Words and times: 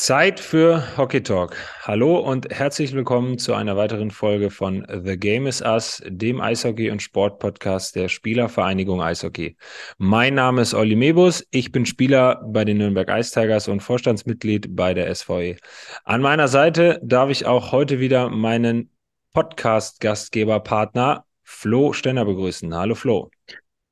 Zeit 0.00 0.40
für 0.40 0.96
Hockey 0.96 1.22
Talk. 1.22 1.56
Hallo 1.82 2.18
und 2.18 2.48
herzlich 2.48 2.94
willkommen 2.94 3.36
zu 3.36 3.52
einer 3.52 3.76
weiteren 3.76 4.10
Folge 4.10 4.48
von 4.48 4.86
The 4.90 5.18
Game 5.18 5.46
is 5.46 5.60
Us, 5.60 6.02
dem 6.06 6.40
Eishockey- 6.40 6.90
und 6.90 7.02
Sportpodcast 7.02 7.96
der 7.96 8.08
Spielervereinigung 8.08 9.02
Eishockey. 9.02 9.58
Mein 9.98 10.36
Name 10.36 10.62
ist 10.62 10.72
Olli 10.72 10.96
Mebus, 10.96 11.46
ich 11.50 11.70
bin 11.70 11.84
Spieler 11.84 12.40
bei 12.46 12.64
den 12.64 12.78
Nürnberg 12.78 13.10
Ice 13.10 13.38
Tigers 13.38 13.68
und 13.68 13.80
Vorstandsmitglied 13.82 14.74
bei 14.74 14.94
der 14.94 15.14
SVE. 15.14 15.56
An 16.04 16.22
meiner 16.22 16.48
Seite 16.48 16.98
darf 17.04 17.28
ich 17.28 17.44
auch 17.44 17.70
heute 17.70 18.00
wieder 18.00 18.30
meinen 18.30 18.88
Podcast-Gastgeberpartner 19.34 21.26
Flo 21.42 21.92
Stenner 21.92 22.24
begrüßen. 22.24 22.74
Hallo 22.74 22.94
Flo. 22.94 23.30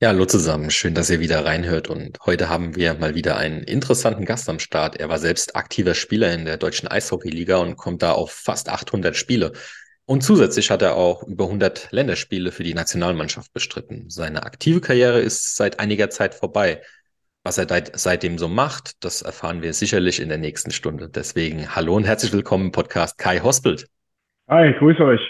Ja, 0.01 0.11
hallo 0.11 0.27
zusammen. 0.27 0.71
Schön, 0.71 0.95
dass 0.95 1.11
ihr 1.11 1.19
wieder 1.19 1.45
reinhört. 1.45 1.89
Und 1.89 2.21
heute 2.25 2.49
haben 2.49 2.77
wir 2.77 2.95
mal 2.95 3.17
wieder 3.17 3.37
einen 3.37 3.65
interessanten 3.65 4.25
Gast 4.25 4.49
am 4.49 4.61
Start. 4.61 4.95
Er 4.95 5.09
war 5.09 5.19
selbst 5.19 5.57
aktiver 5.57 5.95
Spieler 5.95 6.33
in 6.33 6.45
der 6.45 6.57
deutschen 6.57 6.87
Eishockeyliga 6.87 7.57
und 7.57 7.75
kommt 7.75 8.03
da 8.05 8.13
auf 8.13 8.31
fast 8.31 8.69
800 8.69 9.17
Spiele. 9.17 9.55
Und 10.05 10.23
zusätzlich 10.23 10.71
hat 10.71 10.83
er 10.83 10.95
auch 10.95 11.25
über 11.25 11.47
100 11.47 11.89
Länderspiele 11.91 12.53
für 12.53 12.63
die 12.63 12.75
Nationalmannschaft 12.75 13.53
bestritten. 13.53 14.09
Seine 14.09 14.45
aktive 14.45 14.81
Karriere 14.81 15.19
ist 15.19 15.57
seit 15.57 15.81
einiger 15.81 16.11
Zeit 16.11 16.37
vorbei. 16.37 16.81
Was 17.43 17.59
er 17.59 17.67
seitdem 17.95 18.39
so 18.39 18.47
macht, 18.47 19.03
das 19.05 19.23
erfahren 19.23 19.63
wir 19.63 19.73
sicherlich 19.73 20.21
in 20.21 20.29
der 20.29 20.39
nächsten 20.39 20.71
Stunde. 20.71 21.09
Deswegen 21.09 21.75
hallo 21.75 21.97
und 21.97 22.05
herzlich 22.05 22.33
willkommen 22.33 22.67
im 22.67 22.73
Podcast 22.73 23.19
Kai 23.19 23.41
Hospelt. 23.41 23.89
Hi, 24.49 24.73
grüße 24.79 25.05
euch. 25.05 25.21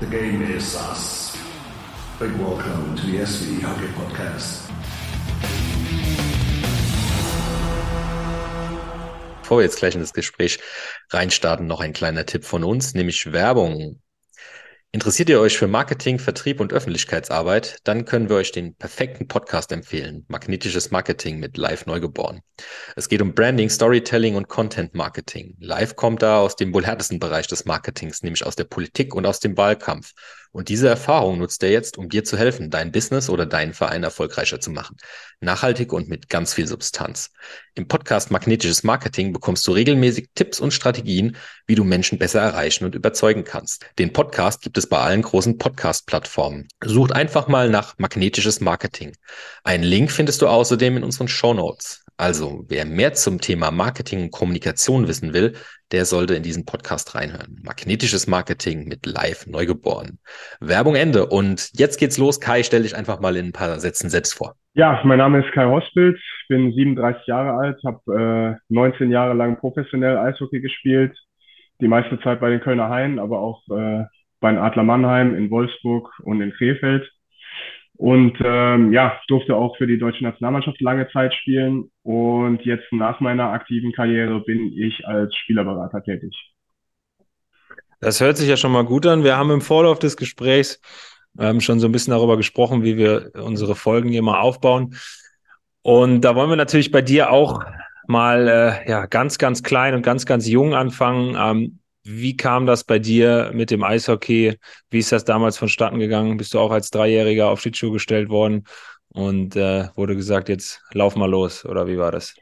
The 0.00 0.06
game 0.06 0.40
is 0.56 0.74
us. 0.76 1.36
Big 2.18 2.32
welcome 2.38 2.96
to 2.96 3.02
the 3.06 3.18
SV 3.18 3.60
Hockey 3.62 3.88
Podcast. 3.92 4.70
Bevor 9.42 9.58
wir 9.58 9.64
jetzt 9.64 9.76
gleich 9.76 9.94
in 9.94 10.00
das 10.00 10.14
Gespräch 10.14 10.58
reinstarten, 11.10 11.66
noch 11.66 11.80
ein 11.80 11.92
kleiner 11.92 12.24
Tipp 12.24 12.46
von 12.46 12.64
uns, 12.64 12.94
nämlich 12.94 13.30
Werbung. 13.30 14.00
Interessiert 14.92 15.28
ihr 15.28 15.40
euch 15.40 15.56
für 15.56 15.68
Marketing, 15.68 16.18
Vertrieb 16.18 16.58
und 16.58 16.72
Öffentlichkeitsarbeit? 16.72 17.78
Dann 17.84 18.06
können 18.06 18.28
wir 18.28 18.34
euch 18.34 18.50
den 18.50 18.74
perfekten 18.74 19.28
Podcast 19.28 19.70
empfehlen. 19.70 20.24
Magnetisches 20.26 20.90
Marketing 20.90 21.38
mit 21.38 21.56
Live 21.56 21.86
Neugeboren. 21.86 22.40
Es 22.96 23.08
geht 23.08 23.22
um 23.22 23.32
Branding, 23.32 23.70
Storytelling 23.70 24.34
und 24.34 24.48
Content 24.48 24.94
Marketing. 24.94 25.54
Live 25.60 25.94
kommt 25.94 26.22
da 26.22 26.40
aus 26.40 26.56
dem 26.56 26.74
wohl 26.74 26.84
härtesten 26.84 27.20
Bereich 27.20 27.46
des 27.46 27.66
Marketings, 27.66 28.24
nämlich 28.24 28.44
aus 28.44 28.56
der 28.56 28.64
Politik 28.64 29.14
und 29.14 29.26
aus 29.26 29.38
dem 29.38 29.56
Wahlkampf. 29.56 30.12
Und 30.52 30.68
diese 30.68 30.88
Erfahrung 30.88 31.38
nutzt 31.38 31.62
er 31.62 31.70
jetzt, 31.70 31.96
um 31.96 32.08
dir 32.08 32.24
zu 32.24 32.36
helfen, 32.36 32.70
dein 32.70 32.90
Business 32.90 33.30
oder 33.30 33.46
deinen 33.46 33.72
Verein 33.72 34.02
erfolgreicher 34.02 34.58
zu 34.58 34.70
machen. 34.72 34.96
Nachhaltig 35.40 35.92
und 35.92 36.08
mit 36.08 36.28
ganz 36.28 36.54
viel 36.54 36.66
Substanz. 36.66 37.30
Im 37.74 37.86
Podcast 37.86 38.32
Magnetisches 38.32 38.82
Marketing 38.82 39.32
bekommst 39.32 39.64
du 39.68 39.72
regelmäßig 39.72 40.30
Tipps 40.34 40.58
und 40.58 40.72
Strategien, 40.72 41.36
wie 41.68 41.76
du 41.76 41.84
Menschen 41.84 42.18
besser 42.18 42.40
erreichen 42.40 42.84
und 42.84 42.96
überzeugen 42.96 43.44
kannst. 43.44 43.86
Den 43.98 44.12
Podcast 44.12 44.62
gibt 44.62 44.76
es 44.76 44.88
bei 44.88 44.98
allen 44.98 45.22
großen 45.22 45.56
Podcast-Plattformen. 45.56 46.66
Sucht 46.84 47.12
einfach 47.12 47.46
mal 47.46 47.70
nach 47.70 47.94
Magnetisches 47.98 48.60
Marketing. 48.60 49.12
Einen 49.62 49.84
Link 49.84 50.10
findest 50.10 50.42
du 50.42 50.48
außerdem 50.48 50.96
in 50.96 51.04
unseren 51.04 51.28
Show 51.28 51.54
Notes. 51.54 52.04
Also, 52.20 52.66
wer 52.68 52.84
mehr 52.84 53.14
zum 53.14 53.40
Thema 53.40 53.70
Marketing 53.70 54.24
und 54.24 54.30
Kommunikation 54.30 55.08
wissen 55.08 55.32
will, 55.32 55.54
der 55.90 56.04
sollte 56.04 56.34
in 56.34 56.42
diesen 56.42 56.66
Podcast 56.66 57.14
reinhören. 57.14 57.56
Magnetisches 57.64 58.26
Marketing 58.26 58.86
mit 58.86 59.06
Live 59.06 59.46
Neugeboren. 59.46 60.18
Werbung 60.60 60.96
Ende. 60.96 61.24
Und 61.24 61.70
jetzt 61.72 61.98
geht's 61.98 62.18
los. 62.18 62.38
Kai, 62.38 62.62
stell 62.62 62.82
dich 62.82 62.94
einfach 62.94 63.20
mal 63.20 63.36
in 63.36 63.46
ein 63.46 63.52
paar 63.52 63.80
Sätzen 63.80 64.10
selbst 64.10 64.34
vor. 64.34 64.54
Ja, 64.74 65.00
mein 65.02 65.16
Name 65.16 65.42
ist 65.42 65.50
Kai 65.52 65.64
Hospelt, 65.64 66.20
bin 66.50 66.74
37 66.74 67.26
Jahre 67.26 67.58
alt, 67.58 67.80
habe 67.86 68.58
äh, 68.60 68.60
19 68.68 69.10
Jahre 69.10 69.32
lang 69.32 69.56
professionell 69.58 70.18
Eishockey 70.18 70.60
gespielt, 70.60 71.16
die 71.80 71.88
meiste 71.88 72.20
Zeit 72.20 72.40
bei 72.40 72.50
den 72.50 72.60
Kölner 72.60 72.90
Haien, 72.90 73.18
aber 73.18 73.40
auch 73.40 73.62
äh, 73.70 74.04
bei 74.40 74.50
den 74.50 74.58
Adler 74.58 74.84
Mannheim 74.84 75.34
in 75.34 75.50
Wolfsburg 75.50 76.10
und 76.22 76.42
in 76.42 76.52
Krefeld. 76.52 77.10
Und 78.00 78.38
ähm, 78.42 78.94
ja, 78.94 79.20
durfte 79.28 79.54
auch 79.54 79.76
für 79.76 79.86
die 79.86 79.98
deutsche 79.98 80.24
Nationalmannschaft 80.24 80.80
lange 80.80 81.06
Zeit 81.10 81.34
spielen. 81.34 81.90
Und 82.02 82.64
jetzt 82.64 82.90
nach 82.92 83.20
meiner 83.20 83.50
aktiven 83.50 83.92
Karriere 83.92 84.40
bin 84.40 84.72
ich 84.74 85.06
als 85.06 85.36
Spielerberater 85.36 86.02
tätig. 86.02 86.34
Das 88.00 88.22
hört 88.22 88.38
sich 88.38 88.48
ja 88.48 88.56
schon 88.56 88.72
mal 88.72 88.86
gut 88.86 89.04
an. 89.04 89.22
Wir 89.22 89.36
haben 89.36 89.50
im 89.50 89.60
Vorlauf 89.60 89.98
des 89.98 90.16
Gesprächs 90.16 90.80
ähm, 91.38 91.60
schon 91.60 91.78
so 91.78 91.88
ein 91.88 91.92
bisschen 91.92 92.12
darüber 92.12 92.38
gesprochen, 92.38 92.84
wie 92.84 92.96
wir 92.96 93.32
unsere 93.34 93.74
Folgen 93.74 94.08
hier 94.08 94.22
mal 94.22 94.40
aufbauen. 94.40 94.96
Und 95.82 96.22
da 96.22 96.34
wollen 96.34 96.48
wir 96.48 96.56
natürlich 96.56 96.92
bei 96.92 97.02
dir 97.02 97.30
auch 97.30 97.62
mal 98.06 98.48
äh, 98.48 98.90
ja, 98.90 99.04
ganz, 99.04 99.36
ganz 99.36 99.62
klein 99.62 99.92
und 99.92 100.00
ganz, 100.00 100.24
ganz 100.24 100.48
jung 100.48 100.72
anfangen. 100.74 101.36
Ähm, 101.38 101.79
wie 102.04 102.36
kam 102.36 102.66
das 102.66 102.84
bei 102.84 102.98
dir 102.98 103.50
mit 103.54 103.70
dem 103.70 103.82
Eishockey? 103.84 104.56
Wie 104.90 104.98
ist 104.98 105.12
das 105.12 105.24
damals 105.24 105.58
vonstatten 105.58 105.98
gegangen? 105.98 106.36
Bist 106.36 106.54
du 106.54 106.58
auch 106.58 106.70
als 106.70 106.90
Dreijähriger 106.90 107.48
auf 107.48 107.60
Schlittschuh 107.60 107.92
gestellt 107.92 108.28
worden 108.28 108.64
und 109.12 109.56
äh, 109.56 109.88
wurde 109.96 110.16
gesagt, 110.16 110.48
jetzt 110.48 110.82
lauf 110.92 111.16
mal 111.16 111.30
los 111.30 111.64
oder 111.64 111.86
wie 111.86 111.98
war 111.98 112.12
das? 112.12 112.34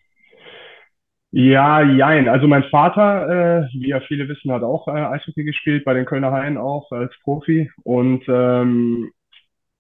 Ja, 1.31 1.83
jein. 1.83 2.29
Also 2.29 2.49
mein 2.49 2.65
Vater, 2.65 3.65
äh, 3.65 3.69
wie 3.75 3.89
ja 3.89 4.01
viele 4.01 4.29
wissen, 4.29 4.51
hat 4.51 4.63
auch 4.63 4.89
äh, 4.89 4.93
Eishockey 4.93 5.45
gespielt, 5.45 5.85
bei 5.85 5.93
den 5.93 6.07
Kölner 6.07 6.33
Haien 6.33 6.57
auch 6.57 6.91
als 6.91 7.13
Profi. 7.23 7.71
Und 7.85 8.25
ähm, 8.29 9.11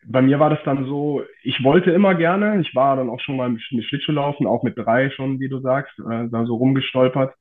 bei 0.06 0.21
mir 0.21 0.39
war 0.41 0.50
das 0.50 0.60
dann 0.65 0.84
so, 0.84 1.22
ich 1.43 1.62
wollte 1.65 1.91
immer 1.91 2.15
gerne, 2.15 2.60
ich 2.60 2.75
war 2.75 2.97
dann 2.97 3.09
auch 3.09 3.21
schon 3.21 3.37
mal 3.37 3.49
mit 3.49 3.62
Schlittschuh 3.62 4.12
laufen, 4.12 4.47
auch 4.47 4.62
mit 4.62 4.77
drei 4.77 5.10
schon, 5.10 5.41
wie 5.41 5.49
du 5.49 5.60
sagst, 5.60 5.99
äh, 6.00 6.28
da 6.31 6.45
so 6.45 6.56
rumgestolpert. 6.56 7.34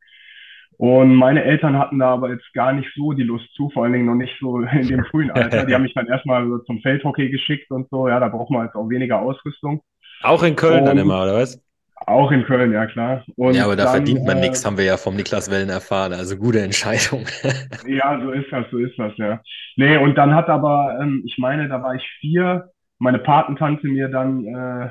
Und 0.78 1.16
meine 1.16 1.44
Eltern 1.44 1.78
hatten 1.78 1.98
da 1.98 2.14
aber 2.14 2.30
jetzt 2.30 2.54
gar 2.54 2.72
nicht 2.72 2.90
so 2.96 3.14
die 3.14 3.24
Lust 3.24 3.52
zu, 3.56 3.70
vor 3.72 3.84
allen 3.84 3.94
Dingen 3.94 4.06
noch 4.06 4.16
nicht 4.16 4.36
so 4.40 4.60
in 4.60 4.88
dem 4.88 5.04
frühen 5.06 5.32
Alter. 5.32 5.66
Die 5.66 5.74
haben 5.74 5.82
mich 5.82 5.96
dann 5.96 6.08
erstmal 6.08 6.48
so 6.48 6.60
zum 6.60 6.80
Feldhockey 6.82 7.30
geschickt 7.30 7.72
und 7.72 7.90
so. 7.90 8.08
Ja, 8.08 8.20
da 8.20 8.28
braucht 8.30 8.52
man 8.52 8.66
jetzt 8.66 8.76
auch 8.76 8.88
weniger 8.88 9.20
Ausrüstung. 9.20 9.82
Auch 10.22 10.44
in 10.44 10.56
Köln 10.56 10.80
und 10.80 10.86
dann 10.86 10.98
immer, 10.98 11.24
oder 11.24 11.36
was? 11.36 11.62
Auch 12.06 12.32
in 12.32 12.44
Köln, 12.44 12.72
ja 12.72 12.86
klar. 12.86 13.24
Und 13.36 13.56
ja, 13.56 13.66
aber 13.66 13.76
da 13.76 13.86
dann, 13.86 13.96
verdient 13.96 14.24
man 14.24 14.38
äh, 14.38 14.42
nichts, 14.42 14.66
haben 14.66 14.78
wir 14.78 14.86
ja 14.86 14.98
vom 14.98 15.16
Niklas 15.16 15.50
Wellen 15.50 15.70
erfahren. 15.70 16.14
Also 16.14 16.38
gute 16.38 16.62
Entscheidung. 16.62 17.26
ja, 17.88 18.22
so 18.22 18.32
ist 18.32 18.52
das, 18.52 18.66
so 18.70 18.78
ist 18.78 18.98
das, 19.00 19.14
ja. 19.18 19.42
Nee, 19.78 19.98
und 19.98 20.16
dann 20.16 20.36
hat 20.36 20.48
aber, 20.48 21.00
ähm, 21.02 21.24
ich 21.26 21.38
meine, 21.40 21.68
da 21.68 21.82
war 21.82 21.96
ich 21.96 22.08
vier, 22.20 22.70
meine 23.00 23.20
Patentante 23.20 23.88
mir 23.88 24.10
dann 24.10 24.46
äh, 24.46 24.90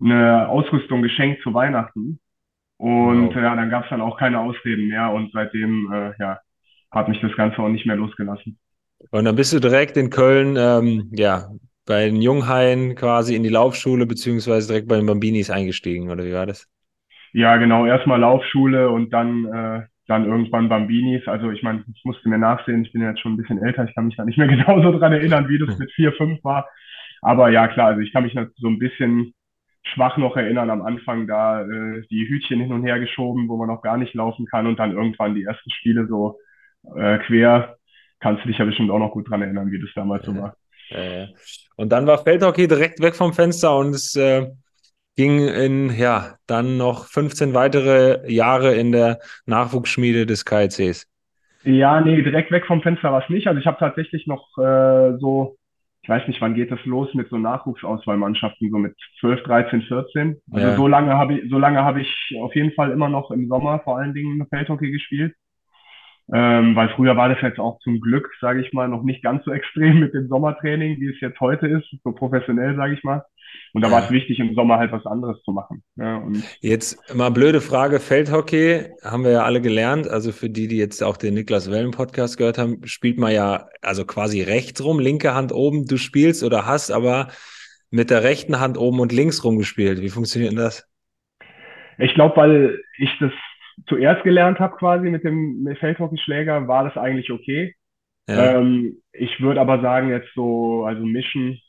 eine 0.00 0.48
Ausrüstung 0.48 1.02
geschenkt 1.02 1.42
zu 1.42 1.52
Weihnachten. 1.54 2.20
Und 2.82 3.28
wow. 3.28 3.36
ja, 3.36 3.54
dann 3.54 3.70
gab 3.70 3.84
es 3.84 3.90
dann 3.90 4.00
auch 4.00 4.18
keine 4.18 4.40
Ausreden 4.40 4.88
mehr 4.88 5.12
und 5.12 5.30
seitdem 5.32 5.88
äh, 5.92 6.10
ja, 6.18 6.40
hat 6.90 7.08
mich 7.08 7.20
das 7.20 7.30
Ganze 7.36 7.60
auch 7.60 7.68
nicht 7.68 7.86
mehr 7.86 7.94
losgelassen. 7.94 8.58
Und 9.12 9.24
dann 9.24 9.36
bist 9.36 9.52
du 9.52 9.60
direkt 9.60 9.96
in 9.96 10.10
Köln, 10.10 10.56
ähm, 10.58 11.08
ja, 11.12 11.46
bei 11.86 12.06
den 12.06 12.20
Junghaien 12.20 12.96
quasi 12.96 13.36
in 13.36 13.44
die 13.44 13.50
Laufschule 13.50 14.04
beziehungsweise 14.04 14.66
direkt 14.66 14.88
bei 14.88 14.96
den 14.96 15.06
Bambinis 15.06 15.48
eingestiegen, 15.48 16.10
oder 16.10 16.24
wie 16.24 16.32
war 16.32 16.46
das? 16.46 16.68
Ja, 17.32 17.56
genau, 17.56 17.86
erstmal 17.86 18.18
Laufschule 18.18 18.90
und 18.90 19.12
dann, 19.12 19.44
äh, 19.44 19.82
dann 20.08 20.24
irgendwann 20.24 20.68
Bambinis. 20.68 21.28
Also 21.28 21.52
ich 21.52 21.62
meine, 21.62 21.84
ich 21.94 22.04
musste 22.04 22.28
mir 22.28 22.38
nachsehen, 22.38 22.84
ich 22.84 22.90
bin 22.90 23.02
jetzt 23.02 23.20
schon 23.20 23.34
ein 23.34 23.36
bisschen 23.36 23.62
älter, 23.62 23.84
ich 23.84 23.94
kann 23.94 24.06
mich 24.06 24.16
da 24.16 24.24
nicht 24.24 24.38
mehr 24.38 24.48
genauso 24.56 24.98
dran 24.98 25.12
erinnern, 25.12 25.48
wie 25.48 25.60
das 25.60 25.78
mit 25.78 25.92
vier, 25.92 26.12
fünf 26.14 26.42
war. 26.42 26.68
Aber 27.20 27.48
ja, 27.48 27.68
klar, 27.68 27.90
also 27.90 28.00
ich 28.00 28.12
kann 28.12 28.24
mich 28.24 28.36
so 28.56 28.66
ein 28.66 28.80
bisschen 28.80 29.34
schwach 29.82 30.16
noch 30.16 30.36
erinnern, 30.36 30.70
am 30.70 30.82
Anfang 30.82 31.26
da 31.26 31.62
äh, 31.62 32.02
die 32.10 32.28
Hütchen 32.28 32.60
hin 32.60 32.72
und 32.72 32.84
her 32.84 33.00
geschoben, 33.00 33.48
wo 33.48 33.56
man 33.56 33.68
noch 33.68 33.82
gar 33.82 33.96
nicht 33.96 34.14
laufen 34.14 34.46
kann 34.46 34.66
und 34.66 34.78
dann 34.78 34.92
irgendwann 34.92 35.34
die 35.34 35.44
ersten 35.44 35.70
Spiele 35.70 36.06
so 36.06 36.38
äh, 36.96 37.18
quer. 37.18 37.76
Kannst 38.20 38.44
du 38.44 38.48
dich 38.48 38.58
ja 38.58 38.64
bestimmt 38.64 38.90
auch 38.90 38.98
noch 38.98 39.10
gut 39.10 39.28
dran 39.28 39.42
erinnern, 39.42 39.70
wie 39.72 39.80
das 39.80 39.90
damals 39.94 40.24
so 40.24 40.36
war. 40.36 40.56
Äh, 40.90 41.26
und 41.76 41.90
dann 41.90 42.06
war 42.06 42.18
Feldhockey 42.18 42.68
direkt 42.68 43.00
weg 43.00 43.16
vom 43.16 43.32
Fenster 43.32 43.76
und 43.76 43.94
es 43.94 44.14
äh, 44.14 44.46
ging 45.16 45.48
in, 45.48 45.90
ja, 45.90 46.36
dann 46.46 46.76
noch 46.76 47.06
15 47.06 47.54
weitere 47.54 48.30
Jahre 48.30 48.74
in 48.74 48.92
der 48.92 49.18
Nachwuchsschmiede 49.46 50.26
des 50.26 50.44
KICs. 50.44 51.08
Ja, 51.64 52.00
nee, 52.00 52.22
direkt 52.22 52.50
weg 52.50 52.66
vom 52.66 52.82
Fenster 52.82 53.12
war 53.12 53.22
es 53.22 53.28
nicht. 53.28 53.46
Also 53.46 53.60
ich 53.60 53.66
habe 53.66 53.78
tatsächlich 53.78 54.26
noch 54.26 54.48
äh, 54.58 55.16
so 55.18 55.56
ich 56.02 56.08
weiß 56.08 56.26
nicht, 56.26 56.40
wann 56.40 56.54
geht 56.54 56.72
das 56.72 56.84
los 56.84 57.14
mit 57.14 57.28
so 57.28 57.38
Nachwuchsauswahlmannschaften, 57.38 58.70
so 58.70 58.78
mit 58.78 58.96
12, 59.20 59.44
13, 59.44 59.82
14. 59.82 60.36
Also 60.50 60.66
ja. 60.66 60.76
so 60.76 60.88
lange 60.88 61.12
habe 61.14 61.34
ich, 61.34 61.48
so 61.48 61.58
lange 61.58 61.84
habe 61.84 62.00
ich 62.00 62.34
auf 62.40 62.54
jeden 62.56 62.72
Fall 62.72 62.90
immer 62.90 63.08
noch 63.08 63.30
im 63.30 63.46
Sommer 63.46 63.78
vor 63.84 63.98
allen 63.98 64.12
Dingen 64.12 64.44
Feldhockey 64.48 64.90
gespielt. 64.90 65.34
Ähm, 66.32 66.74
weil 66.74 66.88
früher 66.90 67.16
war 67.16 67.28
das 67.28 67.40
jetzt 67.42 67.58
auch 67.60 67.78
zum 67.80 68.00
Glück, 68.00 68.28
sage 68.40 68.60
ich 68.60 68.72
mal, 68.72 68.88
noch 68.88 69.02
nicht 69.02 69.22
ganz 69.22 69.44
so 69.44 69.52
extrem 69.52 70.00
mit 70.00 70.12
dem 70.12 70.26
Sommertraining, 70.26 70.98
wie 71.00 71.08
es 71.08 71.20
jetzt 71.20 71.38
heute 71.40 71.68
ist, 71.68 71.88
so 72.02 72.12
professionell, 72.12 72.74
sage 72.74 72.94
ich 72.94 73.04
mal. 73.04 73.24
Und 73.74 73.82
da 73.82 73.90
war 73.90 74.04
es 74.04 74.10
wichtig, 74.10 74.38
im 74.38 74.54
Sommer 74.54 74.76
halt 74.76 74.92
was 74.92 75.06
anderes 75.06 75.42
zu 75.44 75.52
machen. 75.52 75.82
Ja, 75.96 76.22
jetzt 76.60 77.14
mal 77.14 77.30
blöde 77.30 77.62
Frage, 77.62 78.00
Feldhockey 78.00 78.90
haben 79.02 79.24
wir 79.24 79.30
ja 79.30 79.44
alle 79.44 79.62
gelernt. 79.62 80.06
Also 80.08 80.30
für 80.30 80.50
die, 80.50 80.68
die 80.68 80.76
jetzt 80.76 81.02
auch 81.02 81.16
den 81.16 81.34
Niklas 81.34 81.70
Wellen 81.70 81.90
Podcast 81.90 82.36
gehört 82.36 82.58
haben, 82.58 82.86
spielt 82.86 83.18
man 83.18 83.32
ja 83.32 83.68
also 83.80 84.04
quasi 84.04 84.42
rechts 84.42 84.84
rum, 84.84 84.98
linke 84.98 85.34
Hand 85.34 85.52
oben, 85.52 85.86
du 85.86 85.96
spielst 85.96 86.44
oder 86.44 86.66
hast 86.66 86.90
aber 86.90 87.28
mit 87.90 88.10
der 88.10 88.22
rechten 88.22 88.60
Hand 88.60 88.76
oben 88.76 89.00
und 89.00 89.12
links 89.12 89.42
rumgespielt. 89.42 90.02
Wie 90.02 90.10
funktioniert 90.10 90.52
denn 90.52 90.58
das? 90.58 90.86
Ich 91.98 92.12
glaube, 92.14 92.36
weil 92.36 92.80
ich 92.98 93.10
das 93.20 93.32
zuerst 93.86 94.22
gelernt 94.22 94.58
habe 94.58 94.76
quasi 94.76 95.08
mit 95.08 95.24
dem 95.24 95.66
Feldhockeyschläger, 95.80 96.68
war 96.68 96.84
das 96.84 96.96
eigentlich 96.96 97.30
okay. 97.30 97.74
Ja. 98.28 98.58
Ähm, 98.58 98.98
ich 99.12 99.40
würde 99.40 99.60
aber 99.60 99.80
sagen, 99.80 100.10
jetzt 100.10 100.28
so, 100.34 100.84
also 100.84 101.04
mischen 101.04 101.60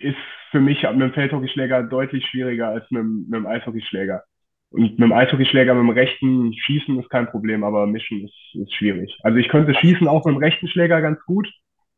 ist 0.00 0.16
für 0.50 0.60
mich 0.60 0.82
mit 0.82 1.00
dem 1.00 1.12
Feldhockeyschläger 1.12 1.82
deutlich 1.84 2.26
schwieriger 2.26 2.68
als 2.68 2.90
mit, 2.90 3.04
mit 3.04 3.34
dem 3.34 3.46
Eishockeyschläger. 3.46 4.22
Und 4.70 4.82
mit 4.82 4.98
dem 4.98 5.12
Eishockeyschläger 5.12 5.74
mit 5.74 5.82
dem 5.82 5.98
rechten 5.98 6.52
Schießen 6.54 6.98
ist 7.00 7.10
kein 7.10 7.28
Problem, 7.30 7.64
aber 7.64 7.86
mischen 7.86 8.24
ist, 8.24 8.62
ist 8.62 8.74
schwierig. 8.74 9.18
Also 9.22 9.38
ich 9.38 9.48
könnte 9.48 9.74
schießen 9.74 10.06
auch 10.06 10.24
mit 10.24 10.34
dem 10.34 10.42
rechten 10.42 10.68
Schläger 10.68 11.00
ganz 11.00 11.18
gut, 11.24 11.48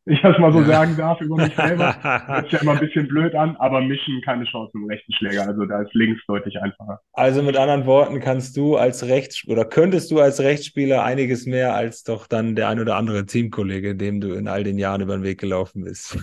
wenn 0.04 0.14
ich 0.14 0.22
das 0.22 0.38
mal 0.38 0.52
so 0.52 0.62
sagen 0.62 0.96
darf 0.96 1.20
über 1.20 1.36
mich 1.36 1.54
selber. 1.54 1.94
Hört 2.26 2.44
sich 2.44 2.52
ja 2.52 2.60
immer 2.60 2.72
ein 2.72 2.78
bisschen 2.80 3.08
blöd 3.08 3.34
an, 3.34 3.56
aber 3.56 3.80
mischen 3.80 4.22
keine 4.24 4.44
Chance 4.44 4.70
mit 4.74 4.84
dem 4.84 4.90
rechten 4.90 5.12
Schläger. 5.12 5.46
Also 5.46 5.66
da 5.66 5.82
ist 5.82 5.92
links 5.94 6.24
deutlich 6.26 6.60
einfacher. 6.60 7.00
Also 7.12 7.42
mit 7.42 7.56
anderen 7.56 7.86
Worten 7.86 8.20
kannst 8.20 8.56
du 8.56 8.76
als 8.76 9.06
Rechts 9.06 9.46
oder 9.48 9.64
könntest 9.64 10.10
du 10.10 10.20
als 10.20 10.40
Rechtsspieler 10.40 11.04
einiges 11.04 11.46
mehr 11.46 11.74
als 11.74 12.04
doch 12.04 12.26
dann 12.28 12.54
der 12.54 12.68
ein 12.68 12.80
oder 12.80 12.96
andere 12.96 13.26
Teamkollege, 13.26 13.96
dem 13.96 14.20
du 14.20 14.32
in 14.32 14.48
all 14.48 14.64
den 14.64 14.78
Jahren 14.78 15.02
über 15.02 15.16
den 15.16 15.24
Weg 15.24 15.40
gelaufen 15.40 15.82
bist. 15.84 16.16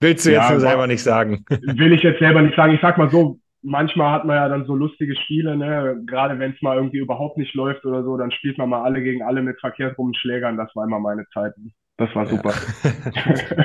Willst 0.00 0.26
du 0.26 0.30
jetzt 0.30 0.42
Ja, 0.44 0.50
nur 0.50 0.62
wa- 0.62 0.68
selber 0.68 0.86
nicht 0.86 1.02
sagen? 1.02 1.44
will 1.50 1.92
ich 1.92 2.02
jetzt 2.02 2.18
selber 2.18 2.42
nicht 2.42 2.56
sagen. 2.56 2.74
Ich 2.74 2.80
sag 2.80 2.98
mal 2.98 3.10
so, 3.10 3.38
manchmal 3.62 4.12
hat 4.12 4.24
man 4.24 4.36
ja 4.36 4.48
dann 4.48 4.66
so 4.66 4.74
lustige 4.74 5.16
Spiele, 5.16 5.56
ne? 5.56 6.00
Gerade 6.06 6.38
wenn 6.38 6.52
es 6.52 6.62
mal 6.62 6.76
irgendwie 6.76 6.98
überhaupt 6.98 7.38
nicht 7.38 7.54
läuft 7.54 7.84
oder 7.84 8.04
so, 8.04 8.16
dann 8.16 8.30
spielt 8.30 8.58
man 8.58 8.68
mal 8.68 8.82
alle 8.82 9.02
gegen 9.02 9.22
alle 9.22 9.42
mit 9.42 9.58
verkehrt 9.60 9.96
Schlägern. 10.14 10.56
Das 10.56 10.70
war 10.74 10.84
immer 10.84 11.00
meine 11.00 11.24
Zeit. 11.32 11.54
Das 11.96 12.14
war 12.14 12.26
super. 12.26 12.52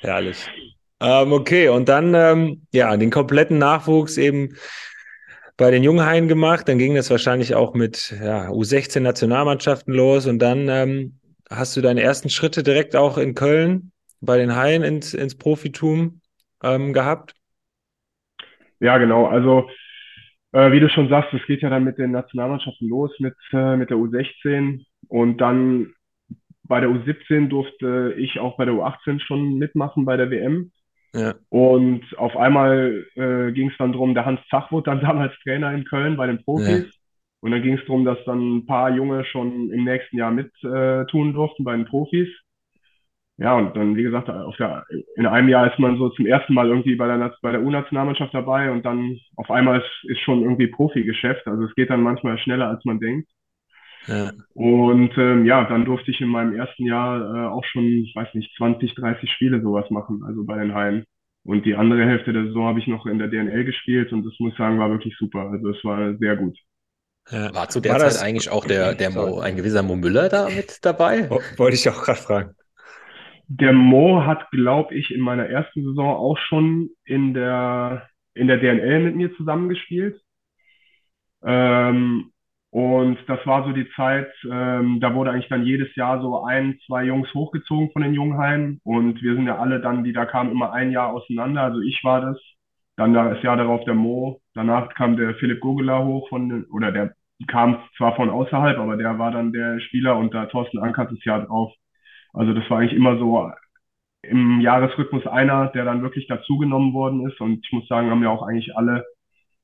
Herrlich. 0.00 0.46
Ähm, 1.00 1.32
okay, 1.32 1.68
und 1.68 1.88
dann 1.88 2.12
ähm, 2.14 2.62
ja, 2.72 2.96
den 2.96 3.10
kompletten 3.10 3.58
Nachwuchs 3.58 4.16
eben 4.16 4.56
bei 5.56 5.70
den 5.70 5.82
Junghaien 5.82 6.28
gemacht. 6.28 6.68
Dann 6.68 6.78
ging 6.78 6.94
das 6.94 7.10
wahrscheinlich 7.10 7.54
auch 7.54 7.74
mit 7.74 8.14
ja, 8.22 8.48
U16-Nationalmannschaften 8.48 9.94
los. 9.94 10.26
Und 10.26 10.40
dann 10.40 10.68
ähm, 10.68 11.18
hast 11.50 11.76
du 11.76 11.80
deine 11.80 12.02
ersten 12.02 12.30
Schritte 12.30 12.62
direkt 12.62 12.94
auch 12.94 13.18
in 13.18 13.34
Köln 13.34 13.90
bei 14.20 14.38
den 14.38 14.54
Haien 14.54 14.82
ins, 14.82 15.14
ins 15.14 15.36
Profitum 15.36 16.20
ähm, 16.62 16.92
gehabt. 16.92 17.34
Ja, 18.80 18.98
genau. 18.98 19.26
Also, 19.26 19.68
äh, 20.52 20.72
wie 20.72 20.80
du 20.80 20.88
schon 20.88 21.08
sagst, 21.08 21.32
es 21.34 21.44
geht 21.46 21.62
ja 21.62 21.70
dann 21.70 21.84
mit 21.84 21.98
den 21.98 22.12
Nationalmannschaften 22.12 22.88
los, 22.88 23.12
mit, 23.18 23.34
äh, 23.52 23.76
mit 23.76 23.90
der 23.90 23.96
U16. 23.96 24.84
Und 25.08 25.38
dann 25.38 25.92
bei 26.64 26.80
der 26.80 26.90
U17 26.90 27.48
durfte 27.48 28.14
ich 28.18 28.38
auch 28.38 28.56
bei 28.56 28.64
der 28.64 28.74
U18 28.74 29.20
schon 29.20 29.58
mitmachen 29.58 30.04
bei 30.04 30.16
der 30.16 30.30
WM. 30.30 30.70
Ja, 31.14 31.34
Und 31.48 32.04
auf 32.18 32.36
einmal 32.36 33.06
äh, 33.16 33.52
ging 33.52 33.70
es 33.70 33.76
dann 33.78 33.92
drum, 33.92 34.14
der 34.14 34.26
Hans 34.26 34.40
Zach 34.50 34.70
wurde 34.70 34.90
dann 34.90 35.00
damals 35.02 35.32
Trainer 35.42 35.72
in 35.72 35.84
Köln 35.84 36.16
bei 36.16 36.26
den 36.26 36.42
Profis. 36.44 36.84
Ja. 36.84 36.92
Und 37.40 37.52
dann 37.52 37.62
ging 37.62 37.74
es 37.78 37.84
darum, 37.86 38.04
dass 38.04 38.18
dann 38.26 38.58
ein 38.58 38.66
paar 38.66 38.90
Junge 38.90 39.24
schon 39.24 39.70
im 39.70 39.84
nächsten 39.84 40.16
Jahr 40.16 40.30
mit 40.30 40.52
äh, 40.64 41.06
tun 41.06 41.32
durften 41.32 41.64
bei 41.64 41.76
den 41.76 41.86
Profis. 41.86 42.28
Ja, 43.40 43.56
und 43.56 43.76
dann, 43.76 43.94
wie 43.96 44.02
gesagt, 44.02 44.28
auf 44.28 44.56
der, 44.56 44.84
in 45.16 45.26
einem 45.26 45.48
Jahr 45.48 45.70
ist 45.70 45.78
man 45.78 45.96
so 45.96 46.08
zum 46.10 46.26
ersten 46.26 46.54
Mal 46.54 46.68
irgendwie 46.68 46.96
bei 46.96 47.06
der, 47.06 47.34
bei 47.40 47.52
der 47.52 47.62
U-Nationalmannschaft 47.62 48.34
dabei 48.34 48.70
und 48.72 48.84
dann 48.84 49.16
auf 49.36 49.50
einmal 49.50 49.78
ist, 49.80 50.10
ist 50.10 50.20
schon 50.20 50.42
irgendwie 50.42 50.66
Profigeschäft. 50.66 51.46
Also 51.46 51.64
es 51.64 51.74
geht 51.76 51.90
dann 51.90 52.02
manchmal 52.02 52.38
schneller, 52.38 52.68
als 52.68 52.84
man 52.84 52.98
denkt. 52.98 53.30
ja, 54.08 54.32
Und 54.54 55.16
ähm, 55.16 55.44
ja, 55.46 55.64
dann 55.64 55.84
durfte 55.84 56.10
ich 56.10 56.20
in 56.20 56.28
meinem 56.28 56.54
ersten 56.54 56.84
Jahr 56.84 57.20
äh, 57.20 57.48
auch 57.48 57.64
schon, 57.64 57.84
ich 57.84 58.14
weiß 58.16 58.34
nicht, 58.34 58.54
20, 58.56 58.94
30 58.96 59.30
Spiele 59.30 59.62
sowas 59.62 59.88
machen, 59.90 60.22
also 60.26 60.44
bei 60.44 60.58
den 60.58 60.74
Haien. 60.74 61.04
Und 61.44 61.64
die 61.64 61.76
andere 61.76 62.04
Hälfte 62.04 62.32
der 62.32 62.44
Saison 62.44 62.66
habe 62.66 62.80
ich 62.80 62.88
noch 62.88 63.06
in 63.06 63.18
der 63.18 63.28
DNL 63.28 63.64
gespielt 63.64 64.12
und 64.12 64.24
das 64.26 64.34
muss 64.40 64.52
ich 64.52 64.58
sagen, 64.58 64.78
war 64.78 64.90
wirklich 64.90 65.16
super. 65.16 65.50
Also 65.50 65.68
es 65.70 65.82
war 65.84 66.16
sehr 66.18 66.36
gut. 66.36 66.58
ja. 67.30 67.54
War 67.54 67.68
zu 67.68 67.80
der 67.80 67.92
War 67.92 67.98
Zeit 68.00 68.08
das- 68.08 68.22
eigentlich 68.22 68.50
auch 68.50 68.64
der, 68.66 68.94
der 68.94 69.10
Mo, 69.10 69.38
ein 69.40 69.56
gewisser 69.56 69.82
Mo 69.82 69.96
Müller 69.96 70.28
da 70.28 70.48
mit 70.50 70.84
dabei? 70.84 71.30
Wo- 71.30 71.40
Wollte 71.56 71.76
ich 71.76 71.88
auch 71.88 72.02
gerade 72.02 72.20
fragen. 72.20 72.54
Der 73.48 73.72
Mo 73.72 74.24
hat, 74.26 74.50
glaube 74.50 74.94
ich, 74.94 75.10
in 75.10 75.20
meiner 75.20 75.46
ersten 75.46 75.82
Saison 75.82 76.16
auch 76.16 76.38
schon 76.38 76.90
in 77.04 77.34
der, 77.34 78.08
in 78.34 78.46
der 78.46 78.58
DNL 78.58 79.00
mit 79.00 79.16
mir 79.16 79.34
zusammengespielt. 79.36 80.20
Ähm, 81.42 82.30
und 82.70 83.18
das 83.26 83.44
war 83.46 83.64
so 83.64 83.72
die 83.72 83.88
Zeit, 83.96 84.30
ähm, 84.50 85.00
da 85.00 85.14
wurde 85.14 85.30
eigentlich 85.30 85.48
dann 85.48 85.64
jedes 85.64 85.94
Jahr 85.96 86.20
so 86.20 86.44
ein, 86.44 86.78
zwei 86.86 87.04
Jungs 87.04 87.32
hochgezogen 87.32 87.90
von 87.92 88.02
den 88.02 88.12
Junghaien. 88.14 88.80
Und 88.84 89.22
wir 89.22 89.34
sind 89.34 89.46
ja 89.46 89.58
alle 89.58 89.80
dann, 89.80 90.04
die 90.04 90.12
da 90.12 90.26
kamen, 90.26 90.52
immer 90.52 90.72
ein 90.72 90.90
Jahr 90.92 91.12
auseinander. 91.14 91.62
Also 91.62 91.80
ich 91.80 92.00
war 92.04 92.20
das. 92.20 92.38
Dann 92.96 93.14
das 93.14 93.42
Jahr 93.42 93.56
darauf 93.56 93.84
der 93.84 93.94
Mo. 93.94 94.40
Danach 94.54 94.92
kam 94.94 95.16
der 95.16 95.34
Philipp 95.36 95.60
Gogela 95.60 96.04
hoch 96.04 96.28
von, 96.28 96.64
oder 96.72 96.92
der 96.92 97.14
kam 97.46 97.78
zwar 97.96 98.16
von 98.16 98.28
außerhalb, 98.28 98.76
aber 98.78 98.96
der 98.96 99.18
war 99.18 99.30
dann 99.30 99.52
der 99.52 99.80
Spieler 99.80 100.16
und 100.16 100.34
da 100.34 100.46
Thorsten 100.46 100.80
Ankert 100.80 101.12
das 101.12 101.24
Jahr 101.24 101.46
drauf. 101.46 101.72
Also 102.32 102.52
das 102.52 102.68
war 102.70 102.78
eigentlich 102.78 102.94
immer 102.94 103.18
so 103.18 103.50
im 104.22 104.60
Jahresrhythmus 104.60 105.26
einer, 105.26 105.68
der 105.68 105.84
dann 105.84 106.02
wirklich 106.02 106.26
dazugenommen 106.26 106.92
worden 106.92 107.26
ist. 107.26 107.40
Und 107.40 107.64
ich 107.64 107.72
muss 107.72 107.86
sagen, 107.88 108.10
haben 108.10 108.22
ja 108.22 108.30
auch 108.30 108.42
eigentlich 108.42 108.76
alle, 108.76 109.04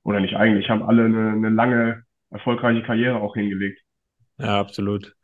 oder 0.02 0.20
nicht 0.20 0.36
eigentlich, 0.36 0.68
haben 0.68 0.82
alle 0.82 1.04
eine, 1.04 1.30
eine 1.30 1.50
lange, 1.50 2.04
erfolgreiche 2.30 2.82
Karriere 2.82 3.20
auch 3.20 3.34
hingelegt. 3.34 3.80
Ja, 4.38 4.60
absolut. 4.60 5.14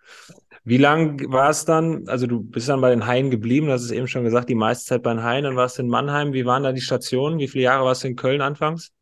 Wie 0.65 0.77
lang 0.77 1.33
war 1.33 1.51
es 1.51 1.65
dann? 1.65 2.05
Also 2.07 2.27
du 2.27 2.43
bist 2.43 2.69
dann 2.69 2.81
bei 2.81 2.91
den 2.91 3.07
Haien 3.07 3.31
geblieben, 3.31 3.67
du 3.67 3.73
hast 3.73 3.85
es 3.85 3.91
eben 3.91 4.07
schon 4.07 4.25
gesagt, 4.25 4.49
die 4.49 4.55
meiste 4.55 4.87
Zeit 4.87 5.03
bei 5.03 5.13
den 5.13 5.23
Haien, 5.23 5.45
dann 5.45 5.57
warst 5.57 5.79
du 5.79 5.83
in 5.83 5.89
Mannheim. 5.89 6.33
Wie 6.33 6.45
waren 6.45 6.63
da 6.63 6.73
die 6.73 6.81
Stationen? 6.81 7.39
Wie 7.39 7.49
viele 7.49 7.65
Jahre 7.65 7.85
warst 7.85 8.05
du 8.05 8.09
in 8.09 8.17
Köln 8.17 8.41
anfangs? 8.41 8.93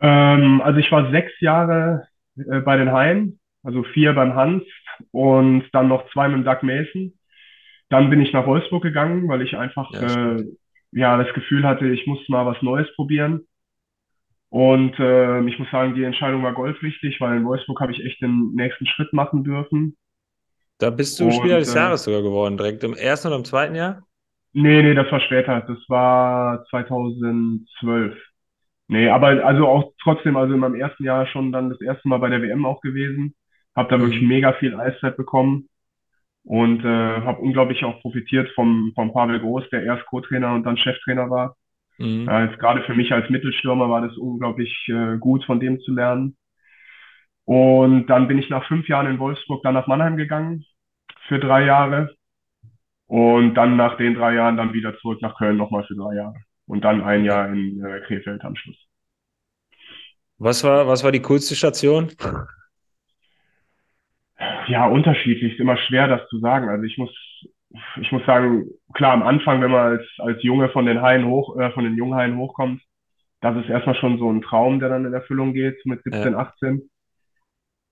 Ähm, 0.00 0.60
also 0.62 0.78
ich 0.78 0.90
war 0.90 1.10
sechs 1.10 1.32
Jahre 1.40 2.08
äh, 2.36 2.60
bei 2.60 2.76
den 2.76 2.90
Haien, 2.90 3.38
also 3.62 3.84
vier 3.84 4.12
beim 4.12 4.34
Hans 4.34 4.64
und 5.12 5.64
dann 5.72 5.88
noch 5.88 6.10
zwei 6.12 6.28
mit 6.28 6.38
dem 6.38 6.44
Doug 6.44 6.62
Mason. 6.62 7.12
Dann 7.90 8.10
bin 8.10 8.20
ich 8.22 8.32
nach 8.32 8.46
Wolfsburg 8.46 8.82
gegangen, 8.82 9.28
weil 9.28 9.42
ich 9.42 9.56
einfach 9.56 9.92
Ja, 9.92 10.00
äh, 10.00 10.44
ja 10.92 11.16
das 11.22 11.32
Gefühl 11.34 11.64
hatte, 11.66 11.88
ich 11.88 12.06
muss 12.06 12.28
mal 12.28 12.46
was 12.46 12.60
Neues 12.62 12.88
probieren. 12.96 13.46
Und 14.50 14.98
äh, 14.98 15.40
ich 15.46 15.58
muss 15.58 15.70
sagen, 15.70 15.94
die 15.94 16.02
Entscheidung 16.04 16.42
war 16.42 16.52
goldrichtig, 16.54 17.20
weil 17.20 17.36
in 17.36 17.44
Wolfsburg 17.44 17.80
habe 17.80 17.92
ich 17.92 18.04
echt 18.04 18.20
den 18.20 18.52
nächsten 18.54 18.86
Schritt 18.86 19.12
machen 19.12 19.44
dürfen. 19.44 19.96
Da 20.78 20.90
bist 20.90 21.20
du 21.20 21.30
Und, 21.30 21.30
Spieler 21.30 21.60
des 21.60 21.74
äh, 21.74 21.74
Jahres 21.74 22.02
sogar 22.02 22.22
geworden, 22.22 22.56
direkt 22.56 22.82
im 22.82 22.94
ersten 22.94 23.28
oder 23.28 23.36
im 23.36 23.44
zweiten 23.44 23.76
Jahr? 23.76 24.04
Nee, 24.52 24.82
nee, 24.82 24.94
das 24.94 25.10
war 25.12 25.20
später. 25.20 25.60
Das 25.62 25.78
war 25.88 26.64
2012. 26.70 28.18
Nee, 28.88 29.08
aber 29.10 29.44
also 29.46 29.68
auch 29.68 29.94
trotzdem, 30.02 30.36
also 30.36 30.54
in 30.54 30.60
meinem 30.60 30.74
ersten 30.76 31.04
Jahr 31.04 31.26
schon 31.28 31.52
dann 31.52 31.70
das 31.70 31.80
erste 31.82 32.08
Mal 32.08 32.18
bei 32.18 32.30
der 32.30 32.42
WM 32.42 32.66
auch 32.66 32.82
gewesen. 32.82 33.34
Hab 33.76 33.90
da 33.90 34.00
wirklich 34.00 34.22
Mhm. 34.22 34.28
mega 34.28 34.54
viel 34.54 34.76
Eiszeit 34.76 35.16
bekommen 35.16 35.69
und 36.44 36.84
äh, 36.84 37.20
habe 37.22 37.40
unglaublich 37.40 37.84
auch 37.84 38.00
profitiert 38.00 38.50
vom, 38.54 38.92
vom 38.94 39.12
Pavel 39.12 39.40
Groß, 39.40 39.68
der 39.70 39.84
erst 39.84 40.06
Co-Trainer 40.06 40.54
und 40.54 40.64
dann 40.64 40.76
Cheftrainer 40.76 41.30
war. 41.30 41.56
Mhm. 41.98 42.28
Jetzt 42.28 42.58
gerade 42.58 42.82
für 42.84 42.94
mich 42.94 43.12
als 43.12 43.28
Mittelstürmer 43.28 43.90
war 43.90 44.00
das 44.00 44.16
unglaublich 44.16 44.88
äh, 44.88 45.18
gut, 45.18 45.44
von 45.44 45.60
dem 45.60 45.80
zu 45.80 45.94
lernen. 45.94 46.36
Und 47.44 48.06
dann 48.06 48.28
bin 48.28 48.38
ich 48.38 48.48
nach 48.48 48.66
fünf 48.68 48.88
Jahren 48.88 49.06
in 49.06 49.18
Wolfsburg 49.18 49.62
dann 49.62 49.74
nach 49.74 49.86
Mannheim 49.86 50.16
gegangen 50.16 50.64
für 51.28 51.38
drei 51.38 51.64
Jahre. 51.64 52.14
Und 53.06 53.54
dann 53.54 53.76
nach 53.76 53.96
den 53.96 54.14
drei 54.14 54.34
Jahren 54.34 54.56
dann 54.56 54.72
wieder 54.72 54.96
zurück 54.98 55.20
nach 55.20 55.36
Köln 55.36 55.56
nochmal 55.56 55.84
für 55.84 55.96
drei 55.96 56.14
Jahre. 56.14 56.36
Und 56.66 56.84
dann 56.84 57.02
ein 57.02 57.24
Jahr 57.24 57.48
in 57.48 57.84
äh, 57.84 58.00
Krefeld 58.06 58.44
am 58.44 58.54
Schluss. 58.54 58.78
Was 60.38 60.64
war, 60.64 60.86
was 60.86 61.04
war 61.04 61.12
die 61.12 61.20
coolste 61.20 61.54
Station? 61.54 62.10
Ja, 64.68 64.86
unterschiedlich. 64.86 65.52
Ist 65.52 65.60
immer 65.60 65.76
schwer, 65.76 66.08
das 66.08 66.26
zu 66.28 66.38
sagen. 66.38 66.68
Also 66.68 66.84
ich 66.84 66.96
muss, 66.98 67.10
ich 68.00 68.12
muss 68.12 68.24
sagen, 68.24 68.66
klar, 68.94 69.12
am 69.12 69.22
Anfang, 69.22 69.60
wenn 69.60 69.70
man 69.70 69.98
als, 69.98 70.06
als 70.18 70.42
Junge 70.42 70.68
von 70.70 70.86
den 70.86 71.02
Haien 71.02 71.26
hoch, 71.26 71.58
äh, 71.58 71.70
von 71.72 71.84
den 71.84 71.96
Junghaien 71.96 72.36
hochkommt, 72.36 72.82
das 73.40 73.56
ist 73.56 73.70
erstmal 73.70 73.96
schon 73.96 74.18
so 74.18 74.30
ein 74.30 74.42
Traum, 74.42 74.80
der 74.80 74.90
dann 74.90 75.06
in 75.06 75.14
Erfüllung 75.14 75.54
geht 75.54 75.84
mit 75.86 76.02
17, 76.02 76.34
18. 76.34 76.90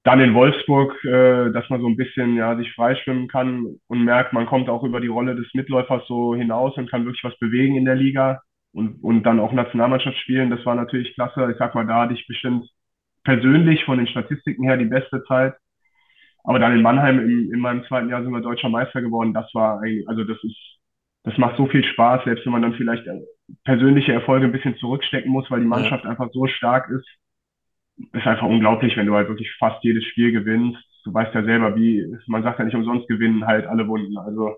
Dann 0.05 0.21
in 0.21 0.35
Wolfsburg, 0.35 1.05
äh, 1.05 1.51
dass 1.53 1.69
man 1.71 1.81
so 1.81 1.89
ein 1.89 1.97
bisschen 1.97 2.37
ja 2.37 2.57
sich 2.57 2.73
freischwimmen 2.75 3.29
kann 3.29 3.77
und 3.89 4.05
merkt, 4.05 4.33
man 4.33 4.47
kommt 4.47 4.69
auch 4.69 4.85
über 4.85 5.01
die 5.01 5.09
Rolle 5.09 5.35
des 5.35 5.53
Mitläufers 5.55 6.07
so 6.07 6.35
hinaus 6.35 6.77
und 6.77 6.91
kann 6.91 7.05
wirklich 7.05 7.25
was 7.25 7.39
bewegen 7.39 7.77
in 7.77 7.85
der 7.85 7.97
Liga 7.97 8.41
und, 8.73 9.03
und 9.03 9.23
dann 9.25 9.41
auch 9.41 9.53
Nationalmannschaft 9.53 10.19
spielen. 10.19 10.51
Das 10.51 10.65
war 10.65 10.75
natürlich 10.75 11.15
klasse. 11.15 11.51
Ich 11.51 11.59
sag 11.59 11.75
mal, 11.75 11.87
da 11.87 12.03
hatte 12.03 12.15
ich 12.15 12.27
bestimmt 12.27 12.69
persönlich 13.25 13.85
von 13.85 13.99
den 13.99 14.07
Statistiken 14.07 14.65
her 14.65 14.77
die 14.77 14.87
beste 14.87 15.23
Zeit. 15.25 15.55
Aber 16.49 16.59
dann 16.59 16.73
in 16.75 16.81
Mannheim 16.81 17.19
im, 17.19 17.53
in 17.53 17.61
meinem 17.61 17.85
zweiten 17.85 18.09
Jahr 18.09 18.23
sind 18.23 18.33
wir 18.33 18.41
deutscher 18.41 18.71
Meister 18.71 19.03
geworden. 19.03 19.35
Das 19.35 19.53
war 19.53 19.81
eigentlich, 19.83 20.09
also 20.09 20.25
das 20.25 20.43
ist, 20.43 20.57
das 21.25 21.37
macht 21.37 21.59
so 21.59 21.67
viel 21.67 21.85
Spaß, 21.85 22.25
selbst 22.25 22.47
wenn 22.47 22.53
man 22.53 22.63
dann 22.63 22.73
vielleicht 22.73 23.07
äh, 23.07 23.21
persönliche 23.65 24.15
Erfolge 24.15 24.47
ein 24.47 24.53
bisschen 24.53 24.75
zurückstecken 24.79 25.31
muss, 25.31 25.51
weil 25.51 25.61
die 25.61 25.67
Mannschaft 25.67 26.07
einfach 26.07 26.31
so 26.33 26.47
stark 26.47 26.89
ist. 26.89 27.07
Ist 28.15 28.27
einfach 28.27 28.47
unglaublich, 28.47 28.97
wenn 28.97 29.05
du 29.07 29.15
halt 29.15 29.29
wirklich 29.29 29.53
fast 29.59 29.85
jedes 29.85 30.05
Spiel 30.07 30.33
gewinnst. 30.33 30.79
Du 31.05 31.13
weißt 31.13 31.35
ja 31.35 31.45
selber, 31.45 31.77
wie, 31.77 32.07
man 32.29 32.43
sagt 32.43 32.59
ja 32.61 32.65
nicht 32.65 32.75
umsonst 32.77 33.09
gewinnen 33.09 33.45
halt 33.47 33.67
alle 33.67 33.87
Wunden. 33.87 34.17
Also 34.17 34.57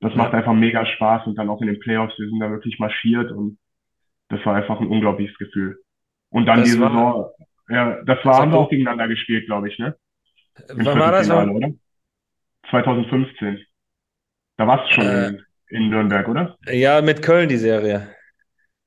das 0.00 0.14
macht 0.16 0.34
einfach 0.34 0.54
mega 0.54 0.84
Spaß 0.86 1.26
und 1.28 1.36
dann 1.38 1.50
auch 1.50 1.60
in 1.60 1.68
den 1.68 1.78
Playoffs, 1.78 2.18
wir 2.18 2.28
sind 2.28 2.40
da 2.40 2.50
wirklich 2.50 2.80
marschiert 2.80 3.30
und 3.30 3.58
das 4.28 4.44
war 4.44 4.56
einfach 4.56 4.80
ein 4.80 4.88
unglaubliches 4.88 5.38
Gefühl. 5.38 5.78
Und 6.30 6.46
dann 6.46 6.60
Das 6.60 6.72
die 6.72 6.80
war- 6.80 6.90
Saison, 6.90 7.26
ja, 7.68 8.02
das 8.04 8.24
war, 8.24 8.38
haben 8.38 8.50
wir 8.52 8.58
auch 8.58 8.70
gegeneinander 8.70 9.06
gespielt, 9.06 9.46
glaube 9.46 9.68
ich, 9.68 9.78
ne? 9.78 9.94
Wann 10.68 10.98
war 10.98 11.12
das? 11.12 11.28
Oder? 11.30 11.70
2015. 12.70 13.58
Da 14.56 14.66
warst 14.66 14.90
du 14.90 14.94
schon 14.94 15.06
Äh, 15.06 15.28
in, 15.28 15.44
in 15.68 15.90
Nürnberg, 15.90 16.28
oder? 16.28 16.58
Ja, 16.66 17.00
mit 17.00 17.22
Köln 17.22 17.48
die 17.48 17.56
Serie. 17.56 18.08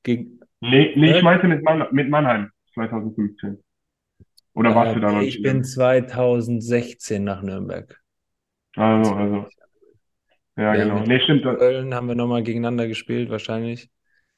Gegen, 0.03 0.39
Nee, 0.61 0.93
nee, 0.95 1.11
Äh? 1.11 1.17
ich 1.17 1.23
meinte 1.23 1.47
mit, 1.47 1.63
Mann, 1.63 1.85
mit 1.91 2.09
Mannheim 2.09 2.51
2015. 2.73 3.57
Oder 4.53 4.75
warst 4.75 4.95
du 4.95 4.99
da 4.99 5.11
noch 5.11 5.21
Äh, 5.21 5.25
ich 5.25 5.41
bin 5.41 5.63
2016 5.63 7.23
nach 7.23 7.41
Nürnberg. 7.41 7.99
Also, 8.75 9.13
also. 9.15 9.47
Ja, 10.57 10.75
Ja, 10.75 10.83
genau. 10.83 10.99
Nee, 10.99 11.19
stimmt. 11.21 11.43
Köln 11.43 11.93
haben 11.93 12.07
wir 12.07 12.15
nochmal 12.15 12.43
gegeneinander 12.43 12.87
gespielt, 12.87 13.29
wahrscheinlich. 13.29 13.89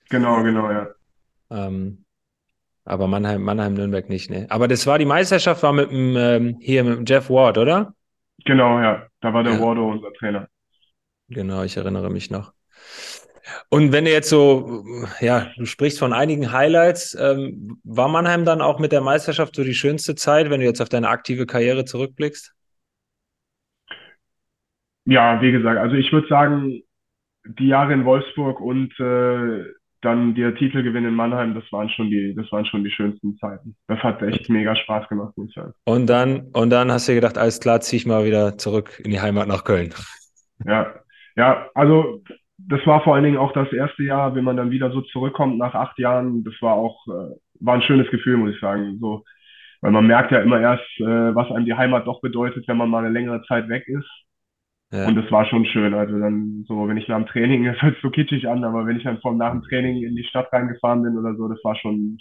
Genau, 0.09 0.43
genau, 0.43 0.71
ja. 0.71 0.87
Ähm, 1.49 2.02
aber 2.85 3.07
Mannheim, 3.07 3.41
Mannheim, 3.43 3.73
Nürnberg 3.73 4.09
nicht, 4.09 4.29
ne? 4.29 4.47
Aber 4.49 4.67
das 4.67 4.85
war 4.87 4.99
die 4.99 5.05
Meisterschaft, 5.05 5.63
war 5.63 5.73
mit 5.73 5.89
dem, 5.91 6.15
ähm, 6.17 6.57
hier 6.59 6.83
mit 6.83 6.97
dem 6.97 7.05
Jeff 7.05 7.29
Ward, 7.29 7.57
oder? 7.57 7.93
Genau, 8.45 8.79
ja. 8.79 9.07
Da 9.21 9.33
war 9.33 9.43
der 9.43 9.53
Ja. 9.53 9.59
Wardo 9.61 9.89
unser 9.89 10.11
Trainer. 10.13 10.47
Genau, 11.29 11.63
ich 11.63 11.77
erinnere 11.77 12.09
mich 12.09 12.29
noch. 12.29 12.53
Und 13.69 13.91
wenn 13.91 14.05
du 14.05 14.11
jetzt 14.11 14.29
so, 14.29 14.83
ja, 15.19 15.51
du 15.57 15.65
sprichst 15.65 15.99
von 15.99 16.13
einigen 16.13 16.51
Highlights, 16.51 17.15
ähm, 17.19 17.79
war 17.83 18.07
Mannheim 18.07 18.45
dann 18.45 18.61
auch 18.61 18.79
mit 18.79 18.91
der 18.91 19.01
Meisterschaft 19.01 19.55
so 19.55 19.63
die 19.63 19.73
schönste 19.73 20.15
Zeit, 20.15 20.49
wenn 20.49 20.61
du 20.61 20.65
jetzt 20.65 20.81
auf 20.81 20.89
deine 20.89 21.09
aktive 21.09 21.45
Karriere 21.45 21.85
zurückblickst? 21.85 22.53
Ja, 25.05 25.41
wie 25.41 25.51
gesagt, 25.51 25.77
also 25.79 25.95
ich 25.95 26.11
würde 26.13 26.27
sagen, 26.27 26.81
die 27.45 27.67
Jahre 27.67 27.93
in 27.93 28.05
Wolfsburg 28.05 28.61
und 28.61 28.97
äh, 28.99 29.65
dann 30.03 30.35
der 30.35 30.55
Titelgewinn 30.55 31.05
in 31.05 31.15
Mannheim, 31.15 31.53
das 31.53 31.63
waren 31.71 31.89
schon 31.89 32.09
die, 32.09 32.33
das 32.35 32.51
waren 32.51 32.65
schon 32.65 32.83
die 32.83 32.91
schönsten 32.91 33.37
Zeiten. 33.37 33.75
Das 33.87 33.99
hat 33.99 34.21
echt 34.21 34.49
mega 34.49 34.75
Spaß 34.75 35.07
gemacht, 35.09 35.37
muss 35.37 35.49
ich 35.49 35.55
sagen. 35.55 35.73
Und 35.85 36.07
dann, 36.07 36.49
und 36.53 36.69
dann 36.69 36.91
hast 36.91 37.07
du 37.07 37.15
gedacht, 37.15 37.37
alles 37.37 37.59
klar, 37.59 37.81
zieh 37.81 37.97
ich 37.97 38.05
mal 38.05 38.25
wieder 38.25 38.57
zurück 38.57 39.01
in 39.03 39.11
die 39.11 39.21
Heimat 39.21 39.47
nach 39.47 39.63
Köln. 39.63 39.93
Ja, 40.65 40.93
ja, 41.35 41.67
also 41.73 42.21
das 42.57 42.85
war 42.85 43.03
vor 43.03 43.15
allen 43.15 43.23
Dingen 43.23 43.37
auch 43.37 43.51
das 43.53 43.71
erste 43.73 44.03
Jahr, 44.03 44.35
wenn 44.35 44.43
man 44.43 44.57
dann 44.57 44.71
wieder 44.71 44.91
so 44.91 45.01
zurückkommt 45.01 45.57
nach 45.57 45.73
acht 45.73 45.97
Jahren, 45.99 46.43
das 46.43 46.53
war 46.61 46.73
auch, 46.75 47.05
äh, 47.07 47.35
war 47.59 47.75
ein 47.75 47.81
schönes 47.81 48.09
Gefühl, 48.11 48.37
muss 48.37 48.53
ich 48.53 48.59
sagen. 48.59 48.97
So, 48.99 49.23
weil 49.81 49.91
man 49.91 50.07
merkt 50.07 50.31
ja 50.31 50.39
immer 50.39 50.61
erst, 50.61 50.85
äh, 50.99 51.35
was 51.35 51.51
einem 51.51 51.65
die 51.65 51.73
Heimat 51.73 52.07
doch 52.07 52.21
bedeutet, 52.21 52.67
wenn 52.67 52.77
man 52.77 52.89
mal 52.89 52.99
eine 52.99 53.13
längere 53.13 53.41
Zeit 53.43 53.67
weg 53.69 53.87
ist. 53.87 54.07
Ja. 54.93 55.07
Und 55.07 55.15
das 55.15 55.29
war 55.31 55.45
schon 55.45 55.65
schön. 55.65 55.93
Also 55.93 56.17
dann 56.19 56.63
so, 56.67 56.87
wenn 56.87 56.97
ich 56.97 57.07
nach 57.07 57.17
dem 57.17 57.27
Training, 57.27 57.65
das 57.73 57.81
hört 57.81 57.97
so 58.01 58.09
kitschig 58.09 58.47
an, 58.47 58.63
aber 58.63 58.85
wenn 58.85 58.97
ich 58.97 59.03
dann 59.03 59.19
vom 59.21 59.37
nach 59.37 59.51
dem 59.51 59.63
Training 59.63 60.03
in 60.03 60.15
die 60.15 60.23
Stadt 60.23 60.51
reingefahren 60.53 61.03
bin 61.03 61.17
oder 61.17 61.35
so, 61.35 61.47
das 61.47 61.59
war 61.63 61.75
schon, 61.75 62.17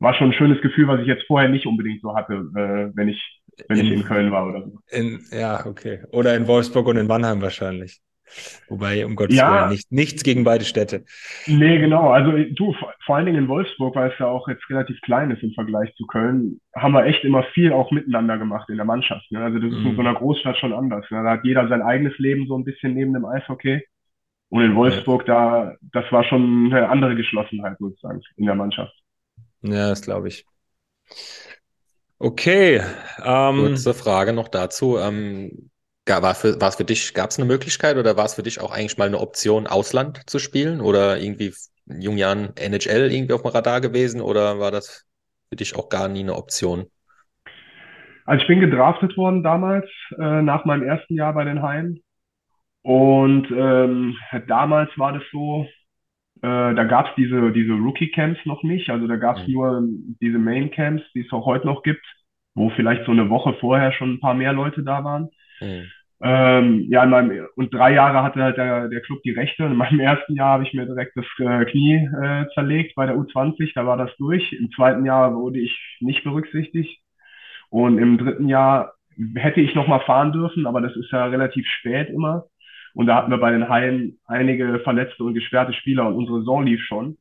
war 0.00 0.14
schon 0.14 0.30
ein 0.30 0.34
schönes 0.34 0.60
Gefühl, 0.60 0.88
was 0.88 1.00
ich 1.00 1.06
jetzt 1.06 1.24
vorher 1.26 1.48
nicht 1.48 1.66
unbedingt 1.66 2.00
so 2.02 2.14
hatte, 2.14 2.34
äh, 2.34 2.96
wenn 2.96 3.08
ich, 3.08 3.42
wenn 3.68 3.80
ich 3.80 3.90
In- 3.90 4.00
in 4.00 4.04
Köln 4.04 4.30
war 4.30 4.46
oder 4.48 4.62
so. 4.64 4.78
In, 4.90 5.20
ja, 5.30 5.66
okay. 5.66 6.02
Oder 6.12 6.36
in 6.36 6.46
Wolfsburg 6.46 6.86
und 6.88 6.96
in 6.96 7.06
Mannheim 7.06 7.42
wahrscheinlich. 7.42 8.00
Wobei, 8.68 9.04
um 9.06 9.16
Gottes 9.16 9.36
Ja. 9.36 9.60
Willen, 9.60 9.70
nicht, 9.70 9.90
nichts 9.92 10.22
gegen 10.22 10.44
beide 10.44 10.64
Städte. 10.64 11.04
Nee, 11.46 11.78
genau. 11.78 12.10
Also 12.10 12.32
du, 12.32 12.74
vor 13.04 13.16
allen 13.16 13.26
Dingen 13.26 13.38
in 13.44 13.48
Wolfsburg, 13.48 13.94
weil 13.96 14.10
es 14.10 14.18
ja 14.18 14.26
auch 14.26 14.48
jetzt 14.48 14.68
relativ 14.70 15.00
klein 15.00 15.30
ist 15.30 15.42
im 15.42 15.52
Vergleich 15.54 15.94
zu 15.96 16.06
Köln, 16.06 16.60
haben 16.76 16.92
wir 16.92 17.04
echt 17.06 17.24
immer 17.24 17.42
viel 17.54 17.72
auch 17.72 17.90
miteinander 17.90 18.38
gemacht 18.38 18.68
in 18.68 18.76
der 18.76 18.84
Mannschaft. 18.84 19.30
Ne? 19.32 19.42
Also 19.42 19.58
das 19.58 19.70
ist 19.72 19.78
in 19.78 19.92
Mhm. 19.92 19.96
so 19.96 20.00
einer 20.00 20.14
Großstadt 20.14 20.58
schon 20.58 20.72
anders. 20.72 21.06
Ne? 21.10 21.22
Da 21.22 21.30
hat 21.32 21.44
jeder 21.44 21.68
sein 21.68 21.82
eigenes 21.82 22.16
Leben 22.18 22.46
so 22.46 22.56
ein 22.56 22.64
bisschen 22.64 22.94
neben 22.94 23.12
dem 23.14 23.24
Eishockey. 23.24 23.82
Und 24.50 24.62
in 24.62 24.74
Wolfsburg, 24.74 25.26
da, 25.26 25.74
das 25.92 26.10
war 26.10 26.24
schon 26.24 26.72
eine 26.72 26.88
andere 26.88 27.14
Geschlossenheit, 27.16 27.78
muss 27.80 27.94
ich 27.94 28.00
sagen, 28.00 28.20
in 28.36 28.46
der 28.46 28.54
Mannschaft. 28.54 28.94
Ja, 29.62 29.90
das 29.90 30.00
glaube 30.02 30.28
ich. 30.28 30.46
Okay. 32.18 32.80
Ähm, 33.24 33.56
Kurze 33.56 33.94
Frage 33.94 34.32
noch 34.32 34.48
dazu. 34.48 34.98
Ähm, 34.98 35.70
war 36.22 36.34
für, 36.34 36.60
war 36.60 36.68
es 36.68 36.76
für 36.76 36.84
dich, 36.84 37.14
gab 37.14 37.30
es 37.30 37.38
eine 37.38 37.46
Möglichkeit 37.46 37.96
oder 37.96 38.16
war 38.16 38.24
es 38.26 38.34
für 38.34 38.42
dich 38.42 38.60
auch 38.60 38.70
eigentlich 38.72 38.96
mal 38.98 39.06
eine 39.06 39.18
Option, 39.20 39.66
Ausland 39.66 40.22
zu 40.28 40.38
spielen 40.38 40.80
oder 40.80 41.18
irgendwie 41.20 41.54
in 41.86 42.00
jungen 42.02 42.18
Jahren 42.18 42.56
NHL 42.56 43.12
irgendwie 43.12 43.32
auf 43.34 43.42
dem 43.42 43.50
Radar 43.50 43.80
gewesen 43.80 44.20
oder 44.20 44.58
war 44.58 44.70
das 44.70 45.04
für 45.50 45.56
dich 45.56 45.76
auch 45.76 45.88
gar 45.88 46.08
nie 46.08 46.20
eine 46.20 46.36
Option? 46.36 46.86
Also 48.24 48.42
ich 48.42 48.48
bin 48.48 48.60
gedraftet 48.60 49.16
worden 49.16 49.42
damals, 49.42 49.86
äh, 50.18 50.42
nach 50.42 50.64
meinem 50.64 50.82
ersten 50.82 51.14
Jahr 51.14 51.32
bei 51.32 51.44
den 51.44 51.62
Haien. 51.62 52.00
Und 52.82 53.48
ähm, 53.50 54.16
damals 54.48 54.90
war 54.98 55.12
das 55.12 55.22
so, 55.32 55.64
äh, 56.42 56.74
da 56.74 56.84
gab 56.84 57.08
es 57.08 57.12
diese, 57.16 57.52
diese 57.52 57.72
Rookie-Camps 57.74 58.40
noch 58.46 58.62
nicht. 58.64 58.90
Also 58.90 59.06
da 59.06 59.16
gab 59.16 59.38
es 59.38 59.46
Mhm. 59.46 59.52
nur 59.54 59.82
diese 60.20 60.38
Main-Camps, 60.38 61.02
die 61.14 61.22
es 61.26 61.32
auch 61.32 61.46
heute 61.46 61.66
noch 61.66 61.82
gibt, 61.82 62.04
wo 62.54 62.70
vielleicht 62.70 63.06
so 63.06 63.12
eine 63.12 63.30
Woche 63.30 63.54
vorher 63.60 63.92
schon 63.92 64.14
ein 64.14 64.20
paar 64.20 64.34
mehr 64.34 64.52
Leute 64.52 64.82
da 64.84 65.04
waren. 65.04 65.30
Hm. 65.60 65.90
Ähm, 66.20 66.86
ja, 66.90 67.04
in 67.04 67.10
meinem, 67.10 67.46
und 67.54 67.72
drei 67.72 67.94
Jahre 67.94 68.24
hatte 68.24 68.42
halt 68.42 68.56
der, 68.56 68.88
der 68.88 69.00
Club 69.02 69.22
die 69.22 69.30
Rechte. 69.30 69.64
In 69.64 69.76
meinem 69.76 70.00
ersten 70.00 70.34
Jahr 70.34 70.54
habe 70.54 70.64
ich 70.64 70.74
mir 70.74 70.84
direkt 70.86 71.16
das 71.16 71.26
äh, 71.38 71.64
Knie 71.66 72.08
äh, 72.22 72.46
zerlegt 72.54 72.94
bei 72.96 73.06
der 73.06 73.16
U20, 73.16 73.72
da 73.74 73.86
war 73.86 73.96
das 73.96 74.14
durch. 74.16 74.52
Im 74.52 74.70
zweiten 74.72 75.04
Jahr 75.06 75.34
wurde 75.34 75.60
ich 75.60 75.98
nicht 76.00 76.24
berücksichtigt. 76.24 77.00
Und 77.70 77.98
im 77.98 78.18
dritten 78.18 78.48
Jahr 78.48 78.94
hätte 79.36 79.60
ich 79.60 79.74
noch 79.74 79.86
mal 79.86 80.00
fahren 80.00 80.32
dürfen, 80.32 80.66
aber 80.66 80.80
das 80.80 80.96
ist 80.96 81.10
ja 81.12 81.26
relativ 81.26 81.66
spät 81.66 82.08
immer. 82.08 82.46
Und 82.94 83.06
da 83.06 83.16
hatten 83.16 83.30
wir 83.30 83.38
bei 83.38 83.52
den 83.52 83.68
Haien 83.68 84.18
einige 84.26 84.80
verletzte 84.80 85.22
und 85.22 85.34
gesperrte 85.34 85.72
Spieler 85.72 86.08
und 86.08 86.14
unsere 86.14 86.40
Saison 86.40 86.64
lief 86.64 86.82
schon. 86.82 87.16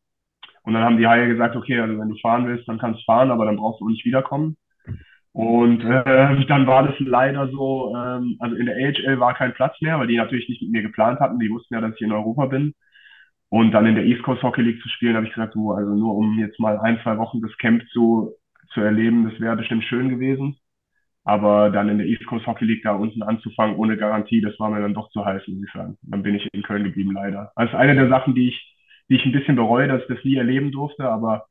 Und 0.64 0.74
dann 0.74 0.84
haben 0.84 0.98
die 0.98 1.08
Haie 1.08 1.28
gesagt, 1.28 1.56
okay, 1.56 1.80
also 1.80 2.00
wenn 2.00 2.10
du 2.10 2.18
fahren 2.18 2.48
willst, 2.48 2.68
dann 2.68 2.80
kannst 2.80 3.02
du 3.02 3.06
fahren, 3.06 3.32
aber 3.32 3.46
dann 3.46 3.58
brauchst 3.58 3.82
du 3.82 3.86
auch 3.86 3.90
nicht 3.90 4.06
wiederkommen. 4.06 4.58
Und 5.38 5.82
äh, 5.84 6.46
dann 6.48 6.66
war 6.66 6.88
das 6.88 6.96
leider 6.98 7.48
so, 7.50 7.96
ähm, 7.96 8.38
also 8.40 8.56
in 8.56 8.66
der 8.66 8.76
AHL 8.76 9.20
war 9.20 9.36
kein 9.36 9.54
Platz 9.54 9.80
mehr, 9.82 10.00
weil 10.00 10.08
die 10.08 10.18
natürlich 10.18 10.50
nicht 10.50 10.64
mit 10.64 10.72
mir 10.72 10.82
geplant 10.82 11.20
hatten. 11.20 11.38
Die 11.38 11.52
wussten 11.52 11.76
ja, 11.76 11.80
dass 11.80 11.94
ich 11.94 12.02
in 12.02 12.12
Europa 12.12 12.48
bin. 12.48 12.74
Und 13.50 13.72
dann 13.72 13.86
in 13.86 13.94
der 13.94 14.06
East 14.06 14.24
Coast 14.24 14.42
Hockey 14.42 14.64
League 14.64 14.82
zu 14.82 14.90
spielen, 14.90 15.16
habe 15.16 15.28
ich 15.28 15.34
gesagt, 15.34 15.54
du, 15.54 15.74
also 15.74 15.94
nur 15.94 16.16
um 16.16 16.40
jetzt 16.40 16.60
mal 16.60 16.80
ein, 16.80 17.00
zwei 17.04 17.20
Wochen 17.20 17.40
das 17.42 17.56
Camp 17.60 17.84
zu, 17.90 18.32
zu 18.74 18.82
erleben, 18.82 19.30
das 19.30 19.40
wäre 19.40 19.56
bestimmt 19.56 19.84
schön 19.84 20.10
gewesen. 20.10 20.58
Aber 21.24 21.70
dann 21.70 21.90
in 21.90 22.00
der 22.00 22.08
East 22.08 22.26
Coast 22.26 22.48
Hockey 22.48 22.66
League 22.66 22.82
da 22.84 22.94
unten 22.94 23.22
anzufangen 23.22 23.76
ohne 23.76 23.96
Garantie, 23.96 24.42
das 24.42 24.60
war 24.60 24.72
mir 24.72 24.82
dann 24.82 24.96
doch 24.96 25.12
zu 25.12 25.24
heiß, 25.24 25.44
muss 25.48 25.68
ich 25.68 25.72
sagen. 25.72 25.98
Dann 26.02 26.24
bin 26.24 26.34
ich 26.34 26.48
in 26.52 26.64
Köln 26.64 26.84
geblieben, 26.84 27.12
leider. 27.14 27.52
Ist 27.60 27.76
eine 27.76 27.94
der 27.94 28.10
Sachen, 28.10 28.34
die 28.34 28.50
ich, 28.50 28.76
die 29.08 29.18
ich 29.18 29.26
ein 29.26 29.34
bisschen 29.34 29.56
bereue, 29.56 29.88
dass 29.88 30.02
ich 30.02 30.08
das 30.08 30.26
nie 30.26 30.38
erleben 30.38 30.72
durfte, 30.72 31.08
aber 31.08 31.46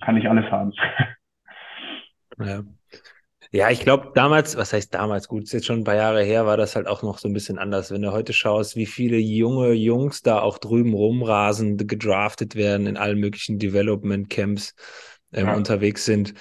kann 0.00 0.16
ich 0.16 0.28
alles 0.28 0.50
haben. 0.50 0.72
Ja. 2.38 2.64
Ja, 3.52 3.70
ich 3.70 3.80
glaube, 3.80 4.12
damals, 4.14 4.56
was 4.56 4.72
heißt 4.72 4.94
damals, 4.94 5.28
gut, 5.28 5.44
ist 5.44 5.52
jetzt 5.52 5.66
schon 5.66 5.80
ein 5.80 5.84
paar 5.84 5.96
Jahre 5.96 6.22
her, 6.24 6.46
war 6.46 6.56
das 6.56 6.76
halt 6.76 6.86
auch 6.86 7.02
noch 7.02 7.18
so 7.18 7.28
ein 7.28 7.34
bisschen 7.34 7.58
anders. 7.58 7.90
Wenn 7.90 8.02
du 8.02 8.12
heute 8.12 8.32
schaust, 8.32 8.76
wie 8.76 8.86
viele 8.86 9.18
junge 9.18 9.72
Jungs 9.72 10.22
da 10.22 10.40
auch 10.40 10.58
drüben 10.58 10.94
rumrasen, 10.94 11.76
gedraftet 11.76 12.56
werden, 12.56 12.86
in 12.86 12.96
allen 12.96 13.18
möglichen 13.18 13.58
Development 13.58 14.30
Camps 14.30 14.74
ähm, 15.32 15.48
Ja. 15.48 15.56
unterwegs 15.56 16.04
sind. 16.06 16.34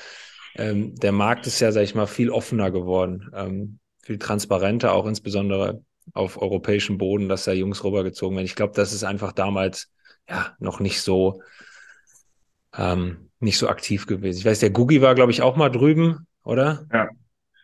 Ähm, 0.56 0.96
der 0.96 1.12
Markt 1.12 1.48
ist 1.48 1.60
ja, 1.60 1.72
sag 1.72 1.84
ich 1.84 1.96
mal, 1.96 2.08
viel 2.08 2.30
offener 2.30 2.72
geworden, 2.72 3.30
ähm, 3.36 3.80
viel 4.04 4.18
transparenter, 4.20 4.94
auch 4.94 5.06
insbesondere 5.06 5.84
auf 6.14 6.42
europäischem 6.42 6.98
Boden, 6.98 7.30
dass 7.30 7.46
da 7.46 7.52
Jungs 7.54 7.84
rübergezogen 7.84 8.36
werden. 8.38 8.46
Ich 8.46 8.56
glaube, 8.56 8.74
das 8.76 8.94
ist 8.94 9.04
einfach 9.04 9.32
damals 9.34 9.92
ja 10.30 10.56
noch 10.60 10.80
nicht 10.80 11.02
so, 11.02 11.42
ähm, 12.78 13.31
nicht 13.42 13.58
so 13.58 13.68
aktiv 13.70 14.08
gewesen. 14.08 14.40
Ich 14.40 14.46
weiß, 14.46 14.60
der 14.60 14.70
Gugi 14.72 15.02
war, 15.02 15.16
glaube 15.16 15.32
ich, 15.32 15.42
auch 15.42 15.56
mal 15.56 15.70
drüben, 15.70 16.28
oder? 16.44 16.88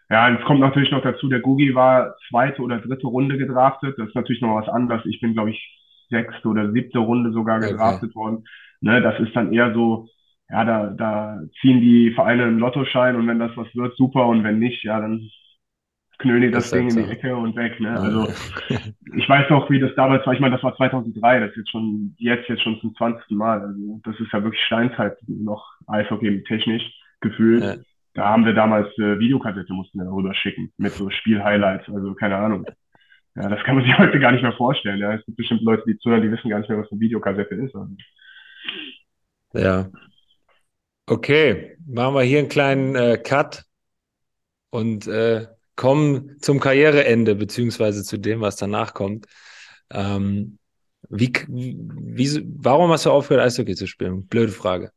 Ja, 0.09 0.27
und 0.27 0.39
es 0.39 0.45
kommt 0.45 0.61
natürlich 0.61 0.91
noch 0.91 1.03
dazu, 1.03 1.27
der 1.27 1.41
Gugi 1.41 1.75
war 1.75 2.15
zweite 2.29 2.61
oder 2.61 2.79
dritte 2.79 3.07
Runde 3.07 3.37
gedraftet. 3.37 3.95
Das 3.97 4.07
ist 4.07 4.15
natürlich 4.15 4.41
noch 4.41 4.55
was 4.55 4.69
anderes. 4.69 5.05
Ich 5.05 5.19
bin, 5.19 5.33
glaube 5.33 5.51
ich, 5.51 5.79
sechste 6.09 6.47
oder 6.47 6.71
siebte 6.71 6.99
Runde 6.99 7.31
sogar 7.33 7.59
Okay. 7.59 7.69
gedraftet 7.71 8.15
worden. 8.15 8.45
Ne, 8.79 9.01
das 9.01 9.19
ist 9.19 9.35
dann 9.35 9.51
eher 9.51 9.73
so, 9.73 10.07
ja, 10.49 10.63
da, 10.63 10.87
da 10.91 11.41
ziehen 11.59 11.81
die 11.81 12.11
Vereine 12.11 12.43
einen 12.43 12.59
Lottoschein 12.59 13.15
und 13.17 13.27
wenn 13.27 13.39
das 13.39 13.51
was 13.57 13.67
wird, 13.75 13.97
super. 13.97 14.27
Und 14.27 14.43
wenn 14.43 14.59
nicht, 14.59 14.83
ja, 14.83 14.99
dann 15.01 15.29
die 16.23 16.51
das 16.51 16.71
halt 16.71 16.81
Ding 16.81 16.89
in 16.89 17.05
die. 17.05 17.11
Ecke 17.11 17.35
und 17.35 17.55
weg. 17.55 17.79
Ne? 17.79 17.99
Also 17.99 18.27
ich 19.15 19.29
weiß 19.29 19.49
noch, 19.49 19.69
wie 19.69 19.79
das 19.79 19.93
damals 19.95 20.25
war. 20.25 20.33
Ich 20.33 20.39
meine, 20.39 20.55
das 20.55 20.63
war 20.63 20.75
2003. 20.75 21.39
Das 21.39 21.49
ist 21.51 21.57
jetzt 21.57 21.71
schon, 21.71 22.15
jetzt, 22.17 22.49
jetzt 22.49 22.63
schon 22.63 22.79
zum 22.81 22.95
20. 22.95 23.31
Mal. 23.31 23.61
Also 23.61 24.01
das 24.03 24.19
ist 24.19 24.31
ja 24.31 24.43
wirklich 24.43 24.63
Steinzeit 24.63 25.17
noch 25.27 25.63
Eishockey 25.87 26.43
technisch 26.43 26.83
gefühlt. 27.21 27.63
Ja. 27.63 27.75
Da 28.13 28.29
haben 28.29 28.45
wir 28.45 28.53
damals 28.53 28.87
äh, 28.97 29.19
Videokassette 29.19 29.71
mussten 29.73 29.99
wir 29.99 30.05
darüber 30.05 30.33
schicken 30.33 30.71
mit 30.77 30.91
so 30.91 31.09
Spielhighlights, 31.11 31.87
also 31.87 32.15
keine 32.15 32.37
Ahnung. 32.37 32.65
Ja, 33.35 33.47
das 33.47 33.63
kann 33.63 33.75
man 33.75 33.83
sich 33.85 33.95
heute 33.97 34.19
gar 34.19 34.31
nicht 34.31 34.41
mehr 34.41 34.53
vorstellen. 34.53 34.97
Ja, 34.97 35.13
es 35.13 35.23
gibt 35.25 35.37
bestimmt 35.37 35.61
Leute, 35.61 35.83
die 35.85 35.99
zuhören, 35.99 36.23
die 36.23 36.31
wissen 36.31 36.49
gar 36.49 36.59
nicht 36.59 36.69
mehr, 36.69 36.79
was 36.79 36.91
eine 36.91 36.99
Videokassette 36.99 37.55
ist. 37.55 37.75
Also, 37.75 37.95
Ja. 39.53 39.87
Okay, 41.05 41.77
machen 41.85 42.15
wir 42.15 42.23
hier 42.23 42.39
einen 42.39 42.49
kleinen 42.49 42.95
äh, 42.95 43.17
Cut 43.17 43.63
und 44.71 45.07
äh, 45.07 45.45
kommen 45.77 46.37
zum 46.39 46.59
Karriereende, 46.59 47.35
beziehungsweise 47.35 48.03
zu 48.03 48.17
dem, 48.17 48.41
was 48.41 48.57
danach 48.57 48.93
kommt. 48.93 49.27
Ähm, 49.89 50.57
wie, 51.09 51.31
wie, 51.47 52.45
warum 52.57 52.91
hast 52.91 53.05
du 53.05 53.11
aufgehört, 53.11 53.45
Eishockey 53.45 53.75
zu 53.75 53.87
spielen? 53.87 54.27
Blöde 54.27 54.51
Frage. 54.51 54.91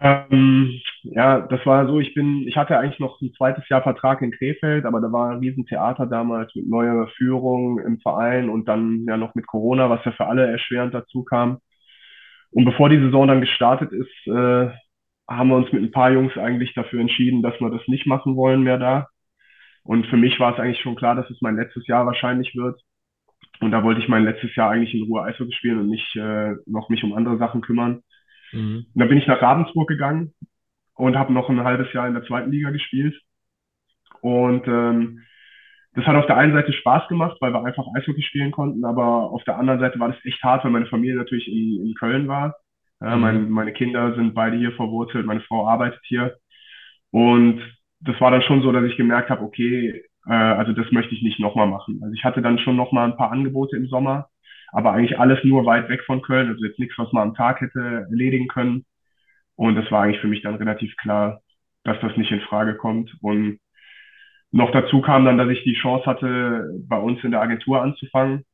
Ähm, 0.00 0.80
ja, 1.04 1.40
das 1.40 1.64
war 1.64 1.86
so, 1.86 2.00
ich 2.00 2.12
bin, 2.12 2.46
ich 2.48 2.56
hatte 2.56 2.76
eigentlich 2.76 2.98
noch 2.98 3.20
ein 3.20 3.32
zweites 3.36 3.68
Jahr 3.68 3.82
Vertrag 3.82 4.20
in 4.20 4.32
Krefeld, 4.32 4.84
aber 4.84 5.00
da 5.00 5.12
war 5.12 5.30
ein 5.30 5.38
Riesentheater 5.38 6.06
damals 6.06 6.52
mit 6.56 6.68
neuer 6.68 7.06
Führung 7.16 7.78
im 7.78 8.00
Verein 8.00 8.48
und 8.48 8.66
dann 8.66 9.04
ja 9.06 9.16
noch 9.16 9.36
mit 9.36 9.46
Corona, 9.46 9.88
was 9.88 10.04
ja 10.04 10.12
für 10.12 10.26
alle 10.26 10.46
erschwerend 10.46 10.92
dazu 10.92 11.22
kam. 11.22 11.58
Und 12.50 12.64
bevor 12.64 12.88
die 12.88 12.98
Saison 12.98 13.28
dann 13.28 13.40
gestartet 13.40 13.92
ist, 13.92 14.26
äh, 14.26 14.70
haben 15.28 15.48
wir 15.48 15.56
uns 15.56 15.72
mit 15.72 15.82
ein 15.82 15.92
paar 15.92 16.10
Jungs 16.10 16.36
eigentlich 16.36 16.74
dafür 16.74 17.00
entschieden, 17.00 17.42
dass 17.42 17.58
wir 17.60 17.70
das 17.70 17.86
nicht 17.88 18.06
machen 18.06 18.36
wollen 18.36 18.62
mehr 18.62 18.78
da. 18.78 19.08
Und 19.84 20.06
für 20.06 20.16
mich 20.16 20.38
war 20.38 20.52
es 20.52 20.60
eigentlich 20.60 20.80
schon 20.80 20.96
klar, 20.96 21.14
dass 21.14 21.28
es 21.30 21.40
mein 21.40 21.56
letztes 21.56 21.86
Jahr 21.86 22.06
wahrscheinlich 22.06 22.54
wird. 22.54 22.80
Und 23.60 23.70
da 23.70 23.82
wollte 23.82 24.00
ich 24.00 24.08
mein 24.08 24.24
letztes 24.24 24.54
Jahr 24.54 24.70
eigentlich 24.70 24.94
in 24.94 25.04
Ruhe 25.04 25.22
Eishockey 25.22 25.52
spielen 25.52 25.80
und 25.80 25.88
nicht 25.88 26.16
äh, 26.16 26.54
noch 26.66 26.88
mich 26.88 27.02
um 27.04 27.14
andere 27.14 27.38
Sachen 27.38 27.60
kümmern. 27.60 28.02
Mhm. 28.52 28.86
Und 28.92 29.00
dann 29.00 29.08
bin 29.08 29.18
ich 29.18 29.26
nach 29.26 29.40
Ravensburg 29.40 29.88
gegangen 29.88 30.32
und 30.94 31.16
habe 31.16 31.32
noch 31.32 31.48
ein 31.48 31.64
halbes 31.64 31.92
Jahr 31.92 32.06
in 32.06 32.14
der 32.14 32.24
zweiten 32.24 32.50
Liga 32.50 32.70
gespielt. 32.70 33.20
Und 34.20 34.66
ähm, 34.66 35.22
das 35.94 36.06
hat 36.06 36.16
auf 36.16 36.26
der 36.26 36.36
einen 36.36 36.54
Seite 36.54 36.72
Spaß 36.72 37.08
gemacht, 37.08 37.36
weil 37.40 37.52
wir 37.52 37.64
einfach 37.64 37.84
Eishockey 37.94 38.22
spielen 38.22 38.50
konnten, 38.50 38.84
aber 38.84 39.30
auf 39.30 39.44
der 39.44 39.58
anderen 39.58 39.80
Seite 39.80 39.98
war 39.98 40.08
das 40.08 40.24
echt 40.24 40.42
hart, 40.42 40.64
weil 40.64 40.70
meine 40.70 40.86
Familie 40.86 41.16
natürlich 41.16 41.48
in, 41.48 41.86
in 41.86 41.94
Köln 41.94 42.28
war. 42.28 42.54
Ja, 43.02 43.16
mhm. 43.16 43.20
mein, 43.20 43.50
meine 43.50 43.72
Kinder 43.72 44.14
sind 44.14 44.34
beide 44.34 44.56
hier 44.56 44.72
verwurzelt, 44.72 45.26
meine 45.26 45.40
Frau 45.40 45.66
arbeitet 45.66 46.00
hier. 46.04 46.36
Und 47.10 47.60
das 48.00 48.20
war 48.20 48.30
dann 48.30 48.42
schon 48.42 48.62
so, 48.62 48.72
dass 48.72 48.84
ich 48.84 48.96
gemerkt 48.96 49.30
habe, 49.30 49.42
okay, 49.42 50.02
äh, 50.26 50.32
also 50.32 50.72
das 50.72 50.90
möchte 50.92 51.14
ich 51.14 51.22
nicht 51.22 51.40
nochmal 51.40 51.66
machen. 51.66 52.00
Also 52.02 52.14
ich 52.14 52.24
hatte 52.24 52.42
dann 52.42 52.58
schon 52.58 52.76
nochmal 52.76 53.10
ein 53.10 53.16
paar 53.16 53.32
Angebote 53.32 53.76
im 53.76 53.86
Sommer, 53.86 54.28
aber 54.72 54.92
eigentlich 54.92 55.18
alles 55.18 55.42
nur 55.44 55.66
weit 55.66 55.88
weg 55.88 56.02
von 56.04 56.22
Köln, 56.22 56.48
also 56.48 56.64
jetzt 56.64 56.78
nichts, 56.78 56.96
was 56.98 57.12
man 57.12 57.28
am 57.30 57.34
Tag 57.34 57.60
hätte 57.60 58.06
erledigen 58.10 58.48
können. 58.48 58.84
Und 59.56 59.76
das 59.76 59.90
war 59.90 60.02
eigentlich 60.02 60.20
für 60.20 60.28
mich 60.28 60.42
dann 60.42 60.54
relativ 60.56 60.96
klar, 60.96 61.42
dass 61.84 62.00
das 62.00 62.16
nicht 62.16 62.30
in 62.32 62.40
Frage 62.42 62.76
kommt. 62.76 63.14
Und 63.20 63.58
noch 64.52 64.70
dazu 64.72 65.00
kam 65.02 65.24
dann, 65.24 65.38
dass 65.38 65.50
ich 65.50 65.62
die 65.64 65.74
Chance 65.74 66.06
hatte, 66.06 66.70
bei 66.88 66.98
uns 66.98 67.22
in 67.24 67.32
der 67.32 67.40
Agentur 67.42 67.82
anzufangen. 67.82 68.44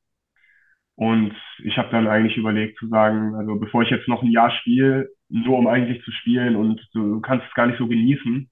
Und 0.98 1.32
ich 1.62 1.78
habe 1.78 1.90
dann 1.92 2.08
eigentlich 2.08 2.36
überlegt 2.36 2.76
zu 2.80 2.88
sagen, 2.88 3.36
also 3.36 3.54
bevor 3.54 3.82
ich 3.82 3.90
jetzt 3.90 4.08
noch 4.08 4.20
ein 4.20 4.32
Jahr 4.32 4.50
spiele, 4.50 5.08
nur 5.28 5.56
um 5.56 5.68
eigentlich 5.68 6.02
zu 6.02 6.10
spielen 6.10 6.56
und 6.56 6.84
du 6.92 7.20
kannst 7.20 7.46
es 7.46 7.54
gar 7.54 7.68
nicht 7.68 7.78
so 7.78 7.86
genießen, 7.86 8.50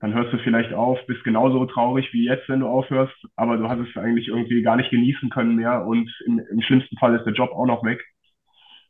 dann 0.00 0.12
hörst 0.12 0.30
du 0.30 0.36
vielleicht 0.36 0.74
auf, 0.74 0.98
bist 1.06 1.24
genauso 1.24 1.64
traurig 1.64 2.12
wie 2.12 2.26
jetzt, 2.26 2.50
wenn 2.50 2.60
du 2.60 2.66
aufhörst, 2.66 3.16
aber 3.34 3.56
du 3.56 3.70
hast 3.70 3.78
es 3.78 3.96
eigentlich 3.96 4.28
irgendwie 4.28 4.60
gar 4.60 4.76
nicht 4.76 4.90
genießen 4.90 5.30
können 5.30 5.56
mehr 5.56 5.86
und 5.86 6.12
im, 6.26 6.38
im 6.38 6.60
schlimmsten 6.60 6.98
Fall 6.98 7.16
ist 7.16 7.24
der 7.24 7.32
Job 7.32 7.50
auch 7.52 7.64
noch 7.64 7.82
weg. 7.82 8.04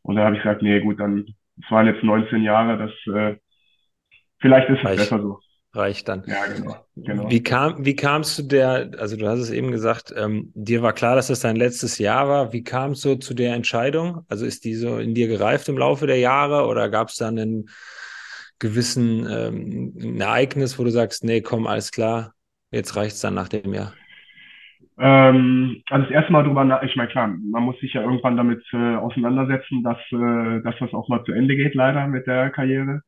Und 0.03 0.17
da 0.17 0.25
habe 0.25 0.35
ich 0.35 0.43
gesagt, 0.43 0.63
nee, 0.63 0.81
gut, 0.81 0.99
dann, 0.99 1.27
es 1.63 1.71
waren 1.71 1.87
jetzt 1.87 2.03
19 2.03 2.43
Jahre, 2.43 2.77
das, 2.77 3.15
äh, 3.15 3.37
vielleicht 4.41 4.69
ist 4.69 4.83
es 4.83 4.97
besser 4.97 5.21
so. 5.21 5.39
Reicht 5.77 6.09
dann. 6.09 6.23
Ja, 6.27 6.47
genau. 6.47 6.77
genau. 6.97 7.31
Wie 7.31 7.43
kam, 7.43 7.85
wie 7.85 7.95
kamst 7.95 8.39
du 8.39 8.43
der, 8.43 8.91
also 8.99 9.17
du 9.17 9.29
hast 9.29 9.41
es 9.41 9.51
eben 9.51 9.71
gesagt, 9.71 10.15
ähm, 10.17 10.53
dir 10.55 10.83
war 10.83 10.93
klar, 10.93 11.17
dass 11.17 11.27
das 11.27 11.41
dein 11.41 11.57
letztes 11.57 11.99
Jahr 11.99 12.29
war. 12.29 12.53
Wie 12.53 12.65
kamst 12.65 13.05
du 13.05 13.17
zu 13.17 13.35
der 13.35 13.55
Entscheidung? 13.55 14.25
Also 14.29 14.47
ist 14.47 14.65
die 14.65 14.75
so 14.75 14.99
in 14.99 15.15
dir 15.15 15.29
gereift 15.29 15.69
im 15.69 15.79
Laufe 15.79 16.07
der 16.07 16.19
Jahre 16.19 16.67
oder 16.67 16.89
gab 16.89 17.09
es 17.09 17.17
dann 17.17 17.39
einen, 17.39 17.69
gewissen 18.59 19.27
ähm, 19.31 19.93
ein 20.01 20.21
Ereignis, 20.21 20.79
wo 20.79 20.85
du 20.85 20.91
sagst, 20.91 21.25
nee, 21.25 21.41
komm, 21.41 21.67
alles 21.67 21.93
klar, 21.93 22.33
jetzt 22.71 22.97
reicht 22.97 23.17
es 23.17 23.21
dann 23.21 23.35
nach 23.35 23.49
dem 23.49 23.75
Jahr? 23.75 23.93
Ähm, 24.99 25.83
also 25.91 26.07
das 26.07 26.15
erste 26.15 26.33
Mal 26.33 26.45
drüber 26.45 26.65
nach, 26.65 26.83
ich 26.83 26.97
meine, 26.97 27.11
klar, 27.11 27.29
man 27.29 27.63
muss 27.63 27.79
sich 27.81 27.93
ja 27.93 28.03
irgendwann 28.03 28.37
damit 28.37 28.63
äh, 28.73 28.97
auseinandersetzen, 28.97 29.83
dass, 29.83 29.99
äh, 30.11 30.63
dass 30.63 30.75
das 30.81 30.95
auch 30.95 31.09
mal 31.09 31.23
zu 31.25 31.33
Ende 31.33 31.55
geht, 31.55 31.75
leider 31.75 32.07
mit 32.07 32.27
der 32.27 32.51
Karriere. 32.51 33.03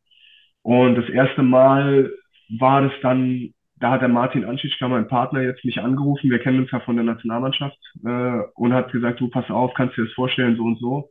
Und 0.62 0.96
das 0.96 1.08
erste 1.08 1.42
Mal 1.42 2.12
war 2.58 2.82
das 2.82 2.92
dann, 3.02 3.50
da 3.76 3.92
hat 3.92 4.02
der 4.02 4.08
Martin 4.08 4.44
Anschitschka, 4.44 4.88
mein 4.88 5.08
Partner, 5.08 5.42
jetzt 5.42 5.64
mich 5.64 5.80
angerufen, 5.80 6.30
wir 6.30 6.38
kennen 6.38 6.60
uns 6.60 6.70
ja 6.70 6.80
von 6.80 6.96
der 6.96 7.04
Nationalmannschaft, 7.04 7.78
äh, 8.04 8.40
und 8.54 8.72
hat 8.72 8.92
gesagt, 8.92 9.20
du 9.20 9.28
pass 9.28 9.50
auf, 9.50 9.74
kannst 9.74 9.96
dir 9.96 10.04
das 10.04 10.14
vorstellen, 10.14 10.56
so 10.56 10.64
und 10.64 10.78
so. 10.78 11.10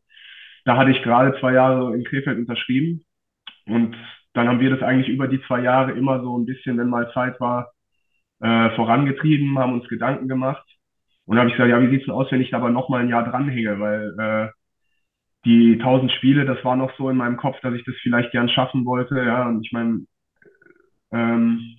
Da 0.65 0.77
hatte 0.77 0.91
ich 0.91 1.01
gerade 1.03 1.39
zwei 1.39 1.53
Jahre 1.53 1.95
in 1.95 2.03
Krefeld 2.03 2.37
unterschrieben 2.37 3.05
und 3.65 3.95
dann 4.33 4.47
haben 4.47 4.59
wir 4.59 4.69
das 4.69 4.81
eigentlich 4.83 5.09
über 5.09 5.27
die 5.27 5.41
zwei 5.47 5.61
Jahre 5.61 5.93
immer 5.93 6.21
so 6.21 6.37
ein 6.37 6.45
bisschen, 6.45 6.77
wenn 6.77 6.89
mal 6.89 7.11
Zeit 7.13 7.39
war, 7.39 7.71
äh, 8.39 8.69
vorangetrieben, 8.75 9.57
haben 9.57 9.73
uns 9.73 9.87
Gedanken 9.87 10.27
gemacht. 10.27 10.63
Und 11.25 11.35
dann 11.35 11.41
habe 11.41 11.49
ich 11.49 11.55
gesagt, 11.55 11.69
ja, 11.69 11.81
wie 11.81 11.89
sieht's 11.89 12.05
denn 12.05 12.13
aus, 12.13 12.31
wenn 12.31 12.41
ich 12.41 12.51
da 12.51 12.57
aber 12.57 12.69
noch 12.69 12.89
mal 12.89 13.01
ein 13.01 13.09
Jahr 13.09 13.29
dranhänge, 13.29 13.79
weil 13.79 14.15
äh, 14.19 14.51
die 15.45 15.77
tausend 15.79 16.11
Spiele, 16.11 16.45
das 16.45 16.63
war 16.63 16.75
noch 16.75 16.95
so 16.97 17.09
in 17.09 17.17
meinem 17.17 17.37
Kopf, 17.37 17.59
dass 17.61 17.73
ich 17.73 17.83
das 17.85 17.95
vielleicht 18.01 18.31
gern 18.31 18.49
schaffen 18.49 18.85
wollte. 18.85 19.15
Ja, 19.15 19.47
und 19.47 19.65
ich 19.65 19.71
meine, 19.71 20.01
ähm, 21.11 21.77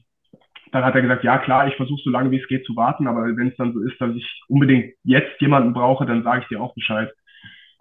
dann 0.72 0.84
hat 0.84 0.94
er 0.94 1.02
gesagt, 1.02 1.24
ja 1.24 1.38
klar, 1.38 1.66
ich 1.66 1.76
versuche 1.76 2.00
so 2.04 2.10
lange 2.10 2.30
wie 2.30 2.40
es 2.40 2.48
geht 2.48 2.64
zu 2.64 2.76
warten, 2.76 3.06
aber 3.06 3.24
wenn 3.36 3.48
es 3.48 3.56
dann 3.56 3.72
so 3.72 3.80
ist, 3.80 4.00
dass 4.00 4.14
ich 4.14 4.42
unbedingt 4.48 4.94
jetzt 5.02 5.40
jemanden 5.40 5.72
brauche, 5.72 6.04
dann 6.06 6.22
sage 6.22 6.42
ich 6.42 6.48
dir 6.48 6.60
auch 6.60 6.74
Bescheid. 6.74 7.10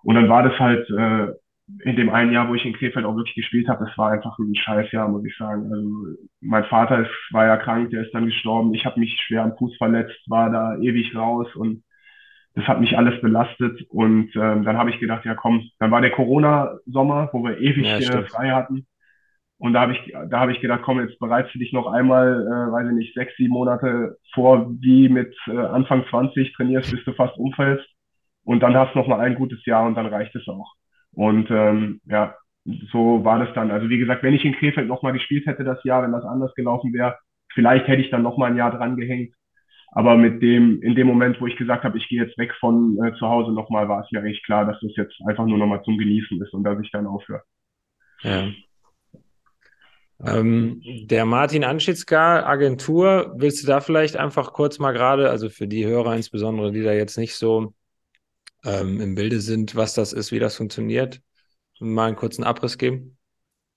Und 0.03 0.15
dann 0.15 0.29
war 0.29 0.43
das 0.43 0.57
halt 0.59 0.89
äh, 0.89 1.33
in 1.83 1.97
dem 1.97 2.09
einen 2.09 2.31
Jahr, 2.31 2.47
wo 2.47 2.55
ich 2.55 2.65
in 2.65 2.73
Krefeld 2.73 3.05
auch 3.05 3.15
wirklich 3.15 3.35
gespielt 3.35 3.67
habe, 3.67 3.85
das 3.85 3.97
war 3.97 4.11
einfach 4.11 4.39
ein 4.39 4.55
Scheißjahr, 4.55 5.09
muss 5.09 5.25
ich 5.25 5.35
sagen. 5.35 5.69
Also 5.71 6.17
mein 6.39 6.63
Vater 6.65 7.01
ist, 7.01 7.11
war 7.31 7.45
ja 7.45 7.57
krank, 7.57 7.89
der 7.89 8.03
ist 8.03 8.13
dann 8.13 8.25
gestorben. 8.25 8.73
Ich 8.73 8.85
habe 8.85 8.99
mich 8.99 9.19
schwer 9.21 9.43
am 9.43 9.57
Fuß 9.57 9.75
verletzt, 9.77 10.17
war 10.27 10.49
da 10.49 10.77
ewig 10.77 11.13
raus 11.13 11.53
und 11.55 11.83
das 12.55 12.67
hat 12.67 12.79
mich 12.79 12.97
alles 12.97 13.19
belastet. 13.21 13.81
Und 13.89 14.33
ähm, 14.35 14.63
dann 14.63 14.77
habe 14.77 14.89
ich 14.89 14.99
gedacht, 14.99 15.25
ja 15.25 15.35
komm, 15.35 15.61
dann 15.79 15.91
war 15.91 16.01
der 16.01 16.11
Corona-Sommer, 16.11 17.29
wo 17.33 17.43
wir 17.43 17.59
ewig 17.59 17.85
ja, 17.85 17.97
äh, 17.97 18.23
frei 18.23 18.51
hatten. 18.51 18.87
Und 19.59 19.73
da 19.73 19.81
habe 19.81 19.93
ich, 19.93 20.13
da 20.29 20.39
habe 20.39 20.51
ich 20.51 20.61
gedacht, 20.61 20.81
komm, 20.83 20.99
jetzt 20.99 21.17
bereitest 21.19 21.55
du 21.55 21.59
dich 21.59 21.73
noch 21.73 21.87
einmal, 21.87 22.45
äh, 22.45 22.71
weiß 22.71 22.87
ich 22.89 22.93
nicht, 22.93 23.13
sechs, 23.15 23.35
sieben 23.37 23.53
Monate 23.53 24.17
vor, 24.33 24.71
wie 24.79 25.09
mit 25.09 25.35
äh, 25.47 25.57
Anfang 25.57 26.05
20 26.09 26.53
trainierst, 26.53 26.91
bis 26.91 27.03
du 27.05 27.13
fast 27.13 27.37
umfällst. 27.37 27.87
Und 28.43 28.61
dann 28.61 28.75
hast 28.75 28.93
du 28.93 28.99
noch 28.99 29.07
mal 29.07 29.19
ein 29.19 29.35
gutes 29.35 29.65
Jahr 29.65 29.85
und 29.85 29.95
dann 29.95 30.05
reicht 30.05 30.35
es 30.35 30.47
auch. 30.47 30.73
Und 31.11 31.49
ähm, 31.49 32.01
ja, 32.05 32.35
so 32.91 33.23
war 33.25 33.39
das 33.39 33.53
dann. 33.55 33.71
Also 33.71 33.89
wie 33.89 33.97
gesagt, 33.97 34.23
wenn 34.23 34.35
ich 34.35 34.45
in 34.45 34.53
Krefeld 34.53 34.87
nochmal 34.87 35.13
gespielt 35.13 35.47
hätte 35.47 35.63
das 35.63 35.83
Jahr, 35.83 36.03
wenn 36.03 36.11
das 36.11 36.23
anders 36.23 36.53
gelaufen 36.53 36.93
wäre, 36.93 37.17
vielleicht 37.53 37.87
hätte 37.87 38.01
ich 38.01 38.11
dann 38.11 38.21
nochmal 38.23 38.51
ein 38.51 38.57
Jahr 38.57 38.71
dran 38.71 38.95
gehängt. 38.95 39.33
Aber 39.91 40.15
mit 40.15 40.43
dem, 40.43 40.81
in 40.83 40.95
dem 40.95 41.07
Moment, 41.07 41.41
wo 41.41 41.47
ich 41.47 41.55
gesagt 41.55 41.83
habe, 41.83 41.97
ich 41.97 42.07
gehe 42.07 42.21
jetzt 42.21 42.37
weg 42.37 42.53
von 42.59 42.97
äh, 43.03 43.13
zu 43.15 43.27
Hause 43.27 43.51
nochmal, 43.51 43.89
war 43.89 44.01
es 44.03 44.11
mir 44.11 44.19
eigentlich 44.19 44.43
klar, 44.43 44.65
dass 44.65 44.79
das 44.81 44.95
jetzt 44.95 45.15
einfach 45.27 45.45
nur 45.45 45.57
nochmal 45.57 45.81
zum 45.83 45.97
Genießen 45.97 46.39
ist 46.41 46.53
und 46.53 46.63
dass 46.63 46.79
ich 46.79 46.91
dann 46.91 47.07
aufhöre. 47.07 47.41
Ja. 48.21 48.47
Ähm, 50.25 50.81
der 51.05 51.25
Martin 51.25 51.63
Anschitzka, 51.63 52.43
Agentur, 52.45 53.33
willst 53.37 53.63
du 53.63 53.67
da 53.67 53.81
vielleicht 53.81 54.17
einfach 54.17 54.53
kurz 54.53 54.79
mal 54.79 54.91
gerade, 54.91 55.29
also 55.29 55.49
für 55.49 55.67
die 55.67 55.85
Hörer 55.85 56.15
insbesondere, 56.15 56.71
die 56.71 56.83
da 56.83 56.91
jetzt 56.91 57.17
nicht 57.17 57.35
so 57.35 57.73
ähm, 58.65 58.99
im 58.99 59.15
Bilde 59.15 59.39
sind, 59.39 59.75
was 59.75 59.93
das 59.93 60.13
ist, 60.13 60.31
wie 60.31 60.39
das 60.39 60.55
funktioniert, 60.55 61.21
mal 61.79 62.07
einen 62.07 62.15
kurzen 62.15 62.43
Abriss 62.43 62.77
geben? 62.77 63.17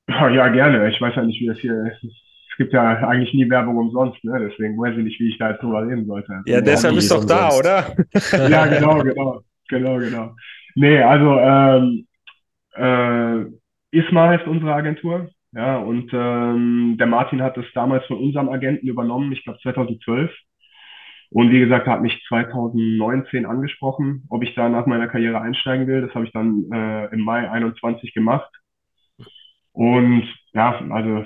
Ja, 0.09 0.48
gerne. 0.48 0.90
Ich 0.90 1.00
weiß 1.00 1.14
ja 1.14 1.22
nicht, 1.22 1.40
wie 1.40 1.46
das 1.46 1.59
hier 1.59 1.74
ist. 1.87 2.05
Es 2.50 2.57
gibt 2.57 2.72
ja 2.72 3.07
eigentlich 3.07 3.33
nie 3.33 3.48
Werbung 3.48 3.76
umsonst, 3.76 4.22
ne? 4.24 4.48
deswegen 4.50 4.79
weiß 4.79 4.96
ich 4.96 5.05
nicht, 5.05 5.20
wie 5.20 5.29
ich 5.31 5.38
da 5.38 5.50
jetzt 5.50 5.62
drüber 5.62 5.87
reden 5.87 6.07
sollte. 6.07 6.42
Ja, 6.46 6.61
deshalb 6.61 6.96
ist 6.96 7.11
doch 7.11 7.24
da, 7.24 7.50
oder? 7.50 7.94
ja, 8.48 8.66
genau, 8.66 9.03
genau, 9.03 9.40
genau, 9.68 9.98
genau. 9.98 10.37
Nee, 10.74 11.00
also 11.00 11.38
ähm, 11.38 12.07
äh, 12.74 13.98
ISMA 13.98 14.29
heißt 14.29 14.46
unsere 14.46 14.74
Agentur, 14.74 15.31
ja, 15.52 15.78
und 15.78 16.10
ähm, 16.12 16.96
der 16.98 17.06
Martin 17.06 17.42
hat 17.42 17.56
das 17.56 17.66
damals 17.74 18.06
von 18.06 18.18
unserem 18.18 18.48
Agenten 18.48 18.86
übernommen, 18.86 19.32
ich 19.32 19.42
glaube 19.44 19.58
2012. 19.60 20.30
Und 21.30 21.50
wie 21.52 21.60
gesagt, 21.60 21.86
er 21.86 21.94
hat 21.94 22.02
mich 22.02 22.24
2019 22.28 23.46
angesprochen, 23.46 24.26
ob 24.30 24.42
ich 24.42 24.54
da 24.54 24.68
nach 24.68 24.86
meiner 24.86 25.08
Karriere 25.08 25.40
einsteigen 25.40 25.86
will. 25.86 26.02
Das 26.02 26.14
habe 26.14 26.26
ich 26.26 26.32
dann 26.32 26.64
äh, 26.72 27.06
im 27.14 27.20
Mai 27.20 27.48
21 27.50 28.12
gemacht. 28.14 28.50
Und 29.72 30.24
ja, 30.52 30.80
also 30.90 31.24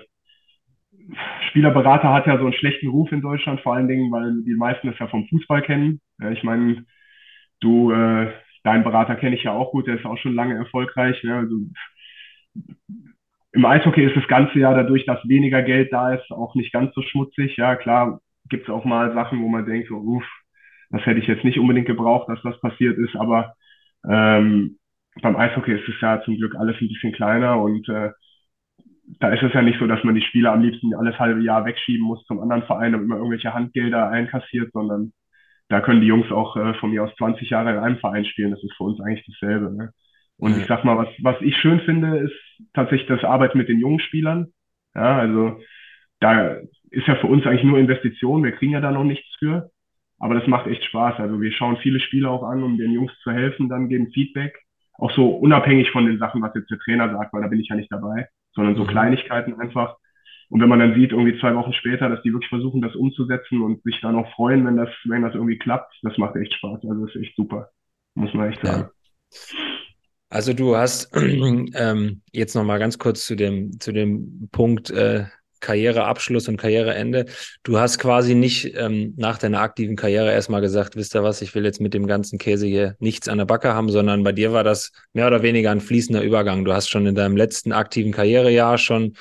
Spielerberater 1.49 2.13
hat 2.13 2.27
ja 2.27 2.39
so 2.39 2.45
einen 2.45 2.55
schlechten 2.55 2.89
Ruf 2.89 3.13
in 3.13 3.21
Deutschland, 3.21 3.61
vor 3.61 3.75
allen 3.75 3.89
Dingen, 3.89 4.11
weil 4.11 4.43
die 4.45 4.55
meisten 4.55 4.89
es 4.89 4.99
ja 4.99 5.07
vom 5.09 5.27
Fußball 5.29 5.63
kennen. 5.63 6.01
Ich 6.33 6.43
meine, 6.43 6.85
du, 7.61 7.93
äh, 7.93 8.33
deinen 8.65 8.85
Berater 8.85 9.17
kenne 9.17 9.37
ich 9.37 9.45
ja 9.45 9.53
auch 9.53 9.73
gut, 9.73 9.87
der 9.87 9.97
ist 9.97 10.07
auch 10.07 10.19
schon 10.19 10.35
lange 10.35 10.55
erfolgreich. 10.57 11.23
Ja, 11.23 11.39
also, 11.39 11.57
Im 13.55 13.65
Eishockey 13.65 14.05
ist 14.05 14.17
das 14.17 14.27
ganze 14.27 14.59
Jahr 14.59 14.75
dadurch, 14.75 15.07
dass 15.07 15.27
weniger 15.29 15.63
Geld 15.63 15.93
da 15.93 16.13
ist, 16.15 16.31
auch 16.33 16.55
nicht 16.57 16.73
ganz 16.73 16.93
so 16.95 17.03
schmutzig. 17.03 17.57
Ja, 17.57 17.77
klar, 17.77 18.21
gibt 18.49 18.65
es 18.65 18.75
auch 18.75 18.85
mal 18.85 19.15
Sachen, 19.15 19.41
wo 19.43 19.49
man 19.49 19.65
denkt, 19.65 19.89
so, 19.89 19.97
uff, 19.97 20.25
das 20.91 21.07
hätte 21.07 21.21
ich 21.21 21.29
jetzt 21.29 21.45
nicht 21.45 21.59
unbedingt 21.59 21.87
gebraucht, 21.87 22.29
dass 22.29 22.43
das 22.43 22.61
passiert 22.61 22.99
ist, 22.99 23.15
aber 23.17 23.55
ähm, 24.09 24.79
beim 25.23 25.37
Eishockey 25.37 25.73
ist 25.73 25.89
es 25.89 26.01
ja 26.01 26.21
zum 26.23 26.37
Glück 26.37 26.57
alles 26.57 26.77
ein 26.81 26.89
bisschen 26.89 27.13
kleiner 27.13 27.61
und 27.61 27.89
äh, 27.89 28.11
da 29.21 29.29
ist 29.33 29.43
es 29.43 29.53
ja 29.53 29.63
nicht 29.63 29.79
so, 29.79 29.87
dass 29.87 30.03
man 30.03 30.15
die 30.15 30.23
Spieler 30.23 30.53
am 30.53 30.63
liebsten 30.63 30.95
alles 30.95 31.19
halbe 31.19 31.41
Jahr 31.43 31.65
wegschieben 31.65 32.05
muss 32.05 32.25
zum 32.25 32.41
anderen 32.41 32.65
Verein 32.65 32.95
und 32.95 33.05
immer 33.05 33.17
irgendwelche 33.17 33.55
Handgelder 33.55 34.09
einkassiert, 34.09 34.73
sondern 34.73 35.13
da 35.69 35.81
können 35.81 36.01
die 36.01 36.07
Jungs 36.07 36.31
auch 36.33 36.57
äh, 36.57 36.75
von 36.75 36.91
mir 36.91 37.05
aus 37.05 37.15
20 37.17 37.51
Jahre 37.51 37.71
in 37.73 37.79
einem 37.79 37.99
Verein 37.99 38.25
spielen. 38.25 38.51
Das 38.51 38.63
ist 38.63 38.75
für 38.77 38.85
uns 38.85 39.01
eigentlich 39.01 39.27
dasselbe. 39.27 39.75
Ne? 39.75 39.91
Und 40.39 40.53
Ja. 40.53 40.59
ich 40.59 40.67
sag 40.67 40.85
mal, 40.85 40.97
was, 40.99 41.09
was 41.21 41.41
ich 41.41 41.57
schön 41.57 41.81
finde, 41.81 42.19
ist 42.19 42.35
tatsächlich 42.75 43.09
das 43.09 43.25
Arbeiten 43.25 43.59
mit 43.59 43.69
den 43.69 43.81
jungen 43.81 44.01
Spielern. 44.01 44.49
Ja, 44.95 45.19
also 45.19 45.61
da 46.21 46.57
ist 46.91 47.07
ja 47.07 47.17
für 47.17 47.27
uns 47.27 47.47
eigentlich 47.47 47.65
nur 47.65 47.79
Investition. 47.79 48.45
Wir 48.45 48.53
kriegen 48.53 48.73
ja 48.73 48.81
da 48.81 48.91
noch 48.93 49.05
nichts 49.05 49.29
für. 49.39 49.71
Aber 50.19 50.35
das 50.35 50.47
macht 50.47 50.67
echt 50.67 50.85
Spaß. 50.85 51.19
Also 51.19 51.41
wir 51.41 51.53
schauen 51.53 51.77
viele 51.79 52.01
Spiele 52.01 52.31
auch 52.31 52.45
an, 52.45 52.63
um 52.63 52.79
den 52.79 52.93
Jungs 52.93 53.13
zu 53.23 53.33
helfen, 53.33 53.69
dann 53.69 53.89
geben 53.89 54.11
Feedback. 54.13 54.59
Auch 54.97 55.11
so 55.11 55.29
unabhängig 55.31 55.91
von 55.91 56.07
den 56.07 56.19
Sachen, 56.19 56.41
was 56.41 56.55
jetzt 56.55 56.71
der 56.71 56.79
Trainer 56.79 57.11
sagt, 57.11 57.33
weil 57.33 57.43
da 57.43 57.49
bin 57.49 57.61
ich 57.61 57.69
ja 57.69 57.77
nicht 57.77 57.91
dabei, 57.93 58.29
sondern 58.53 58.77
so 58.77 58.85
Mhm. 58.85 58.89
Kleinigkeiten 58.89 59.61
einfach. 59.61 59.97
Und 60.51 60.61
wenn 60.61 60.69
man 60.69 60.79
dann 60.79 60.95
sieht, 60.95 61.11
irgendwie 61.11 61.39
zwei 61.41 61.55
Wochen 61.57 61.73
später, 61.73 62.09
dass 62.09 62.23
die 62.23 62.33
wirklich 62.33 62.49
versuchen, 62.49 62.81
das 62.81 62.95
umzusetzen 62.95 63.61
und 63.61 63.83
sich 63.83 64.01
dann 64.01 64.15
auch 64.15 64.31
freuen, 64.35 64.65
wenn 64.65 64.77
das, 64.77 64.91
wenn 65.05 65.23
das 65.23 65.35
irgendwie 65.35 65.59
klappt, 65.59 65.93
das 66.03 66.17
macht 66.17 66.37
echt 66.37 66.55
Spaß. 66.55 66.85
Also 66.85 67.07
das 67.07 67.15
ist 67.15 67.23
echt 67.23 67.37
super. 67.37 67.71
Muss 68.15 68.33
man 68.35 68.51
echt 68.51 68.63
Ja. 68.63 68.91
Also 70.35 70.53
du 70.53 70.77
hast 70.77 71.11
ähm, 71.15 72.21
jetzt 72.33 72.57
noch 72.57 72.65
mal 72.65 72.79
ganz 72.79 72.99
kurz 72.99 73.25
zu 73.25 73.37
dem 73.37 73.79
zu 73.79 73.93
dem 73.93 74.49
Punkt 74.51 74.91
äh, 74.91 75.27
Karriereabschluss 75.61 76.49
und 76.49 76.57
Karriereende. 76.57 77.27
Du 77.63 77.79
hast 77.79 78.01
quasi 78.01 78.35
nicht 78.35 78.77
ähm, 78.77 79.15
nach 79.17 79.39
deiner 79.39 79.61
aktiven 79.61 79.95
Karriere 79.95 80.33
erstmal 80.33 80.61
gesagt, 80.61 80.97
wisst 80.97 81.15
ihr 81.15 81.23
was, 81.23 81.41
ich 81.41 81.55
will 81.55 81.65
jetzt 81.65 81.81
mit 81.81 81.95
dem 81.95 82.09
ganzen 82.09 82.41
Käse 82.41 82.67
hier 82.67 82.97
nichts 82.99 83.29
an 83.29 83.39
der 83.39 83.45
Backe 83.45 83.75
haben, 83.75 83.91
sondern 83.91 84.25
bei 84.25 84.33
dir 84.33 84.53
war 84.53 84.65
das 84.65 84.91
mehr 85.13 85.29
oder 85.29 85.43
weniger 85.43 85.71
ein 85.71 85.81
fließender 85.81 86.23
Übergang. 86.23 86.65
Du 86.65 86.73
hast 86.73 86.89
schon 86.89 87.07
in 87.07 87.15
deinem 87.15 87.37
letzten 87.37 87.71
aktiven 87.71 88.11
Karrierejahr 88.11 88.77
schon 88.77 89.15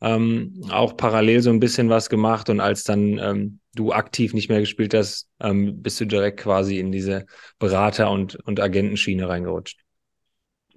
ähm, 0.00 0.62
auch 0.70 0.96
parallel 0.96 1.42
so 1.42 1.50
ein 1.50 1.58
bisschen 1.58 1.88
was 1.88 2.08
gemacht 2.08 2.48
und 2.48 2.60
als 2.60 2.84
dann 2.84 3.18
ähm, 3.18 3.58
du 3.74 3.92
aktiv 3.92 4.34
nicht 4.34 4.48
mehr 4.48 4.60
gespielt 4.60 4.94
hast, 4.94 5.26
ähm, 5.40 5.82
bist 5.82 6.00
du 6.00 6.04
direkt 6.04 6.38
quasi 6.38 6.78
in 6.78 6.92
diese 6.92 7.26
Berater- 7.58 8.12
und, 8.12 8.36
und 8.36 8.60
Agentenschiene 8.60 9.28
reingerutscht. 9.28 9.80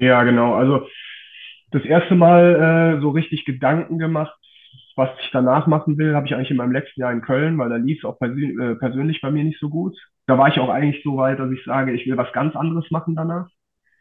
Ja, 0.04 0.24
genau. 0.24 0.56
Also 0.56 0.88
das 1.72 1.84
erste 1.86 2.16
Mal 2.16 2.98
äh, 2.98 3.02
so 3.02 3.10
richtig 3.12 3.46
Gedanken 3.46 3.98
gemacht, 3.98 4.36
was 4.96 5.10
ich 5.22 5.30
danach 5.32 5.66
machen 5.66 5.98
will, 5.98 6.14
habe 6.14 6.28
ich 6.28 6.36
eigentlich 6.36 6.52
in 6.52 6.58
meinem 6.58 6.74
letzten 6.74 7.00
Jahr 7.00 7.12
in 7.12 7.22
Köln, 7.22 7.58
weil 7.58 7.70
da 7.70 7.78
lief 7.78 8.00
es 8.00 8.06
auch 8.06 8.20
persö 8.20 8.42
äh, 8.42 8.76
persönlich 8.76 9.22
bei 9.22 9.32
mir 9.32 9.44
nicht 9.44 9.60
so 9.60 9.70
gut. 9.70 9.98
Da 10.28 10.38
war 10.38 10.50
ich 10.50 10.60
auch 10.60 10.70
eigentlich 10.70 11.04
so 11.04 11.18
weit, 11.18 11.40
dass 11.40 11.52
ich 11.52 11.64
sage, 11.64 11.94
ich 11.94 12.06
will 12.06 12.18
was 12.18 12.32
ganz 12.34 12.56
anderes 12.56 12.92
machen 12.92 13.16
danach. 13.16 13.48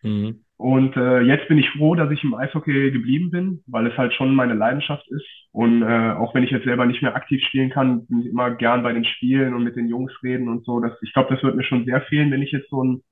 Mhm. 0.03 0.45
Und 0.57 0.97
äh, 0.97 1.21
jetzt 1.21 1.49
bin 1.49 1.59
ich 1.59 1.71
froh, 1.71 1.95
dass 1.95 2.11
ich 2.11 2.23
im 2.23 2.35
Eishockey 2.35 2.91
geblieben 2.91 3.31
bin, 3.31 3.63
weil 3.67 3.87
es 3.87 3.97
halt 3.97 4.13
schon 4.13 4.35
meine 4.35 4.55
Leidenschaft 4.55 5.09
ist. 5.11 5.27
Und 5.53 5.83
äh, 5.83 6.13
auch 6.13 6.35
wenn 6.35 6.45
ich 6.45 6.51
jetzt 6.51 6.65
selber 6.65 6.87
nicht 6.87 7.03
mehr 7.03 7.17
aktiv 7.17 7.43
spielen 7.45 7.71
kann, 7.71 8.07
bin 8.07 8.21
ich 8.21 8.27
immer 8.27 8.51
gern 8.51 8.83
bei 8.83 8.93
den 8.93 9.05
Spielen 9.05 9.55
und 9.55 9.65
mit 9.65 9.77
den 9.77 9.89
Jungs 9.89 10.13
reden 10.23 10.49
und 10.49 10.65
so. 10.65 10.81
Das, 10.81 10.93
ich 11.03 11.13
glaube, 11.13 11.35
das 11.35 11.43
wird 11.43 11.57
mir 11.57 11.65
schon 11.65 11.85
sehr 11.85 12.03
fehlen, 12.03 12.31
wenn 12.31 12.43
ich 12.43 12.53
jetzt 12.53 12.71
so 12.71 12.81
einen 12.81 13.03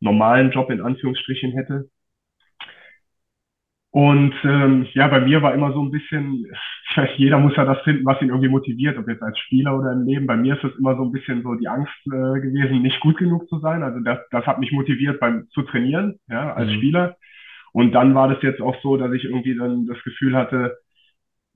normalen 0.00 0.50
Job 0.50 0.70
in 0.70 0.80
Anführungsstrichen 0.80 1.52
hätte. 1.52 1.88
Und 3.90 4.34
ähm, 4.44 4.86
ja, 4.92 5.08
bei 5.08 5.20
mir 5.20 5.42
war 5.42 5.54
immer 5.54 5.72
so 5.72 5.82
ein 5.82 5.90
bisschen, 5.90 6.44
ich 6.90 6.96
weiß, 6.96 7.10
jeder 7.16 7.38
muss 7.38 7.56
ja 7.56 7.64
das 7.64 7.80
finden, 7.82 8.04
was 8.04 8.20
ihn 8.20 8.28
irgendwie 8.28 8.48
motiviert, 8.50 8.98
ob 8.98 9.08
jetzt 9.08 9.22
als 9.22 9.38
Spieler 9.38 9.78
oder 9.78 9.92
im 9.92 10.04
Leben. 10.04 10.26
Bei 10.26 10.36
mir 10.36 10.56
ist 10.56 10.64
es 10.64 10.78
immer 10.78 10.96
so 10.96 11.04
ein 11.04 11.12
bisschen 11.12 11.42
so 11.42 11.54
die 11.54 11.68
Angst 11.68 11.92
äh, 12.06 12.40
gewesen, 12.40 12.82
nicht 12.82 13.00
gut 13.00 13.16
genug 13.18 13.48
zu 13.48 13.58
sein. 13.60 13.82
Also 13.82 14.00
das, 14.00 14.18
das 14.30 14.46
hat 14.46 14.60
mich 14.60 14.72
motiviert 14.72 15.20
beim 15.20 15.48
zu 15.50 15.62
trainieren, 15.62 16.18
ja, 16.28 16.52
als 16.54 16.70
Mhm. 16.70 16.74
Spieler. 16.74 17.16
Und 17.72 17.92
dann 17.92 18.14
war 18.14 18.28
das 18.28 18.42
jetzt 18.42 18.60
auch 18.62 18.76
so, 18.82 18.96
dass 18.96 19.12
ich 19.12 19.24
irgendwie 19.24 19.56
dann 19.56 19.86
das 19.86 20.02
Gefühl 20.04 20.36
hatte, 20.36 20.78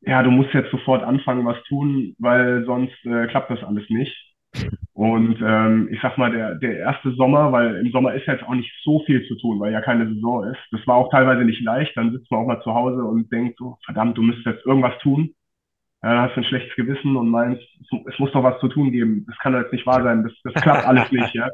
ja, 0.02 0.22
du 0.22 0.30
musst 0.30 0.54
jetzt 0.54 0.70
sofort 0.70 1.02
anfangen, 1.04 1.46
was 1.46 1.62
tun, 1.64 2.14
weil 2.18 2.64
sonst 2.66 2.94
äh, 3.06 3.26
klappt 3.28 3.50
das 3.50 3.64
alles 3.64 3.88
nicht. 3.90 4.31
Und 4.94 5.38
ähm, 5.44 5.88
ich 5.90 6.00
sag 6.02 6.18
mal, 6.18 6.30
der, 6.30 6.54
der 6.56 6.76
erste 6.76 7.12
Sommer, 7.12 7.50
weil 7.50 7.76
im 7.76 7.90
Sommer 7.92 8.14
ist 8.14 8.26
jetzt 8.26 8.44
auch 8.44 8.54
nicht 8.54 8.70
so 8.84 9.02
viel 9.06 9.26
zu 9.26 9.36
tun, 9.36 9.58
weil 9.58 9.72
ja 9.72 9.80
keine 9.80 10.06
Saison 10.12 10.44
ist. 10.44 10.60
Das 10.70 10.86
war 10.86 10.96
auch 10.96 11.10
teilweise 11.10 11.44
nicht 11.44 11.62
leicht. 11.62 11.96
Dann 11.96 12.12
sitzt 12.12 12.30
man 12.30 12.40
auch 12.40 12.46
mal 12.46 12.62
zu 12.62 12.74
Hause 12.74 13.02
und 13.02 13.30
denkt 13.32 13.58
so, 13.58 13.78
verdammt, 13.84 14.16
du 14.18 14.22
müsstest 14.22 14.46
jetzt 14.46 14.66
irgendwas 14.66 14.98
tun. 15.02 15.34
Ja, 16.02 16.14
dann 16.14 16.22
hast 16.22 16.36
du 16.36 16.40
ein 16.40 16.44
schlechtes 16.44 16.74
Gewissen 16.76 17.16
und 17.16 17.28
meinst, 17.28 17.62
es, 17.80 18.18
muss 18.18 18.32
doch 18.32 18.42
was 18.42 18.60
zu 18.60 18.68
tun 18.68 18.90
geben. 18.90 19.24
Das 19.28 19.38
kann 19.38 19.52
doch 19.52 19.60
jetzt 19.60 19.72
nicht 19.72 19.86
wahr 19.86 20.02
sein. 20.02 20.24
Das, 20.24 20.32
das 20.52 20.62
klappt 20.62 20.86
alles 20.86 21.10
nicht, 21.12 21.34
ja. 21.34 21.48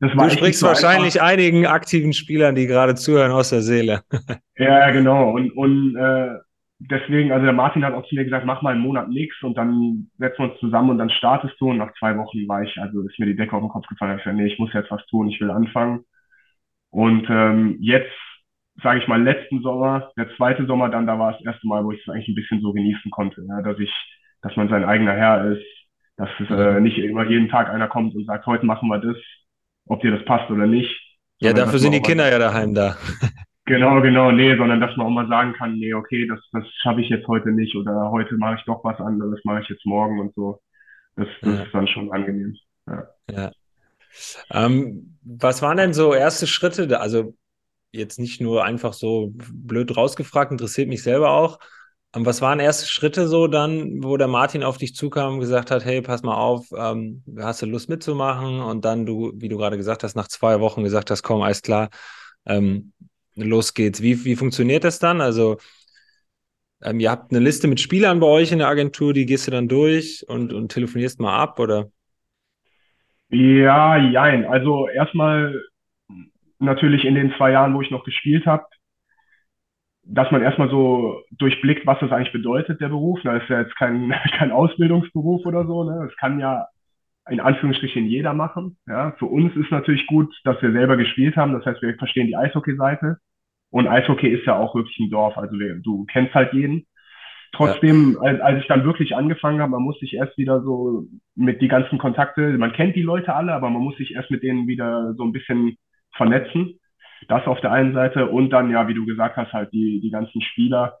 Du 0.00 0.08
sprichst 0.08 0.60
so 0.60 0.68
einfach. 0.68 0.82
wahrscheinlich 0.82 1.20
einigen 1.20 1.66
aktiven 1.66 2.12
Spielern, 2.12 2.54
die 2.54 2.66
gerade 2.66 2.94
zuhören, 2.94 3.32
aus 3.32 3.50
der 3.50 3.62
Seele. 3.62 4.02
Ja, 4.56 4.90
genau. 4.90 5.30
Und, 5.30 5.50
und 5.52 5.96
äh, 5.96 6.36
deswegen, 6.78 7.32
also 7.32 7.44
der 7.44 7.52
Martin 7.52 7.84
hat 7.84 7.94
auch 7.94 8.06
zu 8.06 8.14
mir 8.14 8.24
gesagt, 8.24 8.46
mach 8.46 8.62
mal 8.62 8.72
einen 8.72 8.82
Monat 8.82 9.08
nichts 9.08 9.42
und 9.42 9.56
dann 9.56 10.10
setzen 10.18 10.38
wir 10.38 10.50
uns 10.50 10.60
zusammen 10.60 10.90
und 10.90 10.98
dann 10.98 11.10
startest 11.10 11.60
du. 11.60 11.70
Und 11.70 11.78
nach 11.78 11.92
zwei 11.98 12.16
Wochen 12.16 12.46
war 12.48 12.62
ich, 12.62 12.78
also 12.78 13.02
ist 13.02 13.18
mir 13.18 13.26
die 13.26 13.36
Decke 13.36 13.56
auf 13.56 13.62
den 13.62 13.68
Kopf 13.68 13.86
gefallen. 13.86 14.18
Ich 14.18 14.24
gesagt, 14.24 14.36
nee, 14.36 14.46
ich 14.46 14.58
muss 14.58 14.72
jetzt 14.72 14.90
was 14.90 15.04
tun, 15.06 15.28
ich 15.28 15.40
will 15.40 15.50
anfangen. 15.50 16.04
Und 16.90 17.26
ähm, 17.28 17.76
jetzt, 17.80 18.12
sage 18.82 19.00
ich 19.00 19.08
mal, 19.08 19.22
letzten 19.22 19.60
Sommer, 19.62 20.10
der 20.16 20.34
zweite 20.36 20.66
Sommer 20.66 20.88
dann, 20.88 21.06
da 21.06 21.18
war 21.18 21.32
das 21.32 21.44
erste 21.44 21.66
Mal, 21.66 21.84
wo 21.84 21.92
ich 21.92 22.00
es 22.00 22.08
eigentlich 22.08 22.28
ein 22.28 22.34
bisschen 22.34 22.60
so 22.60 22.72
genießen 22.72 23.10
konnte, 23.10 23.44
ja, 23.46 23.60
dass 23.60 23.78
ich, 23.78 23.92
dass 24.42 24.56
man 24.56 24.68
sein 24.68 24.84
eigener 24.84 25.12
Herr 25.12 25.52
ist, 25.52 25.64
dass 26.16 26.30
es, 26.40 26.50
äh, 26.50 26.80
nicht 26.80 26.98
immer 26.98 27.24
jeden 27.24 27.48
Tag 27.48 27.68
einer 27.68 27.88
kommt 27.88 28.14
und 28.14 28.24
sagt, 28.24 28.46
heute 28.46 28.66
machen 28.66 28.88
wir 28.88 28.98
das, 28.98 29.16
ob 29.86 30.00
dir 30.00 30.12
das 30.12 30.24
passt 30.24 30.50
oder 30.50 30.66
nicht. 30.66 30.94
Ja, 31.40 31.52
dafür 31.52 31.78
sind 31.78 31.92
die 31.92 32.00
Kinder 32.00 32.30
ja 32.30 32.38
daheim 32.38 32.74
da. 32.74 32.96
Genau, 33.68 34.00
genau, 34.00 34.32
nee, 34.32 34.56
sondern 34.56 34.80
dass 34.80 34.96
man 34.96 35.06
auch 35.06 35.10
mal 35.10 35.28
sagen 35.28 35.52
kann, 35.54 35.74
nee, 35.78 35.92
okay, 35.94 36.26
das, 36.26 36.40
das 36.52 36.64
schaffe 36.82 37.00
ich 37.02 37.08
jetzt 37.10 37.26
heute 37.28 37.50
nicht 37.50 37.74
oder 37.76 38.10
heute 38.10 38.36
mache 38.36 38.56
ich 38.56 38.64
doch 38.64 38.82
was 38.84 38.98
anderes, 39.00 39.40
mache 39.44 39.60
ich 39.62 39.68
jetzt 39.68 39.84
morgen 39.86 40.20
und 40.20 40.34
so. 40.34 40.60
Das, 41.16 41.28
das 41.44 41.56
Ja. 41.56 41.62
ist 41.62 41.74
dann 41.74 41.88
schon 41.88 42.12
angenehm. 42.12 42.56
Ja. 43.30 43.52
Ähm, 44.50 45.18
was 45.22 45.62
waren 45.62 45.76
denn 45.76 45.94
so 45.94 46.14
erste 46.14 46.46
Schritte? 46.46 47.00
Also 47.00 47.34
jetzt 47.92 48.18
nicht 48.18 48.40
nur 48.40 48.64
einfach 48.64 48.92
so 48.94 49.30
blöd 49.34 49.96
rausgefragt, 49.96 50.52
interessiert 50.52 50.88
mich 50.88 51.02
selber 51.02 51.30
auch. 51.32 51.58
Ähm, 52.14 52.26
was 52.26 52.42
waren 52.42 52.60
erste 52.60 52.88
Schritte 52.88 53.28
so 53.28 53.48
dann, 53.48 54.02
wo 54.04 54.16
der 54.16 54.28
Martin 54.28 54.64
auf 54.64 54.78
dich 54.78 54.94
zukam 54.94 55.34
und 55.34 55.40
gesagt 55.40 55.70
hat, 55.70 55.84
hey, 55.84 56.02
pass 56.02 56.22
mal 56.22 56.36
auf, 56.36 56.68
ähm, 56.76 57.24
hast 57.38 57.62
du 57.62 57.66
Lust 57.66 57.88
mitzumachen? 57.88 58.60
Und 58.60 58.84
dann 58.84 59.06
du, 59.06 59.32
wie 59.36 59.48
du 59.48 59.58
gerade 59.58 59.76
gesagt 59.76 60.04
hast, 60.04 60.16
nach 60.16 60.28
zwei 60.28 60.60
Wochen 60.60 60.84
gesagt 60.84 61.10
hast, 61.10 61.22
komm, 61.22 61.42
alles 61.42 61.62
klar, 61.62 61.90
ähm, 62.46 62.92
los 63.44 63.74
geht's. 63.74 64.02
Wie, 64.02 64.24
wie 64.24 64.36
funktioniert 64.36 64.84
das 64.84 64.98
dann? 64.98 65.20
Also 65.20 65.58
ähm, 66.82 67.00
ihr 67.00 67.10
habt 67.10 67.32
eine 67.32 67.40
Liste 67.40 67.68
mit 67.68 67.80
Spielern 67.80 68.20
bei 68.20 68.26
euch 68.26 68.52
in 68.52 68.58
der 68.58 68.68
Agentur, 68.68 69.12
die 69.12 69.26
gehst 69.26 69.46
du 69.46 69.50
dann 69.50 69.68
durch 69.68 70.24
und, 70.28 70.52
und 70.52 70.70
telefonierst 70.70 71.20
mal 71.20 71.36
ab 71.36 71.58
oder? 71.58 71.86
Ja, 73.30 73.96
jein. 73.96 74.44
Also 74.46 74.88
erstmal 74.88 75.54
natürlich 76.58 77.04
in 77.04 77.14
den 77.14 77.32
zwei 77.36 77.52
Jahren, 77.52 77.74
wo 77.74 77.82
ich 77.82 77.90
noch 77.90 78.04
gespielt 78.04 78.46
habe, 78.46 78.64
dass 80.02 80.30
man 80.30 80.42
erstmal 80.42 80.70
so 80.70 81.22
durchblickt, 81.32 81.86
was 81.86 81.98
das 82.00 82.10
eigentlich 82.10 82.32
bedeutet, 82.32 82.80
der 82.80 82.88
Beruf. 82.88 83.20
Das 83.22 83.42
ist 83.42 83.50
ja 83.50 83.60
jetzt 83.60 83.76
kein, 83.76 84.14
kein 84.38 84.52
Ausbildungsberuf 84.52 85.44
oder 85.44 85.66
so. 85.66 85.84
Ne? 85.84 86.06
Das 86.06 86.16
kann 86.16 86.38
ja 86.38 86.66
in 87.28 87.40
Anführungsstrichen 87.40 88.06
jeder 88.06 88.32
machen. 88.32 88.78
Ja? 88.86 89.12
Für 89.18 89.26
uns 89.26 89.54
ist 89.56 89.70
natürlich 89.70 90.06
gut, 90.06 90.34
dass 90.44 90.60
wir 90.62 90.72
selber 90.72 90.96
gespielt 90.96 91.36
haben. 91.36 91.52
Das 91.52 91.66
heißt, 91.66 91.82
wir 91.82 91.94
verstehen 91.96 92.26
die 92.26 92.36
Eishockey-Seite. 92.36 93.18
Und 93.70 93.86
Eishockey 93.88 94.28
ist 94.28 94.46
ja 94.46 94.58
auch 94.58 94.74
wirklich 94.74 94.98
ein 94.98 95.10
Dorf. 95.10 95.36
Also 95.36 95.56
du 95.56 96.06
kennst 96.06 96.34
halt 96.34 96.52
jeden. 96.52 96.86
Trotzdem, 97.52 98.18
als, 98.20 98.40
als 98.40 98.60
ich 98.60 98.68
dann 98.68 98.84
wirklich 98.84 99.16
angefangen 99.16 99.60
habe, 99.60 99.72
man 99.72 99.82
muss 99.82 99.98
sich 100.00 100.14
erst 100.14 100.36
wieder 100.36 100.62
so 100.62 101.06
mit 101.34 101.62
die 101.62 101.68
ganzen 101.68 101.98
Kontakte, 101.98 102.58
man 102.58 102.72
kennt 102.72 102.94
die 102.94 103.02
Leute 103.02 103.34
alle, 103.34 103.54
aber 103.54 103.70
man 103.70 103.82
muss 103.82 103.96
sich 103.96 104.14
erst 104.14 104.30
mit 104.30 104.42
denen 104.42 104.66
wieder 104.66 105.14
so 105.16 105.24
ein 105.24 105.32
bisschen 105.32 105.76
vernetzen. 106.14 106.78
Das 107.28 107.46
auf 107.46 107.60
der 107.60 107.72
einen 107.72 107.94
Seite 107.94 108.28
und 108.28 108.50
dann, 108.50 108.70
ja, 108.70 108.86
wie 108.86 108.94
du 108.94 109.06
gesagt 109.06 109.36
hast, 109.36 109.52
halt 109.52 109.72
die, 109.72 110.00
die 110.00 110.10
ganzen 110.10 110.40
Spieler, 110.42 110.98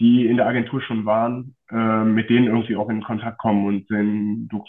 die 0.00 0.26
in 0.26 0.36
der 0.36 0.46
Agentur 0.46 0.80
schon 0.80 1.04
waren, 1.04 1.56
äh, 1.70 2.04
mit 2.04 2.30
denen 2.30 2.46
irgendwie 2.46 2.76
auch 2.76 2.88
in 2.88 3.02
Kontakt 3.02 3.38
kommen 3.38 3.66
und 3.66 3.90
den, 3.90 4.48
du, 4.48 4.64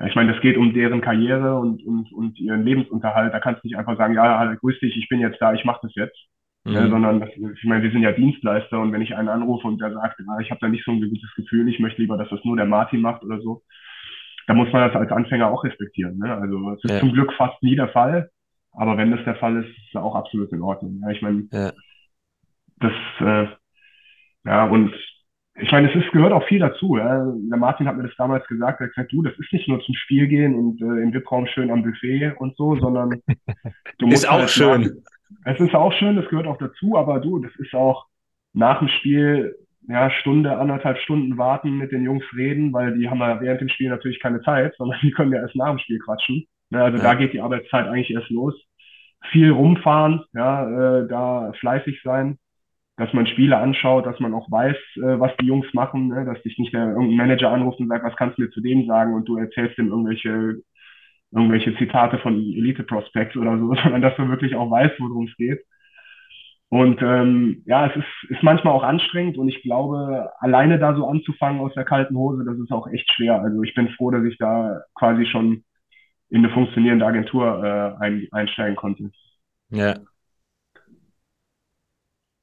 ja, 0.00 0.06
ich 0.06 0.14
meine, 0.14 0.32
das 0.32 0.40
geht 0.40 0.56
um 0.56 0.72
deren 0.72 1.00
Karriere 1.02 1.58
und, 1.58 1.84
und, 1.84 2.12
und 2.12 2.38
ihren 2.38 2.64
Lebensunterhalt. 2.64 3.34
Da 3.34 3.40
kannst 3.40 3.62
du 3.62 3.68
nicht 3.68 3.76
einfach 3.76 3.98
sagen, 3.98 4.14
ja, 4.14 4.54
grüß 4.54 4.78
dich, 4.80 4.96
ich 4.96 5.08
bin 5.08 5.20
jetzt 5.20 5.40
da, 5.40 5.52
ich 5.52 5.64
mache 5.64 5.80
das 5.82 5.94
jetzt. 5.94 6.18
Ja, 6.66 6.82
Mhm. 6.82 6.90
sondern 6.90 7.20
das, 7.20 7.30
ich 7.30 7.64
meine, 7.64 7.82
wir 7.82 7.90
sind 7.90 8.02
ja 8.02 8.12
Dienstleister 8.12 8.78
und 8.80 8.92
wenn 8.92 9.00
ich 9.00 9.14
einen 9.16 9.28
anrufe 9.30 9.66
und 9.66 9.80
der 9.80 9.92
sagt, 9.94 10.20
ja, 10.20 10.38
ich 10.40 10.50
habe 10.50 10.60
da 10.60 10.68
nicht 10.68 10.84
so 10.84 10.90
ein 10.92 11.00
gutes 11.00 11.34
Gefühl, 11.34 11.66
ich 11.68 11.80
möchte 11.80 12.02
lieber, 12.02 12.18
dass 12.18 12.28
das 12.28 12.44
nur 12.44 12.54
der 12.56 12.66
Martin 12.66 13.00
macht 13.00 13.22
oder 13.22 13.40
so, 13.40 13.62
dann 14.46 14.58
muss 14.58 14.70
man 14.72 14.86
das 14.86 14.94
als 14.94 15.10
Anfänger 15.10 15.50
auch 15.50 15.64
respektieren. 15.64 16.18
Ne? 16.18 16.34
Also 16.36 16.70
es 16.72 16.84
ist 16.84 16.90
Ja. 16.90 17.00
zum 17.00 17.12
Glück 17.12 17.32
fast 17.34 17.62
nie 17.62 17.76
der 17.76 17.88
Fall, 17.88 18.30
aber 18.72 18.98
wenn 18.98 19.10
das 19.10 19.24
der 19.24 19.36
Fall 19.36 19.56
ist, 19.64 19.68
ist 19.70 19.88
es 19.88 19.96
auch 19.96 20.14
absolut 20.14 20.52
in 20.52 20.60
Ordnung. 20.60 21.00
Ja, 21.02 21.10
ich 21.10 21.22
meine, 21.22 21.48
Ja. 21.50 21.72
das, 22.80 22.92
äh, 23.20 23.46
ja, 24.44 24.64
und 24.66 24.94
ich 25.54 25.70
meine, 25.72 25.90
es 25.90 25.96
ist, 26.04 26.12
gehört 26.12 26.32
auch 26.32 26.46
viel 26.46 26.58
dazu. 26.58 26.96
Ja. 26.98 27.24
Der 27.50 27.58
Martin 27.58 27.86
hat 27.86 27.96
mir 27.96 28.04
das 28.04 28.16
damals 28.16 28.46
gesagt, 28.48 28.80
er 28.80 28.86
hat 28.86 28.94
gesagt, 28.94 29.12
du, 29.12 29.22
das 29.22 29.32
ist 29.38 29.52
nicht 29.52 29.66
nur 29.68 29.80
zum 29.82 29.94
Spiel 29.94 30.26
gehen 30.28 30.54
und 30.54 30.80
äh, 30.82 31.02
im 31.02 31.12
VIP-Raum 31.12 31.46
schön 31.46 31.70
am 31.70 31.82
Buffet 31.82 32.32
und 32.38 32.54
so, 32.56 32.76
sondern 32.76 33.10
du 33.98 34.06
musst 34.06 34.24
Ist 34.24 34.28
auch 34.28 34.40
halt 34.40 34.50
schön. 34.50 34.82
nach- 34.82 34.90
es 35.44 35.60
ist 35.60 35.74
auch 35.74 35.92
schön, 35.92 36.16
das 36.16 36.28
gehört 36.28 36.46
auch 36.46 36.58
dazu, 36.58 36.96
aber 36.96 37.20
du, 37.20 37.38
das 37.40 37.54
ist 37.56 37.74
auch 37.74 38.06
nach 38.52 38.78
dem 38.80 38.88
Spiel, 38.88 39.56
ja, 39.88 40.10
Stunde, 40.10 40.56
anderthalb 40.58 40.98
Stunden 40.98 41.38
warten, 41.38 41.78
mit 41.78 41.92
den 41.92 42.04
Jungs 42.04 42.24
reden, 42.36 42.72
weil 42.72 42.96
die 42.98 43.08
haben 43.08 43.20
ja 43.20 43.40
während 43.40 43.60
dem 43.60 43.68
Spiel 43.68 43.88
natürlich 43.90 44.20
keine 44.20 44.42
Zeit, 44.42 44.74
sondern 44.78 44.98
die 45.02 45.12
können 45.12 45.32
ja 45.32 45.40
erst 45.40 45.56
nach 45.56 45.70
dem 45.70 45.78
Spiel 45.78 45.98
quatschen. 46.00 46.46
Ne, 46.70 46.82
also 46.82 46.98
Ja. 46.98 47.04
da 47.04 47.14
geht 47.14 47.32
die 47.32 47.40
Arbeitszeit 47.40 47.86
eigentlich 47.86 48.10
erst 48.10 48.30
los. 48.30 48.54
Viel 49.30 49.50
rumfahren, 49.50 50.24
ja, 50.34 51.00
äh, 51.00 51.08
da 51.08 51.52
fleißig 51.60 52.00
sein, 52.02 52.38
dass 52.96 53.12
man 53.12 53.26
Spiele 53.26 53.56
anschaut, 53.58 54.06
dass 54.06 54.20
man 54.20 54.34
auch 54.34 54.50
weiß, 54.50 54.76
äh, 54.96 55.20
was 55.20 55.32
die 55.40 55.46
Jungs 55.46 55.66
machen, 55.74 56.08
ne, 56.08 56.24
dass 56.24 56.42
dich 56.42 56.58
nicht 56.58 56.74
der 56.74 56.88
irgendein 56.90 57.16
Manager 57.16 57.50
anruft 57.50 57.80
und 57.80 57.88
sagt, 57.88 58.04
was 58.04 58.16
kannst 58.16 58.38
du 58.38 58.42
mir 58.42 58.50
zu 58.50 58.60
dem 58.60 58.86
sagen 58.86 59.14
und 59.14 59.28
du 59.28 59.36
erzählst 59.38 59.78
ihm 59.78 59.88
irgendwelche 59.88 60.62
irgendwelche 61.32 61.76
Zitate 61.76 62.18
von 62.18 62.34
Elite 62.34 62.82
Prospects 62.84 63.36
oder 63.36 63.58
so, 63.58 63.74
sondern 63.82 64.02
dass 64.02 64.16
du 64.16 64.28
wirklich 64.28 64.54
auch 64.54 64.70
weißt, 64.70 64.98
worum 64.98 65.26
es 65.26 65.36
geht. 65.36 65.60
Und 66.68 67.02
ähm, 67.02 67.64
ja, 67.66 67.86
es 67.86 67.96
ist, 67.96 68.30
ist 68.30 68.44
manchmal 68.44 68.72
auch 68.72 68.84
anstrengend 68.84 69.36
und 69.36 69.48
ich 69.48 69.60
glaube, 69.62 70.30
alleine 70.38 70.78
da 70.78 70.94
so 70.94 71.04
anzufangen 71.08 71.60
aus 71.60 71.74
der 71.74 71.84
kalten 71.84 72.16
Hose, 72.16 72.44
das 72.44 72.56
ist 72.58 72.70
auch 72.70 72.86
echt 72.86 73.10
schwer. 73.12 73.42
Also 73.42 73.60
ich 73.64 73.74
bin 73.74 73.88
froh, 73.90 74.12
dass 74.12 74.24
ich 74.24 74.38
da 74.38 74.80
quasi 74.94 75.26
schon 75.26 75.64
in 76.28 76.44
eine 76.44 76.54
funktionierende 76.54 77.04
Agentur 77.04 77.64
äh, 77.64 78.04
ein, 78.04 78.28
einsteigen 78.30 78.76
konnte. 78.76 79.10
Ja. 79.70 79.96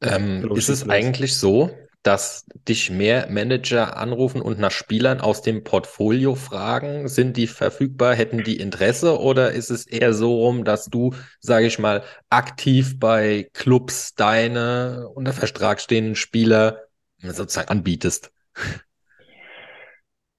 Ähm, 0.02 0.52
ist 0.56 0.68
es 0.68 0.90
eigentlich 0.90 1.38
so, 1.38 1.72
dass 2.08 2.48
dich 2.70 2.90
mehr 2.90 3.28
Manager 3.30 3.98
anrufen 3.98 4.42
und 4.42 4.60
nach 4.60 4.72
Spielern 4.72 5.20
aus 5.20 5.42
dem 5.42 5.66
Portfolio 5.66 6.36
fragen? 6.36 7.10
Sind 7.10 7.36
die 7.36 7.48
verfügbar? 7.48 8.16
Hätten 8.16 8.46
die 8.46 8.62
Interesse? 8.62 9.20
Oder 9.20 9.52
ist 9.52 9.72
es 9.72 9.86
eher 9.86 10.14
so 10.14 10.36
rum, 10.36 10.64
dass 10.64 10.86
du, 10.86 11.14
sage 11.42 11.66
ich 11.66 11.80
mal, 11.80 12.04
aktiv 12.30 12.98
bei 12.98 13.50
Clubs 13.54 14.16
deine 14.16 15.10
unter 15.16 15.34
Vertrag 15.34 15.82
stehenden 15.82 16.16
Spieler 16.16 16.84
sozusagen 17.18 17.68
anbietest? 17.68 18.32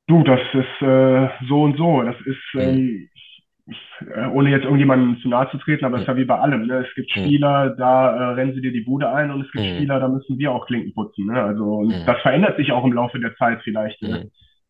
Du, 0.06 0.22
das 0.24 0.40
ist 0.54 0.80
äh, 0.80 1.28
so 1.50 1.64
und 1.64 1.76
so. 1.76 2.00
Das 2.00 2.16
ist, 2.24 2.54
äh, 2.54 3.08
ohne 4.32 4.50
jetzt 4.50 4.64
irgendjemandem 4.64 5.18
zu 5.20 5.28
nahe 5.28 5.50
zu 5.50 5.58
treten, 5.58 5.84
aber 5.84 5.96
es 5.96 6.02
ist 6.02 6.08
ja 6.08 6.16
wie 6.16 6.24
bei 6.24 6.38
allem. 6.38 6.66
Ne? 6.66 6.84
Es 6.88 6.94
gibt 6.94 7.14
Mhm. 7.16 7.20
Spieler, 7.24 7.70
da 7.70 8.16
äh, 8.16 8.34
rennen 8.34 8.54
sie 8.54 8.60
dir 8.62 8.72
die 8.72 8.80
Bude 8.82 9.10
ein 9.10 9.30
und 9.30 9.42
es 9.42 9.50
gibt 9.52 9.64
Mhm. 9.64 9.70
Spieler, 9.76 10.00
da 10.00 10.08
müssen 10.08 10.38
wir 10.38 10.52
auch 10.52 10.66
Klinken 10.66 10.94
putzen. 10.94 11.26
Ne? 11.26 11.42
Also 11.42 11.64
und 11.64 11.88
Mhm. 11.88 12.04
das 12.06 12.20
verändert 12.22 12.56
sich 12.56 12.72
auch 12.72 12.84
im 12.84 12.92
Laufe 12.92 13.18
der 13.20 13.34
Zeit 13.36 13.60
vielleicht. 13.62 14.00
Ne? 14.02 14.08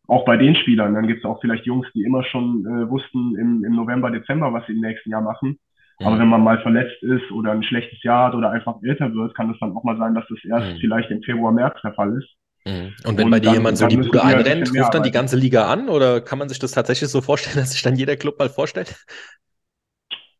Auch 0.07 0.25
bei 0.25 0.37
den 0.37 0.55
Spielern. 0.55 0.95
Dann 0.95 1.07
gibt 1.07 1.19
es 1.19 1.25
auch 1.25 1.39
vielleicht 1.39 1.65
Jungs, 1.65 1.87
die 1.93 2.03
immer 2.03 2.23
schon 2.23 2.65
äh, 2.65 2.89
wussten 2.89 3.35
im, 3.37 3.63
im 3.63 3.75
November, 3.75 4.09
Dezember, 4.11 4.51
was 4.51 4.65
sie 4.65 4.73
im 4.73 4.81
nächsten 4.81 5.11
Jahr 5.11 5.21
machen. 5.21 5.59
Aber 5.99 6.17
wenn 6.19 6.29
man 6.29 6.43
mal 6.43 6.57
verletzt 6.59 7.03
ist 7.03 7.29
oder 7.31 7.51
ein 7.51 7.61
schlechtes 7.63 8.01
Jahr 8.03 8.27
hat 8.27 8.33
oder 8.35 8.51
einfach 8.51 8.77
älter 8.83 9.13
wird, 9.13 9.35
kann 9.35 9.51
es 9.51 9.59
dann 9.59 9.75
auch 9.75 9.83
mal 9.83 9.97
sein, 9.97 10.15
dass 10.15 10.25
das 10.29 10.39
erst 10.45 10.79
vielleicht 10.79 11.11
im 11.11 11.21
Februar, 11.21 11.51
März 11.51 11.79
der 11.83 11.93
Fall 11.93 12.13
ist. 12.17 12.29
Mhm. 12.69 12.95
Und 13.05 13.17
wenn 13.17 13.25
Und 13.25 13.31
bei 13.31 13.39
dir 13.39 13.51
jemand 13.51 13.77
so 13.77 13.87
die 13.87 13.97
Bude 13.97 14.21
ein 14.23 14.35
einrennt, 14.39 14.73
ruft 14.75 14.93
dann 14.93 15.03
die 15.03 15.11
ganze 15.11 15.35
Liga 15.37 15.67
an? 15.71 15.89
Oder 15.89 16.21
kann 16.21 16.39
man 16.39 16.49
sich 16.49 16.59
das 16.59 16.71
tatsächlich 16.71 17.09
so 17.09 17.21
vorstellen, 17.21 17.55
dass 17.57 17.71
sich 17.71 17.81
dann 17.81 17.95
jeder 17.95 18.15
Club 18.17 18.37
mal 18.39 18.49
vorstellt? 18.49 18.95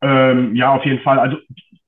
Ähm, 0.02 0.56
ja, 0.56 0.74
auf 0.74 0.86
jeden 0.86 1.02
Fall. 1.02 1.20
Also 1.20 1.38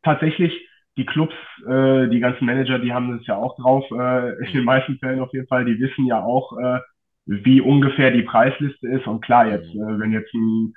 tatsächlich, 0.03 0.53
die 0.97 1.05
Clubs, 1.05 1.33
äh, 1.67 2.07
die 2.09 2.19
ganzen 2.19 2.45
Manager, 2.45 2.79
die 2.79 2.93
haben 2.93 3.17
das 3.17 3.25
ja 3.27 3.35
auch 3.37 3.55
drauf, 3.57 3.85
äh, 3.91 4.45
in 4.47 4.53
den 4.53 4.63
meisten 4.65 4.97
Fällen 4.99 5.21
auf 5.21 5.33
jeden 5.33 5.47
Fall. 5.47 5.65
Die 5.65 5.79
wissen 5.79 6.05
ja 6.05 6.21
auch, 6.21 6.57
äh, 6.57 6.79
wie 7.25 7.61
ungefähr 7.61 8.11
die 8.11 8.23
Preisliste 8.23 8.87
ist. 8.87 9.07
Und 9.07 9.21
klar, 9.21 9.47
jetzt, 9.47 9.73
Mhm. 9.73 9.81
äh, 9.81 9.99
wenn 9.99 10.11
jetzt 10.11 10.33
ein 10.33 10.73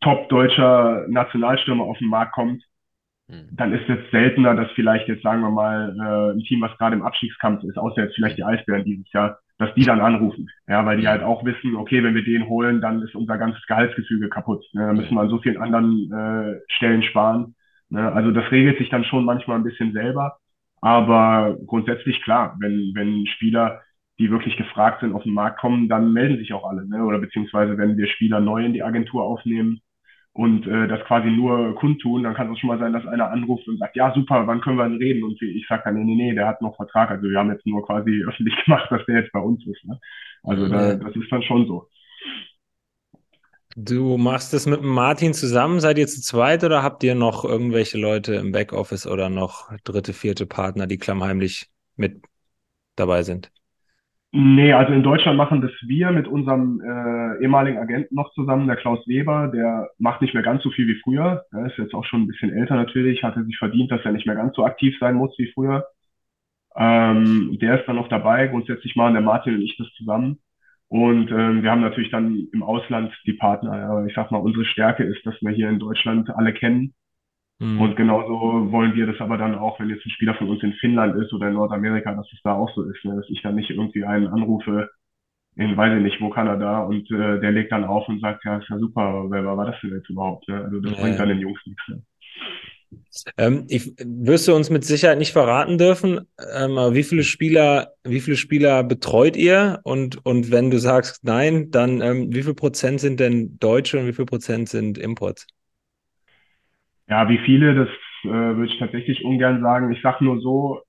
top-deutscher 0.00 1.06
Nationalstürmer 1.08 1.84
auf 1.84 1.98
den 1.98 2.08
Markt 2.08 2.34
kommt, 2.34 2.62
Mhm. 2.62 2.71
Dann 3.52 3.72
ist 3.72 3.88
es 3.88 3.98
seltener, 4.10 4.54
dass 4.54 4.70
vielleicht 4.72 5.08
jetzt, 5.08 5.22
sagen 5.22 5.40
wir 5.40 5.50
mal, 5.50 5.96
äh, 5.98 6.36
ein 6.36 6.40
Team, 6.44 6.60
was 6.60 6.76
gerade 6.78 6.96
im 6.96 7.02
Abstiegskampf 7.02 7.64
ist, 7.64 7.78
außer 7.78 8.02
jetzt 8.02 8.14
vielleicht 8.14 8.38
die 8.38 8.44
Eisbären 8.44 8.84
dieses 8.84 9.10
Jahr, 9.12 9.38
dass 9.58 9.74
die 9.74 9.84
dann 9.84 10.00
anrufen. 10.00 10.48
Ja, 10.66 10.84
weil 10.84 10.96
die 10.98 11.04
Ja. 11.04 11.10
halt 11.10 11.22
auch 11.22 11.44
wissen, 11.44 11.76
okay, 11.76 12.02
wenn 12.02 12.14
wir 12.14 12.24
den 12.24 12.48
holen, 12.48 12.80
dann 12.80 13.02
ist 13.02 13.14
unser 13.14 13.38
ganzes 13.38 13.64
Gehaltsgefüge 13.66 14.28
kaputt. 14.28 14.64
Ne? 14.72 14.86
Dann 14.86 14.96
müssen 14.96 15.14
wir 15.14 15.20
an 15.20 15.28
so 15.28 15.38
vielen 15.38 15.60
anderen 15.62 16.10
äh, 16.12 16.60
Stellen 16.68 17.02
sparen. 17.02 17.54
Ne? 17.90 18.10
Also 18.12 18.30
das 18.32 18.50
regelt 18.50 18.78
sich 18.78 18.88
dann 18.90 19.04
schon 19.04 19.24
manchmal 19.24 19.58
ein 19.58 19.64
bisschen 19.64 19.92
selber. 19.92 20.38
Aber 20.80 21.56
grundsätzlich 21.66 22.20
klar, 22.22 22.56
wenn, 22.58 22.92
wenn 22.94 23.26
Spieler, 23.26 23.82
die 24.18 24.30
wirklich 24.30 24.56
gefragt 24.56 25.00
sind, 25.00 25.14
auf 25.14 25.22
den 25.22 25.34
Markt 25.34 25.60
kommen, 25.60 25.88
dann 25.88 26.12
melden 26.12 26.38
sich 26.38 26.52
auch 26.52 26.68
alle. 26.68 26.86
Ne? 26.86 27.04
Oder 27.04 27.18
beziehungsweise 27.18 27.78
wenn 27.78 27.96
wir 27.96 28.08
Spieler 28.08 28.40
neu 28.40 28.64
in 28.64 28.72
die 28.72 28.82
Agentur 28.82 29.22
aufnehmen, 29.22 29.80
und 30.34 30.66
äh, 30.66 30.88
das 30.88 31.04
quasi 31.04 31.28
nur 31.30 31.74
kundtun, 31.74 32.22
dann 32.22 32.34
kann 32.34 32.46
es 32.46 32.54
auch 32.54 32.60
schon 32.60 32.68
mal 32.68 32.78
sein, 32.78 32.92
dass 32.92 33.06
einer 33.06 33.30
anruft 33.30 33.68
und 33.68 33.78
sagt, 33.78 33.96
ja 33.96 34.12
super, 34.14 34.46
wann 34.46 34.62
können 34.62 34.78
wir 34.78 34.88
denn 34.88 34.96
reden? 34.96 35.24
Und 35.24 35.40
ich 35.42 35.66
sage 35.68 35.82
dann, 35.84 35.94
nee, 35.94 36.04
nee, 36.04 36.14
nee, 36.14 36.34
der 36.34 36.46
hat 36.46 36.62
noch 36.62 36.74
Vertrag. 36.76 37.10
Also 37.10 37.28
wir 37.28 37.38
haben 37.38 37.50
jetzt 37.50 37.66
nur 37.66 37.84
quasi 37.84 38.22
öffentlich 38.28 38.54
gemacht, 38.64 38.90
dass 38.90 39.04
der 39.06 39.20
jetzt 39.20 39.32
bei 39.32 39.40
uns 39.40 39.66
ist. 39.66 39.84
Ne? 39.84 40.00
Also 40.42 40.68
da, 40.68 40.94
das 40.94 41.14
ist 41.14 41.30
dann 41.30 41.42
schon 41.42 41.66
so. 41.66 41.88
Du 43.76 44.18
machst 44.18 44.52
das 44.52 44.66
mit 44.66 44.82
Martin 44.82 45.32
zusammen? 45.32 45.80
Seid 45.80 45.98
ihr 45.98 46.06
zu 46.06 46.20
zweit 46.20 46.62
oder 46.64 46.82
habt 46.82 47.02
ihr 47.04 47.14
noch 47.14 47.44
irgendwelche 47.44 47.98
Leute 47.98 48.34
im 48.34 48.52
Backoffice 48.52 49.06
oder 49.06 49.30
noch 49.30 49.70
dritte, 49.84 50.12
vierte 50.12 50.46
Partner, 50.46 50.86
die 50.86 50.98
klammheimlich 50.98 51.70
mit 51.96 52.22
dabei 52.96 53.22
sind? 53.22 53.50
Nee, 54.34 54.72
also 54.72 54.94
in 54.94 55.02
Deutschland 55.02 55.36
machen 55.36 55.60
das 55.60 55.72
wir 55.82 56.10
mit 56.10 56.26
unserem 56.26 56.80
äh, 56.80 57.42
ehemaligen 57.42 57.76
Agenten 57.78 58.14
noch 58.14 58.32
zusammen, 58.32 58.66
der 58.66 58.76
Klaus 58.76 59.06
Weber, 59.06 59.48
der 59.48 59.90
macht 59.98 60.22
nicht 60.22 60.32
mehr 60.32 60.42
ganz 60.42 60.62
so 60.62 60.70
viel 60.70 60.88
wie 60.88 60.98
früher. 61.02 61.44
Er 61.52 61.66
ist 61.66 61.76
jetzt 61.76 61.92
auch 61.94 62.04
schon 62.06 62.22
ein 62.22 62.28
bisschen 62.28 62.50
älter 62.50 62.76
natürlich, 62.76 63.22
hatte 63.22 63.44
sich 63.44 63.58
verdient, 63.58 63.90
dass 63.90 64.02
er 64.04 64.12
nicht 64.12 64.26
mehr 64.26 64.36
ganz 64.36 64.56
so 64.56 64.64
aktiv 64.64 64.96
sein 64.98 65.16
muss 65.16 65.36
wie 65.38 65.52
früher. 65.52 65.86
Ähm, 66.76 67.58
der 67.60 67.80
ist 67.80 67.86
dann 67.86 67.96
noch 67.96 68.08
dabei. 68.08 68.46
Grundsätzlich 68.48 68.96
machen 68.96 69.14
der 69.14 69.22
Martin 69.22 69.56
und 69.56 69.62
ich 69.62 69.76
das 69.76 69.88
zusammen. 69.96 70.38
Und 70.88 71.30
ähm, 71.30 71.62
wir 71.62 71.70
haben 71.70 71.82
natürlich 71.82 72.10
dann 72.10 72.48
im 72.52 72.62
Ausland 72.62 73.12
die 73.26 73.34
Partner. 73.34 73.72
Aber 73.72 74.06
ich 74.06 74.14
sag 74.14 74.30
mal, 74.30 74.38
unsere 74.38 74.64
Stärke 74.64 75.04
ist, 75.04 75.24
dass 75.26 75.34
wir 75.42 75.50
hier 75.52 75.68
in 75.68 75.78
Deutschland 75.78 76.30
alle 76.30 76.54
kennen. 76.54 76.94
Hm. 77.62 77.80
Und 77.80 77.96
genauso 77.96 78.72
wollen 78.72 78.94
wir 78.94 79.06
das 79.06 79.20
aber 79.20 79.38
dann 79.38 79.54
auch, 79.56 79.78
wenn 79.80 79.88
jetzt 79.88 80.04
ein 80.04 80.10
Spieler 80.10 80.34
von 80.34 80.48
uns 80.48 80.62
in 80.62 80.72
Finnland 80.74 81.16
ist 81.16 81.32
oder 81.32 81.48
in 81.48 81.54
Nordamerika, 81.54 82.12
dass 82.14 82.26
es 82.32 82.40
da 82.42 82.54
auch 82.54 82.74
so 82.74 82.82
ist, 82.84 83.04
ne? 83.04 83.16
dass 83.16 83.28
ich 83.30 83.40
dann 83.42 83.54
nicht 83.54 83.70
irgendwie 83.70 84.04
einen 84.04 84.26
anrufe 84.28 84.90
in, 85.56 85.76
weiß 85.76 85.96
ich 85.98 86.02
nicht, 86.02 86.20
wo 86.20 86.30
Kanada 86.30 86.82
und 86.84 87.10
äh, 87.10 87.40
der 87.40 87.52
legt 87.52 87.72
dann 87.72 87.84
auf 87.84 88.08
und 88.08 88.20
sagt, 88.20 88.44
ja, 88.44 88.58
ist 88.58 88.68
ja 88.70 88.78
super, 88.78 89.02
aber 89.02 89.30
wer 89.30 89.44
war 89.44 89.66
das 89.66 89.76
denn 89.82 89.92
jetzt 89.94 90.10
überhaupt? 90.10 90.48
Ne? 90.48 90.64
Also 90.64 90.80
das 90.80 90.96
Ja, 90.96 90.98
bringt 90.98 91.20
dann 91.20 91.28
den 91.28 91.40
Jungs 91.40 91.60
nichts. 91.66 91.82
Ne? 91.88 92.02
Ähm, 93.36 93.66
ich, 93.68 93.92
wirst 93.98 94.48
du 94.48 94.54
uns 94.54 94.70
mit 94.70 94.84
Sicherheit 94.84 95.18
nicht 95.18 95.32
verraten 95.32 95.78
dürfen, 95.78 96.20
ähm, 96.54 96.78
aber 96.78 96.94
wie 96.94 97.02
viele 97.02 97.24
Spieler, 97.24 97.94
wie 98.04 98.20
viele 98.20 98.36
Spieler 98.36 98.82
betreut 98.84 99.36
ihr? 99.36 99.80
Und, 99.84 100.24
und 100.24 100.50
wenn 100.50 100.70
du 100.70 100.78
sagst 100.78 101.22
nein, 101.24 101.70
dann 101.70 102.00
ähm, 102.00 102.32
wie 102.34 102.42
viel 102.42 102.54
Prozent 102.54 103.00
sind 103.00 103.20
denn 103.20 103.58
Deutsche 103.58 103.98
und 103.98 104.06
wie 104.06 104.12
viel 104.14 104.26
Prozent 104.26 104.68
sind 104.68 104.98
Imports? 104.98 105.46
Ja, 107.12 107.28
wie 107.28 107.38
viele, 107.38 107.74
das 107.74 107.88
äh, 108.24 108.28
würde 108.28 108.66
ich 108.66 108.78
tatsächlich 108.78 109.24
ungern 109.24 109.60
sagen. 109.60 109.92
Ich 109.92 110.00
sag 110.02 110.20
nur 110.22 110.40
so, 110.40 110.80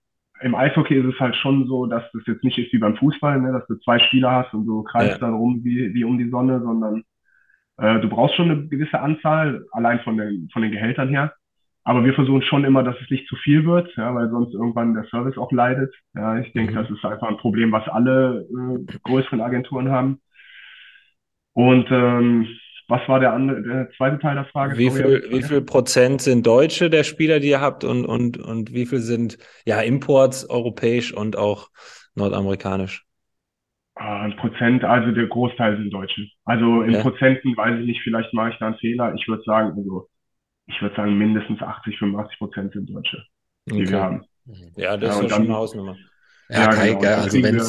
im 0.41 0.55
Eishockey 0.55 0.95
ist 0.95 1.13
es 1.13 1.19
halt 1.19 1.35
schon 1.35 1.67
so, 1.67 1.85
dass 1.85 2.03
das 2.13 2.23
jetzt 2.27 2.43
nicht 2.45 2.57
ist 2.57 2.71
wie 2.73 2.77
beim 2.79 2.95
Fußball, 2.97 3.41
ne, 3.41 3.51
dass 3.51 3.67
du 3.67 3.75
zwei 3.79 3.99
Spieler 3.99 4.31
hast 4.31 4.53
und 4.53 4.65
du 4.65 4.83
kreist 4.83 5.13
Ja. 5.13 5.17
dann 5.19 5.33
rum 5.35 5.61
wie, 5.65 5.93
wie 5.93 6.05
um 6.05 6.17
die 6.17 6.29
Sonne, 6.29 6.61
sondern 6.61 7.03
äh, 7.77 7.99
du 8.01 8.09
brauchst 8.09 8.35
schon 8.35 8.51
eine 8.51 8.67
gewisse 8.67 8.99
Anzahl, 9.01 9.65
allein 9.71 9.99
von 10.01 10.17
den, 10.17 10.49
von 10.53 10.61
den 10.63 10.71
Gehältern 10.71 11.09
her. 11.09 11.33
Aber 11.85 12.05
wir 12.05 12.13
versuchen 12.13 12.43
schon 12.43 12.65
immer, 12.65 12.83
dass 12.83 12.95
es 13.01 13.09
nicht 13.11 13.27
zu 13.27 13.35
viel 13.37 13.65
wird, 13.65 13.93
ja, 13.97 14.15
weil 14.15 14.29
sonst 14.29 14.53
irgendwann 14.53 14.95
der 14.95 15.05
Service 15.05 15.37
auch 15.37 15.51
leidet. 15.51 15.93
Ja, 16.15 16.39
ich 16.39 16.53
denke, 16.53 16.73
Mhm. 16.73 16.77
das 16.77 16.91
ist 16.91 17.05
einfach 17.05 17.29
ein 17.29 17.37
Problem, 17.37 17.71
was 17.73 17.87
alle 17.89 18.47
äh, 18.51 18.99
größeren 19.03 19.41
Agenturen 19.41 19.89
haben. 19.91 20.21
Und 21.53 21.87
ähm, 21.91 22.47
was 22.87 23.07
war 23.07 23.19
der 23.19 23.33
andere, 23.33 23.61
der 23.61 23.89
zweite 23.97 24.19
Teil 24.19 24.35
der 24.35 24.45
Frage? 24.45 24.77
Wie 24.77 24.89
viel, 24.91 25.25
wie 25.29 25.43
viel 25.43 25.61
Prozent 25.61 26.21
sind 26.21 26.45
Deutsche 26.45 26.89
der 26.89 27.03
Spieler, 27.03 27.39
die 27.39 27.49
ihr 27.49 27.61
habt 27.61 27.83
und, 27.83 28.05
und, 28.05 28.37
und 28.37 28.73
wie 28.73 28.85
viel 28.85 28.99
sind 28.99 29.37
ja 29.65 29.81
Imports, 29.81 30.49
europäisch 30.49 31.13
und 31.13 31.37
auch 31.37 31.69
nordamerikanisch? 32.15 33.05
Ah, 33.95 34.21
ein 34.23 34.35
Prozent, 34.37 34.83
also 34.83 35.11
der 35.11 35.27
Großteil 35.27 35.77
sind 35.77 35.91
Deutsche. 35.93 36.27
Also 36.45 36.81
in 36.81 36.91
Ja. 36.91 37.01
Prozenten 37.01 37.55
weiß 37.55 37.79
ich 37.79 37.85
nicht, 37.85 38.01
vielleicht 38.03 38.33
mache 38.33 38.49
ich 38.49 38.57
da 38.59 38.67
einen 38.67 38.77
Fehler. 38.77 39.13
Ich 39.15 39.27
würde 39.27 39.43
sagen, 39.43 39.77
also 39.77 40.09
ich 40.65 40.81
würde 40.81 40.95
sagen, 40.95 41.17
mindestens 41.17 41.61
80, 41.61 41.97
85 41.99 42.37
Prozent 42.39 42.73
sind 42.73 42.89
Deutsche, 42.89 43.23
die 43.67 43.73
Okay. 43.83 43.89
wir 43.91 44.01
haben. 44.01 44.23
Ja, 44.45 44.57
das 44.65 44.75
Ja, 44.77 44.93
ist 44.95 45.03
doch 45.03 45.19
schon 45.21 45.29
dann- 45.29 45.41
eine 45.43 45.55
Hausnummer. 45.55 45.95
Ja, 46.49 46.59
Ja, 46.61 46.67
Kai, 46.69 46.93
genau. 46.95 47.07
also 47.15 47.29
kriegen 47.29 47.43
wir- 47.55 47.63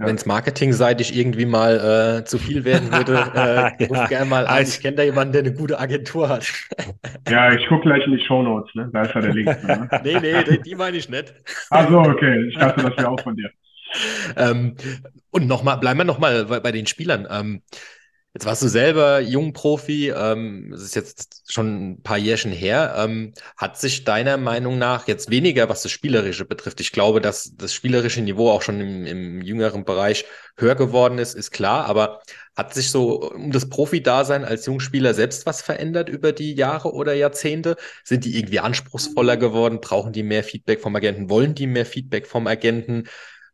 ja. 0.00 0.06
wenn's 0.06 0.26
marketingseitig 0.26 1.16
irgendwie 1.16 1.46
mal 1.46 2.20
äh, 2.20 2.24
zu 2.24 2.38
viel 2.38 2.64
werden 2.64 2.90
würde, 2.92 3.14
äh, 3.78 3.84
ruf 3.86 3.96
Ja. 3.96 4.06
gerne 4.06 4.26
mal 4.26 4.46
an. 4.46 4.54
Also- 4.54 4.72
Ich 4.76 4.80
kenne 4.82 4.96
da 4.96 5.02
jemanden, 5.04 5.32
der 5.32 5.42
eine 5.42 5.52
gute 5.52 5.78
Agentur 5.78 6.28
hat. 6.28 6.46
Ja, 7.28 7.52
ich 7.52 7.66
gucke 7.68 7.82
gleich 7.82 8.04
in 8.06 8.12
die 8.16 8.24
Shownotes, 8.24 8.74
ne? 8.74 8.90
Da 8.92 9.02
ist 9.02 9.14
ja 9.14 9.20
der 9.20 9.34
Link. 9.34 9.64
Ne? 9.64 9.88
nee, 10.04 10.18
nee, 10.20 10.44
die, 10.44 10.60
die 10.62 10.74
meine 10.74 10.96
ich 10.96 11.08
nicht. 11.08 11.32
Ach 11.70 11.88
so, 11.88 11.98
okay. 12.00 12.48
Ich 12.48 12.56
dachte, 12.58 12.82
das 12.82 12.96
wäre 12.96 13.08
auch 13.08 13.20
von 13.20 13.36
dir. 13.36 13.50
Ähm, 14.36 14.76
und 15.32 15.48
nochmal, 15.48 15.78
bleiben 15.78 15.98
wir 15.98 16.04
nochmal 16.04 16.44
bei, 16.44 16.60
bei 16.60 16.70
den 16.70 16.86
Spielern. 16.86 17.26
Ähm, 17.28 17.62
Jetzt 18.32 18.46
warst 18.46 18.62
du 18.62 18.68
selber 18.68 19.18
Jungprofi, 19.18 20.10
ähm, 20.10 20.68
das 20.70 20.82
ist 20.82 20.94
jetzt 20.94 21.52
schon 21.52 21.90
ein 21.90 22.02
paar 22.02 22.16
Jährchen 22.16 22.52
her. 22.52 22.94
Ähm, 22.96 23.32
hat 23.56 23.76
sich 23.76 24.04
deiner 24.04 24.36
Meinung 24.36 24.78
nach 24.78 25.08
jetzt 25.08 25.30
weniger, 25.30 25.68
was 25.68 25.82
das 25.82 25.90
Spielerische 25.90 26.44
betrifft, 26.44 26.80
ich 26.80 26.92
glaube, 26.92 27.20
dass 27.20 27.56
das 27.56 27.74
spielerische 27.74 28.20
Niveau 28.20 28.50
auch 28.50 28.62
schon 28.62 28.80
im, 28.80 29.04
im 29.04 29.42
jüngeren 29.42 29.84
Bereich 29.84 30.26
höher 30.56 30.76
geworden 30.76 31.18
ist, 31.18 31.34
ist 31.34 31.50
klar, 31.50 31.86
aber 31.86 32.20
hat 32.56 32.72
sich 32.72 32.90
so 32.90 33.30
um 33.30 33.50
das 33.50 33.68
Profi-Dasein 33.68 34.44
als 34.44 34.66
Jungspieler 34.66 35.12
selbst 35.14 35.44
was 35.46 35.60
verändert 35.62 36.08
über 36.08 36.30
die 36.32 36.54
Jahre 36.54 36.92
oder 36.92 37.14
Jahrzehnte? 37.14 37.76
Sind 38.04 38.24
die 38.24 38.38
irgendwie 38.38 38.60
anspruchsvoller 38.60 39.38
geworden? 39.38 39.80
Brauchen 39.80 40.12
die 40.12 40.22
mehr 40.22 40.44
Feedback 40.44 40.80
vom 40.80 40.94
Agenten? 40.94 41.30
Wollen 41.30 41.54
die 41.56 41.66
mehr 41.66 41.86
Feedback 41.86 42.28
vom 42.28 42.46
Agenten? 42.46 43.08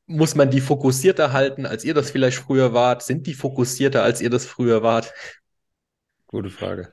Muss 0.06 0.34
man 0.34 0.50
die 0.50 0.60
fokussierter 0.60 1.32
halten, 1.32 1.66
als 1.66 1.84
ihr 1.84 1.94
das 1.94 2.10
vielleicht 2.10 2.38
früher 2.38 2.72
wart? 2.72 3.02
Sind 3.02 3.26
die 3.26 3.34
fokussierter, 3.34 4.02
als 4.02 4.20
ihr 4.20 4.30
das 4.30 4.46
früher 4.46 4.82
wart? 4.82 5.12
Gute 6.26 6.50
Frage. 6.50 6.88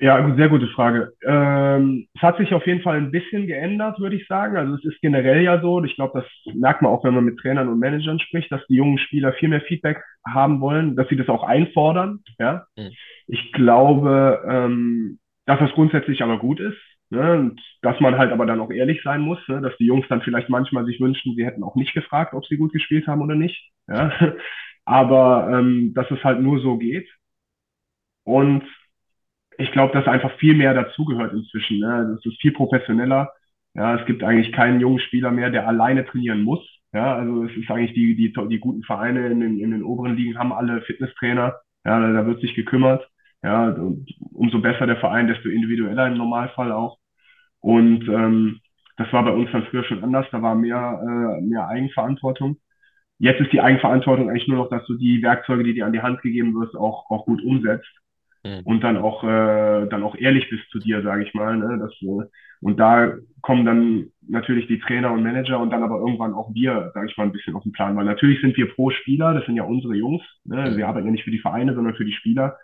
Ja, 0.00 0.34
sehr 0.36 0.48
gute 0.48 0.68
Frage. 0.68 1.12
Ähm, 1.26 2.06
es 2.14 2.22
hat 2.22 2.38
sich 2.38 2.54
auf 2.54 2.64
jeden 2.66 2.82
Fall 2.82 2.96
ein 2.96 3.10
bisschen 3.10 3.48
geändert, 3.48 3.98
würde 3.98 4.14
ich 4.14 4.28
sagen. 4.28 4.56
Also 4.56 4.74
es 4.74 4.84
ist 4.84 5.00
generell 5.00 5.42
ja 5.42 5.60
so, 5.60 5.82
ich 5.82 5.96
glaube, 5.96 6.20
das 6.20 6.54
merkt 6.54 6.82
man 6.82 6.92
auch, 6.92 7.02
wenn 7.02 7.14
man 7.14 7.24
mit 7.24 7.38
Trainern 7.38 7.68
und 7.68 7.80
Managern 7.80 8.20
spricht, 8.20 8.52
dass 8.52 8.64
die 8.68 8.76
jungen 8.76 8.98
Spieler 8.98 9.32
viel 9.32 9.48
mehr 9.48 9.60
Feedback 9.62 10.00
haben 10.24 10.60
wollen, 10.60 10.94
dass 10.94 11.08
sie 11.08 11.16
das 11.16 11.28
auch 11.28 11.42
einfordern. 11.42 12.20
Ja, 12.38 12.66
mhm. 12.76 12.90
ich 13.26 13.52
glaube, 13.52 14.40
ähm, 14.48 15.18
dass 15.46 15.58
das 15.58 15.72
grundsätzlich 15.72 16.22
aber 16.22 16.38
gut 16.38 16.60
ist. 16.60 16.78
Ne? 17.10 17.32
Und 17.38 17.60
dass 17.82 17.98
man 18.00 18.18
halt 18.18 18.32
aber 18.32 18.46
dann 18.46 18.60
auch 18.60 18.70
ehrlich 18.70 19.02
sein 19.02 19.20
muss, 19.22 19.38
ne? 19.48 19.60
dass 19.60 19.76
die 19.78 19.86
Jungs 19.86 20.06
dann 20.08 20.22
vielleicht 20.22 20.48
manchmal 20.50 20.84
sich 20.84 21.00
wünschen, 21.00 21.34
sie 21.34 21.46
hätten 21.46 21.62
auch 21.62 21.74
nicht 21.74 21.94
gefragt, 21.94 22.34
ob 22.34 22.44
sie 22.46 22.56
gut 22.56 22.72
gespielt 22.72 23.06
haben 23.06 23.22
oder 23.22 23.34
nicht. 23.34 23.70
Ja? 23.88 24.12
Aber 24.84 25.50
ähm, 25.52 25.92
dass 25.94 26.10
es 26.10 26.22
halt 26.24 26.40
nur 26.40 26.60
so 26.60 26.78
geht. 26.78 27.08
Und 28.24 28.64
ich 29.58 29.72
glaube, 29.72 29.92
dass 29.92 30.06
einfach 30.06 30.32
viel 30.38 30.54
mehr 30.54 30.74
dazugehört 30.74 31.32
inzwischen. 31.32 31.78
Ne? 31.80 32.14
Das 32.14 32.24
ist 32.24 32.40
viel 32.40 32.52
professioneller. 32.52 33.32
Ja, 33.74 33.96
es 33.96 34.06
gibt 34.06 34.22
eigentlich 34.22 34.52
keinen 34.52 34.80
jungen 34.80 35.00
Spieler 35.00 35.30
mehr, 35.30 35.50
der 35.50 35.68
alleine 35.68 36.04
trainieren 36.06 36.42
muss. 36.42 36.60
Ja, 36.92 37.16
also 37.16 37.44
es 37.44 37.56
ist 37.56 37.70
eigentlich 37.70 37.92
die, 37.94 38.16
die, 38.16 38.32
die 38.32 38.58
guten 38.58 38.82
Vereine 38.82 39.28
in 39.28 39.40
den, 39.40 39.60
in 39.60 39.70
den 39.70 39.82
oberen 39.82 40.16
Ligen 40.16 40.38
haben 40.38 40.52
alle 40.52 40.80
Fitnesstrainer. 40.82 41.56
Ja, 41.84 42.00
da, 42.00 42.12
da 42.12 42.26
wird 42.26 42.40
sich 42.40 42.54
gekümmert. 42.54 43.08
Ja, 43.42 43.76
umso 44.32 44.60
besser 44.60 44.86
der 44.86 44.96
Verein, 44.96 45.28
desto 45.28 45.48
individueller 45.48 46.08
im 46.08 46.16
Normalfall 46.16 46.72
auch. 46.72 46.98
Und 47.60 48.08
ähm, 48.08 48.60
das 48.96 49.12
war 49.12 49.24
bei 49.24 49.30
uns 49.30 49.50
dann 49.52 49.64
früher 49.66 49.84
schon 49.84 50.02
anders. 50.02 50.26
Da 50.32 50.42
war 50.42 50.54
mehr, 50.54 51.00
äh, 51.02 51.40
mehr 51.42 51.68
Eigenverantwortung. 51.68 52.58
Jetzt 53.18 53.40
ist 53.40 53.52
die 53.52 53.60
Eigenverantwortung 53.60 54.28
eigentlich 54.28 54.48
nur 54.48 54.58
noch, 54.58 54.70
dass 54.70 54.84
du 54.86 54.94
die 54.94 55.22
Werkzeuge, 55.22 55.64
die 55.64 55.74
dir 55.74 55.86
an 55.86 55.92
die 55.92 56.02
Hand 56.02 56.22
gegeben 56.22 56.54
wirst, 56.54 56.76
auch, 56.76 57.10
auch 57.10 57.26
gut 57.26 57.42
umsetzt 57.42 57.88
mhm. 58.44 58.60
und 58.64 58.82
dann 58.82 58.96
auch, 58.96 59.24
äh, 59.24 59.86
dann 59.88 60.02
auch 60.02 60.16
ehrlich 60.16 60.48
bist 60.50 60.68
zu 60.70 60.78
dir, 60.78 61.02
sage 61.02 61.24
ich 61.24 61.34
mal. 61.34 61.56
Ne? 61.56 61.78
Das, 61.80 61.92
äh, 62.02 62.28
und 62.60 62.78
da 62.78 63.12
kommen 63.40 63.64
dann 63.64 64.06
natürlich 64.28 64.66
die 64.66 64.80
Trainer 64.80 65.12
und 65.12 65.22
Manager 65.22 65.60
und 65.60 65.70
dann 65.70 65.82
aber 65.82 65.98
irgendwann 65.98 66.34
auch 66.34 66.52
wir, 66.54 66.90
sage 66.94 67.06
ich 67.08 67.16
mal, 67.16 67.24
ein 67.24 67.32
bisschen 67.32 67.54
auf 67.54 67.62
den 67.62 67.72
Plan. 67.72 67.96
Weil 67.96 68.04
natürlich 68.04 68.40
sind 68.40 68.56
wir 68.56 68.72
pro 68.74 68.90
Spieler, 68.90 69.34
das 69.34 69.46
sind 69.46 69.56
ja 69.56 69.64
unsere 69.64 69.94
Jungs. 69.94 70.22
Ne? 70.44 70.76
Wir 70.76 70.88
arbeiten 70.88 71.06
ja 71.06 71.12
nicht 71.12 71.24
für 71.24 71.30
die 71.30 71.40
Vereine, 71.40 71.74
sondern 71.74 71.94
für 71.94 72.04
die 72.04 72.12
Spieler. 72.12 72.56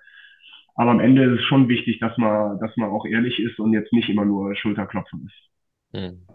Aber 0.75 0.91
am 0.91 1.01
Ende 1.01 1.25
ist 1.25 1.41
es 1.41 1.47
schon 1.47 1.69
wichtig, 1.69 2.01
dass 2.01 2.17
man, 2.19 2.59
dass 2.59 2.77
man 2.77 2.91
auch 2.91 3.07
ehrlich 3.07 3.39
ist 3.39 3.59
und 3.59 3.73
jetzt 3.73 3.93
nicht 3.93 4.09
immer 4.09 4.25
nur 4.25 4.55
Schulterklopfen 4.57 5.27
ist. 5.27 5.99
Hm. 6.01 6.27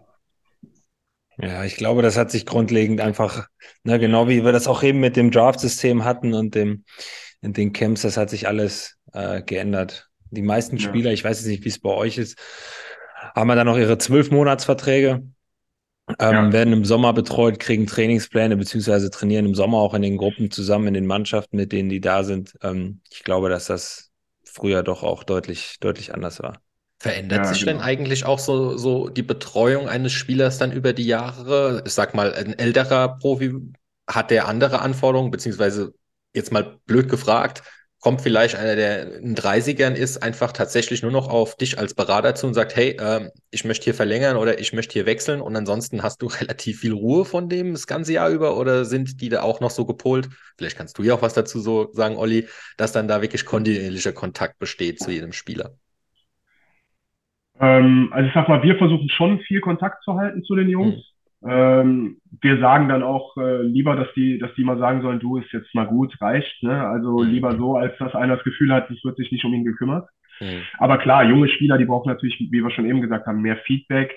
Ja, 1.42 1.64
ich 1.64 1.76
glaube, 1.76 2.02
das 2.02 2.18
hat 2.18 2.32
sich 2.32 2.46
grundlegend 2.46 3.00
einfach, 3.00 3.48
ne, 3.84 3.98
genau 3.98 4.28
wie 4.28 4.44
wir 4.44 4.52
das 4.52 4.68
auch 4.68 4.84
eben 4.84 5.00
mit 5.00 5.16
dem 5.16 5.32
Draft-System 5.32 6.04
hatten 6.04 6.34
und 6.34 6.54
dem, 6.54 6.84
in 7.42 7.54
den 7.54 7.72
Camps, 7.72 8.02
das 8.02 8.18
hat 8.18 8.30
sich 8.30 8.48
alles 8.48 8.98
äh, 9.14 9.42
geändert. 9.42 10.10
Die 10.32 10.42
meisten 10.42 10.78
ja. 10.78 10.88
Spieler, 10.88 11.12
ich 11.12 11.24
weiß 11.24 11.40
jetzt 11.40 11.48
nicht, 11.48 11.64
wie 11.64 11.70
es 11.70 11.80
bei 11.80 11.92
euch 11.92 12.18
ist, 12.18 12.38
haben 13.36 13.50
dann 13.50 13.68
noch 13.68 13.78
ihre 13.78 13.98
zwölf 13.98 14.32
Monatsverträge, 14.32 15.24
ähm, 16.20 16.34
ja. 16.34 16.52
werden 16.52 16.74
im 16.74 16.86
Sommer 16.86 17.14
betreut, 17.14 17.60
kriegen 17.60 17.88
Trainingspläne 17.88 18.58
beziehungsweise 18.58 19.10
trainieren 19.10 19.46
im 19.46 19.56
Sommer 19.56 19.78
auch 19.78 19.94
in 19.94 20.02
den 20.02 20.18
Gruppen 20.18 20.52
zusammen, 20.52 20.88
in 20.88 20.94
den 20.94 21.08
Mannschaften, 21.08 21.56
mit 21.56 21.72
denen 21.72 21.90
die 21.90 22.02
da 22.02 22.24
sind. 22.24 22.58
Ähm, 22.64 23.02
ich 23.12 23.24
glaube, 23.24 23.50
dass 23.50 23.68
das 23.68 24.09
früher 24.54 24.84
doch 24.84 25.04
auch 25.04 25.24
deutlich, 25.24 25.78
deutlich 25.80 26.14
anders 26.14 26.42
war. 26.42 26.62
Verändert 26.98 27.46
ja, 27.46 27.54
sich 27.54 27.62
genau. 27.62 27.74
denn 27.74 27.82
eigentlich 27.82 28.26
auch 28.26 28.40
so, 28.40 28.78
so 28.78 29.08
die 29.08 29.24
Betreuung 29.24 29.88
eines 29.88 30.12
Spielers 30.12 30.58
dann 30.58 30.72
über 30.72 30.92
die 30.92 31.06
Jahre? 31.06 31.82
Ich 31.86 31.94
sag 31.94 32.14
mal, 32.14 32.34
ein 32.34 32.58
älterer 32.60 33.18
Profi 33.20 33.56
hat 34.06 34.32
der 34.32 34.48
andere 34.48 34.80
Anforderungen, 34.82 35.32
beziehungsweise 35.32 35.94
jetzt 36.34 36.52
mal 36.52 36.80
blöd 36.86 37.08
gefragt, 37.10 37.64
kommt 38.00 38.22
vielleicht 38.22 38.56
einer, 38.56 38.76
der 38.76 39.18
in 39.18 39.36
30ern 39.36 39.94
ist, 39.94 40.24
einfach 40.24 40.52
tatsächlich 40.52 41.04
nur 41.04 41.12
noch 41.12 41.28
auf 41.28 41.56
dich 41.56 41.78
als 41.78 41.94
Berater 41.94 42.34
zu 42.34 42.48
und 42.48 42.54
sagt, 42.54 42.76
hey, 42.76 42.92
äh, 42.92 43.30
ich 43.52 43.66
möchte 43.66 43.86
hier 43.86 43.94
verlängern 43.94 44.38
oder 44.38 44.60
ich 44.60 44.72
möchte 44.74 44.94
hier 44.94 45.06
wechseln 45.06 45.42
und 45.42 45.56
ansonsten 45.56 46.02
hast 46.02 46.22
du 46.22 46.28
relativ 46.42 46.80
viel 46.80 46.94
Ruhe 46.94 47.26
von 47.26 47.50
dem 47.50 47.74
das 47.74 47.88
ganze 47.88 48.14
Jahr 48.14 48.30
über 48.30 48.58
oder 48.58 48.86
sind 48.86 49.22
die 49.22 49.30
da 49.30 49.42
auch 49.42 49.60
noch 49.60 49.72
so 49.72 49.86
gepolt? 49.86 50.30
Vielleicht 50.58 50.78
kannst 50.78 50.98
du 50.98 51.04
ja 51.04 51.16
auch 51.16 51.22
was 51.22 51.34
dazu 51.34 51.60
so 51.60 51.90
sagen, 51.92 52.18
Olli, 52.18 52.48
dass 52.78 52.92
dann 52.92 53.08
da 53.08 53.22
wirklich 53.22 53.46
kontinuierlicher 53.46 54.14
Kontakt 54.14 54.60
besteht 54.60 55.00
zu 55.00 55.12
jedem 55.12 55.34
Spieler. 55.34 55.72
Ähm, 57.60 58.10
also 58.14 58.28
ich 58.28 58.34
sag 58.34 58.48
mal, 58.48 58.64
wir 58.64 58.78
versuchen 58.78 59.10
schon 59.10 59.40
viel 59.42 59.60
Kontakt 59.60 60.04
zu 60.04 60.16
halten 60.16 60.44
zu 60.44 60.56
den 60.56 60.70
Jungs. 60.70 60.96
Hm. 60.96 61.09
Ähm, 61.48 62.18
wir 62.42 62.60
sagen 62.60 62.90
dann 62.90 63.04
auch 63.04 63.38
äh, 63.38 63.62
lieber, 63.62 63.96
dass 63.96 64.08
die, 64.14 64.40
dass 64.40 64.54
die 64.56 64.64
mal 64.64 64.78
sagen 64.78 65.02
sollen, 65.02 65.20
du 65.20 65.38
ist 65.38 65.52
jetzt 65.54 65.74
mal 65.74 65.88
gut, 65.88 66.14
reicht. 66.22 66.64
Ne? 66.64 66.88
Also 66.88 67.20
mhm. 67.20 67.30
lieber 67.30 67.56
so, 67.58 67.78
als 67.78 67.98
dass 67.98 68.16
einer 68.16 68.36
das 68.36 68.44
Gefühl 68.44 68.74
hat, 68.74 68.90
es 68.92 69.04
wird 69.04 69.18
sich 69.18 69.32
nicht 69.32 69.46
um 69.46 69.54
ihn 69.54 69.64
gekümmert. 69.64 70.10
Mhm. 70.42 70.62
Aber 70.78 70.98
klar, 70.98 71.24
junge 71.24 71.48
Spieler, 71.48 71.78
die 71.78 71.86
brauchen 71.86 72.10
natürlich, 72.10 72.40
wie 72.40 72.64
wir 72.64 72.72
schon 72.72 72.86
eben 72.86 73.02
gesagt 73.02 73.26
haben, 73.26 73.42
mehr 73.42 73.58
Feedback. 73.66 74.14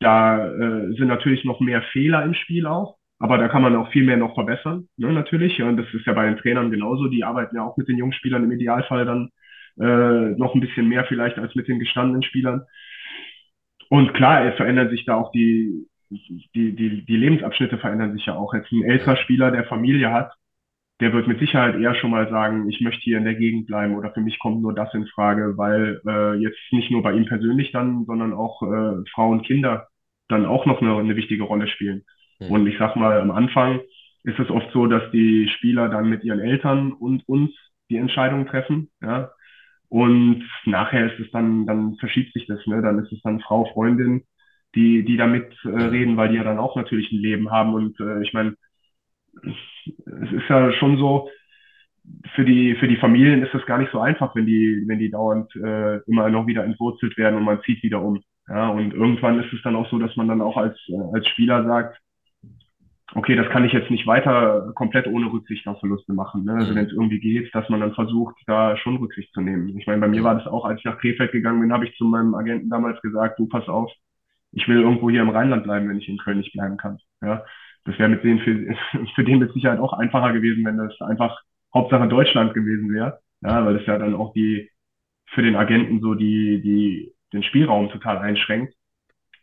Da 0.00 0.46
äh, 0.48 0.92
sind 0.94 1.06
natürlich 1.06 1.44
noch 1.44 1.60
mehr 1.60 1.82
Fehler 1.92 2.24
im 2.24 2.34
Spiel 2.34 2.66
auch. 2.66 2.96
Aber 3.18 3.38
da 3.38 3.48
kann 3.48 3.62
man 3.62 3.74
auch 3.76 3.90
viel 3.92 4.04
mehr 4.04 4.18
noch 4.18 4.34
verbessern, 4.34 4.88
ne, 4.98 5.10
natürlich. 5.10 5.62
Und 5.62 5.78
das 5.78 5.86
ist 5.94 6.04
ja 6.04 6.12
bei 6.12 6.26
den 6.26 6.36
Trainern 6.36 6.70
genauso. 6.70 7.08
Die 7.08 7.24
arbeiten 7.24 7.56
ja 7.56 7.62
auch 7.62 7.76
mit 7.78 7.88
den 7.88 7.96
jungen 7.96 8.12
Spielern 8.12 8.44
im 8.44 8.52
Idealfall 8.52 9.06
dann 9.06 9.30
äh, 9.80 10.36
noch 10.36 10.54
ein 10.54 10.60
bisschen 10.60 10.88
mehr 10.88 11.04
vielleicht 11.04 11.38
als 11.38 11.54
mit 11.54 11.66
den 11.66 11.78
gestandenen 11.78 12.22
Spielern. 12.22 12.64
Und 13.88 14.12
klar, 14.14 14.44
es 14.44 14.56
verändern 14.56 14.90
sich 14.90 15.06
da 15.06 15.14
auch 15.14 15.30
die, 15.32 15.86
die, 16.10 16.76
die, 16.76 17.04
die 17.04 17.16
Lebensabschnitte 17.16 17.78
verändern 17.78 18.12
sich 18.12 18.26
ja 18.26 18.34
auch. 18.34 18.54
Jetzt 18.54 18.72
ein 18.72 18.84
älterer 18.84 19.16
Spieler, 19.16 19.50
der 19.50 19.64
Familie 19.64 20.12
hat, 20.12 20.32
der 21.00 21.12
wird 21.12 21.28
mit 21.28 21.38
Sicherheit 21.40 21.76
eher 21.76 21.94
schon 21.94 22.10
mal 22.10 22.28
sagen, 22.30 22.68
ich 22.70 22.80
möchte 22.80 23.02
hier 23.02 23.18
in 23.18 23.24
der 23.24 23.34
Gegend 23.34 23.66
bleiben 23.66 23.96
oder 23.96 24.12
für 24.12 24.20
mich 24.20 24.38
kommt 24.38 24.62
nur 24.62 24.74
das 24.74 24.92
in 24.94 25.06
Frage, 25.08 25.56
weil 25.56 26.00
äh, 26.06 26.34
jetzt 26.36 26.58
nicht 26.70 26.90
nur 26.90 27.02
bei 27.02 27.12
ihm 27.12 27.26
persönlich 27.26 27.70
dann, 27.72 28.04
sondern 28.06 28.32
auch 28.32 28.62
äh, 28.62 29.02
Frauen 29.12 29.38
und 29.38 29.46
Kinder 29.46 29.88
dann 30.28 30.46
auch 30.46 30.64
noch 30.66 30.80
eine, 30.80 30.96
eine 30.96 31.16
wichtige 31.16 31.44
Rolle 31.44 31.68
spielen. 31.68 32.04
Mhm. 32.40 32.50
Und 32.50 32.66
ich 32.66 32.78
sag 32.78 32.96
mal, 32.96 33.20
am 33.20 33.30
Anfang 33.30 33.80
ist 34.24 34.38
es 34.38 34.50
oft 34.50 34.70
so, 34.72 34.86
dass 34.86 35.10
die 35.12 35.48
Spieler 35.48 35.88
dann 35.88 36.08
mit 36.08 36.24
ihren 36.24 36.40
Eltern 36.40 36.92
und 36.92 37.28
uns 37.28 37.50
die 37.90 37.96
Entscheidung 37.96 38.46
treffen, 38.46 38.90
ja. 39.00 39.30
Und 39.88 40.42
nachher 40.64 41.12
ist 41.12 41.20
es 41.20 41.30
dann, 41.30 41.64
dann 41.64 41.94
verschiebt 41.96 42.32
sich 42.32 42.46
das, 42.46 42.66
ne? 42.66 42.82
Dann 42.82 42.98
ist 42.98 43.12
es 43.12 43.22
dann 43.22 43.38
Frau, 43.38 43.66
Freundin, 43.72 44.24
die, 44.76 45.04
die 45.04 45.16
damit 45.16 45.52
äh, 45.64 45.68
reden, 45.68 46.16
weil 46.16 46.28
die 46.28 46.36
ja 46.36 46.44
dann 46.44 46.58
auch 46.58 46.76
natürlich 46.76 47.10
ein 47.10 47.18
Leben 47.18 47.50
haben. 47.50 47.74
Und 47.74 47.98
äh, 47.98 48.22
ich 48.22 48.32
meine, 48.32 48.54
es 49.42 50.32
ist 50.32 50.48
ja 50.48 50.72
schon 50.72 50.98
so, 50.98 51.28
für 52.34 52.44
die, 52.44 52.76
für 52.76 52.86
die 52.86 52.96
Familien 52.96 53.42
ist 53.42 53.52
das 53.52 53.66
gar 53.66 53.78
nicht 53.78 53.90
so 53.90 54.00
einfach, 54.00 54.34
wenn 54.36 54.46
die, 54.46 54.84
wenn 54.86 54.98
die 54.98 55.10
dauernd 55.10 55.54
äh, 55.56 55.96
immer 56.06 56.28
noch 56.30 56.46
wieder 56.46 56.64
entwurzelt 56.64 57.16
werden 57.16 57.36
und 57.36 57.44
man 57.44 57.60
zieht 57.62 57.82
wieder 57.82 58.00
um. 58.00 58.22
Ja, 58.48 58.68
und 58.68 58.94
irgendwann 58.94 59.40
ist 59.40 59.52
es 59.52 59.60
dann 59.62 59.74
auch 59.74 59.90
so, 59.90 59.98
dass 59.98 60.14
man 60.14 60.28
dann 60.28 60.40
auch 60.40 60.56
als, 60.56 60.78
äh, 60.88 61.14
als 61.14 61.26
Spieler 61.26 61.64
sagt, 61.64 61.98
okay, 63.14 63.34
das 63.34 63.48
kann 63.50 63.64
ich 63.64 63.72
jetzt 63.72 63.90
nicht 63.90 64.06
weiter 64.06 64.72
komplett 64.74 65.06
ohne 65.06 65.32
Rücksicht 65.32 65.66
auf 65.66 65.80
Verluste 65.80 66.12
machen. 66.12 66.44
Ne? 66.44 66.54
Also 66.54 66.72
mhm. 66.72 66.76
wenn 66.76 66.86
es 66.86 66.92
irgendwie 66.92 67.18
geht, 67.18 67.52
dass 67.54 67.68
man 67.68 67.80
dann 67.80 67.94
versucht, 67.94 68.36
da 68.46 68.76
schon 68.76 68.96
Rücksicht 68.96 69.32
zu 69.32 69.40
nehmen. 69.40 69.76
Ich 69.78 69.86
meine, 69.86 70.00
bei 70.00 70.08
mir 70.08 70.22
war 70.22 70.34
das 70.34 70.46
auch, 70.46 70.64
als 70.64 70.78
ich 70.78 70.84
nach 70.84 70.98
Krefeld 70.98 71.32
gegangen 71.32 71.60
bin, 71.60 71.72
habe 71.72 71.86
ich 71.86 71.96
zu 71.96 72.04
meinem 72.04 72.34
Agenten 72.34 72.68
damals 72.68 73.00
gesagt, 73.02 73.38
du 73.38 73.48
pass 73.48 73.66
auf, 73.68 73.90
ich 74.56 74.66
will 74.68 74.80
irgendwo 74.80 75.10
hier 75.10 75.20
im 75.20 75.28
Rheinland 75.28 75.64
bleiben, 75.64 75.88
wenn 75.88 75.98
ich 75.98 76.08
in 76.08 76.16
Köln 76.16 76.38
nicht 76.38 76.54
bleiben 76.54 76.78
kann. 76.78 76.98
Ja, 77.20 77.44
das 77.84 77.98
wäre 77.98 78.08
mit 78.08 78.24
denen 78.24 78.40
für, 78.40 79.06
für 79.14 79.24
den 79.24 79.38
mit 79.38 79.52
Sicherheit 79.52 79.78
auch 79.78 79.92
einfacher 79.92 80.32
gewesen, 80.32 80.64
wenn 80.64 80.78
das 80.78 80.98
einfach 81.02 81.38
Hauptsache 81.74 82.08
Deutschland 82.08 82.54
gewesen 82.54 82.92
wäre. 82.92 83.20
Ja, 83.42 83.64
weil 83.64 83.76
das 83.76 83.86
ja 83.86 83.98
dann 83.98 84.14
auch 84.14 84.32
die 84.32 84.70
für 85.26 85.42
den 85.42 85.56
Agenten 85.56 86.00
so 86.00 86.14
die, 86.14 86.62
die 86.62 87.12
den 87.34 87.42
Spielraum 87.42 87.90
total 87.90 88.16
einschränkt. 88.18 88.74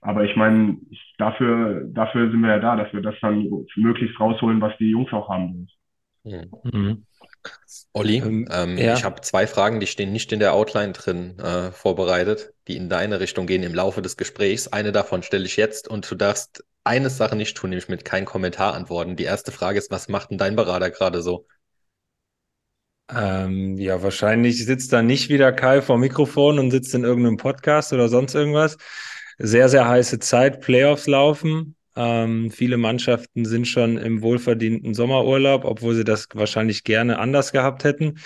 Aber 0.01 0.25
ich 0.25 0.35
meine, 0.35 0.77
dafür, 1.19 1.87
dafür 1.93 2.31
sind 2.31 2.41
wir 2.41 2.49
ja 2.49 2.59
da, 2.59 2.75
dass 2.75 2.91
wir 2.91 3.01
das 3.01 3.15
dann 3.21 3.47
möglichst 3.75 4.19
rausholen, 4.19 4.59
was 4.61 4.75
die 4.77 4.89
Jungs 4.89 5.13
auch 5.13 5.29
haben 5.29 5.67
wollen. 6.23 6.49
Mhm. 6.63 7.05
Olli, 7.93 8.17
ähm, 8.17 8.47
ähm, 8.51 8.77
ja. 8.77 8.95
ich 8.95 9.03
habe 9.03 9.21
zwei 9.21 9.45
Fragen, 9.45 9.79
die 9.79 9.87
stehen 9.87 10.11
nicht 10.11 10.31
in 10.31 10.39
der 10.39 10.53
Outline 10.53 10.93
drin 10.93 11.37
äh, 11.39 11.71
vorbereitet, 11.71 12.53
die 12.67 12.75
in 12.75 12.89
deine 12.89 13.19
Richtung 13.19 13.45
gehen 13.45 13.61
im 13.61 13.75
Laufe 13.75 14.01
des 14.01 14.17
Gesprächs. 14.17 14.67
Eine 14.67 14.91
davon 14.91 15.21
stelle 15.21 15.45
ich 15.45 15.57
jetzt 15.57 15.87
und 15.87 16.09
du 16.09 16.15
darfst 16.15 16.63
eine 16.83 17.09
Sache 17.09 17.35
nicht 17.35 17.55
tun, 17.55 17.69
nämlich 17.69 17.89
mit 17.89 18.03
keinem 18.03 18.25
Kommentar 18.25 18.73
antworten. 18.73 19.15
Die 19.15 19.23
erste 19.23 19.51
Frage 19.51 19.77
ist, 19.77 19.91
was 19.91 20.07
macht 20.07 20.31
denn 20.31 20.37
dein 20.37 20.55
Berater 20.55 20.89
gerade 20.89 21.21
so? 21.21 21.45
Ähm, 23.13 23.77
ja, 23.77 24.01
wahrscheinlich 24.01 24.65
sitzt 24.65 24.91
da 24.93 25.01
nicht 25.01 25.29
wieder 25.29 25.51
Kai 25.51 25.81
vor 25.81 25.97
Mikrofon 25.97 26.57
und 26.57 26.71
sitzt 26.71 26.95
in 26.95 27.03
irgendeinem 27.03 27.37
Podcast 27.37 27.93
oder 27.93 28.09
sonst 28.09 28.33
irgendwas. 28.33 28.77
Sehr, 29.37 29.69
sehr 29.69 29.87
heiße 29.87 30.19
Zeit, 30.19 30.61
Playoffs 30.61 31.07
laufen. 31.07 31.75
Ähm, 31.95 32.49
viele 32.51 32.77
Mannschaften 32.77 33.45
sind 33.45 33.67
schon 33.67 33.97
im 33.97 34.21
wohlverdienten 34.21 34.93
Sommerurlaub, 34.93 35.65
obwohl 35.65 35.93
sie 35.93 36.03
das 36.03 36.27
wahrscheinlich 36.33 36.83
gerne 36.83 37.19
anders 37.19 37.51
gehabt 37.51 37.83
hätten. 37.83 38.19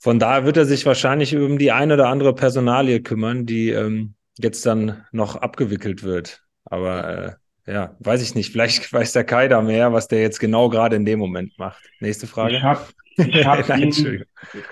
Von 0.00 0.18
daher 0.18 0.44
wird 0.44 0.56
er 0.56 0.64
sich 0.64 0.86
wahrscheinlich 0.86 1.36
um 1.36 1.58
die 1.58 1.72
eine 1.72 1.94
oder 1.94 2.08
andere 2.08 2.34
Personalie 2.34 3.00
kümmern, 3.00 3.46
die 3.46 3.70
ähm, 3.70 4.14
jetzt 4.38 4.64
dann 4.66 5.04
noch 5.12 5.36
abgewickelt 5.36 6.02
wird. 6.02 6.42
Aber 6.64 7.38
äh, 7.66 7.72
ja, 7.72 7.96
weiß 8.00 8.22
ich 8.22 8.34
nicht. 8.34 8.52
Vielleicht 8.52 8.92
weiß 8.92 9.12
der 9.12 9.24
Kai 9.24 9.48
da 9.48 9.60
mehr, 9.60 9.92
was 9.92 10.08
der 10.08 10.20
jetzt 10.20 10.38
genau 10.38 10.68
gerade 10.68 10.96
in 10.96 11.04
dem 11.04 11.18
Moment 11.18 11.58
macht. 11.58 11.82
Nächste 12.00 12.26
Frage. 12.26 12.56
Ich 12.56 12.62
habe 12.62 12.80
ich 13.16 13.46
hab 13.46 13.78
ihn, 13.78 14.24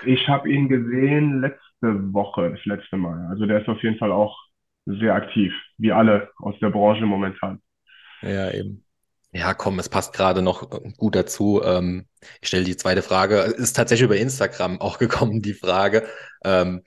ich 0.05 0.27
hab 0.27 0.45
ihn 0.45 0.69
gesehen 0.69 1.41
letzte 1.41 2.13
Woche, 2.13 2.51
das 2.51 2.65
letzte 2.65 2.97
Mal. 2.97 3.27
Also 3.29 3.45
der 3.45 3.61
ist 3.61 3.67
auf 3.67 3.81
jeden 3.83 3.97
Fall 3.97 4.11
auch 4.11 4.37
sehr 4.85 5.13
aktiv, 5.15 5.53
wie 5.77 5.91
alle 5.91 6.29
aus 6.37 6.55
der 6.59 6.69
Branche 6.69 7.05
momentan. 7.05 7.61
Ja, 8.21 8.51
eben. 8.51 8.83
Ja, 9.31 9.53
komm, 9.53 9.77
es 9.79 9.89
passt 9.89 10.13
gerade 10.13 10.41
noch 10.41 10.69
gut 10.97 11.15
dazu. 11.15 11.61
Ähm, 11.63 12.07
ich 12.41 12.47
stelle 12.47 12.63
die 12.63 12.77
zweite 12.77 13.01
Frage. 13.03 13.39
Ist 13.41 13.75
tatsächlich 13.75 14.05
über 14.05 14.17
Instagram 14.17 14.81
auch 14.81 14.97
gekommen, 14.97 15.41
die 15.41 15.53
Frage. 15.53 16.07
Ähm, 16.43 16.83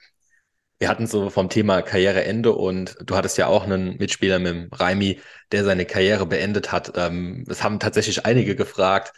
wir 0.78 0.88
hatten 0.88 1.06
so 1.06 1.30
vom 1.30 1.48
Thema 1.50 1.82
Karriereende 1.82 2.52
und 2.52 2.96
du 3.04 3.16
hattest 3.16 3.38
ja 3.38 3.48
auch 3.48 3.64
einen 3.64 3.98
Mitspieler 3.98 4.38
mit 4.40 4.54
dem 4.54 4.68
Raimi, 4.72 5.20
der 5.52 5.64
seine 5.64 5.86
Karriere 5.86 6.26
beendet 6.26 6.72
hat. 6.72 6.92
Ähm, 6.96 7.44
es 7.48 7.62
haben 7.64 7.80
tatsächlich 7.80 8.26
einige 8.26 8.56
gefragt, 8.56 9.12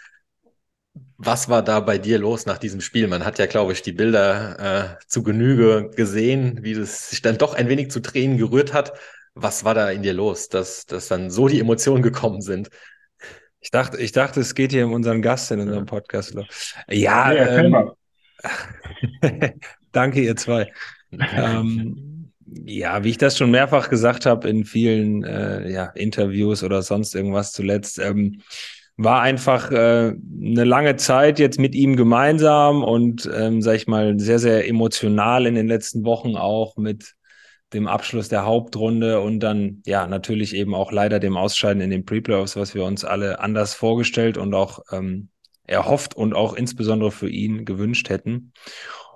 was 1.17 1.49
war 1.49 1.63
da 1.63 1.81
bei 1.81 1.99
dir 1.99 2.19
los 2.19 2.47
nach 2.47 2.59
diesem 2.59 2.81
Spiel? 2.81 3.07
Man 3.07 3.25
hat 3.25 3.39
ja, 3.39 3.47
glaube 3.47 3.73
ich, 3.73 3.83
die 3.83 3.93
Bilder 3.93 4.99
äh, 4.99 5.07
zu 5.07 5.23
Genüge 5.23 5.91
gesehen, 5.95 6.59
wie 6.63 6.73
es 6.73 7.11
sich 7.11 7.23
dann 7.23 7.39
doch 7.39 7.55
ein 7.55 7.69
wenig 7.69 7.91
zu 7.91 8.01
Tränen 8.01 8.39
gerührt 8.39 8.73
hat. 8.73 8.93
Was 9.35 9.65
war 9.65 9.75
da 9.75 9.91
in 9.91 10.03
dir 10.03 10.13
los, 10.13 10.49
dass, 10.49 10.87
dass 10.87 11.09
dann 11.09 11.31
so 11.31 11.49
die 11.49 11.61
Emotionen 11.61 12.03
gekommen 12.03 12.43
sind? 12.43 12.69
Ich 13.61 13.71
dachte, 13.71 13.97
ich 13.99 14.13
dachte, 14.13 14.41
es 14.41 14.55
geht 14.55 14.73
hier 14.73 14.87
um 14.87 14.93
unseren 14.93 15.23
Gast 15.23 15.51
in 15.53 15.61
unserem 15.61 15.87
Podcast. 15.87 16.35
Ja, 16.89 17.33
ja 17.33 17.59
ähm, 17.59 17.91
danke 19.93 20.21
ihr 20.21 20.37
zwei. 20.37 20.73
ähm, 21.13 22.31
ja, 22.65 23.05
wie 23.05 23.11
ich 23.11 23.19
das 23.19 23.39
schon 23.39 23.51
mehrfach 23.51 23.89
gesagt 23.89 24.27
habe 24.27 24.49
in 24.49 24.65
vielen 24.65 25.25
äh, 25.25 25.71
ja, 25.71 25.87
Interviews 25.87 26.63
oder 26.63 26.83
sonst 26.83 27.15
irgendwas 27.15 27.53
zuletzt, 27.53 27.99
ähm, 27.99 28.43
war 28.97 29.23
einfach 29.23 29.71
äh, 29.71 30.15
eine 30.15 30.65
lange 30.65 30.97
Zeit 30.97 31.39
jetzt 31.39 31.59
mit 31.59 31.75
ihm 31.75 31.97
gemeinsam 31.97 32.85
und, 32.85 33.31
ähm, 33.35 33.63
sag 33.63 33.77
ich 33.77 33.87
mal, 33.87 34.19
sehr, 34.19 34.39
sehr 34.39 34.69
emotional 34.69 35.47
in 35.47 35.55
den 35.55 35.67
letzten 35.67 36.05
Wochen 36.05 36.37
auch 36.37 36.77
mit 36.77 37.15
dem 37.73 37.87
Abschluss 37.87 38.29
der 38.29 38.45
Hauptrunde 38.45 39.21
und 39.21 39.41
dann 39.41 39.83
ja 39.87 40.07
natürlich 40.07 40.55
eben 40.55 40.75
auch 40.75 40.93
leider 40.93 41.21
dem 41.21 41.37
Ausscheiden 41.37 41.83
in 41.83 41.91
den 41.91 42.05
Pre-Playoffs, 42.05 42.57
was 42.57 42.75
wir 42.75 42.85
uns 42.85 43.05
alle 43.05 43.41
anders 43.41 43.75
vorgestellt 43.75 44.39
und 44.39 44.55
auch 44.55 44.81
ähm, 44.93 45.29
erhofft 45.65 46.15
und 46.15 46.35
auch 46.35 46.55
insbesondere 46.55 47.11
für 47.11 47.29
ihn 47.29 47.65
gewünscht 47.65 48.09
hätten. 48.09 48.53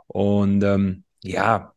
Und 0.06 0.62
ähm, 0.62 1.04
ja, 1.22 1.72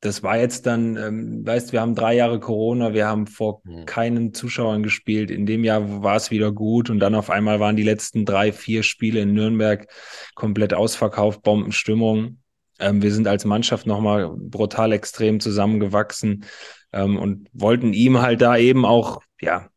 das 0.00 0.22
war 0.22 0.38
jetzt 0.38 0.64
dann, 0.64 0.96
ähm, 0.96 1.46
weißt, 1.46 1.72
wir 1.72 1.82
haben 1.82 1.94
drei 1.94 2.14
Jahre 2.14 2.40
Corona, 2.40 2.94
wir 2.94 3.06
haben 3.06 3.26
vor 3.26 3.60
mhm. 3.64 3.84
keinen 3.84 4.32
Zuschauern 4.32 4.82
gespielt. 4.82 5.30
In 5.30 5.44
dem 5.44 5.62
Jahr 5.62 6.02
war 6.02 6.16
es 6.16 6.30
wieder 6.30 6.52
gut 6.52 6.88
und 6.88 7.00
dann 7.00 7.14
auf 7.14 7.28
einmal 7.28 7.60
waren 7.60 7.76
die 7.76 7.82
letzten 7.82 8.24
drei, 8.24 8.52
vier 8.52 8.82
Spiele 8.82 9.20
in 9.20 9.34
Nürnberg 9.34 9.86
komplett 10.34 10.72
ausverkauft, 10.72 11.42
Bombenstimmung. 11.42 12.38
Ähm, 12.80 13.02
wir 13.02 13.12
sind 13.12 13.28
als 13.28 13.44
Mannschaft 13.44 13.86
nochmal 13.86 14.30
brutal 14.36 14.92
extrem 14.92 15.40
zusammengewachsen 15.40 16.44
ähm, 16.92 17.18
und 17.18 17.48
wollten 17.52 17.92
ihm 17.92 18.20
halt 18.20 18.40
da 18.40 18.56
eben 18.56 18.84
auch, 18.84 19.22
ja, 19.40 19.68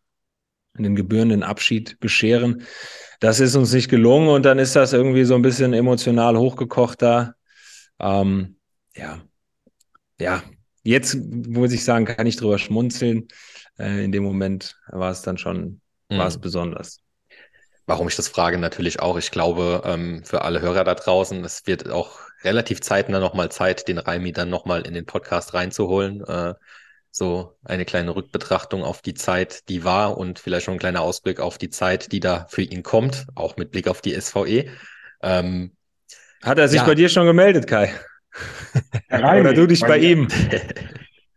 einen 0.76 0.96
gebührenden 0.96 1.44
Abschied 1.44 2.00
bescheren. 2.00 2.64
Das 3.20 3.40
ist 3.40 3.56
uns 3.56 3.72
nicht 3.74 3.90
gelungen 3.90 4.30
und 4.30 4.44
dann 4.44 4.58
ist 4.60 4.76
das 4.76 4.94
irgendwie 4.94 5.24
so 5.24 5.36
ein 5.36 5.44
bisschen 5.44 5.74
emotional 5.74 6.38
hochgekocht 6.38 7.02
da. 7.02 7.36
Ähm, 8.00 8.58
ja, 8.96 9.22
ja, 10.20 10.44
jetzt 10.84 11.16
muss 11.16 11.74
ich 11.74 11.84
sagen, 11.84 12.06
kann 12.06 12.26
ich 12.26 12.38
drüber 12.38 12.58
schmunzeln. 12.58 13.28
Äh, 13.78 14.04
in 14.04 14.12
dem 14.12 14.24
Moment 14.24 14.78
war 14.88 15.12
es 15.12 15.22
dann 15.22 15.38
schon, 15.38 15.82
mhm. 16.10 16.18
war 16.18 16.28
es 16.28 16.40
besonders. 16.40 17.00
Warum 17.86 18.08
ich 18.08 18.16
das 18.16 18.30
frage, 18.30 18.58
natürlich 18.58 19.02
auch. 19.02 19.18
Ich 19.18 19.32
glaube, 19.32 19.84
ähm, 19.86 20.24
für 20.24 20.44
alle 20.44 20.62
Hörer 20.62 20.84
da 20.84 20.96
draußen, 20.96 21.44
es 21.44 21.68
wird 21.68 21.90
auch 21.90 22.18
relativ 22.44 22.82
zeitnah 22.82 23.20
nochmal 23.20 23.50
Zeit, 23.50 23.88
den 23.88 23.98
Raimi 23.98 24.32
dann 24.32 24.50
nochmal 24.50 24.86
in 24.86 24.94
den 24.94 25.06
Podcast 25.06 25.54
reinzuholen. 25.54 26.24
Äh, 26.26 26.54
so 27.12 27.54
eine 27.64 27.86
kleine 27.86 28.16
Rückbetrachtung 28.16 28.84
auf 28.84 29.02
die 29.02 29.14
Zeit, 29.14 29.70
die 29.70 29.84
war 29.84 30.18
und 30.18 30.40
vielleicht 30.40 30.66
schon 30.66 30.76
ein 30.76 30.80
kleiner 30.80 31.02
Ausblick 31.02 31.40
auf 31.40 31.60
die 31.60 31.70
Zeit, 31.70 32.12
die 32.12 32.20
da 32.20 32.48
für 32.50 32.64
ihn 32.64 32.82
kommt, 32.82 33.28
auch 33.36 33.56
mit 33.56 33.72
Blick 33.72 33.88
auf 33.88 34.02
die 34.02 34.20
SVE. 34.20 34.66
Ähm, 35.22 35.74
Hat 36.44 36.58
er 36.58 36.68
sich 36.68 36.82
ja. 36.82 36.88
bei 36.88 36.96
dir 36.96 37.10
schon 37.10 37.28
gemeldet, 37.28 37.68
Kai? 37.68 37.92
Oder 39.12 39.54
du 39.54 39.68
dich 39.68 39.82
bei, 39.82 39.90
bei 39.90 39.98
ihm? 40.00 40.28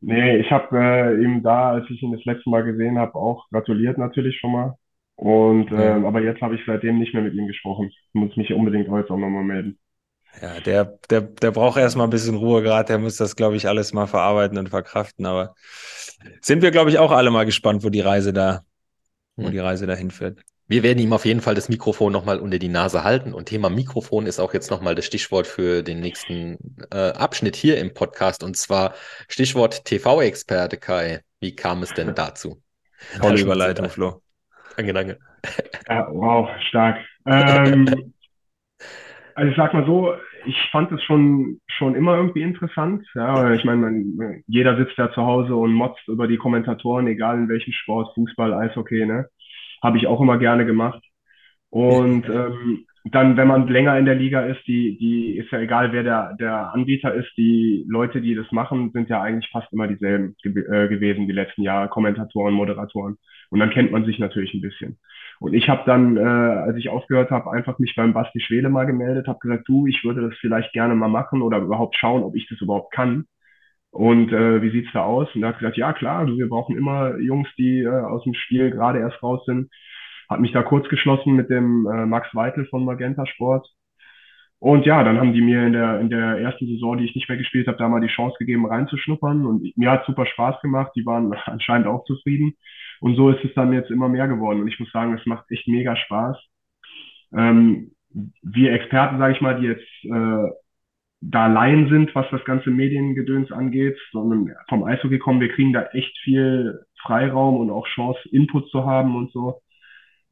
Nee, 0.03 0.37
ich 0.37 0.51
habe 0.53 0.79
äh, 0.79 1.21
ihm 1.21 1.43
da, 1.43 1.73
als 1.73 1.87
ich 1.91 2.01
ihn 2.01 2.13
das 2.13 2.25
letzte 2.25 2.49
Mal 2.49 2.63
gesehen 2.63 2.97
habe, 2.97 3.17
auch 3.17 3.49
gratuliert 3.51 3.99
natürlich 3.99 4.39
schon 4.39 4.53
mal. 4.53 4.77
Und 5.17 5.71
ja. 5.73 5.99
äh, 5.99 6.07
aber 6.07 6.21
jetzt 6.21 6.41
habe 6.43 6.55
ich 6.55 6.61
seitdem 6.67 6.99
nicht 6.99 7.15
mehr 7.15 7.25
mit 7.25 7.35
ihm 7.35 7.49
gesprochen. 7.49 7.89
Ich 7.89 7.99
muss 8.13 8.37
mich 8.37 8.53
unbedingt 8.53 8.89
heute 8.89 9.13
auch 9.13 9.19
nochmal 9.19 9.43
melden. 9.43 9.79
Ja, 10.41 10.61
der, 10.61 10.99
der, 11.11 11.23
der 11.23 11.51
braucht 11.51 11.79
erstmal 11.79 12.07
ein 12.07 12.11
bisschen 12.11 12.37
Ruhe 12.37 12.63
gerade. 12.63 12.89
Der 12.89 12.99
muss 12.99 13.17
das, 13.17 13.37
glaube 13.37 13.57
ich, 13.57 13.69
alles 13.69 13.93
mal 13.93 14.07
verarbeiten 14.07 14.59
und 14.59 14.69
verkraften. 14.69 15.27
Aber 15.27 15.55
sind 16.41 16.63
wir, 16.63 16.71
glaube 16.71 16.91
ich, 16.91 16.99
auch 16.99 17.11
alle 17.11 17.31
mal 17.31 17.47
gespannt, 17.47 17.85
wo 17.85 17.89
die 17.89 18.01
Reise 18.01 18.33
da, 18.33 18.63
wo 19.37 19.47
hm. 19.47 19.53
die 19.53 19.59
Reise 19.59 19.87
dahin 19.87 20.11
führt. 20.11 20.41
Wir 20.69 20.83
werden 20.83 20.99
ihm 20.99 21.13
auf 21.13 21.25
jeden 21.25 21.41
Fall 21.41 21.55
das 21.55 21.69
Mikrofon 21.69 22.13
nochmal 22.13 22.41
unter 22.41 22.59
die 22.59 22.69
Nase 22.69 23.05
halten. 23.05 23.33
Und 23.33 23.47
Thema 23.47 23.71
Mikrofon 23.71 24.27
ist 24.27 24.41
auch 24.41 24.53
jetzt 24.53 24.71
nochmal 24.71 24.97
das 24.97 25.07
Stichwort 25.07 25.47
für 25.47 25.83
den 25.83 26.01
nächsten 26.01 26.59
äh, 26.91 27.13
Abschnitt 27.13 27.55
hier 27.55 27.79
im 27.79 27.95
Podcast. 27.95 28.43
Und 28.43 28.57
zwar 28.57 28.95
Stichwort 29.29 29.85
TV-Experte 29.85 30.77
Kai. 30.77 31.21
Wie 31.39 31.55
kam 31.55 31.83
es 31.83 31.95
denn 31.95 32.15
dazu? 32.15 32.61
Tolle 33.21 33.41
Überleitung, 33.41 33.89
Flo. 33.89 34.23
Danke, 34.77 34.93
danke. 34.93 35.19
Ja, 35.89 36.09
wow, 36.11 36.49
stark. 36.69 36.99
Ähm, 37.29 38.15
also 39.37 39.51
ich 39.51 39.57
sag 39.57 39.75
mal 39.75 39.85
so, 39.85 40.15
ich 40.47 40.57
fand 40.73 40.91
es 40.93 41.03
schon, 41.03 41.61
schon 41.67 41.95
immer 41.95 42.17
irgendwie 42.17 42.41
interessant. 42.41 43.07
Ja, 43.15 43.53
ich 43.53 43.65
meine, 43.65 44.43
jeder 44.47 44.77
sitzt 44.79 44.97
ja 44.97 45.13
zu 45.13 45.23
Hause 45.23 45.55
und 45.55 45.75
motzt 45.75 46.09
über 46.09 46.27
die 46.27 46.39
Kommentatoren, 46.39 47.07
egal 47.07 47.37
in 47.37 47.49
welchem 47.49 47.73
Sport, 47.73 48.15
Fußball, 48.15 48.55
Eishockey, 48.55 49.05
ne? 49.05 49.27
Habe 49.83 49.99
ich 49.99 50.07
auch 50.07 50.23
immer 50.23 50.39
gerne 50.39 50.65
gemacht. 50.65 51.03
Und 51.69 52.27
ähm, 52.31 52.87
dann, 53.05 53.37
wenn 53.37 53.47
man 53.47 53.69
länger 53.69 53.99
in 53.99 54.07
der 54.07 54.15
Liga 54.15 54.47
ist, 54.47 54.67
die, 54.67 54.97
die 54.99 55.37
ist 55.37 55.51
ja 55.51 55.61
egal, 55.61 55.93
wer 55.93 56.03
der, 56.03 56.35
der 56.41 56.73
Anbieter 56.73 57.13
ist, 57.13 57.31
die 57.37 57.85
Leute, 57.89 58.23
die 58.23 58.35
das 58.35 58.51
machen, 58.53 58.91
sind 58.93 59.11
ja 59.11 59.21
eigentlich 59.21 59.51
fast 59.53 59.71
immer 59.73 59.87
dieselben 59.87 60.35
ge 60.43 60.53
äh, 60.53 60.89
gewesen 60.89 61.27
die 61.27 61.35
letzten 61.35 61.63
Jahre, 61.63 61.89
Kommentatoren, 61.89 62.55
Moderatoren. 62.55 63.17
Und 63.51 63.61
dann 63.61 63.71
kennt 63.71 63.93
man 63.93 64.07
sich 64.07 64.19
natürlich 64.19 64.55
ein 64.55 64.63
bisschen. 64.63 64.99
Und 65.39 65.55
ich 65.55 65.69
habe 65.69 65.83
dann, 65.87 66.17
äh, 66.17 66.21
als 66.21 66.77
ich 66.77 66.89
aufgehört 66.89 67.31
habe, 67.31 67.51
einfach 67.51 67.79
mich 67.79 67.95
beim 67.95 68.15
Basti 68.15 68.41
Schwele 68.41 68.71
mal 68.71 68.87
gemeldet, 68.87 69.29
habe 69.29 69.39
gesagt, 69.39 69.69
du, 69.69 69.87
ich 69.87 70.03
würde 70.05 70.23
das 70.23 70.39
vielleicht 70.41 70.73
gerne 70.73 70.95
mal 70.95 71.09
machen 71.09 71.43
oder 71.43 71.59
überhaupt 71.59 71.97
schauen, 71.97 72.23
ob 72.23 72.35
ich 72.37 72.49
das 72.49 72.61
überhaupt 72.61 72.93
kann. 72.93 73.27
Und 73.91 74.33
äh, 74.33 74.63
wie 74.63 74.71
sieht's 74.71 74.93
da 74.93 75.05
aus? 75.05 75.35
Und 75.35 75.43
er 75.43 75.51
hat 75.51 75.59
gesagt, 75.59 75.77
ja 75.79 75.93
klar, 75.93 76.21
also 76.21 76.37
wir 76.37 76.49
brauchen 76.49 76.77
immer 76.77 77.19
Jungs, 77.19 77.49
die 77.57 77.81
äh, 77.81 77.89
aus 77.89 78.25
dem 78.25 78.35
Spiel 78.35 78.71
gerade 78.71 78.99
erst 79.01 79.23
raus 79.23 79.45
sind. 79.47 79.71
Hat 80.29 80.41
mich 80.41 80.53
da 80.53 80.63
kurz 80.63 80.89
geschlossen 80.89 81.35
mit 81.35 81.51
dem 81.51 81.87
äh, 81.87 82.07
Max 82.07 82.35
Weitel 82.35 82.67
von 82.67 82.85
Magenta 82.85 83.27
Sport. 83.27 83.67
Und 84.59 84.87
ja, 84.87 85.05
dann 85.05 85.19
haben 85.19 85.33
die 85.33 85.43
mir 85.43 85.67
in 85.67 85.73
der, 85.73 86.01
in 86.01 86.11
der 86.11 86.39
ersten 86.39 86.67
Saison, 86.67 86.97
die 86.99 87.05
ich 87.05 87.15
nicht 87.15 87.29
mehr 87.29 87.39
gespielt 87.39 87.69
habe, 87.69 87.79
da 87.79 87.89
mal 87.89 88.01
die 88.01 88.09
Chance 88.09 88.37
gegeben, 88.39 88.67
reinzuschnuppern. 88.67 89.47
Und 89.47 89.77
mir 89.77 89.91
hat 89.91 90.07
super 90.07 90.27
Spaß 90.27 90.61
gemacht. 90.63 90.93
Die 90.97 91.07
waren 91.07 91.33
anscheinend 91.45 91.87
auch 91.87 92.05
zufrieden. 92.05 92.55
Und 93.01 93.17
so 93.17 93.31
ist 93.31 93.45
es 93.45 93.55
dann 93.55 93.73
jetzt 93.73 93.91
immer 93.91 94.09
mehr 94.09 94.29
geworden. 94.29 94.61
Und 94.63 94.69
ich 94.69 94.79
muss 94.81 94.91
sagen, 94.93 95.15
es 95.15 95.27
macht 95.27 95.51
echt 95.51 95.69
mega 95.69 95.97
Spaß. 95.97 96.37
Ähm, 97.35 97.93
wir 98.43 98.73
Experten, 98.73 99.19
sage 99.19 99.35
ich 99.35 99.41
mal, 99.41 99.61
die 99.61 99.67
jetzt 99.67 100.05
äh, 100.05 100.51
da 101.21 101.47
Laien 101.47 101.89
sind, 101.89 102.15
was 102.15 102.27
das 102.31 102.45
ganze 102.45 102.71
Mediengedöns 102.71 103.51
angeht, 103.51 103.99
sondern 104.13 104.55
vom 104.69 104.85
Eishockey 104.85 105.19
kommen, 105.19 105.41
wir 105.41 105.53
kriegen 105.53 105.73
da 105.73 105.87
echt 105.87 106.17
viel 106.23 106.81
Freiraum 107.03 107.57
und 107.57 107.71
auch 107.71 107.87
Chance, 107.89 108.21
Input 108.31 108.71
zu 108.71 108.85
haben 108.85 109.17
und 109.17 109.33
so. 109.33 109.61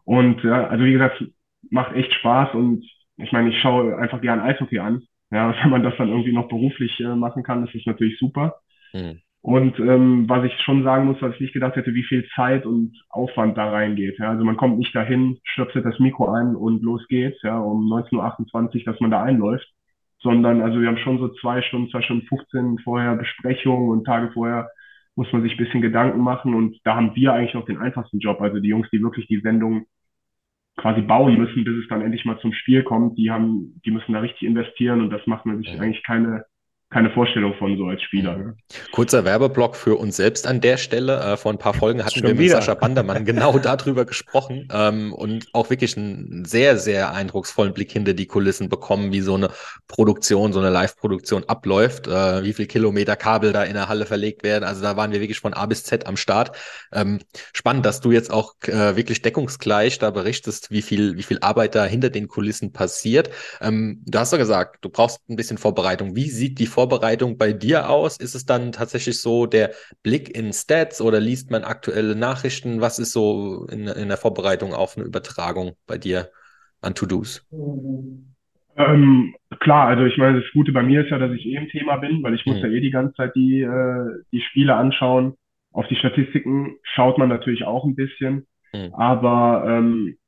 Und 0.05 0.43
ja, 0.43 0.67
also 0.69 0.85
wie 0.85 0.93
gesagt, 0.93 1.25
macht 1.71 1.95
echt 1.95 2.13
Spaß 2.15 2.55
und 2.55 2.85
ich 3.17 3.33
meine, 3.33 3.51
ich 3.51 3.61
schaue 3.61 3.97
einfach 3.97 4.21
gern 4.21 4.41
Eishockey 4.41 4.79
an. 4.79 5.03
Ja, 5.31 5.55
wenn 5.63 5.71
man 5.71 5.83
das 5.83 5.97
dann 5.97 6.09
irgendwie 6.09 6.33
noch 6.33 6.49
beruflich 6.49 6.99
äh, 7.01 7.15
machen 7.15 7.43
kann, 7.43 7.65
ist 7.67 7.75
das 7.75 7.87
natürlich 7.87 8.19
super. 8.19 8.57
Mhm. 8.93 9.21
Und 9.45 9.79
ähm, 9.79 10.27
was 10.27 10.43
ich 10.47 10.59
schon 10.63 10.85
sagen 10.85 11.05
muss, 11.05 11.21
was 11.21 11.35
ich 11.35 11.41
nicht 11.41 11.53
gedacht 11.53 11.77
hätte, 11.77 11.93
wie 11.93 12.05
viel 12.05 12.27
Zeit 12.35 12.65
und 12.65 12.99
Aufwand 13.11 13.59
da 13.59 13.69
reingeht. 13.69 14.19
Ja? 14.19 14.31
Also 14.31 14.43
man 14.43 14.57
kommt 14.57 14.79
nicht 14.79 14.95
dahin, 14.95 15.39
stöpselt 15.45 15.85
das 15.85 15.99
Mikro 15.99 16.33
ein 16.33 16.57
und 16.57 16.83
los 16.83 17.07
geht's, 17.09 17.43
ja, 17.43 17.59
um 17.59 17.87
19.28 17.93 18.79
Uhr, 18.79 18.85
dass 18.87 19.01
man 19.01 19.11
da 19.11 19.23
einläuft, 19.23 19.71
sondern 20.21 20.63
also 20.63 20.81
wir 20.81 20.89
haben 20.89 20.97
schon 20.97 21.19
so 21.19 21.29
zwei 21.43 21.61
Stunden, 21.61 21.91
zwei 21.91 22.01
Stunden 22.01 22.27
15 22.27 22.79
vorher 22.79 23.17
Besprechungen 23.17 23.91
und 23.91 24.07
Tage 24.07 24.31
vorher 24.33 24.71
muss 25.15 25.31
man 25.31 25.43
sich 25.43 25.53
ein 25.53 25.59
bisschen 25.63 25.83
Gedanken 25.83 26.21
machen 26.21 26.55
und 26.55 26.81
da 26.85 26.97
haben 26.97 27.15
wir 27.15 27.35
eigentlich 27.35 27.53
noch 27.53 27.67
den 27.67 27.77
einfachsten 27.77 28.21
Job. 28.21 28.41
Also 28.41 28.61
die 28.61 28.71
Jungs, 28.71 28.89
die 28.93 29.03
wirklich 29.03 29.27
die 29.27 29.41
Sendung 29.41 29.85
quasi 30.79 31.03
bauen 31.03 31.37
müssen, 31.37 31.65
bis 31.65 31.83
es 31.83 31.89
dann 31.91 32.01
endlich 32.01 32.25
mal 32.25 32.39
zum 32.39 32.55
Spiel 32.55 32.83
kommt, 32.83 33.19
die 33.19 33.31
haben, 33.31 33.79
die 33.85 33.91
müssen 33.91 34.15
da 34.15 34.21
richtig 34.21 34.49
investieren 34.49 35.03
und 35.03 35.11
das 35.11 35.27
macht 35.27 35.45
man 35.45 35.59
sich 35.59 35.79
eigentlich 35.79 36.03
keine 36.03 36.47
keine 36.95 37.11
Vorstellung 37.11 37.55
von 37.55 37.77
so 37.77 37.87
als 37.87 38.01
Spieler. 38.03 38.37
Ne? 38.37 38.57
Kurzer 38.93 39.25
Werbeblock 39.25 39.75
für 39.75 39.97
uns 39.97 40.17
selbst 40.17 40.47
an 40.47 40.61
der 40.61 40.77
Stelle. 40.77 41.19
Äh, 41.21 41.37
vor 41.37 41.53
ein 41.53 41.59
paar 41.59 41.75
Folgen 41.75 42.05
hatten 42.05 42.21
Schon 42.21 42.23
wir 42.23 42.35
mit 42.35 42.39
wieder. 42.39 42.55
Sascha 42.55 42.75
Bandermann 42.75 43.25
genau 43.25 43.59
darüber 43.59 44.05
gesprochen 44.05 44.69
ähm, 44.73 45.13
und 45.13 45.49
auch 45.55 45.71
wirklich 45.71 45.97
einen 45.97 46.45
sehr, 46.45 46.79
sehr 46.79 47.13
eindrucksvollen 47.13 47.75
Blick 47.75 47.91
hinter 47.91 48.15
die 48.15 48.27
Kulissen 48.27 48.69
bekommen, 48.69 49.13
wie 49.13 49.23
so 49.23 49.35
eine 49.35 49.51
Produktion, 49.89 50.53
so 50.53 50.61
eine 50.61 50.71
Live-Produktion 50.71 51.43
abläuft, 51.49 52.07
äh, 52.07 52.45
wie 52.45 52.53
viel 52.53 52.67
Kilometer 52.67 53.17
Kabel 53.17 53.53
da 53.53 53.65
in 53.65 53.75
der 53.75 53.89
Halle 53.89 54.07
verlegt 54.07 54.45
werden. 54.45 54.63
Also 54.63 54.81
da 54.81 54.97
waren 54.97 55.11
wir 55.11 55.21
wirklich 55.21 55.41
von 55.41 55.53
A 55.53 55.67
bis 55.67 55.83
Z 55.83 56.07
am 56.07 56.17
Start. 56.17 56.57
Ähm, 56.93 57.19
spannend, 57.53 57.87
dass 57.87 58.03
du 58.03 58.13
jetzt 58.13 58.31
auch 58.31 58.55
äh, 58.69 58.95
wirklich 58.95 59.21
deckungsgleich 59.21 59.99
da 59.99 60.11
berichtest, 60.11 60.71
wie 60.71 60.83
viel, 60.83 61.17
wie 61.17 61.25
viel 61.25 61.41
Arbeit 61.41 61.75
da 61.75 61.87
hinter 61.87 62.11
den 62.11 62.29
Kulissen 62.29 62.73
passiert. 62.73 63.31
Ähm, 63.61 64.01
du 64.07 64.17
hast 64.17 64.31
ja 64.31 64.39
gesagt, 64.39 64.77
du 64.83 64.91
brauchst 64.91 65.29
ein 65.29 65.35
bisschen 65.35 65.59
Vorbereitung. 65.59 66.15
Wie 66.15 66.31
sieht 66.31 66.61
die 66.61 66.69
Vorbereitung 66.69 66.84
Vorbereitung 66.85 67.39
bei 67.39 67.53
dir 67.53 67.89
aus? 67.89 68.19
Ist 68.19 68.35
es 68.35 68.45
dann 68.45 68.73
tatsächlich 68.73 69.21
so 69.21 69.47
der 69.47 69.71
Blick 70.03 70.37
in 70.37 70.53
Stats 70.53 71.01
oder 71.01 71.19
liest 71.19 71.51
man 71.51 71.65
aktuelle 71.65 72.15
Nachrichten? 72.15 72.81
Was 72.81 72.99
ist 72.99 73.13
so 73.13 73.67
in, 73.71 73.87
in 73.87 74.09
der 74.09 74.19
Vorbereitung 74.19 74.75
auf 74.75 74.97
eine 74.97 75.07
Übertragung 75.07 75.73
bei 75.87 75.97
dir 75.97 76.29
an 76.83 76.95
To-Dos? 76.95 77.47
Ähm, 78.77 79.35
klar, 79.61 79.89
also 79.89 80.05
ich 80.05 80.19
meine, 80.19 80.41
das 80.41 80.51
Gute 80.53 80.73
bei 80.73 80.83
mir 80.83 81.05
ist 81.05 81.11
ja, 81.11 81.19
dass 81.19 81.33
ich 81.33 81.47
eh 81.47 81.57
im 81.57 81.69
Thema 81.69 81.97
bin, 81.97 82.23
weil 82.23 82.35
ich 82.35 82.45
muss 82.45 82.57
hm. 82.57 82.65
ja 82.65 82.71
eh 82.71 82.81
die 82.81 82.91
ganze 82.91 83.15
Zeit 83.15 83.35
die, 83.35 83.63
äh, 83.63 84.23
die 84.33 84.43
Spiele 84.43 84.75
anschauen. 84.75 85.35
Auf 85.73 85.87
die 85.89 85.97
Statistiken 85.97 86.77
schaut 86.83 87.17
man 87.17 87.31
natürlich 87.31 87.65
auch 87.65 87.85
ein 87.85 87.97
bisschen, 87.97 88.47
hm. 88.73 88.93
aber 88.95 89.65
ähm, 89.67 90.19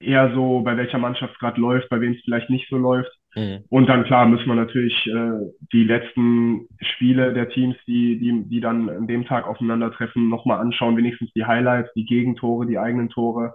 eher 0.00 0.32
so, 0.34 0.60
bei 0.60 0.76
welcher 0.76 0.98
Mannschaft 0.98 1.38
gerade 1.38 1.60
läuft, 1.60 1.90
bei 1.90 2.00
wem 2.00 2.12
es 2.12 2.22
vielleicht 2.24 2.48
nicht 2.48 2.68
so 2.70 2.78
läuft. 2.78 3.10
Mhm. 3.38 3.64
Und 3.68 3.88
dann 3.88 4.04
klar 4.04 4.26
müssen 4.26 4.46
wir 4.46 4.54
natürlich 4.54 5.06
äh, 5.06 5.52
die 5.72 5.84
letzten 5.84 6.66
Spiele 6.80 7.32
der 7.32 7.48
Teams, 7.50 7.76
die, 7.86 8.18
die, 8.18 8.48
die 8.48 8.60
dann 8.60 8.88
an 8.88 9.06
dem 9.06 9.24
Tag 9.26 9.46
aufeinandertreffen, 9.46 10.28
nochmal 10.28 10.58
anschauen, 10.58 10.96
wenigstens 10.96 11.32
die 11.34 11.44
Highlights, 11.44 11.92
die 11.94 12.04
Gegentore, 12.04 12.66
die 12.66 12.78
eigenen 12.78 13.10
Tore. 13.10 13.54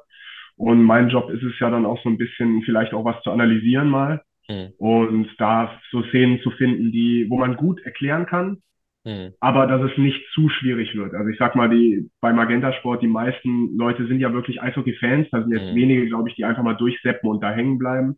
Und 0.55 0.83
mein 0.83 1.09
Job 1.09 1.29
ist 1.29 1.43
es 1.43 1.59
ja 1.59 1.69
dann 1.69 1.85
auch 1.85 2.01
so 2.03 2.09
ein 2.09 2.17
bisschen 2.17 2.61
vielleicht 2.61 2.93
auch 2.93 3.03
was 3.03 3.21
zu 3.23 3.31
analysieren 3.31 3.89
mal. 3.89 4.21
Mhm. 4.47 4.69
Und 4.77 5.29
da 5.37 5.79
so 5.91 6.03
Szenen 6.03 6.39
zu 6.41 6.51
finden, 6.51 6.91
die, 6.91 7.27
wo 7.29 7.37
man 7.37 7.55
gut 7.57 7.81
erklären 7.81 8.25
kann, 8.25 8.59
mhm. 9.03 9.33
aber 9.39 9.67
dass 9.67 9.81
es 9.91 9.97
nicht 9.97 10.21
zu 10.33 10.49
schwierig 10.49 10.95
wird. 10.95 11.13
Also 11.13 11.29
ich 11.29 11.37
sag 11.37 11.55
mal, 11.55 11.69
die 11.69 12.09
bei 12.21 12.31
Magenta 12.31 12.71
Sport, 12.73 13.01
die 13.01 13.07
meisten 13.07 13.75
Leute 13.75 14.05
sind 14.07 14.19
ja 14.19 14.31
wirklich 14.31 14.61
Eishockey-Fans. 14.61 15.27
Da 15.31 15.41
sind 15.41 15.51
jetzt 15.51 15.71
mhm. 15.71 15.75
wenige, 15.75 16.07
glaube 16.07 16.29
ich, 16.29 16.35
die 16.35 16.45
einfach 16.45 16.63
mal 16.63 16.75
durchseppen 16.75 17.29
und 17.29 17.41
da 17.41 17.51
hängen 17.51 17.77
bleiben. 17.77 18.17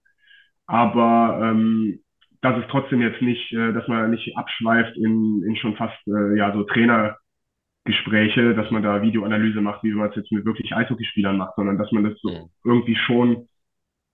Aber 0.67 1.39
ähm, 1.41 1.99
das 2.41 2.57
ist 2.59 2.69
trotzdem 2.69 3.01
jetzt 3.01 3.21
nicht, 3.21 3.51
äh, 3.53 3.73
dass 3.73 3.87
man 3.87 4.11
nicht 4.11 4.37
abschweift 4.37 4.95
in, 4.97 5.43
in 5.43 5.55
schon 5.57 5.75
fast 5.75 5.97
äh, 6.07 6.37
ja 6.37 6.53
so 6.53 6.63
Trainergespräche, 6.63 8.55
dass 8.55 8.69
man 8.71 8.83
da 8.83 9.01
Videoanalyse 9.01 9.61
macht, 9.61 9.83
wie 9.83 9.91
man 9.91 10.09
es 10.09 10.15
jetzt 10.15 10.31
mit 10.31 10.45
wirklich 10.45 10.73
Eishockeyspielern 10.75 11.37
macht, 11.37 11.55
sondern 11.55 11.77
dass 11.77 11.91
man 11.91 12.03
das 12.03 12.19
so 12.21 12.29
mhm. 12.29 12.49
irgendwie 12.63 12.95
schon, 12.95 13.47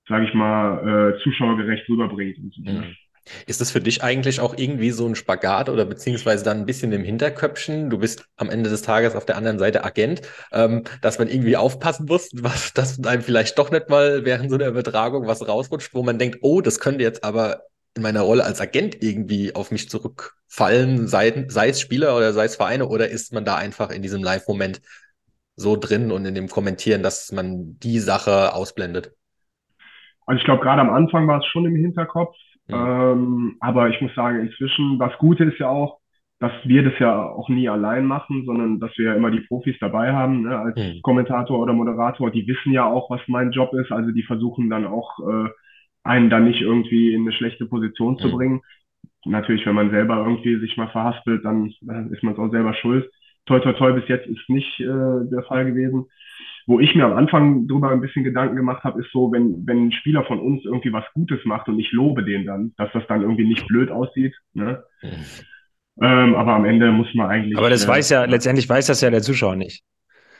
sage 0.08 0.26
ich 0.26 0.34
mal, 0.34 1.16
äh, 1.18 1.24
zuschauergerecht 1.24 1.88
rüberbringt. 1.90 2.38
Mhm. 2.58 2.96
Ist 3.46 3.62
das 3.62 3.72
für 3.72 3.82
dich 3.82 4.04
eigentlich 4.04 4.40
auch 4.40 4.58
irgendwie 4.58 4.92
so 4.92 5.08
ein 5.08 5.16
Spagat 5.16 5.70
oder 5.70 5.86
beziehungsweise 5.86 6.44
dann 6.44 6.60
ein 6.60 6.66
bisschen 6.66 6.92
im 6.92 7.04
Hinterköpfchen? 7.04 7.90
Du 7.90 8.00
bist 8.00 8.26
am 8.36 8.50
Ende 8.50 8.70
des 8.70 8.82
Tages 8.82 9.16
auf 9.16 9.26
der 9.26 9.38
anderen 9.38 9.60
Seite 9.60 9.84
Agent, 9.84 10.22
ähm, 10.52 10.84
dass 11.02 11.20
man 11.20 11.28
irgendwie 11.28 11.58
aufpassen 11.58 12.06
muss, 12.08 12.32
was, 12.34 12.74
dass 12.74 13.04
einem 13.04 13.22
vielleicht 13.22 13.58
doch 13.58 13.72
nicht 13.72 13.90
mal 13.90 14.26
während 14.26 14.50
so 14.50 14.56
einer 14.56 14.68
Übertragung 14.68 15.28
was 15.28 15.48
rausrutscht, 15.48 15.94
wo 15.94 16.04
man 16.04 16.18
denkt, 16.18 16.40
oh, 16.42 16.62
das 16.62 16.80
könnte 16.80 17.04
jetzt 17.04 17.24
aber 17.24 17.64
in 17.96 18.04
meiner 18.04 18.22
Rolle 18.22 18.46
als 18.46 18.62
Agent 18.62 19.04
irgendwie 19.04 19.54
auf 19.54 19.72
mich 19.72 19.90
zurückfallen, 19.90 21.08
sei, 21.08 21.46
sei 21.50 21.70
es 21.70 21.82
Spieler 21.82 22.16
oder 22.16 22.32
sei 22.34 22.46
es 22.46 22.56
Vereine, 22.56 22.88
oder 22.88 23.10
ist 23.10 23.34
man 23.34 23.44
da 23.44 23.56
einfach 23.56 23.90
in 23.92 24.02
diesem 24.02 24.24
Live-Moment 24.24 24.82
so 25.56 25.76
drin 25.76 26.12
und 26.12 26.26
in 26.26 26.34
dem 26.34 26.48
Kommentieren, 26.48 27.04
dass 27.04 27.32
man 27.32 27.78
die 27.80 28.00
Sache 28.00 28.54
ausblendet? 28.54 29.12
Also 30.26 30.40
ich 30.40 30.46
glaube, 30.46 30.64
gerade 30.64 30.82
am 30.82 30.90
Anfang 30.90 31.28
war 31.28 31.40
es 31.40 31.46
schon 31.48 31.66
im 31.66 31.76
Hinterkopf, 31.76 32.36
ähm, 32.72 33.56
aber 33.60 33.90
ich 33.90 34.02
muss 34.02 34.14
sagen, 34.16 34.40
inzwischen, 34.40 35.00
was 35.00 35.18
Gute 35.18 35.46
ist 35.46 35.60
ja 35.60 35.70
auch, 35.70 36.00
dass 36.40 36.52
wir 36.64 36.84
das 36.84 36.98
ja 36.98 37.24
auch 37.24 37.50
nie 37.50 37.70
allein 37.70 38.06
machen, 38.06 38.46
sondern 38.46 38.80
dass 38.80 38.98
wir 38.98 39.06
ja 39.06 39.14
immer 39.14 39.30
die 39.30 39.42
Profis 39.42 39.76
dabei 39.80 40.12
haben, 40.12 40.42
ne, 40.42 40.58
als 40.58 40.76
mhm. 40.76 41.02
Kommentator 41.04 41.60
oder 41.60 41.74
Moderator. 41.74 42.32
Die 42.32 42.48
wissen 42.48 42.72
ja 42.72 42.86
auch, 42.86 43.12
was 43.12 43.22
mein 43.28 43.52
Job 43.52 43.74
ist. 43.74 43.92
Also 43.92 44.12
die 44.12 44.24
versuchen 44.24 44.70
dann 44.70 44.88
auch, 44.88 45.20
äh, 45.20 45.50
einen 46.04 46.30
dann 46.30 46.46
nicht 46.46 46.62
irgendwie 46.62 47.14
in 47.14 47.22
eine 47.22 47.32
schlechte 47.32 47.66
Position 47.66 48.18
zu 48.18 48.28
mhm. 48.28 48.32
bringen. 48.32 48.62
Natürlich, 49.26 49.66
wenn 49.66 49.76
man 49.76 49.92
selber 49.92 50.18
irgendwie 50.18 50.60
sich 50.60 50.78
mal 50.78 50.90
verhaspelt, 50.90 51.46
dann, 51.46 51.72
dann 51.82 52.12
ist 52.12 52.24
man 52.24 52.34
es 52.34 52.40
auch 52.40 52.50
selber 52.50 52.74
schuld. 52.74 53.10
Toi, 53.46 53.60
toi, 53.60 53.74
toi, 53.74 53.94
bis 53.94 54.08
jetzt 54.08 54.28
ist 54.28 54.50
nicht 54.50 54.80
äh, 54.80 54.86
der 54.86 55.44
Fall 55.48 55.66
gewesen. 55.66 56.06
Wo 56.72 56.80
ich 56.80 56.96
mir 56.96 57.04
am 57.04 57.18
Anfang 57.18 57.68
drüber 57.68 57.92
ein 57.92 58.00
bisschen 58.00 58.24
Gedanken 58.24 58.56
gemacht 58.56 58.86
habe, 58.86 59.02
ist 59.02 59.12
so, 59.12 59.30
wenn, 59.34 59.68
wenn 59.68 59.88
ein 59.88 59.92
Spieler 59.92 60.24
von 60.24 60.40
uns 60.40 60.64
irgendwie 60.64 60.94
was 60.94 61.04
Gutes 61.14 61.44
macht 61.44 61.68
und 61.68 61.78
ich 61.78 61.92
lobe 61.92 62.24
den 62.24 62.46
dann, 62.46 62.72
dass 62.78 62.90
das 62.94 63.04
dann 63.10 63.24
irgendwie 63.24 63.44
nicht 63.44 63.68
blöd 63.68 63.92
aussieht. 63.92 64.34
Ne? 64.54 64.82
Mhm. 65.02 65.10
Ähm, 66.02 66.34
aber 66.34 66.54
am 66.54 66.64
Ende 66.64 66.90
muss 66.94 67.14
man 67.14 67.30
eigentlich. 67.30 67.58
Aber 67.58 67.70
das 67.70 67.84
äh, 67.84 67.88
weiß 67.90 68.10
ja, 68.12 68.24
letztendlich 68.24 68.70
weiß 68.70 68.88
das 68.88 69.02
ja 69.02 69.10
der 69.10 69.22
Zuschauer 69.22 69.58
nicht. 69.58 69.84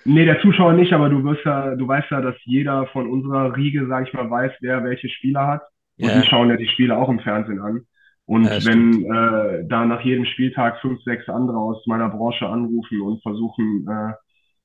Nee, 0.06 0.24
der 0.24 0.40
Zuschauer 0.40 0.72
nicht, 0.72 0.94
aber 0.94 1.10
du 1.10 1.22
wirst 1.26 1.44
ja, 1.44 1.76
du 1.76 1.86
weißt 1.86 2.10
ja, 2.12 2.22
dass 2.22 2.36
jeder 2.46 2.88
von 2.94 3.10
unserer 3.10 3.54
Riege, 3.58 3.88
sag 3.90 4.08
ich 4.08 4.14
mal, 4.14 4.32
weiß, 4.32 4.54
wer 4.62 4.86
welche 4.86 5.10
Spieler 5.10 5.46
hat. 5.46 5.64
Und 6.00 6.08
ja. 6.08 6.22
die 6.22 6.28
schauen 6.30 6.48
ja 6.48 6.56
die 6.56 6.70
Spiele 6.70 6.96
auch 6.96 7.10
im 7.10 7.20
Fernsehen 7.20 7.60
an. 7.60 7.82
Und 8.24 8.46
ja, 8.46 8.64
wenn 8.64 9.04
äh, 9.04 9.68
da 9.68 9.84
nach 9.84 10.00
jedem 10.00 10.24
Spieltag 10.24 10.80
fünf, 10.80 11.04
sechs 11.04 11.28
andere 11.28 11.58
aus 11.58 11.86
meiner 11.88 12.08
Branche 12.08 12.48
anrufen 12.48 13.02
und 13.02 13.22
versuchen, 13.22 13.86
äh, 13.90 14.14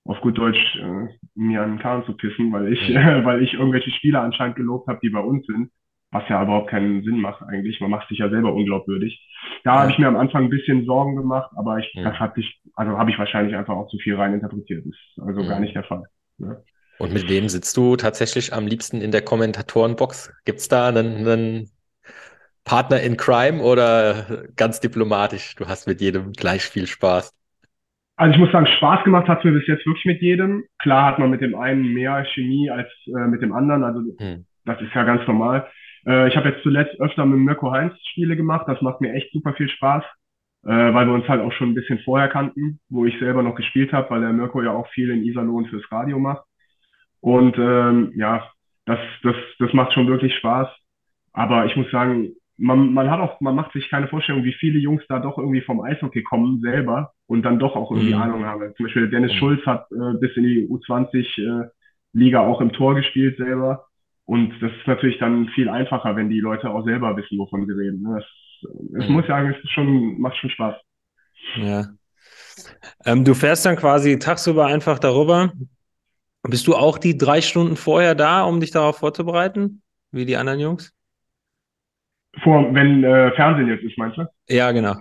auf 0.07 0.21
gut 0.21 0.39
Deutsch 0.39 0.77
äh, 0.77 1.09
mir 1.35 1.63
an 1.63 1.73
den 1.73 1.79
Kahn 1.79 2.05
zu 2.05 2.13
pissen, 2.17 2.53
weil 2.53 2.73
ich, 2.73 2.91
äh, 2.91 2.95
weil 3.25 3.43
ich 3.43 3.55
irgendwelche 3.55 3.91
Spieler 3.91 4.23
anscheinend 4.23 4.57
gelobt 4.57 4.89
habe, 4.89 5.01
die 5.03 5.11
bei 5.11 5.21
uns 5.21 5.47
sind, 5.47 5.71
was 6.11 6.29
ja 6.29 6.43
überhaupt 6.43 6.71
keinen 6.71 7.03
Sinn 7.05 7.21
macht 7.21 7.43
eigentlich. 7.43 7.81
Man 7.81 7.91
macht 7.91 8.09
sich 8.09 8.19
ja 8.19 8.31
selber 8.31 8.53
unglaubwürdig. 8.55 9.21
Da 9.65 9.75
ja. 9.75 9.81
habe 9.81 9.91
ich 9.91 9.99
mir 9.99 10.09
am 10.09 10.17
Anfang 10.17 10.45
ein 10.45 10.51
bisschen 10.51 10.87
Sorgen 10.87 11.17
gemacht, 11.17 11.51
aber 11.57 11.79
ich, 11.79 11.93
ja. 11.95 12.05
das 12.05 12.19
hatte 12.19 12.41
ich, 12.41 12.61
also 12.75 12.97
habe 12.97 13.11
ich 13.11 13.19
wahrscheinlich 13.19 13.57
einfach 13.57 13.75
auch 13.75 13.89
zu 13.89 13.99
viel 13.99 14.15
rein 14.15 14.35
interpretiert. 14.35 14.85
Das 14.87 14.95
ist 14.95 15.23
also 15.27 15.41
ja. 15.43 15.49
gar 15.49 15.61
nicht 15.61 15.75
der 15.75 15.85
Fall. 15.85 16.05
Ne? 16.39 16.63
Und 16.99 17.13
mit 17.13 17.29
wem 17.29 17.49
sitzt 17.49 17.77
du 17.77 17.97
tatsächlich 17.97 18.55
am 18.55 18.67
liebsten 18.67 19.03
in 19.03 19.11
der 19.11 19.23
Kommentatorenbox? 19.23 20.33
Gibt's 20.45 20.69
da 20.69 20.89
einen, 20.89 21.29
einen 21.29 21.71
Partner 22.65 23.01
in 23.01 23.17
Crime 23.17 23.63
oder 23.63 24.45
ganz 24.57 24.81
diplomatisch? 24.81 25.55
Du 25.57 25.67
hast 25.67 25.87
mit 25.87 26.01
jedem 26.01 26.33
gleich 26.33 26.63
viel 26.63 26.87
Spaß. 26.87 27.35
Also 28.17 28.33
ich 28.33 28.41
muss 28.41 28.51
sagen, 28.51 28.67
Spaß 28.67 29.05
gemacht 29.05 29.29
hat 29.29 29.45
mir 29.45 29.53
bis 29.53 29.67
jetzt 29.67 29.85
wirklich 29.87 30.07
mit 30.07 30.23
jedem. 30.23 30.65
Klar 30.79 31.05
hat 31.05 31.19
man 31.19 31.31
mit 31.31 31.43
dem 31.43 31.55
einen 31.55 31.93
mehr 31.93 32.25
Chemie 32.25 32.71
als 32.71 32.89
äh, 33.07 33.27
mit 33.27 33.43
dem 33.43 33.53
anderen. 33.53 33.85
Also 33.85 34.01
hm. 34.19 34.47
das 34.65 34.81
ist 34.81 34.95
ja 34.95 35.05
ganz 35.05 35.27
normal. 35.27 35.69
Äh, 36.07 36.29
ich 36.29 36.37
habe 36.37 36.49
jetzt 36.49 36.63
zuletzt 36.63 36.99
öfter 36.99 37.27
mit 37.27 37.41
Mirko 37.41 37.71
Heinz 37.73 37.95
Spiele 38.13 38.37
gemacht. 38.37 38.67
Das 38.69 38.81
macht 38.81 39.03
mir 39.03 39.13
echt 39.13 39.33
super 39.33 39.53
viel 39.53 39.69
Spaß, 39.69 40.03
äh, 40.65 40.69
weil 40.69 41.07
wir 41.07 41.13
uns 41.13 41.29
halt 41.29 41.43
auch 41.43 41.53
schon 41.53 41.71
ein 41.71 41.75
bisschen 41.75 41.99
vorher 42.05 42.29
kannten, 42.29 42.81
wo 42.89 43.05
ich 43.05 43.19
selber 43.19 43.43
noch 43.43 43.55
gespielt 43.55 43.93
habe, 43.93 44.09
weil 44.09 44.23
der 44.23 44.33
Mirko 44.33 44.63
ja 44.63 44.73
auch 44.73 44.89
viel 44.89 45.11
in 45.11 45.23
Iserlohn 45.23 45.67
fürs 45.67 45.91
Radio 45.93 46.19
macht. 46.19 46.45
Und 47.21 47.59
ähm, 47.59 48.13
ja, 48.17 48.51
das, 48.87 48.99
das, 49.25 49.37
das 49.59 49.75
macht 49.75 49.93
schon 49.93 50.07
wirklich 50.07 50.35
Spaß. 50.37 50.69
Aber 51.35 51.67
ich 51.67 51.77
muss 51.77 51.91
sagen, 51.91 52.31
man, 52.57 52.95
man 52.95 53.11
hat 53.11 53.21
auch, 53.21 53.43
man 53.43 53.55
macht 53.55 53.73
sich 53.73 53.91
keine 53.91 54.09
Vorstellung, 54.09 54.45
wie 54.45 54.55
viele 54.55 54.79
Jungs 54.79 55.03
da 55.07 55.19
doch 55.19 55.37
irgendwie 55.37 55.61
vom 55.61 55.83
Eishockey 55.83 56.23
kommen 56.23 56.61
selber 56.63 57.13
und 57.27 57.43
dann 57.43 57.59
doch 57.59 57.77
auch 57.77 57.91
irgendwie 57.91 58.15
mhm. 58.15 58.23
Ahnung 58.23 58.45
haben. 58.45 58.75
Zum 58.77 58.87
Beispiel 58.87 59.11
Dennis. 59.11 59.33
Schulz 59.35 59.65
hat 59.67 59.87
äh, 59.93 60.19
bis 60.19 60.37
in 60.37 60.45
die 60.45 60.69
U20 60.69 61.71
äh, 62.19 62.37
auch 62.37 62.61
im 62.61 62.73
Tor 62.73 62.95
gespielt 62.95 63.37
selber. 63.37 63.87
Und 64.25 64.53
das 64.61 64.73
ist 64.73 64.87
natürlich 64.87 65.19
dann 65.19 65.49
viel 65.55 65.69
einfacher, 65.69 66.17
wenn 66.17 66.29
die 66.29 66.41
Leute 66.41 66.71
auch 66.71 66.85
selber 66.85 67.17
wissen, 67.17 67.39
wovon 67.39 67.67
sie 67.67 67.73
reden. 67.73 68.03
Ne? 68.03 68.23
Es 68.99 69.09
mhm. 69.09 69.15
muss 69.15 69.27
sagen, 69.27 69.55
es 69.57 69.63
ist 69.63 69.71
schon, 69.71 70.21
macht 70.21 70.37
schon 70.37 70.51
Spaß. 70.51 70.75
Ja. 71.57 71.87
Ähm, 73.05 73.25
du 73.25 73.35
fährst 73.35 73.67
dann 73.67 73.77
quasi 73.77 74.19
tagsüber 74.19 74.67
einfach 74.67 74.99
darüber. 74.99 75.53
Bist 76.43 76.67
du 76.67 76.75
auch 76.75 76.99
die 76.99 77.17
drei 77.17 77.41
Stunden 77.41 77.77
vorher 77.77 78.15
da, 78.15 78.43
um 78.45 78.61
dich 78.61 78.71
darauf 78.71 78.99
vorzubereiten, 78.99 79.83
wie 80.13 80.25
die 80.25 80.37
anderen 80.37 80.61
Jungs? 80.61 80.93
Vor, 82.43 82.73
wenn 82.75 83.03
äh, 83.05 83.33
Fernsehen 83.33 83.69
jetzt 83.69 83.83
ist, 83.83 83.99
meinst 83.99 84.19
du? 84.19 84.27
Ja, 84.49 84.71
genau. 84.73 84.97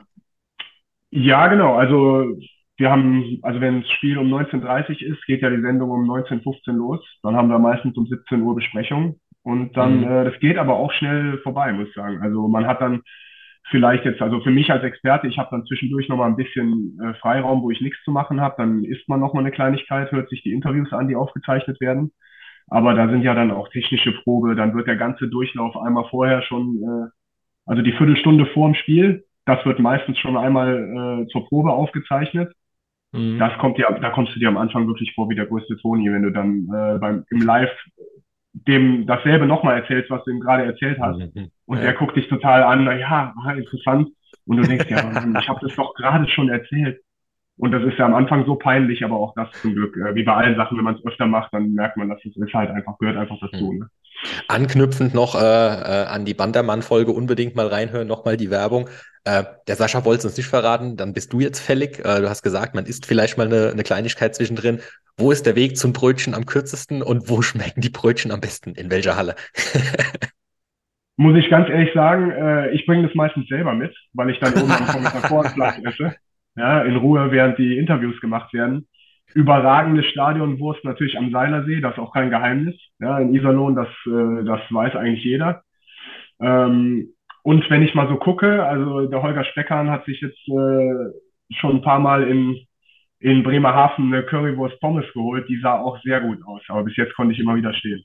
Ja, 1.16 1.48
genau. 1.48 1.76
Also 1.76 2.36
wir 2.78 2.92
haben, 2.92 3.40
also 3.42 3.62
wenn 3.62 3.82
das 3.82 3.92
Spiel 3.92 4.18
um 4.18 4.28
19.30 4.28 5.02
ist, 5.02 5.26
geht 5.26 5.42
ja 5.42 5.50
die 5.50 5.62
Sendung 5.62 5.92
um 5.92 6.10
19.15 6.10 6.74
los. 6.74 7.00
Dann 7.24 7.36
haben 7.36 7.50
wir 7.50 7.58
meistens 7.58 7.96
um 7.98 8.06
17 8.06 8.42
Uhr 8.42 8.54
Besprechung. 8.54 9.20
Und 9.42 9.78
dann, 9.78 10.02
mhm. 10.02 10.08
äh, 10.08 10.24
das 10.26 10.40
geht 10.40 10.58
aber 10.58 10.76
auch 10.76 10.92
schnell 10.92 11.38
vorbei, 11.40 11.72
muss 11.72 11.88
ich 11.88 11.94
sagen. 11.94 12.22
Also 12.22 12.48
man 12.50 12.68
hat 12.68 12.82
dann 12.82 13.02
vielleicht 13.70 14.04
jetzt, 14.04 14.22
also 14.22 14.42
für 14.42 14.52
mich 14.52 14.72
als 14.72 14.84
Experte, 14.84 15.28
ich 15.28 15.38
habe 15.38 15.50
dann 15.52 15.66
zwischendurch 15.66 16.10
nochmal 16.10 16.30
ein 16.30 16.36
bisschen 16.36 17.00
äh, 17.02 17.14
Freiraum, 17.16 17.62
wo 17.62 17.72
ich 17.72 17.82
nichts 17.82 18.04
zu 18.04 18.12
machen 18.12 18.42
habe, 18.42 18.56
dann 18.58 18.84
isst 18.84 19.08
man 19.08 19.20
nochmal 19.22 19.44
eine 19.44 19.52
Kleinigkeit, 19.52 20.12
hört 20.12 20.30
sich 20.30 20.44
die 20.44 20.52
Interviews 20.52 20.92
an, 20.92 21.08
die 21.08 21.16
aufgezeichnet 21.16 21.80
werden. 21.80 22.12
Aber 22.68 22.94
da 22.94 23.08
sind 23.08 23.22
ja 23.22 23.34
dann 23.34 23.52
auch 23.52 23.70
technische 23.70 24.12
Probe, 24.24 24.56
dann 24.56 24.76
wird 24.76 24.88
der 24.88 24.98
ganze 24.98 25.30
Durchlauf 25.30 25.78
einmal 25.78 26.06
vorher 26.10 26.42
schon, 26.42 26.82
äh, 26.84 27.10
also 27.66 27.82
die 27.82 27.94
Viertelstunde 27.94 28.48
vor 28.48 28.68
dem 28.68 28.76
Spiel, 28.76 29.25
das 29.46 29.66
wird 29.66 29.80
meistens 29.80 30.18
schon 30.20 30.38
einmal 30.38 31.24
äh, 31.24 31.28
zur 31.28 31.48
Probe 31.48 31.72
aufgezeichnet. 31.72 32.52
Mhm. 33.12 33.40
Das 33.40 33.58
kommt 33.60 33.78
ja, 33.78 33.92
da 33.92 34.10
kommst 34.10 34.36
du 34.36 34.40
dir 34.40 34.50
am 34.50 34.58
Anfang 34.58 34.88
wirklich 34.88 35.14
vor 35.14 35.30
wie 35.30 35.36
der 35.36 35.46
größte 35.46 35.78
Toni, 35.78 36.12
wenn 36.12 36.24
du 36.24 36.32
dann 36.32 36.68
äh, 36.74 36.98
beim 37.00 37.26
im 37.30 37.42
Live 37.42 37.72
dem 38.54 39.06
dasselbe 39.06 39.46
nochmal 39.46 39.78
erzählst, 39.78 40.10
was 40.10 40.24
du 40.24 40.32
ihm 40.32 40.40
gerade 40.40 40.64
erzählt 40.64 41.00
hast. 41.00 41.18
Mhm. 41.18 41.50
Und 41.66 41.78
ja. 41.78 41.84
der 41.84 41.94
guckt 41.94 42.16
dich 42.16 42.28
total 42.28 42.64
an, 42.64 42.86
na 42.86 42.98
ja, 42.98 43.34
interessant. 43.58 44.10
Und 44.46 44.58
du 44.58 44.64
denkst, 44.64 44.90
ja, 44.90 45.00
ich 45.40 45.50
habe 45.50 45.60
das 45.62 45.76
doch 45.76 45.94
gerade 45.96 46.28
schon 46.30 46.50
erzählt. 46.50 47.02
Und 47.58 47.72
das 47.72 47.84
ist 47.84 47.98
ja 47.98 48.06
am 48.06 48.14
Anfang 48.14 48.46
so 48.46 48.56
peinlich, 48.56 49.04
aber 49.04 49.16
auch 49.16 49.34
das 49.36 49.50
zum 49.62 49.74
Glück. 49.74 49.96
Äh, 49.98 50.16
wie 50.16 50.24
bei 50.24 50.34
allen 50.34 50.56
Sachen, 50.56 50.78
wenn 50.78 50.84
man 50.84 50.96
es 50.96 51.06
öfter 51.06 51.26
macht, 51.26 51.54
dann 51.54 51.74
merkt 51.74 51.98
man, 51.98 52.10
dass 52.10 52.24
es 52.26 52.36
ist 52.36 52.54
halt 52.54 52.70
einfach, 52.70 52.98
gehört 52.98 53.18
einfach 53.18 53.38
dazu. 53.40 53.72
Mhm. 53.72 53.80
Ne? 53.80 53.90
Anknüpfend 54.48 55.14
noch 55.14 55.36
äh, 55.36 55.40
äh, 55.40 56.06
an 56.06 56.26
die 56.26 56.34
Bandermann-Folge 56.34 57.12
unbedingt 57.12 57.56
mal 57.56 57.68
reinhören, 57.68 58.08
nochmal 58.08 58.38
die 58.38 58.50
Werbung. 58.50 58.90
Äh, 59.24 59.44
der 59.68 59.76
Sascha 59.76 60.06
wollte 60.06 60.20
es 60.20 60.26
uns 60.26 60.38
nicht 60.38 60.48
verraten, 60.48 60.98
dann 60.98 61.14
bist 61.14 61.34
du 61.34 61.40
jetzt 61.40 61.60
fällig. 61.60 62.00
Äh, 62.00 62.22
du 62.22 62.30
hast 62.30 62.44
gesagt, 62.44 62.76
man 62.76 62.86
isst 62.86 63.06
vielleicht 63.06 63.38
mal 63.38 63.48
eine, 63.48 63.72
eine 63.72 63.84
Kleinigkeit 63.84 64.36
zwischendrin. 64.36 64.80
Wo 65.18 65.32
ist 65.32 65.46
der 65.46 65.56
Weg 65.56 65.78
zum 65.78 65.94
Brötchen 65.94 66.34
am 66.34 66.46
kürzesten 66.46 67.02
und 67.02 67.30
wo 67.30 67.42
schmecken 67.44 67.82
die 67.82 67.90
Brötchen 67.90 68.32
am 68.32 68.42
besten? 68.42 68.76
In 68.76 68.92
welcher 68.92 69.16
Halle? 69.16 69.36
Muss 71.18 71.38
ich 71.38 71.50
ganz 71.50 71.70
ehrlich 71.70 71.94
sagen, 71.94 72.32
äh, 72.32 72.72
ich 72.72 72.86
bringe 72.86 73.08
das 73.08 73.16
meistens 73.16 73.48
selber 73.48 73.74
mit, 73.74 73.96
weil 74.14 74.30
ich 74.30 74.40
dann 74.40 74.54
oben 74.54 74.72
am 74.72 74.86
Kommentatorenplatz 74.86 75.78
esse 75.84 76.16
ja, 76.58 76.82
in 76.84 76.96
Ruhe, 76.96 77.32
während 77.32 77.58
die 77.58 77.78
Interviews 77.78 78.20
gemacht 78.22 78.54
werden. 78.54 78.88
Überragende 79.34 80.04
Stadionwurst 80.04 80.84
natürlich 80.84 81.18
am 81.18 81.32
Seilersee, 81.32 81.82
das 81.82 81.94
ist 81.94 82.00
auch 82.00 82.14
kein 82.14 82.30
Geheimnis. 82.30 82.76
Ja, 83.00 83.20
in 83.20 83.34
Iserlohn, 83.34 83.76
das, 83.76 83.90
äh, 84.06 84.44
das 84.46 84.62
weiß 84.70 84.96
eigentlich 84.96 85.24
jeder. 85.24 85.64
Ähm, 86.40 87.14
und 87.44 87.70
wenn 87.70 87.84
ich 87.84 87.94
mal 87.94 88.08
so 88.08 88.16
gucke, 88.16 88.66
also 88.66 89.08
der 89.08 89.22
Holger 89.22 89.44
Speckern 89.46 89.92
hat 89.92 90.06
sich 90.06 90.20
jetzt 90.22 90.40
äh, 90.48 91.56
schon 91.60 91.76
ein 91.76 91.82
paar 91.82 92.00
Mal 92.00 92.28
in, 92.28 92.58
in 93.20 93.44
Bremerhaven 93.44 94.14
eine 94.14 94.24
Currywurst 94.24 94.80
Pommes 94.80 95.06
geholt, 95.14 95.48
die 95.48 95.60
sah 95.62 95.80
auch 95.80 96.02
sehr 96.02 96.22
gut 96.22 96.40
aus, 96.46 96.62
aber 96.70 96.84
bis 96.84 96.98
jetzt 96.98 97.14
konnte 97.16 97.34
ich 97.34 97.40
immer 97.40 97.56
wieder 97.56 97.74
stehen. 97.74 98.04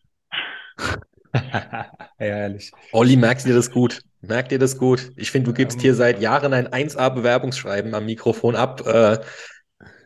ja, 1.35 1.87
ehrlich. 2.19 2.71
Olli, 2.93 3.17
merkt 3.17 3.47
ihr 3.47 3.55
das 3.55 3.71
gut? 3.71 4.03
Merkt 4.21 4.53
ihr 4.53 4.59
das 4.59 4.77
gut? 4.77 5.13
Ich 5.17 5.31
finde, 5.31 5.51
du 5.51 5.57
gibst 5.57 5.81
hier 5.81 5.95
seit 5.95 6.21
Jahren 6.21 6.53
ein 6.53 6.67
1A-Bewerbungsschreiben 6.67 7.95
am 7.95 8.05
Mikrofon 8.05 8.57
ab. 8.57 8.83
Äh, 8.87 9.19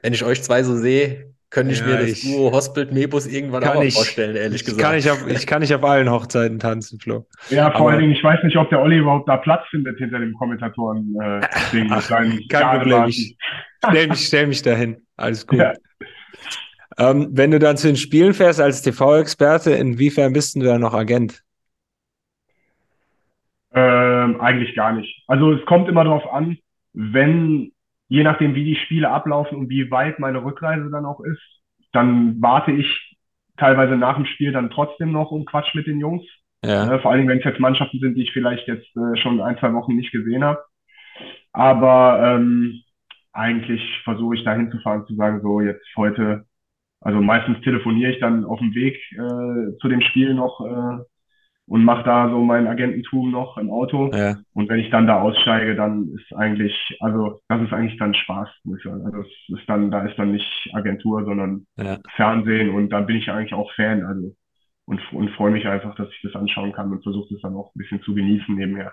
wenn 0.03 0.13
ich 0.13 0.25
euch 0.25 0.43
zwei 0.43 0.63
so 0.63 0.77
sehe, 0.77 1.34
könnte 1.55 1.73
ich 1.73 1.81
ja, 1.81 1.87
mir 1.87 1.99
das 1.99 2.11
ich, 2.11 2.23
Duo 2.25 2.51
Hospital 2.51 2.93
Mebus 2.93 3.27
irgendwann 3.29 3.63
auch 3.65 3.81
ich, 3.81 3.95
vorstellen, 3.95 4.35
ehrlich 4.35 4.63
ich 4.63 4.67
gesagt. 4.67 4.83
Kann 4.83 4.99
ich, 4.99 5.09
auf, 5.09 5.27
ich 5.29 5.47
kann 5.47 5.61
nicht 5.61 5.73
auf 5.73 5.85
allen 5.85 6.11
Hochzeiten 6.11 6.59
tanzen, 6.59 6.99
Flo. 6.99 7.27
Ja, 7.49 7.71
vor 7.71 7.81
Aber, 7.81 7.91
allen 7.91 8.01
Dingen, 8.01 8.13
ich 8.13 8.25
weiß 8.25 8.43
nicht, 8.43 8.57
ob 8.57 8.69
der 8.71 8.81
Olli 8.81 8.99
überhaupt 8.99 9.29
da 9.29 9.37
Platz 9.37 9.65
findet 9.71 9.97
hinter 9.99 10.19
dem 10.19 10.35
Kommentatoren. 10.35 11.15
Äh, 11.23 11.41
Ach, 11.91 12.09
kein 12.09 12.81
Problem. 12.81 13.05
Ich 13.07 13.37
stell 13.87 14.09
mich, 14.09 14.27
stell 14.27 14.47
mich 14.49 14.63
dahin. 14.63 14.97
Alles 15.17 15.47
gut. 15.47 15.61
Ja. 15.61 15.75
Ähm, 16.99 17.29
wenn 17.31 17.53
du 17.53 17.61
dann 17.61 17.77
zu 17.77 17.87
den 17.87 17.97
Spielen 17.97 18.35
fährst 18.35 18.61
als 18.61 18.83
TV-Experte, 18.83 19.73
inwiefern 19.73 20.33
bist 20.33 20.57
du 20.57 20.61
da 20.61 20.79
noch 20.79 20.93
Agent? 20.93 21.41
Ähm, 23.73 24.41
eigentlich 24.41 24.75
gar 24.75 24.93
nicht. 24.93 25.23
Also 25.29 25.53
es 25.53 25.65
kommt 25.67 25.89
immer 25.89 26.05
darauf 26.05 26.27
an, 26.33 26.59
wenn, 26.93 27.73
je 28.15 28.23
nachdem, 28.23 28.55
wie 28.55 28.65
die 28.65 28.77
Spiele 28.77 29.11
ablaufen 29.11 29.59
und 29.59 29.69
wie 29.71 29.91
weit 29.91 30.21
meine 30.21 30.45
Rückreise 30.45 30.89
dann 30.89 31.05
auch 31.05 31.21
ist, 31.21 31.43
dann 31.93 32.41
warte 32.41 32.71
ich 32.71 32.87
teilweise 33.57 33.97
nach 33.97 34.15
dem 34.15 34.25
Spiel 34.27 34.53
dann 34.53 34.71
trotzdem 34.71 35.11
noch 35.11 35.33
und 35.33 35.47
quatsch 35.47 35.75
mit 35.75 35.89
den 35.89 35.99
Jungs. 35.99 36.23
Ja. 36.65 36.95
Äh, 36.95 37.01
vor 37.01 37.11
allen 37.11 37.19
Dingen, 37.19 37.31
wenn 37.31 37.39
es 37.39 37.45
jetzt 37.45 37.59
Mannschaften 37.59 37.99
sind, 37.99 38.15
die 38.15 38.23
ich 38.23 38.33
vielleicht 38.33 38.69
jetzt 38.69 38.87
äh, 38.97 39.17
schon 39.17 39.41
ein, 39.41 39.59
zwei 39.59 39.73
Wochen 39.73 39.97
nicht 39.97 40.13
gesehen 40.13 40.45
habe. 40.45 40.63
Aber 41.53 42.21
ähm, 42.23 42.83
eigentlich 43.33 43.83
versuche 44.05 44.37
ich 44.37 44.45
da 44.45 44.55
hinzufahren, 44.55 45.07
zu 45.07 45.17
sagen, 45.17 45.41
so 45.43 45.61
jetzt 45.61 45.85
heute, 45.97 46.45
also 47.01 47.21
meistens 47.21 47.61
telefoniere 47.63 48.13
ich 48.13 48.21
dann 48.21 48.45
auf 48.45 48.61
dem 48.61 48.75
Weg 48.77 48.95
äh, 49.13 49.77
zu 49.81 49.89
dem 49.89 50.03
Spiel 50.03 50.35
noch 50.35 50.61
äh, 50.61 51.03
und 51.67 51.85
mache 51.85 52.05
da 52.05 52.29
so 52.29 52.43
mein 52.43 52.67
Agententum 52.67 53.31
noch 53.31 53.57
im 53.57 53.71
Auto. 53.71 54.11
Ja. 54.13 54.37
Und 54.53 54.69
wenn 54.69 54.81
ich 54.81 54.91
dann 54.91 55.07
da 55.07 55.21
aussteige, 55.21 55.75
dann 55.75 56.09
ist 56.15 56.35
eigentlich, 56.37 56.75
also 57.01 57.41
das 57.49 57.63
ist 57.63 57.73
eigentlich 57.73 57.99
dann 57.99 58.15
Spaß, 58.15 58.49
muss 58.65 58.79
ich 58.79 58.85
sagen. 58.85 59.05
Also 59.07 59.21
es 59.21 59.59
ist 59.59 59.69
dann, 59.69 59.91
da 59.91 60.05
ist 60.05 60.19
dann 60.19 60.33
nicht 60.33 60.71
Agentur, 60.75 61.25
sondern 61.25 61.67
ja. 61.77 61.99
Fernsehen 62.17 62.71
und 62.71 62.91
da 62.91 63.01
bin 63.01 63.17
ich 63.17 63.31
eigentlich 63.31 63.55
auch 63.55 63.73
Fan, 63.75 64.05
also 64.05 64.35
und, 64.87 65.01
und 65.15 65.31
freue 65.31 65.53
mich 65.53 65.67
einfach, 65.67 65.95
dass 65.95 66.09
ich 66.11 66.21
das 66.23 66.35
anschauen 66.35 66.73
kann 66.73 66.93
und 66.93 67.03
versuche 67.03 67.33
das 67.33 67.41
dann 67.41 67.55
auch 67.55 67.75
ein 67.75 67.79
bisschen 67.79 68.03
zu 68.03 68.15
genießen 68.15 68.55
nebenher. 68.55 68.93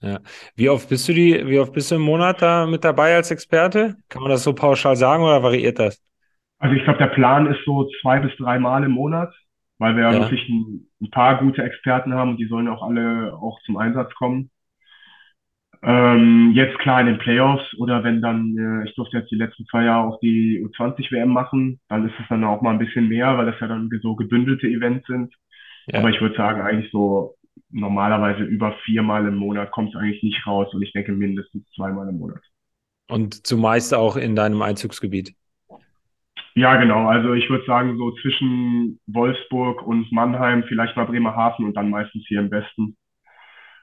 Ja. 0.00 0.18
Wie 0.54 0.70
oft 0.70 0.88
bist 0.88 1.08
du 1.08 1.12
die, 1.12 1.46
wie 1.46 1.58
oft 1.58 1.74
bist 1.74 1.90
du 1.90 1.96
im 1.96 2.02
Monat 2.02 2.40
da 2.40 2.66
mit 2.66 2.84
dabei 2.84 3.14
als 3.14 3.30
Experte? 3.30 3.96
Kann 4.08 4.22
man 4.22 4.30
das 4.30 4.44
so 4.44 4.54
pauschal 4.54 4.96
sagen 4.96 5.22
oder 5.22 5.42
variiert 5.42 5.78
das? 5.78 6.02
Also 6.58 6.74
ich 6.74 6.84
glaube, 6.84 6.98
der 6.98 7.08
Plan 7.08 7.46
ist 7.46 7.62
so 7.66 7.86
zwei 8.00 8.20
bis 8.20 8.34
drei 8.38 8.58
Mal 8.58 8.84
im 8.84 8.92
Monat 8.92 9.34
weil 9.78 9.96
wir 9.96 10.04
ja, 10.04 10.12
wirklich 10.20 10.48
ein, 10.48 10.85
ein, 11.00 11.10
paar 11.10 11.38
gute 11.38 11.62
Experten 11.62 12.14
haben 12.14 12.30
und 12.30 12.36
die 12.38 12.46
sollen 12.46 12.68
auch 12.68 12.82
alle 12.82 13.34
auch 13.34 13.60
zum 13.62 13.76
Einsatz 13.76 14.14
kommen. 14.14 14.50
Ähm, 15.82 16.52
jetzt 16.54 16.78
klar 16.78 17.00
in 17.00 17.06
den 17.06 17.18
Playoffs 17.18 17.74
oder 17.78 18.02
wenn 18.02 18.22
dann, 18.22 18.56
äh, 18.56 18.88
ich 18.88 18.94
durfte 18.94 19.18
jetzt 19.18 19.30
die 19.30 19.36
letzten 19.36 19.66
zwei 19.66 19.84
Jahre 19.84 20.08
auch 20.08 20.20
die 20.20 20.64
U20-WM 20.64 21.28
machen, 21.28 21.80
dann 21.88 22.08
ist 22.08 22.14
es 22.18 22.26
dann 22.28 22.44
auch 22.44 22.62
mal 22.62 22.70
ein 22.70 22.78
bisschen 22.78 23.08
mehr, 23.08 23.36
weil 23.36 23.46
das 23.46 23.60
ja 23.60 23.68
dann 23.68 23.90
so 24.02 24.16
gebündelte 24.16 24.66
Events 24.66 25.06
sind. 25.06 25.34
Ja. 25.86 26.00
Aber 26.00 26.10
ich 26.10 26.20
würde 26.20 26.36
sagen, 26.36 26.62
eigentlich 26.62 26.90
so 26.90 27.36
normalerweise 27.70 28.42
über 28.42 28.74
viermal 28.84 29.26
im 29.26 29.36
Monat 29.36 29.70
kommt 29.70 29.90
es 29.90 29.96
eigentlich 29.96 30.22
nicht 30.22 30.46
raus 30.46 30.72
und 30.74 30.82
ich 30.82 30.92
denke 30.92 31.12
mindestens 31.12 31.68
zweimal 31.74 32.08
im 32.08 32.18
Monat. 32.18 32.42
Und 33.08 33.46
zumeist 33.46 33.94
auch 33.94 34.16
in 34.16 34.34
deinem 34.34 34.62
Einzugsgebiet? 34.62 35.34
Ja, 36.56 36.76
genau. 36.76 37.06
Also 37.06 37.34
ich 37.34 37.50
würde 37.50 37.66
sagen, 37.66 37.98
so 37.98 38.12
zwischen 38.22 38.98
Wolfsburg 39.06 39.86
und 39.86 40.10
Mannheim, 40.10 40.64
vielleicht 40.66 40.96
mal 40.96 41.04
Bremerhaven 41.04 41.66
und 41.66 41.76
dann 41.76 41.90
meistens 41.90 42.24
hier 42.26 42.40
im 42.40 42.50
Westen. 42.50 42.96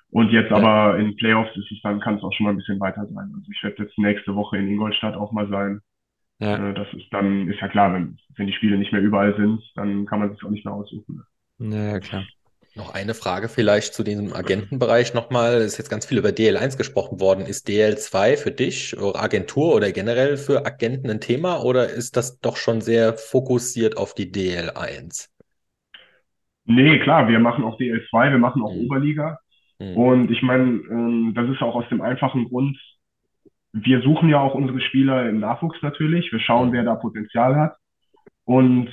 Und 0.10 0.32
jetzt 0.32 0.50
ja. 0.50 0.58
aber 0.58 0.98
in 0.98 1.16
Playoffs 1.16 1.56
ist 1.56 1.72
es 1.72 1.82
dann, 1.84 2.00
kann 2.00 2.16
es 2.16 2.24
auch 2.24 2.34
schon 2.34 2.46
mal 2.46 2.50
ein 2.50 2.58
bisschen 2.58 2.80
weiter 2.80 3.06
sein. 3.06 3.32
Also 3.36 3.48
ich 3.52 3.64
werde 3.64 3.84
jetzt 3.84 3.98
nächste 4.00 4.34
Woche 4.34 4.58
in 4.58 4.68
Ingolstadt 4.68 5.16
auch 5.16 5.32
mal 5.32 5.48
sein. 5.50 5.82
Ja. 6.40 6.70
Äh, 6.70 6.74
das 6.74 6.92
ist 6.94 7.06
dann, 7.12 7.48
ist 7.48 7.62
ja 7.62 7.68
klar, 7.68 7.94
wenn, 7.94 8.18
wenn 8.38 8.48
die 8.48 8.54
Spiele 8.54 8.78
nicht 8.80 8.92
mehr 8.92 9.02
überall 9.02 9.36
sind, 9.36 9.62
dann 9.76 10.08
kann 10.08 10.20
man 10.20 10.32
sich 10.32 10.44
auch 10.44 10.50
nicht 10.50 10.66
mehr 10.66 10.74
aussuchen. 10.74 11.22
Ja, 11.60 12.00
klar. 12.00 12.24
Noch 12.76 12.92
eine 12.92 13.14
Frage 13.14 13.50
vielleicht 13.50 13.94
zu 13.94 14.04
diesem 14.04 14.34
Agentenbereich 14.34 15.14
nochmal. 15.14 15.58
Es 15.58 15.74
ist 15.74 15.78
jetzt 15.78 15.90
ganz 15.90 16.08
viel 16.08 16.18
über 16.18 16.30
DL1 16.30 16.76
gesprochen 16.76 17.20
worden. 17.20 17.46
Ist 17.46 17.68
DL2 17.68 18.36
für 18.36 18.50
dich, 18.50 18.98
Agentur 19.00 19.76
oder 19.76 19.92
generell 19.92 20.38
für 20.38 20.66
Agenten 20.66 21.10
ein 21.12 21.22
Thema 21.22 21.62
oder 21.64 21.90
ist 21.90 22.18
das 22.18 22.40
doch 22.40 22.58
schon 22.58 22.82
sehr 22.82 23.14
fokussiert 23.14 23.96
auf 23.96 24.16
die 24.16 24.32
DL1? 24.32 25.30
Nee, 26.66 26.98
klar, 27.00 27.28
wir 27.28 27.40
machen 27.40 27.64
auch 27.64 27.78
DL2, 27.78 28.32
wir 28.32 28.38
machen 28.40 28.64
auch 28.64 28.74
mhm. 28.74 28.86
Oberliga. 28.86 29.38
Mhm. 29.78 29.98
Und 29.98 30.32
ich 30.32 30.42
meine, 30.42 30.64
ähm, 30.90 31.34
das 31.36 31.50
ist 31.50 31.62
auch 31.62 31.76
aus 31.76 31.88
dem 31.90 32.02
einfachen 32.02 32.50
Grund, 32.50 32.78
wir 33.74 34.02
suchen 34.02 34.30
ja 34.30 34.40
auch 34.40 34.56
unsere 34.56 34.80
Spieler 34.82 35.30
im 35.30 35.40
Nachwuchs 35.40 35.80
natürlich. 35.82 36.32
Wir 36.32 36.40
schauen, 36.40 36.70
mhm. 36.70 36.74
wer 36.74 36.84
da 36.84 36.96
Potenzial 36.96 37.56
hat. 37.56 37.76
Und 38.46 38.90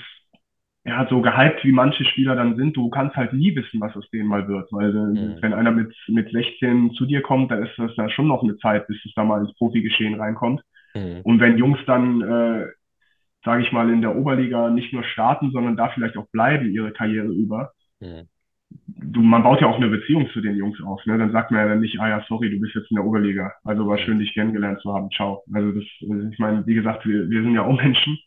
ja, 0.85 1.07
so 1.11 1.21
gehypt 1.21 1.63
wie 1.63 1.73
manche 1.73 2.05
Spieler 2.05 2.37
dann 2.37 2.57
sind, 2.57 2.77
du 2.77 2.89
kannst 2.89 3.15
halt 3.15 3.35
nie 3.35 3.55
wissen, 3.55 3.81
was 3.81 3.95
aus 3.97 4.09
denen 4.11 4.29
mal 4.29 4.49
wird. 4.49 4.73
Weil 4.73 4.91
äh, 4.91 4.99
mhm. 4.99 5.37
wenn 5.41 5.53
einer 5.53 5.71
mit, 5.71 5.95
mit 6.09 6.31
16 6.31 6.93
zu 6.93 7.05
dir 7.05 7.21
kommt, 7.21 7.51
dann 7.51 7.63
ist 7.63 7.79
das 7.79 7.95
da 7.97 8.09
schon 8.09 8.29
noch 8.29 8.43
eine 8.43 8.57
Zeit, 8.59 8.87
bis 8.87 8.97
es 9.05 9.13
da 9.15 9.25
mal 9.25 9.43
ins 9.43 9.55
Profigeschehen 9.57 10.19
reinkommt. 10.19 10.63
Mhm. 10.95 11.21
Und 11.23 11.41
wenn 11.41 11.59
Jungs 11.59 11.79
dann, 11.87 12.23
äh, 12.23 12.67
sage 13.45 13.63
ich 13.63 13.73
mal, 13.73 13.91
in 13.91 14.01
der 14.01 14.17
Oberliga 14.17 14.71
nicht 14.71 14.93
nur 14.93 15.05
starten, 15.05 15.51
sondern 15.51 15.77
da 15.77 15.89
vielleicht 15.89 16.17
auch 16.17 16.29
bleiben 16.29 16.71
ihre 16.71 16.93
Karriere 16.93 17.29
über, 17.29 17.73
mhm. 18.01 18.27
du, 18.87 19.21
man 19.21 19.43
baut 19.43 19.61
ja 19.61 19.67
auch 19.67 19.77
eine 19.77 19.89
Beziehung 19.89 20.31
zu 20.31 20.41
den 20.41 20.57
Jungs 20.57 20.81
auf. 20.83 21.05
Ne? 21.05 21.19
Dann 21.19 21.33
sagt 21.33 21.51
man 21.51 21.61
ja 21.61 21.69
dann 21.69 21.81
nicht, 21.81 22.01
ah 22.01 22.09
ja, 22.09 22.25
sorry, 22.27 22.49
du 22.51 22.59
bist 22.59 22.75
jetzt 22.75 22.91
in 22.91 22.95
der 22.95 23.05
Oberliga. 23.05 23.53
Also 23.65 23.87
war 23.87 23.99
schön, 23.99 24.19
dich 24.19 24.33
kennengelernt 24.33 24.81
zu 24.81 24.95
haben. 24.95 25.11
Ciao. 25.11 25.43
Also 25.53 25.73
das, 25.73 25.85
ich 26.33 26.39
meine, 26.39 26.67
wie 26.67 26.75
gesagt, 26.75 27.05
wir, 27.05 27.29
wir 27.29 27.43
sind 27.43 27.53
ja 27.53 27.65
auch 27.65 27.77
Menschen. 27.77 28.19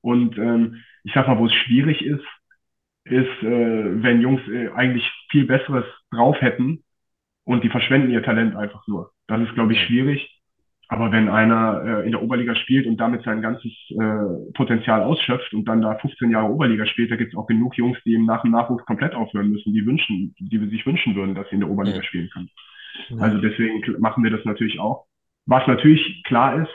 Und 0.00 0.38
ähm, 0.38 0.76
ich 1.04 1.12
sag 1.14 1.28
mal, 1.28 1.38
wo 1.38 1.46
es 1.46 1.54
schwierig 1.54 2.04
ist, 2.04 2.24
ist, 3.04 3.42
äh, 3.42 4.02
wenn 4.02 4.20
Jungs 4.20 4.46
äh, 4.48 4.68
eigentlich 4.74 5.10
viel 5.30 5.46
Besseres 5.46 5.84
drauf 6.10 6.40
hätten 6.40 6.84
und 7.44 7.64
die 7.64 7.70
verschwenden 7.70 8.10
ihr 8.10 8.22
Talent 8.22 8.56
einfach 8.56 8.86
nur. 8.86 9.12
Das 9.26 9.40
ist, 9.40 9.54
glaube 9.54 9.72
ich, 9.72 9.82
schwierig. 9.82 10.34
Aber 10.90 11.12
wenn 11.12 11.28
einer 11.28 11.82
äh, 11.84 12.06
in 12.06 12.12
der 12.12 12.22
Oberliga 12.22 12.54
spielt 12.54 12.86
und 12.86 12.96
damit 12.96 13.22
sein 13.22 13.42
ganzes 13.42 13.72
äh, 13.90 14.52
Potenzial 14.54 15.02
ausschöpft 15.02 15.52
und 15.52 15.66
dann 15.66 15.82
da 15.82 15.94
15 15.96 16.30
Jahre 16.30 16.50
Oberliga 16.50 16.86
spielt, 16.86 17.10
da 17.10 17.16
gibt 17.16 17.32
es 17.32 17.38
auch 17.38 17.46
genug 17.46 17.76
Jungs, 17.76 17.98
die 18.04 18.14
ihm 18.14 18.24
nach 18.24 18.40
dem 18.40 18.52
Nachwuchs 18.52 18.86
komplett 18.86 19.14
aufhören 19.14 19.50
müssen, 19.50 19.74
die 19.74 19.84
wünschen, 19.84 20.34
die 20.38 20.58
sich 20.70 20.86
wünschen 20.86 21.14
würden, 21.14 21.34
dass 21.34 21.46
sie 21.50 21.56
in 21.56 21.60
der 21.60 21.70
Oberliga 21.70 22.02
spielen 22.02 22.30
können. 22.30 22.48
Ja. 23.10 23.18
Also 23.18 23.38
deswegen 23.38 24.00
machen 24.00 24.24
wir 24.24 24.30
das 24.30 24.44
natürlich 24.46 24.80
auch. 24.80 25.04
Was 25.44 25.66
natürlich 25.66 26.22
klar 26.24 26.62
ist, 26.62 26.72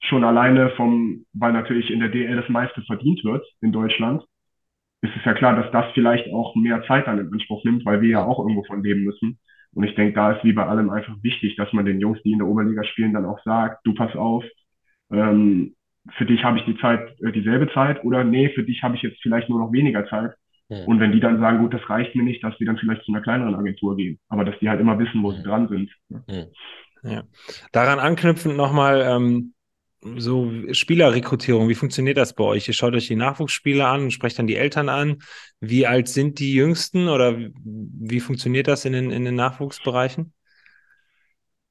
schon 0.00 0.24
alleine 0.24 0.70
vom, 0.70 1.24
weil 1.32 1.52
natürlich 1.52 1.90
in 1.90 2.00
der 2.00 2.08
DL 2.08 2.36
das 2.36 2.48
meiste 2.48 2.82
verdient 2.82 3.22
wird 3.24 3.46
in 3.60 3.72
Deutschland, 3.72 4.22
ist 5.02 5.12
es 5.16 5.24
ja 5.24 5.34
klar, 5.34 5.56
dass 5.56 5.70
das 5.72 5.92
vielleicht 5.94 6.32
auch 6.32 6.54
mehr 6.56 6.82
Zeit 6.86 7.06
dann 7.06 7.18
in 7.18 7.32
Anspruch 7.32 7.64
nimmt, 7.64 7.84
weil 7.84 8.00
wir 8.00 8.08
ja 8.10 8.24
auch 8.24 8.38
irgendwo 8.38 8.64
von 8.64 8.82
leben 8.82 9.04
müssen. 9.04 9.38
Und 9.72 9.84
ich 9.84 9.94
denke, 9.94 10.14
da 10.14 10.32
ist 10.32 10.44
wie 10.44 10.52
bei 10.52 10.66
allem 10.66 10.90
einfach 10.90 11.14
wichtig, 11.22 11.56
dass 11.56 11.72
man 11.72 11.84
den 11.84 12.00
Jungs, 12.00 12.20
die 12.22 12.32
in 12.32 12.38
der 12.38 12.48
Oberliga 12.48 12.82
spielen, 12.84 13.14
dann 13.14 13.24
auch 13.24 13.42
sagt, 13.44 13.86
du 13.86 13.94
pass 13.94 14.14
auf, 14.16 14.44
ähm, 15.10 15.74
für 16.16 16.24
dich 16.24 16.42
habe 16.44 16.58
ich 16.58 16.64
die 16.64 16.76
Zeit, 16.78 17.14
äh, 17.20 17.32
dieselbe 17.32 17.72
Zeit 17.72 18.04
oder 18.04 18.24
nee, 18.24 18.48
für 18.50 18.64
dich 18.64 18.82
habe 18.82 18.96
ich 18.96 19.02
jetzt 19.02 19.20
vielleicht 19.22 19.48
nur 19.48 19.60
noch 19.60 19.72
weniger 19.72 20.06
Zeit. 20.08 20.32
Ja. 20.68 20.84
Und 20.84 21.00
wenn 21.00 21.12
die 21.12 21.20
dann 21.20 21.40
sagen, 21.40 21.58
gut, 21.58 21.74
das 21.74 21.88
reicht 21.90 22.14
mir 22.14 22.22
nicht, 22.22 22.42
dass 22.42 22.56
die 22.58 22.64
dann 22.64 22.78
vielleicht 22.78 23.04
zu 23.04 23.12
einer 23.12 23.22
kleineren 23.22 23.54
Agentur 23.54 23.96
gehen, 23.96 24.18
aber 24.28 24.44
dass 24.44 24.58
die 24.60 24.68
halt 24.68 24.80
immer 24.80 24.98
wissen, 24.98 25.22
wo 25.22 25.30
ja. 25.30 25.36
sie 25.36 25.42
dran 25.42 25.68
sind. 25.68 25.90
Ja. 26.08 26.46
ja. 27.02 27.22
Daran 27.72 27.98
anknüpfend 27.98 28.56
nochmal, 28.56 29.02
ähm, 29.02 29.54
so 30.02 30.50
Spielerrekrutierung, 30.72 31.68
wie 31.68 31.74
funktioniert 31.74 32.16
das 32.16 32.34
bei 32.34 32.44
euch? 32.44 32.68
Ihr 32.68 32.74
schaut 32.74 32.94
euch 32.94 33.08
die 33.08 33.16
Nachwuchsspieler 33.16 33.86
an 33.88 34.04
und 34.04 34.12
sprecht 34.12 34.38
dann 34.38 34.46
die 34.46 34.56
Eltern 34.56 34.88
an. 34.88 35.18
Wie 35.60 35.86
alt 35.86 36.08
sind 36.08 36.38
die 36.38 36.54
Jüngsten 36.54 37.08
oder 37.08 37.36
wie 37.64 38.20
funktioniert 38.20 38.68
das 38.68 38.84
in 38.84 38.92
den, 38.92 39.10
in 39.10 39.24
den 39.24 39.34
Nachwuchsbereichen? 39.34 40.32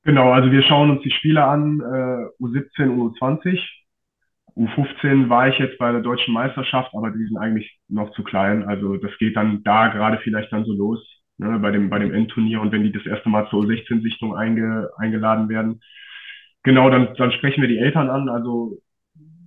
Genau, 0.04 0.32
also 0.32 0.52
wir 0.52 0.64
schauen 0.64 0.92
uns 0.92 1.02
die 1.02 1.12
Spieler 1.12 1.48
an, 1.48 1.80
äh, 1.80 2.44
U17, 2.44 2.88
U20. 2.88 3.60
U15 4.56 5.30
war 5.30 5.48
ich 5.48 5.58
jetzt 5.58 5.78
bei 5.78 5.92
der 5.92 6.02
deutschen 6.02 6.34
Meisterschaft, 6.34 6.94
aber 6.94 7.12
die 7.12 7.26
sind 7.26 7.38
eigentlich 7.38 7.80
noch 7.88 8.12
zu 8.12 8.24
klein. 8.24 8.64
Also 8.64 8.98
das 8.98 9.12
geht 9.18 9.36
dann 9.36 9.64
da 9.64 9.88
gerade 9.88 10.20
vielleicht 10.24 10.52
dann 10.52 10.66
so 10.66 10.74
los, 10.74 11.00
ne, 11.38 11.60
bei 11.60 11.72
dem, 11.72 11.90
bei 11.90 12.00
dem 12.00 12.14
Endturnier 12.14 12.62
und 12.62 12.72
wenn 12.72 12.84
die 12.84 12.92
das 12.92 13.06
erste 13.06 13.30
Mal 13.30 13.48
zur 13.50 13.64
U16-Sichtung 13.64 14.36
einge, 14.36 14.90
eingeladen 14.98 15.50
werden, 15.50 15.82
Genau, 16.70 16.88
dann, 16.92 17.16
dann 17.16 17.32
sprechen 17.32 17.62
wir 17.62 17.68
die 17.68 17.80
Eltern 17.80 18.12
an. 18.12 18.30
Also 18.30 18.78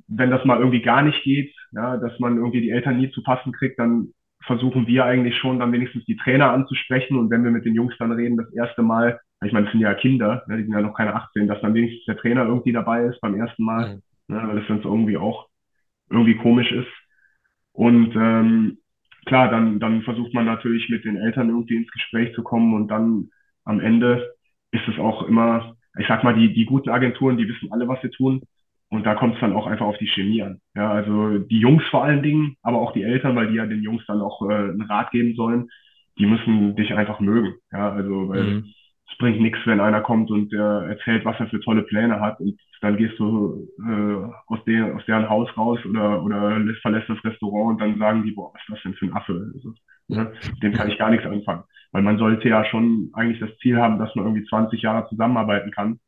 wenn 0.08 0.32
das 0.32 0.44
mal 0.44 0.58
irgendwie 0.58 0.82
gar 0.82 1.02
nicht 1.02 1.22
geht, 1.22 1.54
ja, 1.70 1.96
dass 1.96 2.18
man 2.18 2.36
irgendwie 2.36 2.62
die 2.62 2.70
Eltern 2.70 2.98
nie 2.98 3.12
zu 3.12 3.22
passen 3.22 3.52
kriegt, 3.52 3.78
dann 3.78 4.08
versuchen 4.44 4.88
wir 4.88 5.04
eigentlich 5.04 5.36
schon 5.36 5.60
dann 5.60 5.70
wenigstens 5.70 6.04
die 6.06 6.16
Trainer 6.16 6.50
anzusprechen. 6.50 7.16
Und 7.16 7.30
wenn 7.30 7.44
wir 7.44 7.52
mit 7.52 7.64
den 7.64 7.76
Jungs 7.76 7.94
dann 8.00 8.10
reden, 8.10 8.38
das 8.38 8.52
erste 8.52 8.82
Mal, 8.82 9.20
ich 9.44 9.52
meine, 9.52 9.66
das 9.66 9.72
sind 9.72 9.82
ja 9.82 9.94
Kinder, 9.94 10.42
ne, 10.48 10.56
die 10.56 10.64
sind 10.64 10.72
ja 10.72 10.80
noch 10.80 10.96
keine 10.96 11.14
18, 11.14 11.46
dass 11.46 11.60
dann 11.60 11.74
wenigstens 11.74 12.04
der 12.06 12.16
Trainer 12.16 12.44
irgendwie 12.44 12.72
dabei 12.72 13.04
ist 13.04 13.20
beim 13.20 13.36
ersten 13.36 13.62
Mal, 13.62 14.02
mhm. 14.26 14.34
ne, 14.34 14.42
weil 14.48 14.56
das 14.56 14.66
sonst 14.66 14.84
irgendwie 14.84 15.16
auch 15.16 15.46
irgendwie 16.10 16.34
komisch 16.34 16.72
ist. 16.72 16.90
Und 17.70 18.16
ähm, 18.16 18.78
klar, 19.26 19.48
dann, 19.48 19.78
dann 19.78 20.02
versucht 20.02 20.34
man 20.34 20.46
natürlich 20.46 20.88
mit 20.88 21.04
den 21.04 21.18
Eltern 21.18 21.50
irgendwie 21.50 21.76
ins 21.76 21.92
Gespräch 21.92 22.34
zu 22.34 22.42
kommen 22.42 22.74
und 22.74 22.88
dann 22.88 23.28
am 23.64 23.78
Ende 23.78 24.34
ist 24.72 24.88
es 24.88 24.98
auch 24.98 25.22
immer 25.28 25.76
ich 25.98 26.06
sag 26.06 26.24
mal, 26.24 26.34
die, 26.34 26.52
die 26.52 26.64
guten 26.64 26.90
Agenturen, 26.90 27.36
die 27.36 27.48
wissen 27.48 27.70
alle, 27.72 27.88
was 27.88 28.00
sie 28.02 28.10
tun. 28.10 28.42
Und 28.88 29.04
da 29.04 29.14
kommt 29.14 29.34
es 29.34 29.40
dann 29.40 29.54
auch 29.54 29.66
einfach 29.66 29.86
auf 29.86 29.96
die 29.96 30.06
Chemie 30.06 30.42
an. 30.42 30.60
Ja, 30.74 30.90
also 30.90 31.38
die 31.38 31.58
Jungs 31.58 31.82
vor 31.90 32.04
allen 32.04 32.22
Dingen, 32.22 32.56
aber 32.62 32.78
auch 32.78 32.92
die 32.92 33.02
Eltern, 33.02 33.34
weil 33.36 33.48
die 33.48 33.56
ja 33.56 33.66
den 33.66 33.82
Jungs 33.82 34.04
dann 34.06 34.20
auch 34.20 34.42
äh, 34.48 34.54
einen 34.54 34.82
Rat 34.82 35.10
geben 35.12 35.34
sollen, 35.34 35.70
die 36.18 36.26
müssen 36.26 36.76
dich 36.76 36.92
einfach 36.92 37.18
mögen. 37.18 37.54
Ja, 37.72 37.90
also 37.90 38.28
weil 38.28 38.44
mhm. 38.44 38.74
es 39.10 39.16
bringt 39.16 39.40
nichts, 39.40 39.60
wenn 39.64 39.80
einer 39.80 40.02
kommt 40.02 40.30
und 40.30 40.52
der 40.52 40.86
erzählt, 40.90 41.24
was 41.24 41.40
er 41.40 41.46
für 41.46 41.60
tolle 41.60 41.82
Pläne 41.84 42.20
hat 42.20 42.38
und 42.40 42.60
dann 42.82 42.96
gehst 42.96 43.18
du 43.18 43.68
äh, 43.78 44.52
aus, 44.52 44.58
der, 44.66 44.94
aus 44.94 45.06
deren 45.06 45.28
Haus 45.28 45.48
raus 45.56 45.78
oder, 45.88 46.22
oder 46.22 46.60
verlässt 46.82 47.08
das 47.08 47.24
Restaurant 47.24 47.70
und 47.70 47.80
dann 47.80 47.98
sagen 47.98 48.24
die, 48.24 48.32
boah, 48.32 48.52
was 48.52 48.60
ist 48.60 48.74
das 48.74 48.82
denn 48.82 48.94
für 48.94 49.06
ein 49.06 49.14
Affe? 49.14 49.52
Also, 49.54 49.72
ne? 50.12 50.32
Dem 50.62 50.72
kann 50.72 50.90
ich 50.90 50.98
gar 50.98 51.10
nichts 51.10 51.26
anfangen. 51.26 51.64
Weil 51.92 52.02
man 52.02 52.18
sollte 52.18 52.48
ja 52.48 52.64
schon 52.64 53.10
eigentlich 53.12 53.40
das 53.40 53.56
Ziel 53.58 53.76
haben, 53.76 53.98
dass 53.98 54.14
man 54.14 54.24
irgendwie 54.24 54.46
20 54.48 54.80
Jahre 54.80 55.08
zusammenarbeiten 55.08 55.70
kann. 55.70 56.00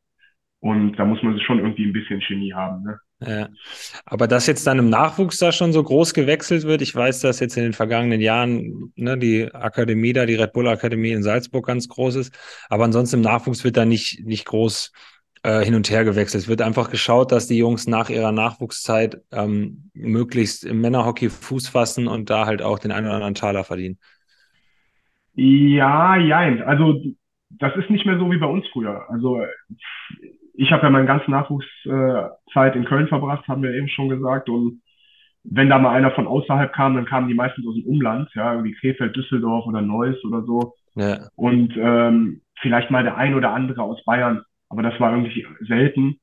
Und 0.59 0.95
da 0.95 1.05
muss 1.05 1.21
man 1.21 1.39
schon 1.41 1.59
irgendwie 1.59 1.85
ein 1.85 1.93
bisschen 1.93 2.21
Chemie 2.21 2.53
haben. 2.53 2.83
Ne? 2.83 2.99
Ja. 3.19 3.49
Aber 4.05 4.27
dass 4.27 4.47
jetzt 4.47 4.67
dann 4.67 4.79
im 4.79 4.89
Nachwuchs 4.89 5.37
da 5.37 5.51
schon 5.51 5.71
so 5.71 5.81
groß 5.81 6.13
gewechselt 6.13 6.63
wird, 6.63 6.81
ich 6.81 6.93
weiß, 6.93 7.21
dass 7.21 7.39
jetzt 7.39 7.55
in 7.55 7.63
den 7.63 7.73
vergangenen 7.73 8.19
Jahren 8.19 8.91
ne, 8.95 9.17
die 9.17 9.53
Akademie 9.53 10.11
da, 10.11 10.25
die 10.25 10.35
Red 10.35 10.53
Bull 10.53 10.67
Akademie 10.67 11.11
in 11.11 11.23
Salzburg 11.23 11.67
ganz 11.67 11.87
groß 11.87 12.15
ist, 12.15 12.35
aber 12.67 12.83
ansonsten 12.83 13.17
im 13.17 13.21
Nachwuchs 13.21 13.63
wird 13.63 13.77
da 13.77 13.85
nicht, 13.85 14.25
nicht 14.25 14.45
groß 14.45 14.91
äh, 15.45 15.63
hin 15.63 15.75
und 15.75 15.91
her 15.91 16.03
gewechselt. 16.03 16.43
Es 16.43 16.49
wird 16.49 16.63
einfach 16.63 16.89
geschaut, 16.89 17.31
dass 17.31 17.45
die 17.45 17.57
Jungs 17.57 17.85
nach 17.85 18.09
ihrer 18.09 18.31
Nachwuchszeit 18.31 19.21
ähm, 19.31 19.91
möglichst 19.93 20.65
im 20.65 20.81
Männerhockey 20.81 21.29
Fuß 21.29 21.67
fassen 21.69 22.07
und 22.07 22.31
da 22.31 22.47
halt 22.47 22.63
auch 22.63 22.79
den 22.79 22.91
einen 22.91 23.05
oder 23.05 23.15
anderen 23.15 23.35
Taler 23.35 23.63
verdienen. 23.63 23.99
Ja, 25.35 26.17
jein. 26.17 26.63
Also 26.63 26.99
das 27.51 27.75
ist 27.75 27.91
nicht 27.91 28.07
mehr 28.07 28.17
so 28.17 28.31
wie 28.31 28.39
bei 28.39 28.47
uns 28.47 28.65
früher. 28.73 29.05
Also 29.07 29.41
ich 30.55 30.71
habe 30.71 30.83
ja 30.83 30.89
meine 30.89 31.05
ganze 31.05 31.29
Nachwuchszeit 31.29 32.75
in 32.75 32.85
Köln 32.85 33.07
verbracht, 33.07 33.47
haben 33.47 33.61
wir 33.61 33.71
eben 33.73 33.87
schon 33.87 34.09
gesagt. 34.09 34.49
Und 34.49 34.81
wenn 35.43 35.69
da 35.69 35.77
mal 35.77 35.93
einer 35.93 36.09
von 36.09 36.25
außerhalb 36.25 36.73
kam, 36.73 36.95
dann 36.95 37.05
kamen 37.05 37.27
die 37.27 37.35
meistens 37.35 37.67
aus 37.67 37.75
dem 37.75 37.85
Umland, 37.85 38.29
ja, 38.33 38.53
irgendwie 38.53 38.73
Krefeld, 38.73 39.15
Düsseldorf 39.15 39.67
oder 39.67 39.83
Neuss 39.83 40.23
oder 40.23 40.41
so. 40.41 40.73
Ja. 40.95 41.27
Und 41.35 41.75
ähm, 41.77 42.41
vielleicht 42.61 42.89
mal 42.89 43.03
der 43.03 43.17
ein 43.17 43.35
oder 43.35 43.51
andere 43.51 43.83
aus 43.83 44.03
Bayern, 44.05 44.41
aber 44.69 44.83
das 44.83 44.99
war 44.99 45.11
irgendwie 45.11 45.47
selten. 45.61 46.19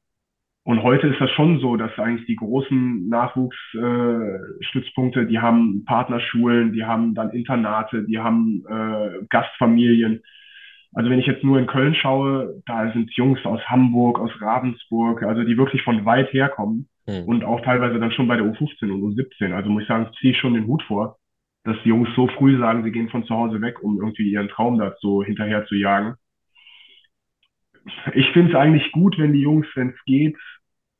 Und 0.65 0.85
heute 0.85 1.09
ist 1.09 1.21
das 1.21 1.33
schon 1.33 1.59
so, 1.59 1.77
dass 1.77 1.99
eigentlich 1.99 2.27
die 2.27 2.37
großen 2.37 3.09
Nachwuchsstützpunkte, 3.09 5.23
äh, 5.23 5.27
die 5.27 5.41
haben 5.41 5.85
Partnerschulen, 5.85 6.73
die 6.73 6.85
haben 6.85 7.17
dann 7.17 7.31
Internate, 7.31 8.05
die 8.05 8.21
haben 8.21 8.63
äh, 8.69 9.25
Gastfamilien. 9.29 10.23
Also 10.95 11.11
wenn 11.11 11.19
ich 11.19 11.27
jetzt 11.27 11.43
nur 11.43 11.59
in 11.59 11.67
Köln 11.67 11.97
schaue, 11.97 12.63
da 12.67 12.93
sind 12.93 13.11
Jungs 13.15 13.45
aus 13.45 13.61
Hamburg, 13.67 14.21
aus 14.21 14.31
Ravensburg, 14.41 15.25
also 15.25 15.43
die 15.43 15.57
wirklich 15.57 15.83
von 15.83 16.05
weit 16.05 16.33
herkommen 16.33 16.89
mhm. 17.09 17.25
und 17.25 17.43
auch 17.45 17.61
teilweise 17.63 17.99
dann 17.99 18.13
schon 18.13 18.29
bei 18.29 18.37
der 18.37 18.47
U15 18.47 18.89
und 18.93 19.03
U17. 19.03 19.53
Also 19.53 19.69
muss 19.69 19.83
ich 19.83 19.89
sagen, 19.89 20.13
ziehe 20.21 20.33
ich 20.33 20.39
schon 20.39 20.55
den 20.55 20.69
Hut 20.69 20.85
vor, 20.85 21.19
dass 21.65 21.77
die 21.83 21.89
Jungs 21.89 22.09
so 22.15 22.29
früh 22.29 22.57
sagen, 22.59 22.85
sie 22.85 22.93
gehen 22.93 23.09
von 23.09 23.25
zu 23.25 23.35
Hause 23.35 23.61
weg, 23.61 23.83
um 23.83 24.01
irgendwie 24.01 24.31
ihren 24.31 24.49
Traum 24.49 24.79
dazu 24.79 25.25
hinterher 25.25 25.67
zu 25.67 25.75
jagen 25.75 26.15
ich 28.15 28.29
finde 28.31 28.53
es 28.53 28.57
eigentlich 28.57 28.93
gut, 28.93 29.19
wenn 29.19 29.33
die 29.33 29.41
Jungs, 29.41 29.67
wenn 29.75 29.91
es 29.91 30.05
geht, 30.05 30.37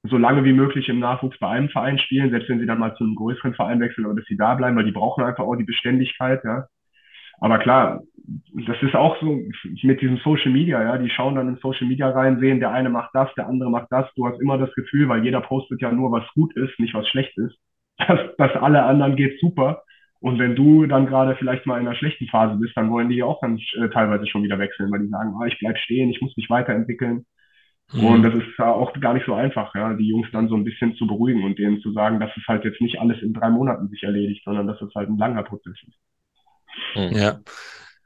so 0.05 0.17
lange 0.17 0.45
wie 0.45 0.53
möglich 0.53 0.89
im 0.89 0.99
Nachwuchs 0.99 1.39
bei 1.39 1.49
einem 1.49 1.69
Verein 1.69 1.99
spielen, 1.99 2.31
selbst 2.31 2.49
wenn 2.49 2.59
sie 2.59 2.67
dann 2.67 2.79
mal 2.79 2.95
zu 2.97 3.05
einem 3.05 3.15
größeren 3.15 3.55
Verein 3.55 3.81
wechseln, 3.81 4.05
aber 4.05 4.15
dass 4.15 4.25
sie 4.27 4.37
da 4.37 4.55
bleiben, 4.55 4.77
weil 4.77 4.85
die 4.85 4.93
brauchen 4.93 5.23
einfach 5.25 5.45
auch 5.45 5.57
die 5.57 5.65
Beständigkeit, 5.65 6.43
ja. 6.45 6.67
Aber 7.41 7.59
klar, 7.59 8.03
das 8.67 8.81
ist 8.83 8.95
auch 8.95 9.21
so 9.21 9.41
mit 9.83 10.01
diesem 10.01 10.19
Social 10.19 10.53
Media, 10.53 10.83
ja, 10.83 10.99
die 10.99 11.11
schauen 11.11 11.35
dann 11.35 11.49
in 11.49 11.57
Social 11.57 11.89
Media 11.89 12.11
rein, 12.11 12.39
sehen, 12.39 12.61
der 12.61 12.71
eine 12.71 12.89
macht 12.89 13.11
das, 13.15 13.33
der 13.35 13.49
andere 13.49 13.71
macht 13.71 13.89
das. 13.91 14.07
Du 14.15 14.27
hast 14.27 14.41
immer 14.41 14.59
das 14.59 14.73
Gefühl, 14.75 15.09
weil 15.09 15.25
jeder 15.25 15.41
postet 15.41 15.81
ja 15.81 15.91
nur, 15.91 16.13
was 16.13 16.25
gut 16.35 16.55
ist, 16.57 16.79
nicht 16.79 16.95
was 16.95 17.09
schlecht 17.09 17.37
ist, 17.39 17.57
dass, 17.99 18.21
dass 18.39 18.53
alle 18.57 18.85
anderen 18.85 19.17
geht 19.17 19.41
super. 19.41 19.83
Und 20.23 20.39
wenn 20.39 20.55
du 20.55 20.87
dann 20.87 21.07
gerade 21.07 21.35
vielleicht 21.35 21.67
mal 21.67 21.81
in 21.81 21.87
einer 21.87 21.97
schlechten 21.97 22.29
Phase 22.29 22.55
bist, 22.55 22.77
dann 22.77 22.91
wollen 22.91 23.09
die 23.09 23.25
auch 23.25 23.41
dann 23.41 23.59
äh, 23.59 23.89
teilweise 23.89 24.27
schon 24.29 24.45
wieder 24.45 24.59
wechseln, 24.59 24.91
weil 24.93 25.01
die 25.01 25.09
sagen, 25.09 25.35
ah, 25.37 25.47
ich 25.47 25.59
bleib 25.59 25.77
stehen, 25.79 26.11
ich 26.11 26.21
muss 26.21 26.37
mich 26.37 26.49
weiterentwickeln. 26.49 27.27
Mhm. 27.93 28.05
Und 28.05 28.23
das 28.23 28.35
ist 28.35 28.45
ja 28.57 28.73
auch 28.73 28.93
gar 29.01 29.15
nicht 29.15 29.27
so 29.27 29.35
einfach, 29.35 29.75
ja, 29.75 29.93
die 29.95 30.09
Jungs 30.09 30.29
dann 30.33 30.49
so 30.49 30.55
ein 30.55 30.63
bisschen 30.63 30.95
zu 30.95 31.09
beruhigen 31.09 31.43
und 31.43 31.59
denen 31.59 31.81
zu 31.81 31.93
sagen, 31.93 32.21
dass 32.21 32.31
es 32.37 32.45
halt 32.47 32.65
jetzt 32.65 32.81
nicht 32.81 33.01
alles 33.01 33.21
in 33.21 33.35
drei 33.35 33.51
Monaten 33.51 33.89
sich 33.89 34.05
erledigt, 34.05 34.43
sondern 34.45 34.69
dass 34.69 34.81
es 34.81 34.95
halt 34.95 35.09
ein 35.09 35.19
langer 35.19 35.43
Prozess 35.43 35.75
ist. 35.89 35.99
Mhm. 36.95 37.19
Ja. 37.19 37.41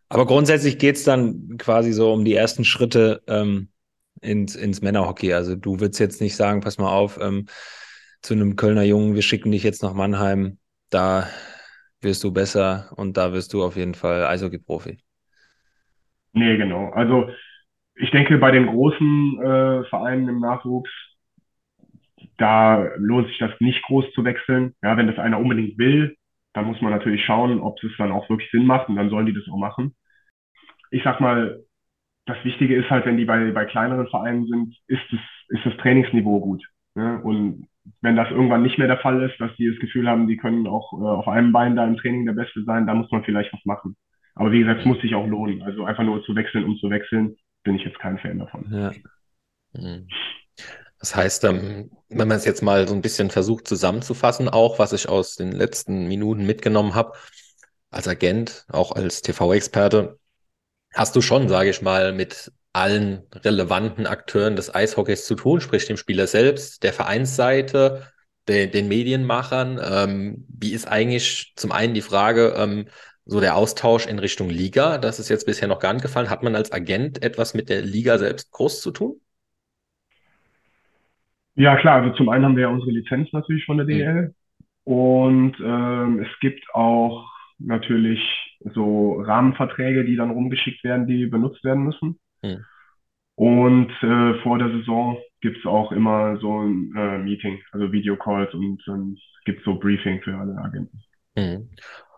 Aber 0.09 0.25
grundsätzlich 0.25 0.79
geht's 0.79 1.05
dann 1.05 1.59
quasi 1.59 1.93
so 1.93 2.15
um 2.15 2.25
die 2.25 2.35
ersten 2.35 2.65
Schritte 2.65 3.23
ähm, 3.27 3.69
ins, 4.23 4.57
ins 4.57 4.81
Männerhockey. 4.81 5.35
Also 5.35 5.55
du 5.55 5.81
würdest 5.81 6.01
jetzt 6.01 6.23
nicht 6.23 6.35
sagen, 6.37 6.63
pass 6.63 6.79
mal 6.79 6.91
auf, 6.91 7.19
ähm, 7.21 7.47
zu 8.23 8.33
einem 8.33 8.57
Kölner 8.57 8.85
Jungen, 8.85 9.15
wir 9.15 9.23
schicken 9.23 9.53
dich 9.53 9.63
jetzt 9.63 9.83
nach 9.83 9.93
Mannheim, 9.93 10.57
da 10.89 11.27
wirst 12.07 12.25
du 12.25 12.33
besser 12.33 12.91
und 12.97 13.19
da 13.19 13.35
wirst 13.35 13.53
du 13.53 13.63
auf 13.63 13.77
jeden 13.77 13.95
Fall 13.95 14.25
Eishockey-Profi. 14.25 14.99
Nee, 16.33 16.57
genau. 16.57 16.89
Also 16.91 17.29
ich 17.97 18.11
denke, 18.11 18.39
bei 18.39 18.51
den 18.51 18.67
großen 18.67 19.41
äh, 19.43 19.85
Vereinen 19.85 20.29
im 20.29 20.41
Nachwuchs, 20.41 20.91
da 22.39 22.89
lohnt 22.97 23.29
sich 23.29 23.39
das 23.39 23.53
nicht 23.61 23.83
groß 23.83 24.13
zu 24.13 24.25
wechseln. 24.25 24.75
Ja, 24.83 24.97
wenn 24.97 25.07
das 25.07 25.19
einer 25.19 25.39
unbedingt 25.39 25.79
will, 25.79 26.17
dann 26.55 26.67
muss 26.67 26.81
man 26.81 26.93
natürlich 26.93 27.25
schauen, 27.25 27.61
ob 27.61 27.83
es 27.83 27.93
dann 27.99 28.13
auch 28.13 28.29
wirklich 28.31 28.51
Sinn 28.51 28.67
macht 28.67 28.89
und 28.89 28.97
dann 28.97 29.11
sollen 29.11 29.27
die 29.27 29.35
das 29.35 29.49
auch 29.51 29.59
machen. 29.59 29.95
Ich 30.91 31.03
sag 31.03 31.21
mal, 31.21 31.63
das 32.27 32.37
Wichtige 32.45 32.77
ist 32.77 32.91
halt, 32.91 33.07
wenn 33.07 33.17
die 33.17 33.25
bei, 33.25 33.51
bei 33.53 33.65
kleineren 33.65 34.09
Vereinen 34.09 34.47
sind, 34.47 34.77
ist 34.87 35.03
das, 35.11 35.21
ist 35.49 35.67
das 35.67 35.77
Trainingsniveau 35.79 36.41
gut. 36.41 36.65
Ne? 36.95 37.21
Und 37.23 37.69
wenn 38.01 38.17
das 38.17 38.31
irgendwann 38.31 38.63
nicht 38.63 38.79
mehr 38.79 38.89
der 38.89 38.99
Fall 38.99 39.23
ist, 39.23 39.41
dass 39.41 39.55
die 39.57 39.71
das 39.71 39.79
Gefühl 39.81 40.09
haben, 40.09 40.27
die 40.27 40.37
können 40.37 40.67
auch 40.67 40.93
äh, 40.93 41.05
auf 41.05 41.29
einem 41.29 41.53
Bein 41.53 41.77
da 41.77 41.87
im 41.87 41.97
Training 41.97 42.27
der 42.27 42.33
Beste 42.33 42.63
sein, 42.65 42.87
da 42.87 42.95
muss 42.95 43.11
man 43.11 43.25
vielleicht 43.25 43.53
was 43.53 43.65
machen. 43.65 43.97
Aber 44.35 44.53
wie 44.53 44.61
gesagt, 44.61 44.81
es 44.81 44.87
muss 44.87 45.01
sich 45.01 45.15
auch 45.15 45.27
lohnen. 45.27 45.63
Also 45.63 45.85
einfach 45.85 46.05
nur 46.05 46.23
zu 46.25 46.35
wechseln, 46.35 46.65
um 46.65 46.77
zu 46.77 46.91
wechseln, 46.91 47.37
bin 47.65 47.77
ich 47.77 47.85
jetzt 47.85 47.99
kein 47.99 48.19
Fan 48.19 48.39
davon. 48.39 48.67
Ja. 48.71 48.93
Hm. 49.75 50.07
Das 50.99 51.15
heißt, 51.15 51.45
ähm, 51.45 51.91
wenn 52.09 52.29
man 52.29 52.37
es 52.37 52.45
jetzt 52.45 52.63
mal 52.63 52.87
so 52.89 52.95
ein 52.95 53.03
bisschen 53.03 53.31
versucht 53.31 53.69
zusammenzufassen, 53.69 54.49
auch 54.49 54.79
was 54.79 54.93
ich 54.93 55.09
aus 55.09 55.37
den 55.37 55.53
letzten 55.53 56.07
Minuten 56.09 56.47
mitgenommen 56.47 56.95
habe, 56.95 57.13
als 57.91 58.09
Agent, 58.09 58.67
auch 58.69 58.93
als 58.93 59.23
TV-Experte, 59.23 60.19
hast 60.95 61.15
du 61.17 61.21
schon, 61.21 61.49
sage 61.49 61.71
ich 61.71 61.83
mal, 61.83 62.13
mit 62.13 62.53
allen 62.77 63.23
relevanten 63.35 64.07
Akteuren 64.07 64.55
des 64.55 64.75
Eishockeys 64.75 65.27
zu 65.27 65.35
tun, 65.35 65.61
sprich 65.61 65.87
dem 65.87 65.97
Spieler 65.97 66.27
selbst, 66.27 66.83
der 66.83 66.93
Vereinsseite, 66.93 68.03
den, 68.49 68.71
den 68.71 68.87
Medienmachern. 68.89 69.81
Ähm, 69.83 70.45
wie 70.49 70.73
ist 70.73 70.87
eigentlich 70.87 71.55
zum 71.57 71.73
einen 71.73 71.95
die 71.95 72.03
Frage, 72.03 72.55
ähm, 72.57 72.87
so 73.25 73.41
der 73.41 73.57
Austausch 73.57 74.07
in 74.07 74.19
Richtung 74.19 74.51
Liga? 74.51 74.99
Das 74.99 75.19
ist 75.19 75.31
jetzt 75.31 75.47
bisher 75.47 75.69
noch 75.69 75.81
gar 75.81 75.95
nicht 75.95 76.03
gefallen. 76.03 76.29
Hat 76.29 76.43
man 76.43 76.55
als 76.55 76.71
Agent 76.71 77.23
etwas 77.23 77.55
mit 77.55 77.71
der 77.71 77.81
Liga 77.81 78.19
selbst 78.19 78.53
groß 78.53 78.83
zu 78.83 78.91
tun? 78.91 79.21
Ja, 81.55 81.77
klar. 81.77 82.03
Also 82.03 82.15
zum 82.15 82.29
einen 82.29 82.45
haben 82.45 82.57
wir 82.57 82.65
ja 82.65 82.69
unsere 82.69 82.91
Lizenz 82.91 83.33
natürlich 83.33 83.65
von 83.65 83.79
der 83.79 83.87
DL. 83.87 84.35
Und 84.85 85.57
ähm, 85.61 86.21
es 86.21 86.41
gibt 86.41 86.63
auch 86.75 87.27
natürlich 87.59 88.21
so 88.75 89.15
Rahmenverträge, 89.23 90.05
die 90.05 90.17
dann 90.17 90.31
rumgeschickt 90.31 90.85
werden, 90.85 91.07
die 91.07 91.25
benutzt 91.27 91.65
werden 91.65 91.85
müssen. 91.85 92.19
Hm. 92.43 92.65
Und 93.35 93.91
äh, 94.03 94.43
vor 94.43 94.59
der 94.59 94.71
Saison 94.71 95.19
gibt 95.41 95.59
es 95.59 95.67
auch 95.67 95.93
immer 95.93 96.39
so 96.39 96.63
ein 96.63 96.95
äh, 96.97 97.19
Meeting, 97.19 97.61
also 97.73 97.93
Videocalls 97.93 98.53
und 98.55 98.83
ähm, 98.89 99.17
gibt 99.45 99.63
so 99.65 99.79
Briefing 99.79 100.23
für 100.23 100.35
alle 100.35 100.57
Agenten. 100.57 101.03
Hm. 101.37 101.69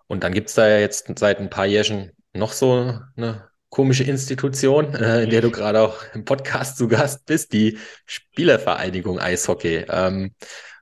Und 0.07 0.23
dann 0.25 0.33
gibt 0.33 0.49
es 0.49 0.55
da 0.55 0.69
ja 0.69 0.79
jetzt 0.79 1.19
seit 1.19 1.41
ein 1.41 1.51
paar 1.51 1.67
Jahren 1.67 2.13
noch 2.35 2.53
so 2.53 3.03
eine 3.17 3.49
komische 3.71 4.05
Institution, 4.05 4.95
äh, 4.95 5.25
in 5.25 5.31
der 5.31 5.43
du 5.43 5.51
gerade 5.51 5.81
auch 5.81 5.97
im 6.15 6.25
Podcast 6.25 6.79
zu 6.79 6.89
Gast 6.89 7.27
bist, 7.27 7.53
die 7.53 7.79
Spielervereinigung 8.07 9.19
Eishockey. 9.19 9.85
Ähm, 9.91 10.33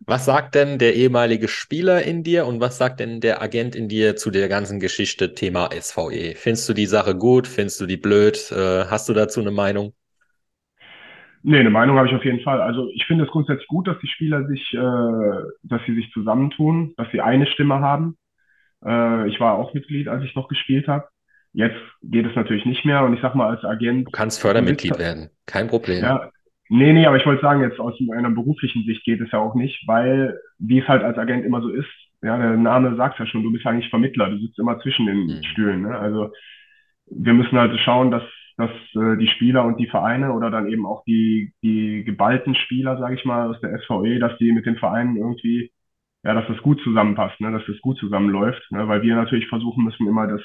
was 0.04 0.24
sagt 0.24 0.54
denn 0.54 0.78
der 0.78 0.94
ehemalige 0.94 1.48
Spieler 1.48 2.02
in 2.02 2.22
dir 2.22 2.46
und 2.46 2.60
was 2.60 2.78
sagt 2.78 3.00
denn 3.00 3.20
der 3.20 3.42
Agent 3.42 3.74
in 3.74 3.88
dir 3.88 4.16
zu 4.16 4.30
der 4.30 4.48
ganzen 4.48 4.78
Geschichte 4.78 5.34
Thema 5.34 5.70
SVE? 5.72 6.34
Findest 6.36 6.68
du 6.68 6.74
die 6.74 6.86
Sache 6.86 7.16
gut? 7.16 7.46
Findest 7.46 7.80
du 7.80 7.86
die 7.86 7.96
blöd? 7.96 8.52
Äh, 8.52 8.84
hast 8.86 9.08
du 9.08 9.14
dazu 9.14 9.40
eine 9.40 9.50
Meinung? 9.50 9.94
Nee, 11.42 11.60
eine 11.60 11.70
Meinung 11.70 11.96
habe 11.96 12.08
ich 12.08 12.14
auf 12.14 12.24
jeden 12.24 12.40
Fall. 12.40 12.60
Also 12.60 12.88
ich 12.92 13.04
finde 13.06 13.24
es 13.24 13.30
grundsätzlich 13.30 13.68
gut, 13.68 13.86
dass 13.86 13.98
die 14.00 14.08
Spieler 14.08 14.46
sich, 14.46 14.74
äh, 14.74 15.42
dass 15.62 15.80
sie 15.86 15.94
sich 15.94 16.10
zusammentun, 16.12 16.92
dass 16.96 17.10
sie 17.12 17.20
eine 17.20 17.46
Stimme 17.46 17.80
haben. 17.80 18.16
Äh, 18.84 19.28
ich 19.28 19.40
war 19.40 19.54
auch 19.54 19.72
Mitglied, 19.72 20.08
als 20.08 20.24
ich 20.24 20.34
noch 20.34 20.48
gespielt 20.48 20.88
habe. 20.88 21.08
Jetzt 21.56 21.80
geht 22.02 22.26
es 22.26 22.36
natürlich 22.36 22.66
nicht 22.66 22.84
mehr 22.84 23.02
und 23.02 23.14
ich 23.14 23.22
sag 23.22 23.34
mal 23.34 23.48
als 23.48 23.64
Agent. 23.64 24.08
Du 24.08 24.10
kannst 24.10 24.42
Fördermitglied 24.42 24.98
werden, 24.98 25.30
kein 25.46 25.68
Problem. 25.68 26.02
Ja, 26.02 26.30
nee, 26.68 26.92
nee, 26.92 27.06
aber 27.06 27.16
ich 27.16 27.24
wollte 27.24 27.40
sagen, 27.40 27.62
jetzt 27.62 27.80
aus 27.80 27.94
einer 28.12 28.30
beruflichen 28.30 28.84
Sicht 28.84 29.02
geht 29.06 29.22
es 29.22 29.30
ja 29.32 29.38
auch 29.38 29.54
nicht, 29.54 29.82
weil, 29.88 30.38
wie 30.58 30.80
es 30.80 30.86
halt 30.86 31.02
als 31.02 31.16
Agent 31.16 31.46
immer 31.46 31.62
so 31.62 31.70
ist, 31.70 31.88
ja, 32.20 32.36
der 32.36 32.58
Name 32.58 32.94
sagt 32.96 33.18
ja 33.18 33.24
schon, 33.24 33.42
du 33.42 33.50
bist 33.50 33.64
eigentlich 33.64 33.88
Vermittler, 33.88 34.28
du 34.28 34.36
sitzt 34.36 34.58
immer 34.58 34.78
zwischen 34.80 35.06
den 35.06 35.26
mhm. 35.28 35.42
Stühlen. 35.44 35.80
Ne? 35.80 35.98
Also 35.98 36.30
wir 37.06 37.32
müssen 37.32 37.58
halt 37.58 37.72
schauen, 37.80 38.10
dass, 38.10 38.24
dass 38.58 38.70
äh, 38.94 39.16
die 39.16 39.28
Spieler 39.28 39.64
und 39.64 39.80
die 39.80 39.88
Vereine 39.88 40.34
oder 40.34 40.50
dann 40.50 40.68
eben 40.68 40.84
auch 40.84 41.04
die, 41.04 41.54
die 41.62 42.04
geballten 42.04 42.54
Spieler, 42.54 42.98
sage 42.98 43.14
ich 43.14 43.24
mal, 43.24 43.48
aus 43.48 43.60
der 43.62 43.78
SVE, 43.78 44.18
dass 44.18 44.36
die 44.36 44.52
mit 44.52 44.66
den 44.66 44.76
Vereinen 44.76 45.16
irgendwie, 45.16 45.72
ja, 46.22 46.34
dass 46.34 46.46
das 46.48 46.58
gut 46.58 46.82
zusammenpasst, 46.82 47.40
ne? 47.40 47.50
dass 47.50 47.64
das 47.66 47.80
gut 47.80 47.96
zusammenläuft, 47.96 48.60
ne? 48.72 48.86
weil 48.88 49.00
wir 49.00 49.16
natürlich 49.16 49.48
versuchen 49.48 49.84
müssen, 49.84 50.06
immer 50.06 50.26
das 50.26 50.42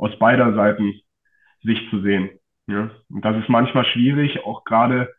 aus 0.00 0.18
beider 0.18 0.54
Seiten 0.54 0.94
Sicht 1.62 1.88
zu 1.90 2.00
sehen. 2.00 2.30
Ja? 2.66 2.90
Und 3.10 3.24
das 3.24 3.36
ist 3.36 3.48
manchmal 3.48 3.84
schwierig, 3.84 4.44
auch 4.44 4.64
gerade 4.64 5.12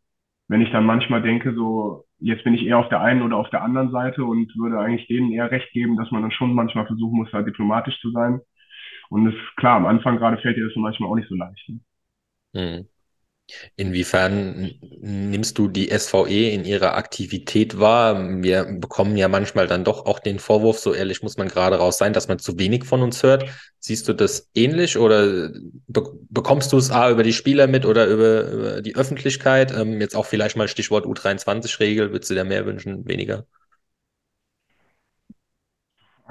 wenn 0.48 0.62
ich 0.62 0.72
dann 0.72 0.86
manchmal 0.86 1.22
denke, 1.22 1.54
so 1.54 2.06
jetzt 2.20 2.44
bin 2.44 2.54
ich 2.54 2.66
eher 2.66 2.78
auf 2.78 2.90
der 2.90 3.02
einen 3.02 3.22
oder 3.22 3.38
auf 3.38 3.50
der 3.50 3.64
anderen 3.64 3.92
Seite 3.92 4.26
und 4.26 4.54
würde 4.58 4.80
eigentlich 4.80 5.08
denen 5.08 5.32
eher 5.32 5.50
recht 5.50 5.72
geben, 5.72 5.98
dass 5.98 6.12
man 6.12 6.22
dann 6.24 6.32
schon 6.32 6.54
manchmal 6.54 6.86
versuchen 6.88 7.18
muss, 7.18 7.32
da 7.32 7.42
diplomatisch 7.42 8.00
zu 8.02 8.12
sein. 8.12 8.42
Und 9.10 9.26
das 9.26 9.34
ist 9.34 9.56
klar, 9.58 9.78
am 9.78 9.86
Anfang 9.86 10.18
gerade 10.18 10.38
fällt 10.38 10.58
dir 10.58 10.66
das 10.66 10.76
manchmal 10.76 11.10
auch 11.10 11.16
nicht 11.16 11.30
so 11.30 11.36
leicht. 11.36 11.70
Ne? 11.70 11.80
Mhm. 12.54 12.88
Inwiefern 13.76 14.72
nimmst 15.00 15.58
du 15.58 15.68
die 15.68 15.90
SVE 15.98 16.50
in 16.50 16.66
ihrer 16.66 16.96
Aktivität 16.96 17.80
wahr? 17.80 18.42
Wir 18.42 18.66
bekommen 18.66 19.18
ja 19.18 19.28
manchmal 19.28 19.68
dann 19.68 19.84
doch 19.84 20.06
auch 20.06 20.20
den 20.20 20.40
Vorwurf, 20.40 20.80
so 20.80 20.94
ehrlich 20.94 21.22
muss 21.24 21.38
man 21.38 21.48
gerade 21.48 21.78
raus 21.78 21.98
sein, 21.98 22.14
dass 22.14 22.28
man 22.28 22.40
zu 22.40 22.58
wenig 22.60 22.86
von 22.86 23.02
uns 23.02 23.24
hört. 23.24 23.50
Siehst 23.80 24.08
du 24.08 24.14
das 24.14 24.50
ähnlich 24.54 24.98
oder 24.98 25.50
be 25.88 26.04
bekommst 26.30 26.72
du 26.72 26.78
es 26.78 26.92
A 26.92 27.10
über 27.10 27.24
die 27.24 27.34
Spieler 27.34 27.68
mit 27.68 27.86
oder 27.86 28.06
über, 28.08 28.52
über 28.52 28.82
die 28.82 28.96
Öffentlichkeit? 28.96 29.72
Ähm, 29.72 30.00
jetzt 30.00 30.16
auch 30.16 30.26
vielleicht 30.26 30.56
mal 30.56 30.68
Stichwort 30.68 31.06
U23-Regel. 31.06 32.12
Würdest 32.12 32.30
du 32.30 32.36
dir 32.36 32.44
mehr 32.44 32.66
wünschen, 32.66 33.08
weniger? 33.08 33.46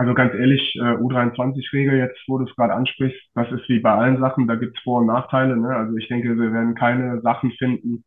Also 0.00 0.14
ganz 0.14 0.32
ehrlich, 0.34 0.74
äh, 0.76 0.96
U23-Regel, 0.96 1.98
jetzt 1.98 2.18
wo 2.26 2.38
du 2.38 2.46
es 2.46 2.56
gerade 2.56 2.72
ansprichst, 2.72 3.20
das 3.34 3.52
ist 3.52 3.68
wie 3.68 3.80
bei 3.80 3.92
allen 3.92 4.18
Sachen, 4.18 4.48
da 4.48 4.54
gibt 4.54 4.78
es 4.78 4.82
Vor- 4.82 5.00
und 5.00 5.06
Nachteile. 5.08 5.58
Ne? 5.58 5.68
Also 5.76 5.94
ich 5.98 6.08
denke, 6.08 6.38
wir 6.38 6.54
werden 6.54 6.74
keine 6.74 7.20
Sachen 7.20 7.52
finden, 7.52 8.02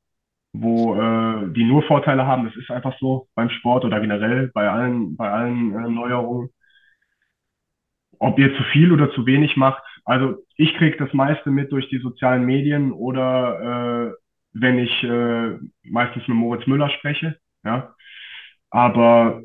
wo 0.53 0.95
äh, 0.95 1.53
die 1.53 1.63
nur 1.65 1.83
Vorteile 1.83 2.25
haben. 2.25 2.45
Das 2.45 2.55
ist 2.55 2.71
einfach 2.71 2.97
so 2.99 3.27
beim 3.35 3.51
Sport 3.51 3.85
oder 3.85 3.99
generell 3.99 4.49
bei 4.55 4.67
allen, 4.67 5.15
bei 5.15 5.29
allen 5.29 5.71
äh, 5.75 5.87
Neuerungen. 5.87 6.49
Ob 8.17 8.39
ihr 8.39 8.55
zu 8.57 8.63
viel 8.71 8.91
oder 8.91 9.11
zu 9.11 9.27
wenig 9.27 9.55
macht, 9.55 9.83
also 10.03 10.37
ich 10.57 10.73
kriege 10.73 10.97
das 10.97 11.13
meiste 11.13 11.51
mit 11.51 11.71
durch 11.71 11.89
die 11.89 11.99
sozialen 11.99 12.43
Medien 12.43 12.91
oder 12.91 14.09
äh, 14.09 14.13
wenn 14.53 14.79
ich 14.79 15.03
äh, 15.03 15.59
meistens 15.83 16.27
mit 16.27 16.37
Moritz 16.37 16.65
Müller 16.65 16.89
spreche, 16.89 17.37
ja. 17.63 17.93
Aber 18.71 19.43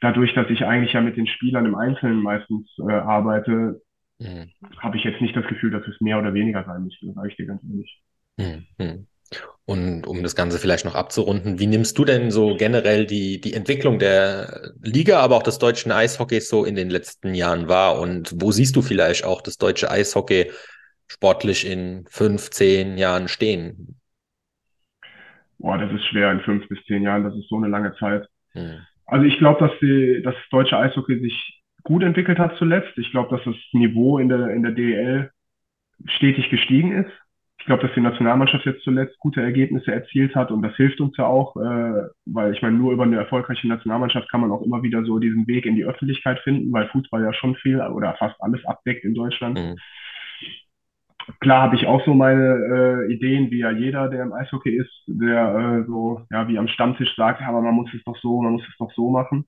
dadurch, 0.00 0.34
dass 0.34 0.48
ich 0.50 0.64
eigentlich 0.64 0.92
ja 0.92 1.00
mit 1.00 1.16
den 1.16 1.26
Spielern 1.26 1.66
im 1.66 1.74
Einzelnen 1.74 2.22
meistens 2.22 2.68
äh, 2.78 2.92
arbeite, 2.92 3.82
mhm. 4.18 4.50
habe 4.78 4.96
ich 4.96 5.04
jetzt 5.04 5.20
nicht 5.20 5.36
das 5.36 5.46
Gefühl, 5.46 5.70
dass 5.70 5.86
es 5.86 6.00
mehr 6.00 6.18
oder 6.18 6.34
weniger 6.34 6.64
sein 6.64 6.84
müsste, 6.84 7.12
sage 7.12 7.28
ich 7.28 7.36
dir 7.36 7.46
ganz 7.46 7.62
ehrlich. 7.64 8.02
Mhm. 8.38 9.06
Und 9.64 10.06
um 10.06 10.22
das 10.22 10.36
Ganze 10.36 10.58
vielleicht 10.58 10.84
noch 10.84 10.94
abzurunden, 10.94 11.58
wie 11.58 11.66
nimmst 11.66 11.98
du 11.98 12.04
denn 12.04 12.30
so 12.30 12.56
generell 12.56 13.06
die, 13.06 13.40
die 13.40 13.54
Entwicklung 13.54 13.98
der 13.98 14.72
Liga, 14.80 15.18
aber 15.20 15.36
auch 15.36 15.42
des 15.42 15.58
deutschen 15.58 15.90
Eishockeys 15.90 16.48
so 16.48 16.64
in 16.64 16.76
den 16.76 16.88
letzten 16.88 17.34
Jahren 17.34 17.68
wahr? 17.68 17.98
Und 17.98 18.32
wo 18.36 18.52
siehst 18.52 18.76
du 18.76 18.82
vielleicht 18.82 19.24
auch 19.24 19.42
das 19.42 19.58
deutsche 19.58 19.90
Eishockey 19.90 20.52
sportlich 21.08 21.68
in 21.68 22.04
fünf, 22.08 22.50
zehn 22.50 22.96
Jahren 22.96 23.26
stehen? 23.26 23.98
Boah, 25.58 25.78
das 25.78 25.92
ist 25.92 26.04
schwer 26.06 26.30
in 26.30 26.40
fünf 26.40 26.68
bis 26.68 26.78
zehn 26.84 27.02
Jahren, 27.02 27.24
das 27.24 27.34
ist 27.34 27.48
so 27.48 27.56
eine 27.56 27.68
lange 27.68 27.94
Zeit. 27.96 28.28
Hm. 28.52 28.78
Also 29.06 29.24
ich 29.24 29.38
glaube, 29.38 29.60
dass 29.60 29.78
die, 29.80 30.20
das 30.22 30.34
deutsche 30.50 30.78
Eishockey 30.78 31.20
sich 31.20 31.62
gut 31.82 32.02
entwickelt 32.02 32.38
hat 32.38 32.56
zuletzt. 32.56 32.98
Ich 32.98 33.10
glaube, 33.12 33.34
dass 33.34 33.44
das 33.44 33.54
Niveau 33.72 34.18
in 34.18 34.28
der, 34.28 34.50
in 34.50 34.62
der 34.62 34.72
DEL 34.72 35.30
stetig 36.06 36.50
gestiegen 36.50 36.92
ist. 36.92 37.10
Ich 37.58 37.66
glaube, 37.66 37.82
dass 37.82 37.94
die 37.94 38.00
Nationalmannschaft 38.00 38.64
jetzt 38.66 38.82
zuletzt 38.82 39.18
gute 39.18 39.40
Ergebnisse 39.40 39.92
erzielt 39.92 40.36
hat 40.36 40.52
und 40.52 40.62
das 40.62 40.76
hilft 40.76 41.00
uns 41.00 41.16
ja 41.16 41.26
auch, 41.26 41.56
äh, 41.56 42.02
weil 42.26 42.52
ich 42.52 42.62
meine, 42.62 42.76
nur 42.76 42.92
über 42.92 43.04
eine 43.04 43.16
erfolgreiche 43.16 43.66
Nationalmannschaft 43.66 44.30
kann 44.30 44.40
man 44.40 44.52
auch 44.52 44.62
immer 44.62 44.82
wieder 44.82 45.04
so 45.04 45.18
diesen 45.18 45.48
Weg 45.48 45.66
in 45.66 45.74
die 45.74 45.84
Öffentlichkeit 45.84 46.38
finden, 46.40 46.72
weil 46.72 46.88
Fußball 46.88 47.22
ja 47.22 47.32
schon 47.32 47.56
viel 47.56 47.80
oder 47.80 48.14
fast 48.18 48.40
alles 48.40 48.64
abdeckt 48.66 49.04
in 49.04 49.14
Deutschland. 49.14 49.58
Mhm. 49.58 49.76
Klar 51.40 51.62
habe 51.62 51.76
ich 51.76 51.86
auch 51.86 52.04
so 52.04 52.14
meine 52.14 53.06
äh, 53.08 53.12
Ideen, 53.12 53.50
wie 53.50 53.58
ja 53.58 53.70
jeder, 53.70 54.08
der 54.08 54.22
im 54.22 54.32
Eishockey 54.32 54.76
ist, 54.76 54.92
der 55.06 55.82
äh, 55.82 55.86
so, 55.86 56.22
ja, 56.30 56.46
wie 56.48 56.58
am 56.58 56.68
Stammtisch 56.68 57.14
sagt, 57.16 57.42
aber 57.42 57.60
man 57.60 57.74
muss 57.74 57.92
es 57.94 58.04
doch 58.04 58.16
so, 58.18 58.40
man 58.40 58.52
muss 58.52 58.68
es 58.68 58.76
doch 58.78 58.92
so 58.92 59.10
machen. 59.10 59.46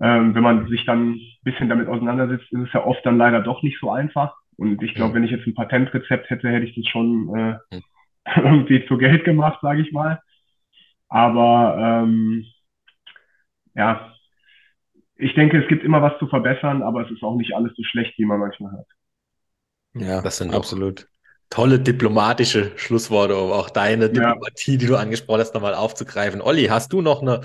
Ähm, 0.00 0.34
wenn 0.34 0.42
man 0.42 0.68
sich 0.68 0.84
dann 0.84 1.12
ein 1.12 1.20
bisschen 1.42 1.68
damit 1.68 1.88
auseinandersetzt, 1.88 2.52
ist 2.52 2.60
es 2.60 2.72
ja 2.72 2.84
oft 2.84 3.04
dann 3.04 3.18
leider 3.18 3.40
doch 3.40 3.62
nicht 3.62 3.78
so 3.80 3.90
einfach. 3.90 4.36
Und 4.56 4.82
ich 4.82 4.94
glaube, 4.94 5.14
wenn 5.14 5.24
ich 5.24 5.30
jetzt 5.30 5.46
ein 5.46 5.54
Patentrezept 5.54 6.28
hätte, 6.28 6.48
hätte 6.50 6.66
ich 6.66 6.74
das 6.74 6.86
schon 6.86 7.34
äh, 7.34 7.80
irgendwie 8.36 8.84
zu 8.86 8.98
Geld 8.98 9.24
gemacht, 9.24 9.58
sage 9.62 9.80
ich 9.80 9.92
mal. 9.92 10.20
Aber 11.08 11.76
ähm, 12.04 12.44
ja, 13.74 14.12
ich 15.16 15.34
denke, 15.34 15.62
es 15.62 15.68
gibt 15.68 15.84
immer 15.84 16.02
was 16.02 16.18
zu 16.18 16.26
verbessern, 16.28 16.82
aber 16.82 17.02
es 17.02 17.10
ist 17.10 17.22
auch 17.22 17.36
nicht 17.36 17.54
alles 17.54 17.72
so 17.74 17.82
schlecht, 17.82 18.18
wie 18.18 18.24
man 18.24 18.38
manchmal 18.38 18.72
hört. 18.72 18.88
Ja, 19.94 20.22
das 20.22 20.38
sind 20.38 20.54
absolut 20.54 21.08
tolle 21.50 21.80
diplomatische 21.80 22.72
Schlussworte, 22.76 23.36
um 23.36 23.50
auch 23.50 23.70
deine 23.70 24.08
Diplomatie, 24.08 24.72
ja. 24.72 24.78
die 24.78 24.86
du 24.86 24.96
angesprochen 24.96 25.40
hast, 25.40 25.52
nochmal 25.52 25.74
aufzugreifen. 25.74 26.40
Olli, 26.40 26.66
hast 26.66 26.92
du 26.92 27.02
noch 27.02 27.22
eine 27.22 27.40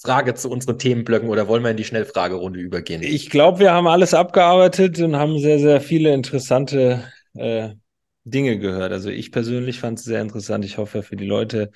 Frage 0.00 0.34
zu 0.34 0.48
unseren 0.48 0.78
Themenblöcken 0.78 1.28
oder 1.28 1.48
wollen 1.48 1.64
wir 1.64 1.72
in 1.72 1.76
die 1.76 1.84
Schnellfragerunde 1.84 2.60
übergehen? 2.60 3.02
Ich 3.02 3.30
glaube, 3.30 3.58
wir 3.58 3.72
haben 3.72 3.88
alles 3.88 4.14
abgearbeitet 4.14 5.00
und 5.00 5.16
haben 5.16 5.40
sehr, 5.40 5.58
sehr 5.58 5.80
viele 5.80 6.14
interessante 6.14 7.02
äh, 7.34 7.70
Dinge 8.22 8.58
gehört. 8.58 8.92
Also 8.92 9.10
ich 9.10 9.32
persönlich 9.32 9.80
fand 9.80 9.98
es 9.98 10.04
sehr 10.04 10.22
interessant. 10.22 10.64
Ich 10.64 10.78
hoffe, 10.78 11.02
für 11.02 11.16
die 11.16 11.26
Leute 11.26 11.72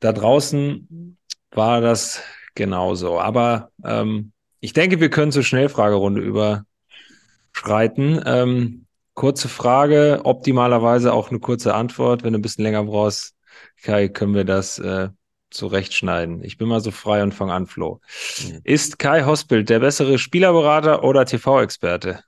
da 0.00 0.12
draußen 0.12 1.16
war 1.52 1.80
das 1.80 2.22
genauso. 2.56 3.20
Aber 3.20 3.70
ähm, 3.84 4.32
ich 4.58 4.72
denke, 4.72 5.00
wir 5.00 5.10
können 5.10 5.30
zur 5.30 5.44
Schnellfragerunde 5.44 6.20
überschreiten. 6.20 8.20
Ähm, 8.26 8.87
Kurze 9.18 9.48
Frage, 9.48 10.20
optimalerweise 10.22 11.12
auch 11.12 11.30
eine 11.30 11.40
kurze 11.40 11.74
Antwort. 11.74 12.22
Wenn 12.22 12.34
du 12.34 12.38
ein 12.38 12.42
bisschen 12.42 12.62
länger 12.62 12.84
brauchst, 12.84 13.34
Kai, 13.82 14.06
können 14.06 14.32
wir 14.32 14.44
das 14.44 14.78
äh, 14.78 15.08
zurechtschneiden. 15.50 16.44
Ich 16.44 16.56
bin 16.56 16.68
mal 16.68 16.78
so 16.78 16.92
frei 16.92 17.24
und 17.24 17.34
fange 17.34 17.52
an, 17.52 17.66
Flo. 17.66 18.00
Mhm. 18.46 18.60
Ist 18.62 19.00
Kai 19.00 19.24
Hospild 19.24 19.70
der 19.70 19.80
bessere 19.80 20.18
Spielerberater 20.18 21.02
oder 21.02 21.24
TV-Experte? 21.24 22.20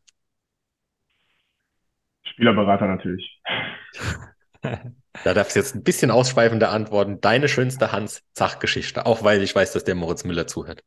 Spielerberater 2.24 2.88
natürlich. 2.88 3.40
Da 5.24 5.34
darfst 5.34 5.54
du 5.54 5.60
jetzt 5.60 5.74
ein 5.74 5.82
bisschen 5.82 6.10
ausschweifende 6.10 6.68
antworten. 6.70 7.20
Deine 7.20 7.48
schönste 7.48 7.92
Hans-Zach-Geschichte, 7.92 9.06
auch 9.06 9.22
weil 9.22 9.42
ich 9.42 9.54
weiß, 9.54 9.72
dass 9.72 9.84
der 9.84 9.94
Moritz 9.94 10.24
Müller 10.24 10.46
zuhört. 10.46 10.82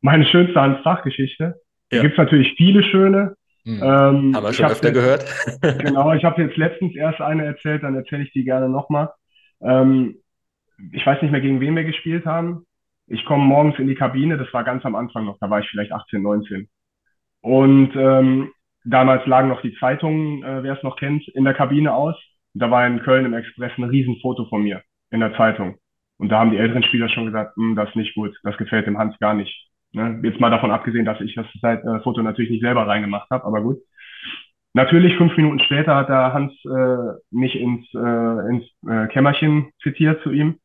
Meine 0.00 0.24
schönste 0.26 0.60
Hans-Zach-Geschichte. 0.60 1.60
Da 1.90 1.96
Ja. 1.96 2.02
gibt 2.02 2.12
es 2.14 2.18
natürlich 2.18 2.54
viele 2.56 2.82
schöne. 2.84 3.36
Hm. 3.64 3.74
Ähm, 3.76 3.82
Haben 3.82 4.34
wir 4.44 4.52
schon 4.52 4.66
öfter 4.66 4.88
jetzt- 4.88 4.94
gehört. 4.94 5.24
Genau, 5.82 6.12
ich 6.14 6.24
habe 6.24 6.42
jetzt 6.42 6.56
letztens 6.56 6.94
erst 6.96 7.20
eine 7.20 7.44
erzählt, 7.44 7.82
dann 7.82 7.94
erzähle 7.94 8.22
ich 8.24 8.32
die 8.32 8.44
gerne 8.44 8.68
nochmal. 8.68 9.10
Ähm, 9.62 10.16
ich 10.92 11.06
weiß 11.06 11.22
nicht 11.22 11.30
mehr, 11.30 11.40
gegen 11.40 11.60
wen 11.60 11.76
wir 11.76 11.84
gespielt 11.84 12.26
haben. 12.26 12.66
Ich 13.06 13.24
komme 13.24 13.44
morgens 13.44 13.78
in 13.78 13.86
die 13.86 13.94
Kabine, 13.94 14.36
das 14.38 14.52
war 14.52 14.64
ganz 14.64 14.84
am 14.84 14.94
Anfang 14.96 15.24
noch, 15.26 15.38
da 15.40 15.48
war 15.50 15.60
ich 15.60 15.68
vielleicht 15.68 15.92
18, 15.92 16.22
19. 16.22 16.68
Und 17.40 17.92
ähm, 17.96 18.50
damals 18.84 19.26
lagen 19.26 19.48
noch 19.48 19.62
die 19.62 19.74
Zeitungen, 19.78 20.42
äh, 20.42 20.62
wer 20.62 20.76
es 20.76 20.82
noch 20.82 20.96
kennt, 20.96 21.26
in 21.28 21.44
der 21.44 21.54
Kabine 21.54 21.92
aus. 21.94 22.16
Da 22.54 22.70
war 22.70 22.86
in 22.86 23.00
Köln 23.02 23.24
im 23.26 23.34
Express 23.34 23.72
ein 23.78 23.84
Riesenfoto 23.84 24.46
von 24.46 24.62
mir 24.62 24.82
in 25.10 25.20
der 25.20 25.34
Zeitung. 25.36 25.76
Und 26.18 26.28
da 26.30 26.38
haben 26.38 26.50
die 26.50 26.58
älteren 26.58 26.82
Spieler 26.84 27.08
schon 27.08 27.26
gesagt, 27.26 27.56
"Hm, 27.56 27.74
das 27.76 27.88
ist 27.90 27.96
nicht 27.96 28.14
gut, 28.14 28.36
das 28.42 28.56
gefällt 28.56 28.86
dem 28.86 28.98
Hans 28.98 29.18
gar 29.18 29.34
nicht. 29.34 29.70
Ne? 29.92 30.20
Jetzt 30.22 30.40
mal 30.40 30.50
davon 30.50 30.70
abgesehen, 30.70 31.04
dass 31.04 31.20
ich 31.20 31.34
das 31.34 31.46
äh, 31.62 32.00
Foto 32.02 32.22
natürlich 32.22 32.50
nicht 32.50 32.62
selber 32.62 32.86
reingemacht 32.86 33.30
habe, 33.30 33.44
aber 33.44 33.62
gut. 33.62 33.78
Natürlich, 34.74 35.16
fünf 35.16 35.36
Minuten 35.36 35.60
später 35.60 35.94
hat 35.94 36.08
der 36.08 36.32
Hans 36.32 36.52
äh, 36.64 37.18
mich 37.30 37.54
ins, 37.56 37.86
äh, 37.94 38.48
ins 38.48 38.64
äh, 38.88 39.06
Kämmerchen 39.08 39.70
zitiert 39.82 40.22
zu 40.22 40.30
ihm. 40.30 40.58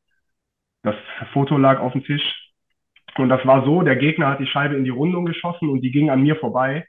Das 0.84 0.96
Foto 1.34 1.58
lag 1.58 1.82
auf 1.82 1.92
dem 1.92 2.04
Tisch. 2.06 2.24
Und 3.18 3.30
das 3.30 3.46
war 3.46 3.66
so, 3.66 3.82
der 3.82 3.98
Gegner 3.98 4.28
hat 4.28 4.40
die 4.40 4.48
Scheibe 4.48 4.76
in 4.76 4.86
die 4.86 4.92
Rundung 4.92 5.26
geschossen 5.26 5.70
und 5.70 5.82
die 5.82 5.92
ging 5.92 6.10
an 6.10 6.22
mir 6.22 6.38
vorbei 6.38 6.86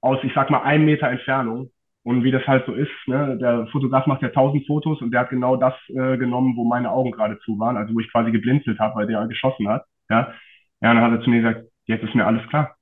aus, 0.00 0.18
ich 0.22 0.32
sag 0.34 0.50
mal, 0.50 0.62
einem 0.62 0.84
Meter 0.84 1.08
Entfernung. 1.08 1.70
Und 2.04 2.24
wie 2.24 2.32
das 2.32 2.46
halt 2.48 2.66
so 2.66 2.74
ist, 2.74 2.90
ne, 3.06 3.38
der 3.40 3.68
Fotograf 3.68 4.06
macht 4.06 4.22
ja 4.22 4.28
tausend 4.28 4.66
Fotos 4.66 5.00
und 5.02 5.12
der 5.12 5.20
hat 5.20 5.30
genau 5.30 5.56
das 5.56 5.74
äh, 5.88 6.16
genommen, 6.16 6.56
wo 6.56 6.64
meine 6.64 6.90
Augen 6.90 7.12
gerade 7.12 7.38
zu 7.40 7.58
waren, 7.60 7.76
also 7.76 7.94
wo 7.94 8.00
ich 8.00 8.10
quasi 8.10 8.32
geblinzelt 8.32 8.80
habe, 8.80 8.96
weil 8.96 9.06
der 9.06 9.24
geschossen 9.28 9.68
hat. 9.68 9.84
Ja, 10.10 10.34
ja, 10.80 10.90
und 10.90 10.96
dann 10.96 11.00
hat 11.00 11.12
er 11.12 11.22
zu 11.22 11.30
mir 11.30 11.42
gesagt, 11.42 11.71
jetzt 11.86 12.04
ist 12.04 12.14
mir 12.14 12.26
alles 12.26 12.46
klar. 12.48 12.76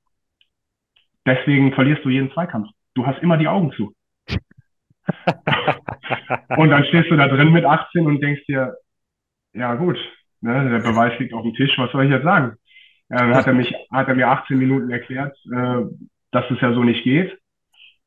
Deswegen 1.27 1.73
verlierst 1.73 2.05
du 2.05 2.09
jeden 2.09 2.33
Zweikampf. 2.33 2.69
Du 2.95 3.07
hast 3.07 3.23
immer 3.23 3.37
die 3.37 3.49
Augen 3.49 3.73
zu. 3.73 3.95
Und 6.57 6.71
dann 6.71 6.85
stehst 6.85 7.11
du 7.11 7.17
da 7.17 7.29
drin 7.29 7.53
mit 7.53 7.65
18 7.65 8.07
und 8.07 8.21
denkst 8.21 8.45
dir, 8.47 8.75
ja 9.53 9.75
gut, 9.75 9.99
ne, 10.41 10.71
der 10.71 10.79
Beweis 10.79 11.19
liegt 11.19 11.35
auf 11.35 11.43
dem 11.43 11.55
Tisch, 11.55 11.77
was 11.79 11.91
soll 11.93 12.05
ich 12.05 12.11
jetzt 12.11 12.25
sagen? 12.25 12.57
Dann 13.09 13.35
hat 13.35 13.47
er 13.47 13.55
mich, 13.55 13.73
hat 13.91 14.09
er 14.09 14.15
mir 14.15 14.29
18 14.29 14.59
Minuten 14.59 14.91
erklärt, 14.91 15.37
äh, 15.53 15.83
dass 16.31 16.51
es 16.51 16.61
ja 16.61 16.73
so 16.73 16.85
nicht 16.85 17.03
geht. 17.03 17.37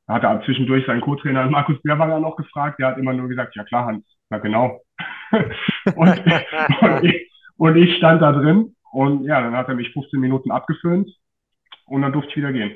Da 0.07 0.15
hat 0.15 0.23
er 0.23 0.43
zwischendurch 0.43 0.85
seinen 0.85 1.01
Co-Trainer 1.01 1.49
Markus 1.49 1.81
Bierwanger 1.81 2.19
noch 2.19 2.35
gefragt, 2.35 2.79
der 2.79 2.87
hat 2.87 2.97
immer 2.97 3.13
nur 3.13 3.27
gesagt, 3.27 3.55
ja 3.55 3.63
klar, 3.63 3.85
Hans, 3.85 4.05
na 4.29 4.37
genau. 4.37 4.81
und, 5.95 6.23
und, 6.81 7.03
ich, 7.03 7.31
und 7.57 7.75
ich 7.75 7.97
stand 7.97 8.21
da 8.21 8.31
drin 8.31 8.72
und 8.93 9.25
ja, 9.25 9.41
dann 9.41 9.57
hat 9.57 9.67
er 9.67 9.75
mich 9.75 9.91
15 9.91 10.19
Minuten 10.19 10.51
abgeföhnt 10.51 11.09
und 11.87 12.01
dann 12.03 12.13
durfte 12.13 12.29
ich 12.29 12.37
wieder 12.37 12.53
gehen. 12.53 12.75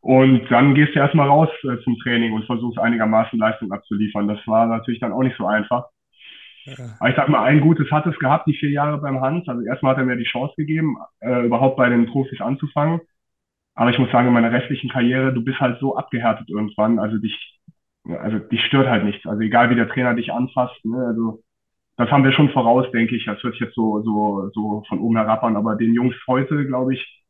Und 0.00 0.50
dann 0.50 0.74
gehst 0.74 0.94
du 0.94 1.00
erstmal 1.00 1.28
raus 1.28 1.50
äh, 1.64 1.82
zum 1.84 1.98
Training 1.98 2.32
und 2.32 2.46
versuchst 2.46 2.78
einigermaßen 2.78 3.38
Leistung 3.38 3.70
abzuliefern. 3.72 4.26
Das 4.26 4.38
war 4.46 4.66
natürlich 4.66 5.00
dann 5.00 5.12
auch 5.12 5.22
nicht 5.22 5.36
so 5.36 5.46
einfach. 5.46 5.86
Aber 6.98 7.10
ich 7.10 7.16
sag 7.16 7.28
mal, 7.28 7.44
ein 7.44 7.60
Gutes 7.60 7.90
hat 7.90 8.06
es 8.06 8.18
gehabt, 8.18 8.46
die 8.46 8.54
vier 8.54 8.70
Jahre 8.70 8.98
beim 8.98 9.20
Hans. 9.20 9.46
Also 9.48 9.62
erstmal 9.62 9.92
hat 9.92 9.98
er 9.98 10.06
mir 10.06 10.16
die 10.16 10.24
Chance 10.24 10.54
gegeben, 10.56 10.96
äh, 11.20 11.44
überhaupt 11.44 11.76
bei 11.76 11.88
den 11.88 12.06
Profis 12.06 12.40
anzufangen. 12.40 13.00
Aber 13.74 13.90
ich 13.90 13.98
muss 13.98 14.10
sagen, 14.10 14.28
in 14.28 14.34
meiner 14.34 14.52
restlichen 14.52 14.90
Karriere, 14.90 15.32
du 15.32 15.42
bist 15.44 15.60
halt 15.60 15.78
so 15.78 15.96
abgehärtet 15.96 16.48
irgendwann. 16.48 16.98
Also 16.98 17.18
dich, 17.18 17.60
also 18.04 18.38
dich 18.38 18.64
stört 18.64 18.88
halt 18.88 19.04
nichts. 19.04 19.26
Also 19.26 19.40
egal 19.42 19.70
wie 19.70 19.76
der 19.76 19.88
Trainer 19.88 20.14
dich 20.14 20.32
anfasst, 20.32 20.84
ne, 20.84 21.04
also 21.06 21.42
das 21.98 22.10
haben 22.10 22.22
wir 22.22 22.32
schon 22.32 22.50
voraus, 22.50 22.86
denke 22.92 23.16
ich. 23.16 23.26
Das 23.26 23.42
hört 23.42 23.54
sich 23.54 23.60
jetzt 23.60 23.74
so, 23.74 24.00
so, 24.02 24.50
so 24.54 24.84
von 24.88 25.00
oben 25.00 25.16
herab 25.16 25.42
an. 25.42 25.56
Aber 25.56 25.74
den 25.74 25.92
Jungs 25.94 26.14
heute, 26.28 26.64
glaube 26.64 26.94
ich, 26.94 27.24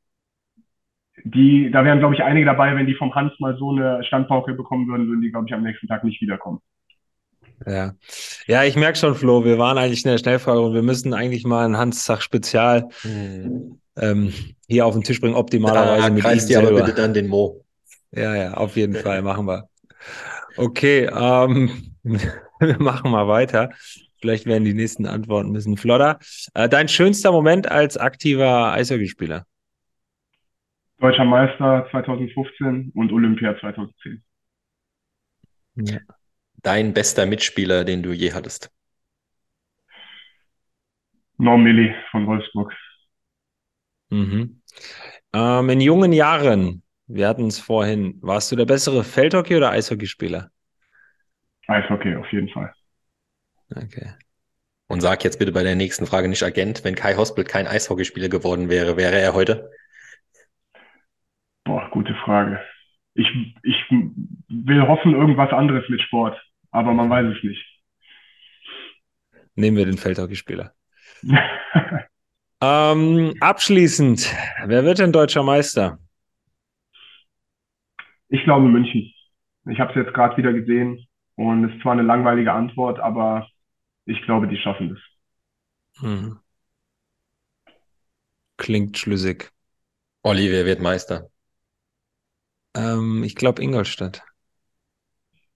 die, 1.25 1.71
da 1.71 1.85
wären, 1.85 1.99
glaube 1.99 2.15
ich, 2.15 2.23
einige 2.23 2.47
dabei, 2.47 2.77
wenn 2.77 2.87
die 2.87 2.95
vom 2.95 3.15
Hans 3.15 3.33
mal 3.41 3.57
so 3.57 3.71
eine 3.71 4.05
Standpauke 4.05 4.53
bekommen 4.53 4.87
würden, 4.87 5.09
würden 5.09 5.23
die, 5.23 5.31
glaube 5.31 5.47
ich, 5.49 5.55
am 5.55 5.63
nächsten 5.63 5.89
Tag 5.89 6.05
nicht 6.05 6.21
wiederkommen. 6.21 6.61
Ja. 7.67 7.95
Ja, 8.47 8.63
ich 8.63 8.77
merke 8.77 8.99
schon, 8.99 9.15
Flo, 9.15 9.45
wir 9.45 9.59
waren 9.59 9.79
eigentlich 9.79 10.05
in 10.05 10.11
der 10.11 10.19
Schnellfrage 10.19 10.61
und 10.61 10.75
wir 10.75 10.83
müssen 10.83 11.15
eigentlich 11.15 11.45
mal 11.45 11.65
ein 11.65 11.77
Hans-Zach-Spezial 11.77 12.89
Hm. 13.03 13.81
ähm, 13.97 14.35
hier 14.69 14.85
auf 14.85 14.95
den 14.95 15.03
Tisch 15.03 15.21
bringen, 15.21 15.35
optimalerweise 15.35 16.03
Da 16.03 16.09
mit 16.11 16.19
ihm 16.19 16.23
kreist 16.23 16.51
dir 16.51 16.59
aber 16.59 16.73
bitte 16.73 16.95
dann 16.95 17.15
den 17.15 17.29
Mo. 17.29 17.65
Ja, 18.13 18.37
ja, 18.37 18.55
auf 18.55 18.77
jeden 18.77 18.95
Fall, 18.95 19.23
machen 19.23 19.47
wir. 19.47 19.69
Okay, 20.57 21.09
ähm, 21.11 21.71
wir 22.05 22.77
machen 22.79 23.11
mal 23.11 23.27
weiter. 23.27 23.71
Vielleicht 24.21 24.47
werden 24.47 24.65
die 24.65 24.75
nächsten 24.75 25.07
Antworten 25.07 25.51
ein 25.51 25.53
bisschen 25.53 25.77
flotter. 25.77 26.19
Äh, 26.55 26.69
dein 26.69 26.89
schönster 26.89 27.33
Moment 27.33 27.71
als 27.71 27.97
aktiver 27.97 28.73
Eishockeyspieler? 28.73 29.45
Deutscher 30.99 31.25
Meister 31.25 31.87
2015 31.91 32.91
und 32.95 33.13
Olympia 33.13 33.57
2010. 33.61 34.23
Ja. 35.77 35.99
Dein 36.63 36.93
bester 36.93 37.25
Mitspieler, 37.25 37.85
den 37.85 38.03
du 38.03 38.13
je 38.13 38.33
hattest. 38.33 38.71
Norm 41.37 41.63
Milli 41.63 41.95
von 42.11 42.27
Wolfsburg. 42.27 42.75
Mhm. 44.11 44.61
Ähm, 45.33 45.69
in 45.71 45.81
jungen 45.81 46.13
Jahren, 46.13 46.83
wir 47.07 47.29
hatten 47.29 47.47
es 47.47 47.61
vorhin, 47.61 48.19
warst 48.23 48.51
du 48.51 48.57
der 48.57 48.65
bessere 48.65 49.05
Feldhockey- 49.05 49.57
oder 49.57 49.71
Eishockeyspieler? 49.71 50.51
Eishockey 51.69 52.17
auf 52.17 52.31
jeden 52.33 52.49
Fall. 52.49 52.73
Okay. 53.75 54.15
Und 54.87 55.01
sag 55.01 55.23
jetzt 55.25 55.39
bitte 55.39 55.53
bei 55.53 55.63
der 55.63 55.77
nächsten 55.77 56.07
Frage 56.07 56.29
nicht 56.29 56.43
Agent, 56.43 56.83
wenn 56.85 56.95
Kai 56.95 57.15
Hospel 57.15 57.45
kein 57.45 57.67
Eishockeyspieler 57.67 58.29
geworden 58.29 58.71
wäre, 58.71 58.97
wäre 58.97 59.19
er 59.19 59.35
heute? 59.35 59.71
Boah, 61.65 61.89
gute 61.91 62.15
Frage. 62.25 62.61
Ich, 63.15 63.29
ich 63.63 63.77
will 64.49 64.87
hoffen, 64.87 65.13
irgendwas 65.13 65.53
anderes 65.53 65.87
mit 65.89 66.01
Sport, 66.01 66.41
aber 66.71 66.95
man 66.95 67.11
weiß 67.11 67.37
es 67.37 67.43
nicht. 67.43 67.65
Nehmen 69.55 69.77
wir 69.77 69.85
den 69.85 69.99
Feldhockeyspieler. 69.99 70.73
Ähm, 72.61 73.35
abschließend, 73.39 74.35
wer 74.67 74.85
wird 74.85 74.99
denn 74.99 75.13
deutscher 75.13 75.45
Meister? 75.45 75.99
Ich 78.29 78.43
glaube 78.43 78.67
München. 78.67 79.13
Ich 79.71 79.79
habe 79.79 79.91
es 79.91 79.97
jetzt 79.97 80.13
gerade 80.13 80.37
wieder 80.37 80.53
gesehen 80.53 81.07
und 81.37 81.65
es 81.65 81.75
ist 81.75 81.83
zwar 81.83 81.93
eine 81.93 82.03
langweilige 82.03 82.53
Antwort, 82.53 82.99
aber 82.99 83.49
ich 84.09 84.23
glaube, 84.23 84.49
die 84.49 84.57
schaffen 84.59 84.91
das. 84.91 84.99
Mhm. 86.03 86.39
Klingt 88.59 88.99
schlüssig. 88.99 89.53
Olli, 90.23 90.51
wer 90.51 90.67
wird 90.67 90.81
Meister? 90.81 91.31
Ähm, 92.75 93.25
ich 93.25 93.35
glaube 93.35 93.63
Ingolstadt. 93.63 94.23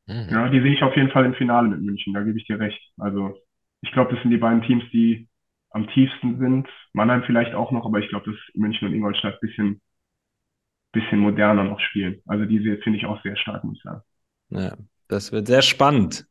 Hm. 0.08 0.28
Ja, 0.30 0.48
die 0.48 0.60
sehe 0.60 0.72
ich 0.74 0.82
auf 0.82 0.96
jeden 0.96 1.10
Fall 1.10 1.24
im 1.24 1.34
Finale 1.34 1.68
mit 1.68 1.80
München, 1.82 2.14
da 2.14 2.22
gebe 2.22 2.38
ich 2.38 2.46
dir 2.46 2.58
recht. 2.58 2.80
Also 2.98 3.36
ich 3.82 3.90
glaube, 3.92 4.12
das 4.14 4.22
sind 4.22 4.30
die 4.30 4.36
beiden 4.38 4.62
Teams, 4.62 4.84
die 4.92 5.28
am 5.70 5.88
tiefsten 5.88 6.38
sind. 6.38 6.68
Mannheim 6.92 7.24
vielleicht 7.24 7.54
auch 7.54 7.70
noch, 7.72 7.84
aber 7.86 7.98
ich 7.98 8.08
glaube, 8.08 8.30
dass 8.30 8.40
München 8.54 8.88
und 8.88 8.94
Ingolstadt 8.94 9.34
ein 9.34 9.40
bisschen, 9.40 9.80
bisschen 10.92 11.18
moderner 11.18 11.64
noch 11.64 11.80
spielen. 11.80 12.22
Also 12.26 12.44
die 12.46 12.58
se- 12.60 12.78
finde 12.82 12.98
ich 12.98 13.06
auch 13.06 13.22
sehr 13.22 13.36
stark, 13.36 13.62
muss 13.64 13.76
ich 13.76 13.82
sagen. 13.82 14.02
Ja, 14.50 14.76
das 15.08 15.32
wird 15.32 15.46
sehr 15.48 15.62
spannend. 15.62 16.26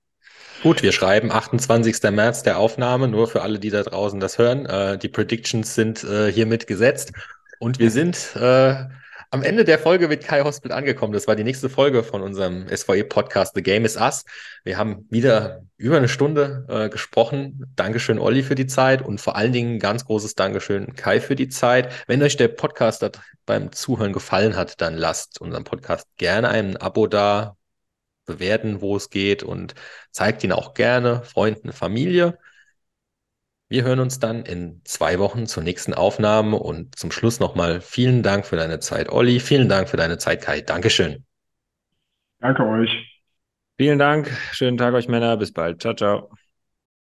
Gut, 0.64 0.84
wir 0.84 0.92
schreiben 0.92 1.32
28. 1.32 2.02
März 2.12 2.44
der 2.44 2.60
Aufnahme, 2.60 3.08
nur 3.08 3.28
für 3.28 3.42
alle, 3.42 3.58
die 3.58 3.72
da 3.72 3.82
draußen 3.82 4.20
das 4.20 4.38
hören. 4.38 4.66
Äh, 4.68 4.98
die 4.98 5.10
Predictions 5.10 5.74
sind 5.74 6.04
äh, 6.04 6.32
hiermit 6.32 6.68
gesetzt 6.68 7.14
und 7.60 7.80
wir 7.80 7.90
sind 7.90 8.36
äh, 8.36 8.76
am 9.34 9.44
Ende 9.44 9.64
der 9.64 9.80
Folge 9.80 10.10
mit 10.10 10.26
Kai 10.26 10.42
Hospital 10.42 10.78
angekommen. 10.78 11.14
Das 11.14 11.26
war 11.26 11.38
die 11.38 11.46
nächste 11.46 11.70
Folge 11.70 12.04
von 12.04 12.22
unserem 12.22 12.68
SVE-Podcast 12.68 13.56
The 13.56 13.64
Game 13.64 13.86
is 13.86 13.96
Us. 13.96 14.26
Wir 14.66 14.78
haben 14.78 15.08
wieder 15.10 15.64
über 15.78 15.96
eine 15.98 16.10
Stunde 16.10 16.66
äh, 16.68 16.90
gesprochen. 16.90 17.64
Dankeschön, 17.78 18.20
Olli, 18.20 18.44
für 18.44 18.56
die 18.56 18.68
Zeit 18.68 19.02
und 19.02 19.22
vor 19.22 19.38
allen 19.38 19.54
Dingen 19.54 19.80
ganz 19.80 20.06
großes 20.06 20.36
Dankeschön, 20.36 20.96
Kai, 20.96 21.22
für 21.22 21.36
die 21.36 21.48
Zeit. 21.48 21.94
Wenn 22.08 22.22
euch 22.22 22.36
der 22.36 22.50
Podcast 22.50 23.10
beim 23.46 23.72
Zuhören 23.72 24.12
gefallen 24.12 24.58
hat, 24.58 24.82
dann 24.82 24.96
lasst 24.96 25.40
unseren 25.40 25.64
Podcast 25.64 26.06
gerne 26.18 26.50
ein 26.50 26.76
Abo 26.76 27.08
da, 27.08 27.56
bewerten, 28.26 28.82
wo 28.82 28.96
es 28.96 29.10
geht 29.10 29.44
und 29.44 29.76
zeigt 30.12 30.44
ihn 30.44 30.52
auch 30.52 30.74
gerne 30.74 31.24
Freunden, 31.24 31.74
Familie. 31.74 32.38
Wir 33.70 33.84
hören 33.84 34.00
uns 34.00 34.20
dann 34.20 34.44
in 34.44 34.82
zwei 34.84 35.18
Wochen 35.18 35.48
zur 35.48 35.64
nächsten 35.64 35.94
Aufnahme 35.94 36.58
und 36.58 36.98
zum 37.00 37.12
Schluss 37.12 37.40
nochmal 37.40 37.80
vielen 37.82 38.22
Dank 38.22 38.46
für 38.46 38.58
deine 38.58 38.80
Zeit, 38.80 39.10
Olli. 39.10 39.40
Vielen 39.40 39.70
Dank 39.70 39.88
für 39.88 39.98
deine 39.98 40.18
Zeit, 40.18 40.42
Kai. 40.42 40.62
Dankeschön. 40.62 41.26
Danke 42.40 42.64
euch. 42.66 43.22
Vielen 43.78 44.00
Dank. 44.00 44.30
Schönen 44.52 44.78
Tag 44.78 44.94
euch 44.94 45.08
Männer. 45.08 45.38
Bis 45.38 45.54
bald. 45.54 45.82
Ciao, 45.82 45.94
ciao. 45.94 46.41